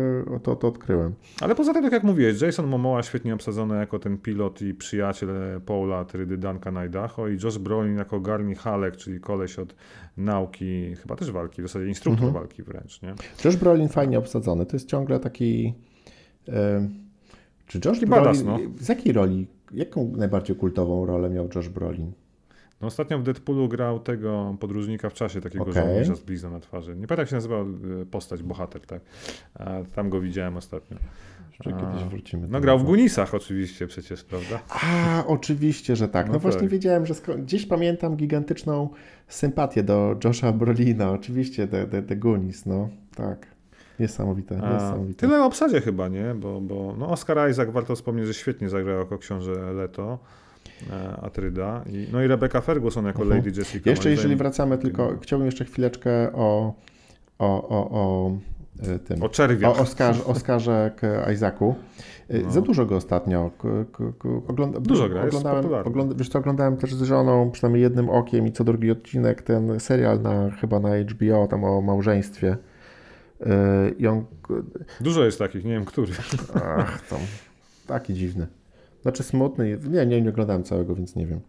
to, 0.42 0.56
to 0.56 0.68
odkryłem. 0.68 1.14
Ale 1.40 1.54
poza 1.54 1.72
tym, 1.74 1.82
tak 1.82 1.92
jak 1.92 2.02
mówiłeś, 2.04 2.42
Jason 2.42 2.66
Momoa 2.66 3.02
świetnie 3.02 3.34
obsadzony 3.34 3.76
jako 3.76 3.98
ten 3.98 4.18
pilot 4.18 4.62
i 4.62 4.74
przyjaciel 4.74 5.28
Paula 5.66 6.04
Trydy 6.04 6.36
Duncana 6.38 6.80
Idaho 6.84 7.28
i 7.28 7.38
Josh 7.44 7.58
Brolin 7.58 7.96
jako 7.96 8.20
Garni 8.20 8.54
Halleck, 8.54 8.96
czyli 8.96 9.20
koleś 9.20 9.58
od 9.58 9.74
nauki, 10.16 10.94
chyba 10.96 11.16
też 11.16 11.30
walki, 11.30 11.62
w 11.62 11.66
zasadzie 11.66 11.86
instruktor 11.86 12.24
Mhm. 12.26 12.42
walki 12.44 12.62
wręcz, 12.62 13.02
nie? 13.02 13.14
Josh 13.44 13.56
Brolin 13.56 13.88
fajnie 13.88 14.18
obsadzony. 14.18 14.66
To 14.66 14.76
jest 14.76 14.88
ciągle 14.88 15.20
taki... 15.20 15.74
E, 16.48 16.88
czy 17.66 17.78
Josh 17.84 17.84
Taki 18.00 18.06
Brolin... 18.06 18.24
badass, 18.24 18.44
no. 18.44 18.58
Z 18.80 18.88
jakiej 18.88 19.12
roli, 19.12 19.46
jaką 19.72 20.12
najbardziej 20.16 20.56
kultową 20.56 21.06
rolę 21.06 21.30
miał 21.30 21.48
Josh 21.54 21.68
Brolin? 21.68 22.12
No 22.80 22.86
ostatnio 22.86 23.18
w 23.18 23.22
Deadpoolu 23.22 23.68
grał 23.68 24.00
tego 24.00 24.56
podróżnika 24.60 25.10
w 25.10 25.12
czasie, 25.14 25.40
takiego 25.40 25.64
Okej. 25.64 25.74
żołnierza 25.74 26.14
z 26.14 26.20
blizną 26.20 26.50
na 26.50 26.60
twarzy. 26.60 26.90
Nie 26.90 27.06
pamiętam 27.06 27.18
jak 27.18 27.28
się 27.28 27.34
nazywał 27.36 27.60
e, 28.02 28.06
postać, 28.10 28.42
bohater, 28.42 28.86
tak? 28.86 29.02
A 29.54 29.70
tam 29.94 30.10
go 30.10 30.20
widziałem 30.20 30.56
ostatnio. 30.56 30.96
Jeszcze 31.50 31.80
kiedyś 31.80 32.04
wrócimy. 32.04 32.48
No 32.48 32.60
grał 32.60 32.78
w. 32.78 32.84
Gunisach 32.84 33.34
oczywiście 33.34 33.86
przecież, 33.86 34.24
prawda? 34.24 34.60
A, 34.68 35.24
oczywiście, 35.26 35.96
że 35.96 36.08
tak. 36.08 36.26
No, 36.26 36.32
No 36.32 36.38
właśnie 36.38 36.60
tak. 36.60 36.68
wiedziałem, 36.70 37.06
że 37.06 37.14
sko- 37.14 37.38
gdzieś 37.42 37.66
pamiętam 37.66 38.16
gigantyczną 38.16 38.88
sympatię 39.28 39.82
do 39.82 40.16
Josha 40.24 40.52
Brolina. 40.52 41.10
Oczywiście, 41.10 41.68
The, 41.68 41.86
the, 41.86 42.02
the 42.02 42.16
Goonies, 42.16 42.66
no. 42.66 42.88
Tak. 43.16 43.46
Niesamowite, 44.00 44.54
niesamowite. 44.72 45.14
tyle 45.20 45.42
o 45.42 45.46
obsadzie 45.46 45.80
chyba, 45.80 46.08
nie? 46.08 46.34
Bo, 46.34 46.60
bo 46.60 46.94
no 46.98 47.08
Oscar 47.10 47.50
Isaac, 47.50 47.68
warto 47.70 47.94
wspomnieć, 47.96 48.26
że 48.26 48.34
świetnie 48.34 48.68
zagrał 48.68 48.98
jako 48.98 49.18
książę 49.18 49.72
Leto, 49.72 50.18
e, 50.92 51.16
Atryda. 51.22 51.82
I, 51.86 52.06
no 52.12 52.22
i 52.22 52.26
Rebecca 52.26 52.60
Ferguson 52.60 53.04
jako 53.06 53.22
Mhm. 53.22 53.38
Lady 53.44 53.58
Jessica. 53.60 53.90
Jeszcze 53.90 54.10
jeżeli 54.10 54.36
wracamy, 54.36 54.78
tylko 54.78 55.12
chciałbym 55.20 55.46
jeszcze 55.46 55.64
chwileczkę 55.64 56.32
o, 56.32 56.74
o, 57.38 57.68
o, 57.68 57.90
o 57.90 58.30
e, 58.94 58.98
tym. 58.98 59.22
O 59.22 59.28
czerwiach. 59.28 59.78
O 59.78 59.82
Oskarze, 59.82 60.24
Oskarze 60.24 60.90
K- 60.96 61.32
Isaacu. 61.32 61.74
E, 62.28 62.38
No. 62.42 62.50
Za 62.50 62.60
dużo 62.60 62.86
go 62.86 62.96
ostatnio. 62.96 63.50
K, 63.58 63.68
k, 63.92 64.04
k, 64.18 64.28
ogląda, 64.48 64.80
Dużo 64.80 65.08
gra, 65.08 65.22
oglądałem, 65.24 65.64
ogląda, 65.84 66.14
wiesz 66.14 66.28
co, 66.28 66.38
oglądałem 66.38 66.76
też 66.76 66.94
z 66.94 67.02
żoną, 67.02 67.50
przynajmniej 67.50 67.82
jednym 67.82 68.10
okiem 68.10 68.46
i 68.46 68.52
co 68.52 68.64
drugi 68.64 68.90
odcinek, 68.90 69.42
ten 69.42 69.80
serial 69.80 70.22
na, 70.22 70.50
chyba 70.50 70.80
na 70.80 70.88
HBO, 70.98 71.46
tam 71.46 71.64
o 71.64 71.80
małżeństwie. 71.80 72.56
E, 73.40 73.90
Dużo 75.00 75.24
jest 75.24 75.38
takich, 75.38 75.64
nie 75.64 75.70
wiem 75.72 75.84
który. 75.84 76.12
ach, 76.64 77.08
tam, 77.08 77.18
taki 77.86 78.14
dziwny. 78.14 78.46
Znaczy 79.02 79.22
smutny, 79.22 79.78
nie, 79.90 80.06
nie, 80.06 80.20
nie 80.22 80.30
oglądałem 80.30 80.64
całego, 80.64 80.94
więc 80.94 81.16
nie 81.16 81.26
wiem. 81.26 81.40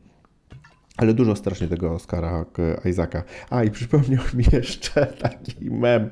Ale 0.98 1.14
dużo 1.14 1.36
strasznie 1.36 1.68
tego 1.68 1.92
Oscara 1.94 2.46
k- 2.54 2.90
Isaaca. 2.90 3.24
A 3.50 3.64
i 3.64 3.72
przypomniał 3.72 4.24
mi 4.34 4.44
jeszcze 4.54 5.06
taki 5.22 5.72
mem, 5.72 6.10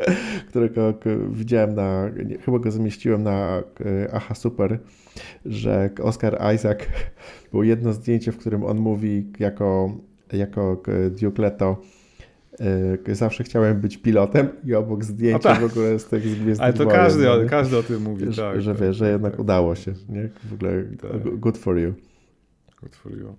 którego 0.48 0.94
k- 0.94 1.10
widziałem 1.32 1.76
na, 1.76 2.10
chyba 2.46 2.60
go 2.60 2.72
zamieściłem 2.72 3.24
na 3.24 3.64
Aha 4.14 4.36
Super, 4.36 4.80
że 5.46 5.90
Oscar 6.04 6.54
Isaac 6.56 6.80
było 7.52 7.64
jedno 7.64 7.94
zdjęcie, 7.94 8.32
w 8.32 8.38
którym 8.38 8.64
on 8.64 8.78
mówi 8.78 9.32
jako, 9.40 9.98
jako 10.34 10.78
k- 10.78 10.92
Duke 11.22 11.42
Leto 11.42 11.82
y, 11.82 12.49
k- 12.49 12.49
zawsze 13.12 13.44
chciałem 13.44 13.82
być 13.82 13.98
pilotem 13.98 14.48
i 14.66 14.76
obok 14.76 15.04
zdjęcia 15.04 15.50
A 15.50 15.54
tak. 15.54 15.62
w 15.62 15.72
ogóle 15.72 16.00
z 16.00 16.06
tych 16.06 16.22
Gwiezdnych 16.24 16.62
Ale 16.62 16.74
to 16.74 16.86
Wojen, 16.86 17.00
każdy, 17.00 17.24
no 17.24 17.50
każdy 17.50 17.78
o 17.78 17.84
tym 17.84 18.02
mówi, 18.02 18.26
że, 18.34 18.42
tak. 18.42 18.62
że 18.62 18.72
tak, 18.72 18.82
wiesz, 18.82 18.96
że 18.96 19.06
tak, 19.06 19.12
jednak 19.12 19.32
tak. 19.32 19.42
udało 19.42 19.76
się, 19.76 19.94
nie? 20.10 20.30
W 20.50 20.54
ogóle 20.54 20.84
Tak. 21.02 21.40
good 21.40 21.58
for 21.58 21.80
you. 21.80 21.94
Good 22.82 22.96
for 22.96 23.12
you. 23.12 23.36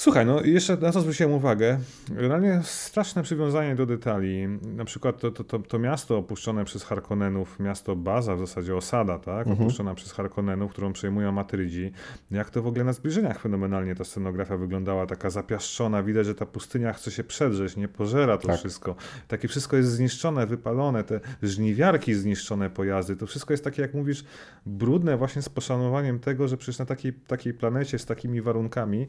Słuchaj, 0.00 0.26
no 0.26 0.40
i 0.40 0.52
jeszcze 0.52 0.76
na 0.76 0.92
co 0.92 1.00
zwróciłem 1.00 1.32
uwagę, 1.32 1.78
generalnie 2.08 2.60
straszne 2.64 3.22
przywiązanie 3.22 3.74
do 3.74 3.86
detali. 3.86 4.48
Na 4.62 4.84
przykład 4.84 5.20
to, 5.20 5.30
to, 5.30 5.44
to, 5.44 5.58
to 5.58 5.78
miasto 5.78 6.18
opuszczone 6.18 6.64
przez 6.64 6.84
Harkonnenów, 6.84 7.60
miasto 7.60 7.96
baza, 7.96 8.36
w 8.36 8.38
zasadzie 8.38 8.76
osada, 8.76 9.18
tak? 9.18 9.46
Mhm. 9.46 9.60
Opuszczona 9.60 9.94
przez 9.94 10.12
Harkonnenów, 10.12 10.72
którą 10.72 10.92
przejmują 10.92 11.32
Matrydzi. 11.32 11.92
Jak 12.30 12.50
to 12.50 12.62
w 12.62 12.66
ogóle 12.66 12.84
na 12.84 12.92
zbliżeniach 12.92 13.40
fenomenalnie 13.40 13.94
ta 13.94 14.04
scenografia 14.04 14.56
wyglądała, 14.56 15.06
taka 15.06 15.30
zapiaszczona, 15.30 16.02
widać, 16.02 16.26
że 16.26 16.34
ta 16.34 16.46
pustynia 16.46 16.92
chce 16.92 17.10
się 17.10 17.24
przedrzeć, 17.24 17.76
nie 17.76 17.88
pożera 17.88 18.38
to 18.38 18.48
Tak. 18.48 18.58
wszystko. 18.58 18.94
Takie 19.28 19.48
wszystko 19.48 19.76
jest 19.76 19.90
zniszczone, 19.90 20.46
wypalone, 20.46 21.04
te 21.04 21.20
żniwiarki 21.42 22.14
zniszczone 22.14 22.70
pojazdy, 22.70 23.16
to 23.16 23.26
wszystko 23.26 23.52
jest 23.52 23.64
takie, 23.64 23.82
jak 23.82 23.94
mówisz, 23.94 24.24
brudne 24.66 25.16
właśnie 25.16 25.42
z 25.42 25.48
poszanowaniem 25.48 26.18
tego, 26.18 26.48
że 26.48 26.56
przecież 26.56 26.78
na 26.78 26.86
takiej, 26.86 27.12
takiej 27.12 27.54
planecie 27.54 27.98
z 27.98 28.06
takimi 28.06 28.40
warunkami 28.42 29.06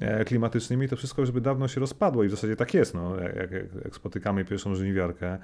e, 0.00 0.31
klimatycznymi 0.32 0.88
to 0.88 0.96
wszystko 0.96 1.22
już 1.22 1.30
by 1.30 1.40
dawno 1.40 1.68
się 1.68 1.80
rozpadło 1.80 2.24
i 2.24 2.28
w 2.28 2.30
zasadzie 2.30 2.56
tak 2.56 2.74
jest, 2.74 2.94
no, 2.94 3.16
jak, 3.20 3.50
jak, 3.84 3.94
spotykamy 3.94 4.44
pierwszą 4.44 4.74
żniwiarkę. 4.74 5.38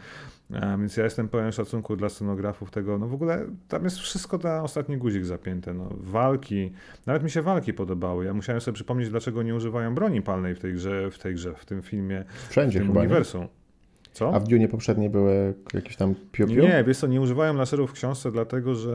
E, 0.53 0.78
więc 0.78 0.97
ja 0.97 1.05
jestem 1.05 1.28
pełen 1.28 1.53
szacunku 1.53 1.97
dla 1.97 2.09
scenografów 2.09 2.70
tego, 2.70 2.99
no 2.99 3.09
w 3.09 3.14
ogóle 3.14 3.47
tam 3.68 3.84
jest 3.84 3.99
wszystko 3.99 4.39
na 4.39 4.62
ostatni 4.62 4.97
guzik 4.97 5.24
zapięte, 5.24 5.74
no, 5.74 5.89
walki, 5.91 6.72
nawet 7.07 7.22
mi 7.22 7.30
się 7.30 7.43
walki 7.43 7.72
podobały. 7.74 8.24
Ja 8.24 8.34
musiałem 8.34 8.61
sobie 8.61 8.74
przypomnieć, 8.74 9.11
dlaczego 9.11 9.43
nie 9.43 9.55
używają 9.55 9.95
broni 9.95 10.22
palnej 10.22 10.55
w 10.55 10.59
tej 10.59 10.74
grze, 10.74 11.11
w 11.11 11.18
tej 11.18 11.34
grze, 11.34 11.55
w 11.55 11.64
tym 11.64 11.82
filmie, 11.82 12.24
w 12.28 12.49
Wszędzie 12.49 12.78
tym 12.78 12.89
chyba, 12.89 13.05
nie? 13.05 13.49
Co? 14.13 14.35
A 14.35 14.41
w 14.41 14.49
Dune 14.49 14.69
poprzedniej 14.69 15.11
były 15.11 15.55
jakieś 15.75 15.97
tam 15.97 16.15
piu-piu? 16.33 16.63
Nie, 16.63 16.85
wiesz 16.87 16.99
co, 16.99 17.07
nie 17.07 17.21
używają 17.21 17.55
laserów 17.55 17.91
w 17.91 17.93
książce, 17.93 18.33
dlatego 18.33 18.75
że 18.75 18.93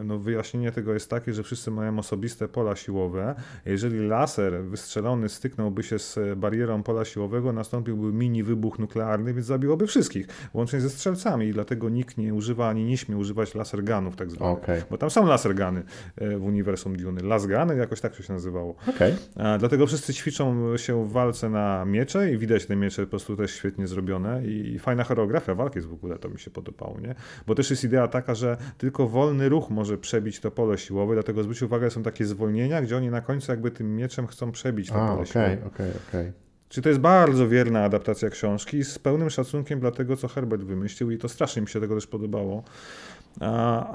e, 0.00 0.04
no, 0.04 0.18
wyjaśnienie 0.18 0.72
tego 0.72 0.94
jest 0.94 1.10
takie, 1.10 1.34
że 1.34 1.42
wszyscy 1.42 1.70
mają 1.70 1.98
osobiste 1.98 2.48
pola 2.48 2.76
siłowe. 2.76 3.34
Jeżeli 3.66 4.06
laser 4.08 4.64
wystrzelony 4.64 5.28
styknąłby 5.28 5.82
się 5.82 5.98
z 5.98 6.18
barierą 6.36 6.82
pola 6.82 7.04
siłowego, 7.04 7.52
nastąpiłby 7.52 8.12
mini 8.12 8.42
wybuch 8.42 8.78
nuklearny, 8.78 9.34
więc 9.34 9.46
zabiłoby 9.46 9.86
wszystkich, 9.86 10.26
łącznie 10.54 10.80
ze 10.80 10.90
strzelcami 10.90 11.46
i 11.46 11.52
dlatego 11.52 11.88
nikt 11.88 12.18
nie 12.18 12.34
używa 12.34 12.68
ani 12.68 12.84
nie 12.84 12.96
śmie 12.98 13.16
używać 13.16 13.54
laserganów 13.54 14.16
tak 14.16 14.30
zwanych. 14.30 14.58
Okej, 14.58 14.82
Bo 14.90 14.98
tam 14.98 15.10
są 15.10 15.26
lasergany 15.26 15.82
e, 16.16 16.36
w 16.36 16.44
uniwersum 16.44 16.96
Duny. 16.96 17.22
Lasgany, 17.22 17.76
jakoś 17.76 18.00
tak 18.00 18.16
to 18.16 18.22
się 18.22 18.32
nazywało. 18.32 18.74
okej. 18.88 19.14
A, 19.36 19.58
dlatego 19.58 19.86
wszyscy 19.86 20.14
ćwiczą 20.14 20.76
się 20.76 21.04
w 21.04 21.12
walce 21.12 21.50
na 21.50 21.84
miecze 21.84 22.32
i 22.32 22.38
widać 22.38 22.66
te 22.66 22.76
miecze 22.76 23.02
po 23.02 23.10
prostu 23.10 23.36
też 23.36 23.54
świetnie 23.54 23.86
zrobione 23.86 24.37
i 24.44 24.78
fajna 24.78 25.04
choreografia 25.04 25.54
walki 25.54 25.78
jest 25.78 25.88
w 25.88 25.92
ogóle, 25.92 26.18
to 26.18 26.28
mi 26.28 26.38
się 26.38 26.50
podobało, 26.50 27.00
nie? 27.00 27.14
Bo 27.46 27.54
też 27.54 27.70
jest 27.70 27.84
idea 27.84 28.08
taka, 28.08 28.34
że 28.34 28.56
tylko 28.78 29.08
wolny 29.08 29.48
ruch 29.48 29.70
może 29.70 29.98
przebić 29.98 30.40
to 30.40 30.50
pole 30.50 30.78
siłowe, 30.78 31.14
dlatego 31.14 31.42
zwróć 31.42 31.62
uwagę, 31.62 31.90
są 31.90 32.02
takie 32.02 32.24
zwolnienia, 32.24 32.82
gdzie 32.82 32.96
oni 32.96 33.10
na 33.10 33.20
końcu 33.20 33.52
jakby 33.52 33.70
tym 33.70 33.96
mieczem 33.96 34.26
chcą 34.26 34.52
przebić 34.52 34.88
to 34.88 34.94
A, 34.94 35.08
pole 35.08 35.12
okej, 35.12 35.26
siłowe. 35.26 35.66
okej, 35.66 35.90
okej. 36.08 36.32
Czy 36.68 36.82
to 36.82 36.88
jest 36.88 37.00
bardzo 37.00 37.48
wierna 37.48 37.84
adaptacja 37.84 38.30
książki 38.30 38.84
z 38.84 38.98
pełnym 38.98 39.30
szacunkiem 39.30 39.80
dla 39.80 39.90
tego, 39.90 40.16
co 40.16 40.28
Herbert 40.28 40.62
wymyślił 40.62 41.10
i 41.10 41.18
to 41.18 41.28
strasznie 41.28 41.62
mi 41.62 41.68
się 41.68 41.80
tego 41.80 41.94
też 41.94 42.06
podobało. 42.06 42.64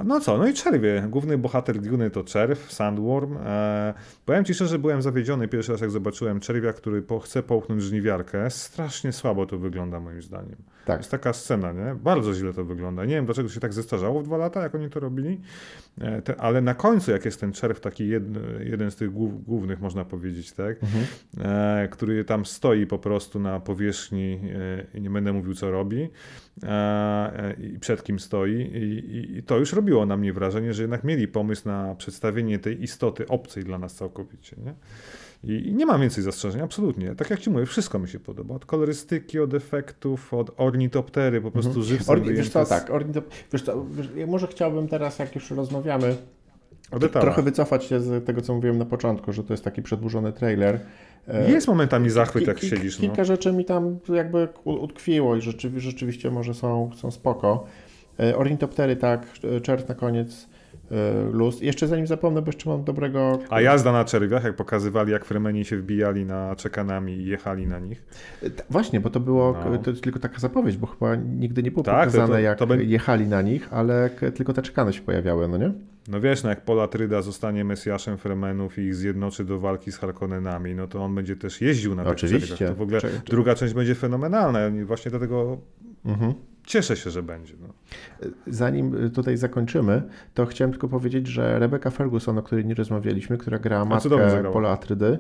No 0.05 0.19
co, 0.19 0.38
no 0.38 0.47
i 0.47 0.53
czerwie. 0.53 1.07
Główny 1.09 1.38
bohater 1.38 1.81
Dune 1.81 2.09
to 2.09 2.23
czerw, 2.23 2.73
sandworm. 2.73 3.38
E, 3.45 3.93
powiem 4.25 4.45
ci 4.45 4.53
szczerze, 4.53 4.79
byłem 4.79 5.01
zawiedziony 5.01 5.47
pierwszy 5.47 5.71
raz, 5.71 5.81
jak 5.81 5.91
zobaczyłem 5.91 6.39
czerwia, 6.39 6.73
który 6.73 7.01
po, 7.01 7.19
chce 7.19 7.43
połknąć 7.43 7.84
żniwiarkę. 7.84 8.49
Strasznie 8.49 9.11
słabo 9.11 9.45
to 9.45 9.57
wygląda, 9.57 9.99
moim 9.99 10.21
zdaniem. 10.21 10.55
Tak. 10.86 10.99
Jest 10.99 11.11
taka 11.11 11.34
scena, 11.34 11.71
nie? 11.71 11.95
Bardzo 11.95 12.34
źle 12.34 12.53
to 12.53 12.65
wygląda. 12.65 13.05
Nie 13.05 13.15
wiem, 13.15 13.25
dlaczego 13.25 13.49
się 13.49 13.59
tak 13.59 13.73
zestarzało 13.73 14.19
w 14.19 14.23
dwa 14.23 14.38
lata, 14.38 14.61
jak 14.63 14.75
oni 14.75 14.89
to 14.89 14.99
robili, 14.99 15.41
e, 16.02 16.22
ale 16.38 16.62
na 16.62 16.74
końcu, 16.74 17.12
jak 17.12 17.26
jest 17.26 17.39
ten 17.39 17.54
czerw, 17.54 17.80
taki 17.80 18.08
jed, 18.08 18.24
jeden 18.60 18.91
z 18.91 18.96
tych 18.96 19.12
głównych, 19.44 19.82
można 19.82 20.06
powiedzieć, 20.06 20.52
tak? 20.52 20.78
Mhm. 20.84 21.06
E, 21.41 21.88
który 21.88 22.24
tam 22.24 22.46
stoi 22.46 22.88
po 22.88 23.00
prostu 23.00 23.39
na 23.39 23.60
powierzchni 23.60 24.39
i 24.94 25.02
nie 25.02 25.10
będę 25.10 25.34
mówił, 25.34 25.56
co 25.56 25.72
robi 25.72 26.10
i 27.74 27.80
przed 27.80 28.04
kim 28.04 28.20
stoi 28.20 28.54
i, 28.54 29.16
i 29.16 29.38
i 29.38 29.44
to 29.44 29.58
już 29.58 29.74
robiło 29.74 30.06
na 30.06 30.18
mnie 30.18 30.34
wrażenie, 30.34 30.74
że 30.74 30.82
jednak 30.84 31.04
mieli 31.04 31.28
pomysł 31.28 31.68
na 31.68 31.96
przedstawienie 31.96 32.60
tej 32.60 32.84
istoty 32.84 33.28
obcej 33.28 33.64
dla 33.64 33.80
nas 33.80 33.96
całkowicie. 33.96 34.56
Nie? 34.66 34.74
I, 35.44 35.74
nie 35.74 35.86
mam 35.86 36.02
więcej 36.02 36.24
zastrzeżeń, 36.24 36.62
absolutnie. 36.62 37.16
Tak 37.16 37.30
jak 37.30 37.39
ci 37.39 37.50
mówię, 37.50 37.66
wszystko 37.66 38.00
mi 38.00 38.08
się 38.08 38.20
podoba. 38.20 38.56
Od 38.56 38.66
kolorystyki, 38.66 39.39
od 39.39 39.54
efektów, 39.54 40.34
od 40.34 40.52
ornitoptery, 40.58 41.41
po 41.41 41.52
prostu 41.52 41.70
mhm. 41.70 41.86
żywcem 41.86 42.14
Orni, 42.14 42.34
Wiesz 42.34 42.50
co, 42.50 42.66
tak, 42.66 42.89
ornitop... 42.89 43.26
wiesz 43.54 43.62
co, 43.62 43.86
wiesz, 43.86 44.10
może 44.28 44.48
chciałbym 44.48 44.88
teraz, 44.88 45.20
jak 45.20 45.36
już 45.36 45.52
rozmawiamy, 45.52 46.16
trochę 47.22 47.41
wycofać 47.41 47.84
się 47.84 48.00
z 48.00 48.26
tego, 48.26 48.41
co 48.41 48.54
mówiłem 48.54 48.78
na 48.78 48.86
początku, 48.86 49.34
że 49.34 49.44
to 49.44 49.54
jest 49.54 49.64
taki 49.64 49.82
przedłużony 49.82 50.34
trailer. 50.34 50.80
E, 51.28 51.52
jest 51.52 51.68
momentami 51.68 52.10
zachwyt, 52.10 52.48
jak 52.48 52.60
siedzisz. 52.60 52.98
Kilka 52.98 53.22
no. 53.22 53.26
rzeczy 53.26 53.54
mi 53.54 53.66
tam 53.66 54.00
jakby 54.14 54.48
utkwiło 54.64 55.36
i 55.36 55.41
rzeczywiście 55.78 56.32
może 56.32 56.54
są, 56.54 56.89
są 56.96 57.12
spoko. 57.12 57.66
E, 58.20 58.38
ornitoptery 58.38 58.96
tak, 58.96 59.28
e, 59.58 59.62
czerw 59.62 59.89
na 59.89 59.96
koniec, 59.96 60.48
luz. 61.31 61.61
Jeszcze 61.61 61.88
zanim 61.88 62.07
zapomnę, 62.07 62.41
bo 62.41 62.47
jeszcze 62.47 62.69
mam 62.69 62.84
dobrego... 62.84 63.39
A 63.49 63.61
jazda 63.61 63.91
na 63.91 64.05
czerwiach, 64.05 64.43
jak 64.43 64.55
pokazywali, 64.55 65.11
jak 65.11 65.25
Fremeni 65.25 65.65
się 65.65 65.77
wbijali 65.77 66.25
na 66.25 66.55
czekanami 66.55 67.13
i 67.13 67.25
jechali 67.25 67.67
na 67.67 67.79
nich. 67.79 68.03
Właśnie, 68.69 68.99
bo 68.99 69.09
to 69.09 69.19
było 69.19 69.55
no. 69.71 69.77
to 69.77 69.93
tylko 69.93 70.19
taka 70.19 70.39
zapowiedź, 70.39 70.77
bo 70.77 70.88
chyba 70.88 71.15
nigdy 71.15 71.63
nie 71.63 71.71
było 71.71 71.84
tak, 71.84 71.95
pokazane, 71.95 72.27
to, 72.27 72.34
to, 72.34 72.39
jak 72.39 72.57
to 72.57 72.73
jechali 72.75 73.27
na 73.27 73.41
nich, 73.41 73.73
ale 73.73 74.09
tylko 74.36 74.53
te 74.53 74.61
czekany 74.61 74.93
się 74.93 75.01
pojawiały, 75.01 75.47
no 75.47 75.57
nie? 75.57 75.71
No 76.07 76.21
wiesz, 76.21 76.43
no 76.43 76.49
jak 76.49 76.61
Pola 76.61 76.88
Tryda 76.88 77.21
zostanie 77.21 77.65
Mesjaszem 77.65 78.17
Fremenów 78.17 78.77
i 78.77 78.81
ich 78.81 78.95
zjednoczy 78.95 79.45
do 79.45 79.59
walki 79.59 79.91
z 79.91 79.97
Harkonnenami, 79.97 80.75
no 80.75 80.88
to 80.88 81.03
on 81.03 81.15
będzie 81.15 81.36
też 81.36 81.61
jeździł 81.61 81.95
na 81.95 82.03
tych 82.03 82.11
Oczywiście. 82.11 82.67
To 82.67 82.75
w 82.75 82.81
ogóle 82.81 82.99
druga 83.25 83.55
część 83.55 83.73
będzie 83.73 83.95
fenomenalna. 83.95 84.59
Właśnie 84.86 85.11
dlatego 85.11 85.57
mhm. 86.05 86.34
Cieszę 86.66 86.95
się, 86.95 87.09
że 87.09 87.24
będzie. 87.24 87.53
No. 87.61 87.68
Zanim 88.47 89.11
tutaj 89.11 89.38
zakończymy, 89.38 90.03
to 90.34 90.45
chciałem 90.45 90.72
tylko 90.72 90.88
powiedzieć, 90.88 91.28
że 91.28 91.59
Rebecca 91.59 91.89
Ferguson, 91.89 92.38
o 92.38 92.43
której 92.43 92.66
nie 92.66 92.74
rozmawialiśmy, 92.76 93.38
która 93.38 93.59
gra 93.59 93.86
matkę 93.86 94.43
Pola 94.53 94.70
Atrydy, 94.70 95.20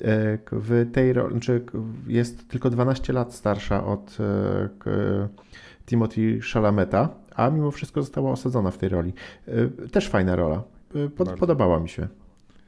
e, 0.00 0.38
w 0.52 0.90
tej 0.92 1.12
roli, 1.12 1.32
znaczy 1.32 1.64
jest 2.06 2.48
tylko 2.48 2.70
12 2.70 3.12
lat 3.12 3.34
starsza 3.34 3.86
od 3.86 4.18
e, 4.20 5.28
Timothy 5.86 6.40
Shalameta, 6.42 7.08
a 7.34 7.50
mimo 7.50 7.70
wszystko 7.70 8.02
została 8.02 8.30
osadzona 8.30 8.70
w 8.70 8.78
tej 8.78 8.88
roli. 8.88 9.12
Też 9.92 10.08
fajna 10.08 10.36
rola. 10.36 10.62
Pod, 11.16 11.30
podobała 11.30 11.80
mi 11.80 11.88
się. 11.88 12.08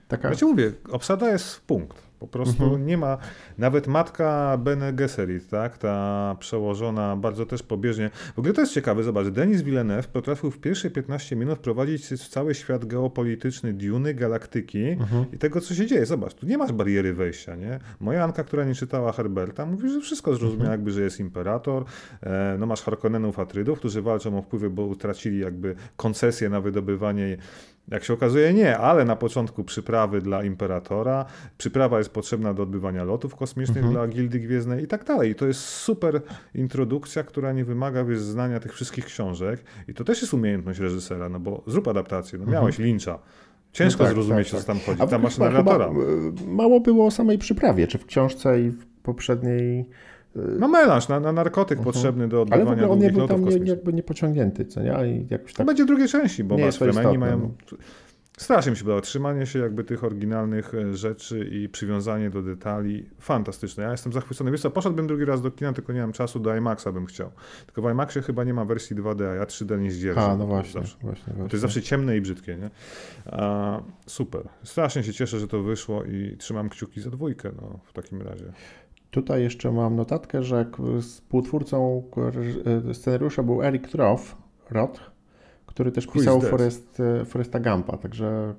Taka... 0.09 0.29
Ja 0.29 0.35
ci 0.35 0.45
mówię, 0.45 0.73
obsada 0.91 1.31
jest 1.31 1.55
w 1.55 1.63
punkt. 1.63 2.06
Po 2.19 2.27
prostu 2.27 2.65
mhm. 2.65 2.87
nie 2.87 2.99
ma, 2.99 3.19
nawet 3.59 3.87
matka 3.87 4.59
Bene 4.59 4.93
Gesserit, 4.93 5.49
tak, 5.49 5.79
ta 5.79 6.37
przełożona 6.39 7.17
bardzo 7.17 7.47
też 7.47 7.63
pobieżnie. 7.63 8.11
W 8.37 8.39
ogóle 8.39 8.55
to 8.55 8.61
jest 8.61 8.73
ciekawe, 8.73 9.03
zobacz, 9.03 9.27
Denis 9.27 9.63
Villeneuve 9.63 10.09
potrafił 10.09 10.51
w 10.51 10.59
pierwsze 10.59 10.91
15 10.91 11.37
minut 11.37 11.59
prowadzić 11.59 12.29
cały 12.29 12.55
świat 12.55 12.85
geopolityczny 12.85 13.73
Duny, 13.73 14.15
galaktyki 14.15 14.89
mhm. 14.89 15.25
i 15.33 15.39
tego, 15.39 15.61
co 15.61 15.75
się 15.75 15.87
dzieje. 15.87 16.07
Zobacz, 16.07 16.35
tu 16.35 16.47
nie 16.47 16.59
masz 16.59 16.73
bariery 16.73 17.15
wejścia, 17.15 17.57
nie? 17.57 17.79
Moja 18.01 18.25
Anka, 18.25 18.45
która 18.45 18.65
nie 18.65 18.75
czytała 18.75 19.13
Herberta, 19.13 19.67
mówi, 19.67 19.91
że 19.91 20.01
wszystko 20.01 20.31
zrozumiała, 20.31 20.61
mhm. 20.61 20.73
jakby, 20.73 20.91
że 20.91 21.03
jest 21.03 21.21
imperator, 21.21 21.85
e, 22.23 22.57
no 22.59 22.67
masz 22.67 22.83
Harkonnenów, 22.83 23.39
Atrydów, 23.39 23.79
którzy 23.79 24.03
walczą 24.03 24.39
o 24.39 24.43
wpływy, 24.43 24.71
bo 24.71 24.83
utracili 24.83 25.39
jakby 25.39 25.75
koncesję 25.97 26.49
na 26.49 26.61
wydobywanie 26.61 27.37
jak 27.89 28.05
się 28.05 28.15
okazuje, 28.15 28.55
nie, 28.55 28.79
ale 28.79 29.05
na 29.05 29.17
początku 29.17 29.65
przyprawy 29.65 30.21
dla 30.21 30.45
imperatora, 30.45 31.25
przyprawa 31.59 31.99
jest 31.99 32.06
potrzebna 32.09 32.55
do 32.55 32.63
odbywania 32.63 33.05
lotów 33.05 33.37
kosmicznych 33.37 33.85
mhm. 33.85 33.95
dla 33.95 34.09
Gildii 34.09 34.41
Gwiezdnej 34.41 34.85
i 34.85 34.87
tak 34.87 35.05
dalej. 35.05 35.31
I 35.31 35.35
to 35.35 35.47
jest 35.47 35.61
super 35.61 36.21
introdukcja, 36.55 37.23
która 37.23 37.53
nie 37.53 37.65
wymaga 37.65 38.05
wiesz, 38.05 38.21
znania 38.21 38.61
tych 38.61 38.75
wszystkich 38.75 39.05
książek. 39.05 39.65
I 39.89 39.95
to 39.95 40.05
też 40.05 40.21
jest 40.21 40.35
umiejętność 40.35 40.79
reżysera, 40.79 41.29
no 41.29 41.41
bo 41.41 41.63
zrób 41.67 41.89
adaptację. 41.89 42.39
No 42.39 42.45
mhm. 42.45 42.63
miałeś 42.63 42.79
Lyncha. 42.79 43.19
Ciężko 43.73 44.03
no 44.03 44.09
tak, 44.09 44.15
zrozumieć, 44.15 44.51
tak, 44.51 44.61
co 44.61 44.67
tam 44.67 44.79
chodzi. 44.79 45.11
Tam 45.11 45.23
masz 45.23 45.39
narratora. 45.39 45.91
Mało 46.47 46.81
było 46.81 47.07
o 47.07 47.11
samej 47.11 47.39
przyprawie, 47.39 47.87
czy 47.87 47.99
w 47.99 48.07
książce 48.07 48.61
i 48.61 48.71
w 48.71 48.87
poprzedniej 48.87 49.89
no 50.59 50.69
melanż 50.69 51.09
na, 51.09 51.21
na 51.21 51.33
narkotyk 51.33 51.79
uh 51.79 51.87
mhm. 51.87 51.93
-huh. 51.93 51.95
potrzebny 51.95 52.29
do 52.29 52.43
odbywania 52.43 52.83
Ale 52.83 52.91
on 52.91 52.99
nie 52.99 53.11
był 53.11 53.29
tam 53.29 53.45
nie, 53.45 53.71
jakby 53.71 53.93
nie 53.93 54.03
pociągnięty, 54.03 54.65
co 54.65 54.83
nie? 54.83 54.91
I 54.91 55.27
jakoś 55.31 55.53
tak... 55.53 55.57
To 55.57 55.65
będzie 55.65 55.85
drugiej 55.85 56.09
części, 56.09 56.45
bo 56.45 56.73
Fremeni 56.73 57.19
mają... 57.19 57.39
No. 57.39 57.79
Strasznie 58.37 58.71
mi 58.71 58.77
się 58.77 58.85
podoba. 58.85 59.01
Trzymanie 59.01 59.47
się 59.47 59.59
jakby 59.59 59.85
tych 59.85 60.05
oryginalnych 60.05 60.75
e, 60.75 60.97
rzeczy 60.97 61.49
i 61.53 61.69
przywiązanie 61.69 62.31
do 62.31 62.43
detali. 62.43 63.11
Fantastyczne. 63.21 63.85
Ja 63.85 63.91
jestem 63.91 64.13
zachwycony. 64.13 64.51
Wiesz 64.51 64.61
co, 64.61 64.71
poszedłbym 64.71 65.07
drugi 65.07 65.25
raz 65.25 65.43
do 65.43 65.51
kina, 65.51 65.73
tylko 65.73 65.93
nie 65.93 66.01
mam 66.01 66.13
czasu, 66.13 66.41
do 66.41 66.57
IMAXa 66.57 66.93
bym 66.93 67.07
chciał. 67.07 67.31
Tylko 67.67 67.83
w 67.83 67.91
IMAXie 67.91 68.23
chyba 68.23 68.45
nie 68.45 68.55
ma 68.55 68.65
wersji 68.65 68.97
2D, 68.97 69.25
a 69.25 69.35
ja 69.35 69.45
3D 69.45 69.81
nie 69.81 69.91
zdzierżę. 69.91 70.21
A, 70.21 70.37
no 70.37 70.47
właśnie, 70.47 70.73
zawsze. 70.73 70.97
właśnie, 71.03 71.33
właśnie. 71.33 71.49
To 71.49 71.57
jest 71.57 71.63
zawsze 71.63 71.83
ciemne 71.83 72.17
i 72.17 72.21
brzydkie, 72.21 72.57
nie? 72.57 72.71
A, 73.27 73.81
super. 74.07 74.49
Strasznie 74.63 75.03
się 75.03 75.13
cieszę, 75.13 75.39
że 75.39 75.49
to 75.49 75.63
wyszło 75.63 76.05
i 76.05 76.37
trzymam 76.39 76.69
kciuki 76.69 77.01
za 77.01 77.11
dwójkę, 77.11 77.51
no, 77.63 77.79
w 77.85 77.93
takim 77.93 78.23
razie. 78.23 78.53
Tutaj 79.11 79.43
jeszcze 79.43 79.73
mam 79.73 79.97
notatkę, 79.97 80.43
że 80.43 80.67
współtwórcą 81.01 82.03
e, 82.91 82.95
scenariusza 82.95 83.43
był 83.43 83.63
Eric 83.63 83.95
Roth, 83.95 84.37
Roth 84.71 85.16
który 85.77 85.93
też 85.93 86.07
pisał 86.07 86.41
Forest, 86.41 87.01
e, 87.01 87.25
Foresta 87.25 87.61
Gampa, 87.61 87.97
także... 87.97 88.55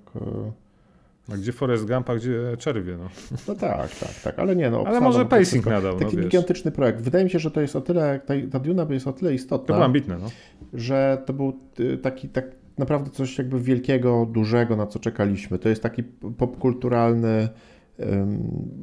A 1.32 1.38
gdzie 1.38 1.52
Forest 1.52 1.86
Gump, 1.86 2.10
a 2.10 2.16
gdzie 2.16 2.58
Czerwie, 2.58 2.98
no. 2.98 3.10
No 3.48 3.56
tak, 3.56 3.96
tak, 3.96 4.10
tak, 4.24 4.40
ale 4.40 4.56
nie 4.56 4.70
no. 4.70 4.84
Ale 4.88 5.02
może 5.02 5.26
pacing 5.26 5.66
nadał, 5.66 6.00
Taki 6.00 6.18
no, 6.18 6.24
gigantyczny 6.24 6.72
projekt. 6.72 7.02
Wydaje 7.02 7.24
mi 7.24 7.30
się, 7.30 7.40
że 7.40 7.52
to 7.52 7.62
jest 7.62 7.76
o 7.76 7.82
tyle, 7.82 8.20
ta, 8.26 8.34
ta 8.52 8.60
Duna 8.60 8.88
jest 8.90 9.08
o 9.08 9.14
tyle 9.14 9.34
istotna. 9.34 9.68
To 9.68 9.74
było 9.74 9.86
ambitne, 9.86 10.18
no. 10.18 10.30
Że 10.74 11.22
to 11.26 11.34
był 11.34 11.60
e, 11.80 11.98
taki, 11.98 12.30
tak 12.30 12.46
naprawdę 12.78 13.12
coś 13.12 13.38
jakby 13.38 13.60
wielkiego, 13.60 14.28
dużego, 14.32 14.76
na 14.76 14.88
co 14.88 15.00
czekaliśmy. 15.00 15.60
To 15.60 15.70
jest 15.70 15.84
taki 15.84 16.04
popkulturalny 16.38 17.50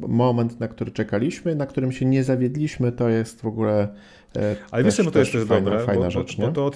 moment, 0.08 0.60
na 0.60 0.68
który 0.68 0.90
czekaliśmy, 0.90 1.54
na 1.54 1.66
którym 1.66 1.92
się 1.92 2.06
nie 2.06 2.24
zawiedliśmy, 2.24 2.92
to 2.92 3.08
jest 3.08 3.40
w 3.40 3.46
ogóle. 3.46 3.88
E, 4.36 4.56
Ale 4.70 4.84
wiesz, 4.84 4.96
to 4.96 5.02
jest 5.02 5.12
też 5.12 5.30
fajna, 5.32 5.70
dobre, 5.70 5.86
fajna 5.86 6.04
bo, 6.04 6.10
rzecz, 6.10 6.36
bo, 6.36 6.46
bo 6.46 6.52
to 6.52 6.70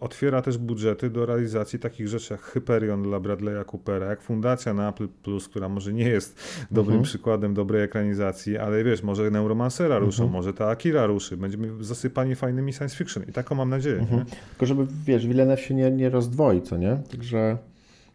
otwiera 0.00 0.42
też 0.42 0.58
budżety 0.58 1.10
do 1.10 1.26
realizacji 1.26 1.78
takich 1.78 2.08
rzeczy 2.08 2.34
jak 2.34 2.42
Hyperion 2.42 3.02
dla 3.02 3.20
Bradley'a 3.20 3.64
Coopera, 3.64 4.06
jak 4.06 4.22
Fundacja 4.22 4.74
na 4.74 4.88
Apple 4.88 5.08
Plus, 5.08 5.48
która 5.48 5.68
może 5.68 5.92
nie 5.92 6.08
jest 6.08 6.40
dobrym 6.70 6.96
mhm. 6.96 7.02
przykładem 7.02 7.54
dobrej 7.54 7.82
ekranizacji, 7.82 8.58
ale 8.58 8.84
wiesz, 8.84 9.02
może 9.02 9.30
Neuromancera 9.30 9.98
ruszą, 9.98 10.22
mhm. 10.22 10.32
może 10.32 10.54
ta 10.54 10.68
Akira 10.68 11.06
ruszy, 11.06 11.36
będziemy 11.36 11.84
zasypani 11.84 12.34
fajnymi 12.34 12.72
science 12.72 12.96
fiction 12.96 13.22
i 13.28 13.32
taką 13.32 13.54
mam 13.54 13.70
nadzieję. 13.70 13.98
Mhm. 13.98 14.24
Tylko 14.50 14.66
żeby, 14.66 14.86
wiesz, 15.06 15.26
Villeneuve 15.26 15.60
się 15.60 15.74
nie, 15.74 15.90
nie 15.90 16.10
rozdwoi, 16.10 16.62
co 16.62 16.76
nie? 16.76 16.98
Także... 17.10 17.58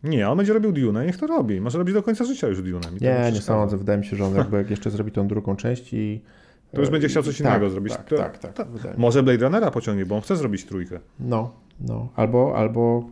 Nie, 0.04 0.30
on 0.30 0.38
będzie 0.38 0.54
robił 0.54 0.72
Dune, 0.72 1.06
niech 1.06 1.18
to 1.18 1.28
robi. 1.28 1.62
Może 1.62 1.78
robić 1.78 1.94
do 1.94 2.04
końca 2.04 2.26
życia 2.26 2.48
już 2.48 2.62
Dune. 2.62 2.88
Nie, 3.02 3.32
nie 3.34 3.42
sądzę. 3.42 3.78
Wydaje 3.78 4.00
mi 4.00 4.06
się, 4.06 4.16
że 4.16 4.26
on 4.26 4.36
jakby 4.36 4.58
jak 4.58 4.70
jeszcze 4.70 4.90
zrobi 4.90 5.12
tą 5.12 5.28
drugą 5.28 5.56
część 5.56 5.94
i... 5.94 6.22
To 6.72 6.82
już 6.82 6.90
będzie 6.90 7.08
chciał 7.08 7.24
coś 7.24 7.40
innego 7.40 7.66
tak, 7.66 7.72
zrobić. 7.72 7.94
Tak, 7.94 8.10
to, 8.10 8.18
tak, 8.18 8.40
tak. 8.84 8.98
Może 8.98 9.24
Blade 9.24 9.44
Runnera 9.44 9.72
pociągnie, 9.72 10.06
bo 10.06 10.16
on 10.16 10.22
chce 10.22 10.36
zrobić 10.36 10.66
trójkę. 10.66 11.00
No, 11.20 11.54
no. 11.80 12.10
Albo, 12.16 12.58
albo 12.58 13.10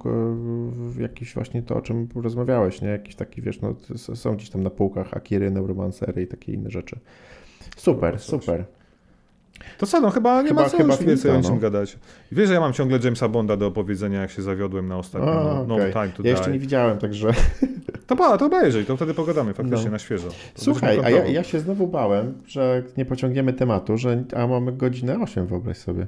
jakiś 1.00 1.34
właśnie 1.34 1.62
to, 1.62 1.76
o 1.76 1.82
czym 1.82 2.08
rozmawiałeś, 2.16 2.82
nie? 2.82 2.88
Jakiś 2.88 3.16
taki, 3.16 3.42
wiesz, 3.42 3.62
no, 3.62 3.76
są 4.16 4.36
gdzieś 4.36 4.50
tam 4.50 4.64
na 4.64 4.70
półkach 4.70 5.14
Akiry, 5.14 5.52
Neuromancery 5.52 6.22
i 6.22 6.28
takie 6.28 6.54
inne 6.54 6.70
rzeczy. 6.70 7.00
Super, 7.78 8.20
super. 8.20 8.66
To 9.78 9.86
co, 9.86 10.02
no 10.02 10.10
chyba 10.10 10.42
nie 10.42 10.48
chyba, 10.48 10.62
ma 10.62 10.70
co 10.70 10.78
chyba 10.78 10.94
już 10.94 11.04
więcej 11.04 11.32
o 11.32 11.42
czym 11.42 11.54
no. 11.54 11.60
gadać. 11.60 11.98
Wiesz, 12.32 12.48
że 12.48 12.54
ja 12.54 12.60
mam 12.60 12.74
ciągle 12.74 13.00
Jamesa 13.04 13.28
Bonda 13.28 13.58
do 13.58 13.68
opowiedzenia, 13.68 14.22
jak 14.22 14.32
się 14.32 14.42
zawiodłem 14.42 14.88
na 14.88 14.98
ostatnim 14.98 15.36
no, 15.36 15.66
no 15.68 15.76
okay. 15.76 15.92
Time 15.94 16.10
to 16.10 16.24
Ja 16.24 16.32
jeszcze 16.32 16.52
nie 16.52 16.60
widziałem, 16.60 16.98
także... 16.98 17.34
To, 18.08 18.16
ba, 18.16 18.38
to 18.38 18.46
obejrzyj, 18.46 18.86
to 18.86 18.96
wtedy 18.96 19.14
pogadamy 19.14 19.54
faktycznie 19.54 19.86
no. 19.86 19.92
na 19.92 20.00
świeżo. 20.00 20.30
To 20.30 20.62
Słuchaj, 20.62 21.00
a 21.04 21.10
ja, 21.10 21.26
ja, 21.26 21.44
się 21.44 21.60
znowu 21.60 21.88
bałem, 21.88 22.34
że 22.48 22.84
nie 22.98 23.06
pociągniemy 23.06 23.54
tematu, 23.54 23.98
że, 23.98 24.24
a 24.36 24.48
mamy 24.48 24.72
godzinę 24.72 25.20
8 25.22 25.48
wyobraź 25.48 25.78
sobie. 25.78 26.08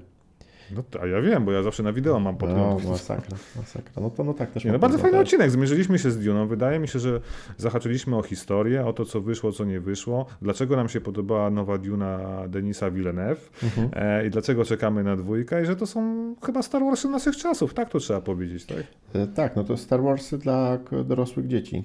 No, 0.76 0.84
to- 0.90 1.02
a 1.02 1.08
ja 1.08 1.22
wiem, 1.22 1.46
bo 1.46 1.52
ja 1.52 1.64
zawsze 1.64 1.84
na 1.84 1.94
wideo 1.94 2.20
mam 2.20 2.34
No, 2.34 2.40
podgląd. 2.40 2.86
masakra, 2.90 3.38
masakra. 3.56 4.02
No 4.04 4.10
to 4.10 4.24
no 4.24 4.34
tak 4.34 4.52
też 4.52 4.66
Nie, 4.66 4.72
no 4.72 4.80
bardzo 4.80 4.98
fajny 4.98 5.20
odcinek. 5.20 5.52
Zmierzyliśmy 5.52 6.00
się 6.00 6.12
z 6.12 6.20
Duną. 6.20 6.48
Wydaje 6.48 6.80
mi 6.80 6.88
się, 6.88 7.00
że 7.00 7.20
zahaczyliśmy 7.58 8.16
o 8.18 8.24
historię, 8.24 8.86
o 8.86 8.94
to, 8.94 9.06
co 9.06 9.22
wyszło, 9.22 9.52
co 9.52 9.66
nie 9.66 9.80
wyszło. 9.80 10.26
Dlaczego 10.42 10.76
nam 10.76 10.90
się 10.90 11.02
podobała 11.02 11.50
nowa 11.50 11.78
Duna 11.78 12.20
Denisa 12.48 12.92
Villeneuve 12.92 13.50
Mhm. 13.64 13.90
e, 13.94 14.28
i 14.28 14.30
dlaczego 14.30 14.66
czekamy 14.66 15.04
na 15.04 15.16
dwójkę 15.16 15.64
i 15.64 15.66
że 15.66 15.76
to 15.76 15.86
są 15.86 16.36
chyba 16.46 16.62
Star 16.62 16.82
Warsy 16.84 17.08
naszych 17.10 17.38
czasów. 17.38 17.74
Tak 17.74 17.90
to 17.90 18.00
trzeba 18.00 18.22
powiedzieć, 18.22 18.66
tak? 18.66 18.84
E, 19.14 19.28
Tak, 19.28 19.56
no 19.56 19.64
to 19.64 19.78
Star 19.78 20.02
Warsy 20.04 20.38
dla 20.38 20.78
dorosłych 21.06 21.48
dzieci. 21.48 21.84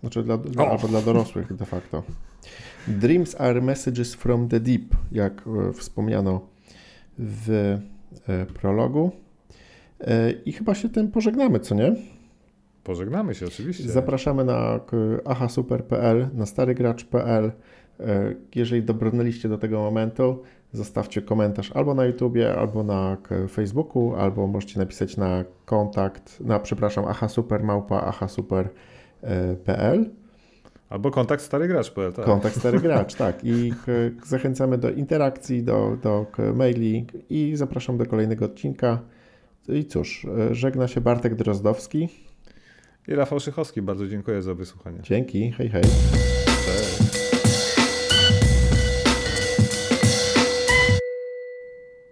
Znaczy 0.00 0.22
dla, 0.22 0.38
dla, 0.38 0.76
dla 0.76 1.02
dorosłych 1.02 1.52
de 1.56 1.66
facto. 1.66 2.02
Dreams 2.88 3.40
are 3.40 3.60
messages 3.60 4.14
from 4.14 4.48
the 4.48 4.60
deep, 4.60 4.82
jak 5.12 5.42
e, 5.68 5.72
wspomniano 5.72 6.40
w 7.18 7.78
prologu. 8.54 9.10
E, 10.00 10.30
I 10.30 10.52
chyba 10.52 10.74
się 10.74 10.88
tym 10.88 11.10
pożegnamy, 11.10 11.60
co 11.60 11.74
nie? 11.74 11.94
Pożegnamy 12.84 13.34
się 13.34 13.46
oczywiście. 13.46 13.88
Zapraszamy 13.88 14.44
na 14.44 14.80
ahasuper.pl, 15.24 16.28
na 16.34 16.46
starygracz.pl. 16.46 17.52
E, 18.00 18.34
Jeżeli 18.54 18.82
dobrnęliście 18.82 19.48
do 19.48 19.58
tego 19.58 19.80
momentu, 19.80 20.42
zostawcie 20.72 21.22
komentarz 21.22 21.72
albo 21.72 21.94
na 21.94 22.04
YouTubie, 22.04 22.56
albo 22.58 22.82
na 22.82 23.16
Facebooku, 23.50 24.14
albo 24.14 24.46
możecie 24.46 24.78
napisać 24.78 25.16
na 25.16 25.44
kontakt, 25.64 26.40
na 26.40 26.60
przepraszam, 26.60 27.04
ahasuper, 27.04 27.64
małpa 27.64 28.00
ahasuper.pl. 28.00 28.70
Albo 30.88 31.10
kontakt 31.10 31.42
stary 31.42 31.68
gracz.pl, 31.68 32.12
tak. 32.12 32.24
Kontakt 32.24 32.58
Stary 32.58 32.80
Gracz, 32.80 33.14
tak. 33.14 33.44
I 33.44 33.72
zachęcamy 34.24 34.78
do 34.78 34.90
interakcji, 34.90 35.62
do, 35.62 35.96
do 36.02 36.26
maili 36.54 37.06
i 37.30 37.52
zapraszam 37.56 37.98
do 37.98 38.06
kolejnego 38.06 38.44
odcinka. 38.44 38.98
I 39.68 39.84
cóż, 39.84 40.26
żegna 40.50 40.88
się 40.88 41.00
Bartek 41.00 41.34
Drozdowski. 41.34 42.08
I 43.08 43.14
Rafał 43.14 43.40
Szychowski, 43.40 43.82
bardzo 43.82 44.08
dziękuję 44.08 44.42
za 44.42 44.54
wysłuchanie. 44.54 44.98
Dzięki, 45.02 45.52
hej 45.52 45.68
hej. 45.68 45.82
Cześć. 45.82 47.26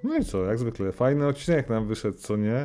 No 0.04 0.16
i 0.16 0.24
co, 0.24 0.44
jak 0.44 0.58
zwykle, 0.58 0.92
fajny 0.92 1.26
odcinek 1.26 1.68
nam 1.68 1.86
wyszedł, 1.86 2.18
co 2.18 2.36
nie? 2.36 2.64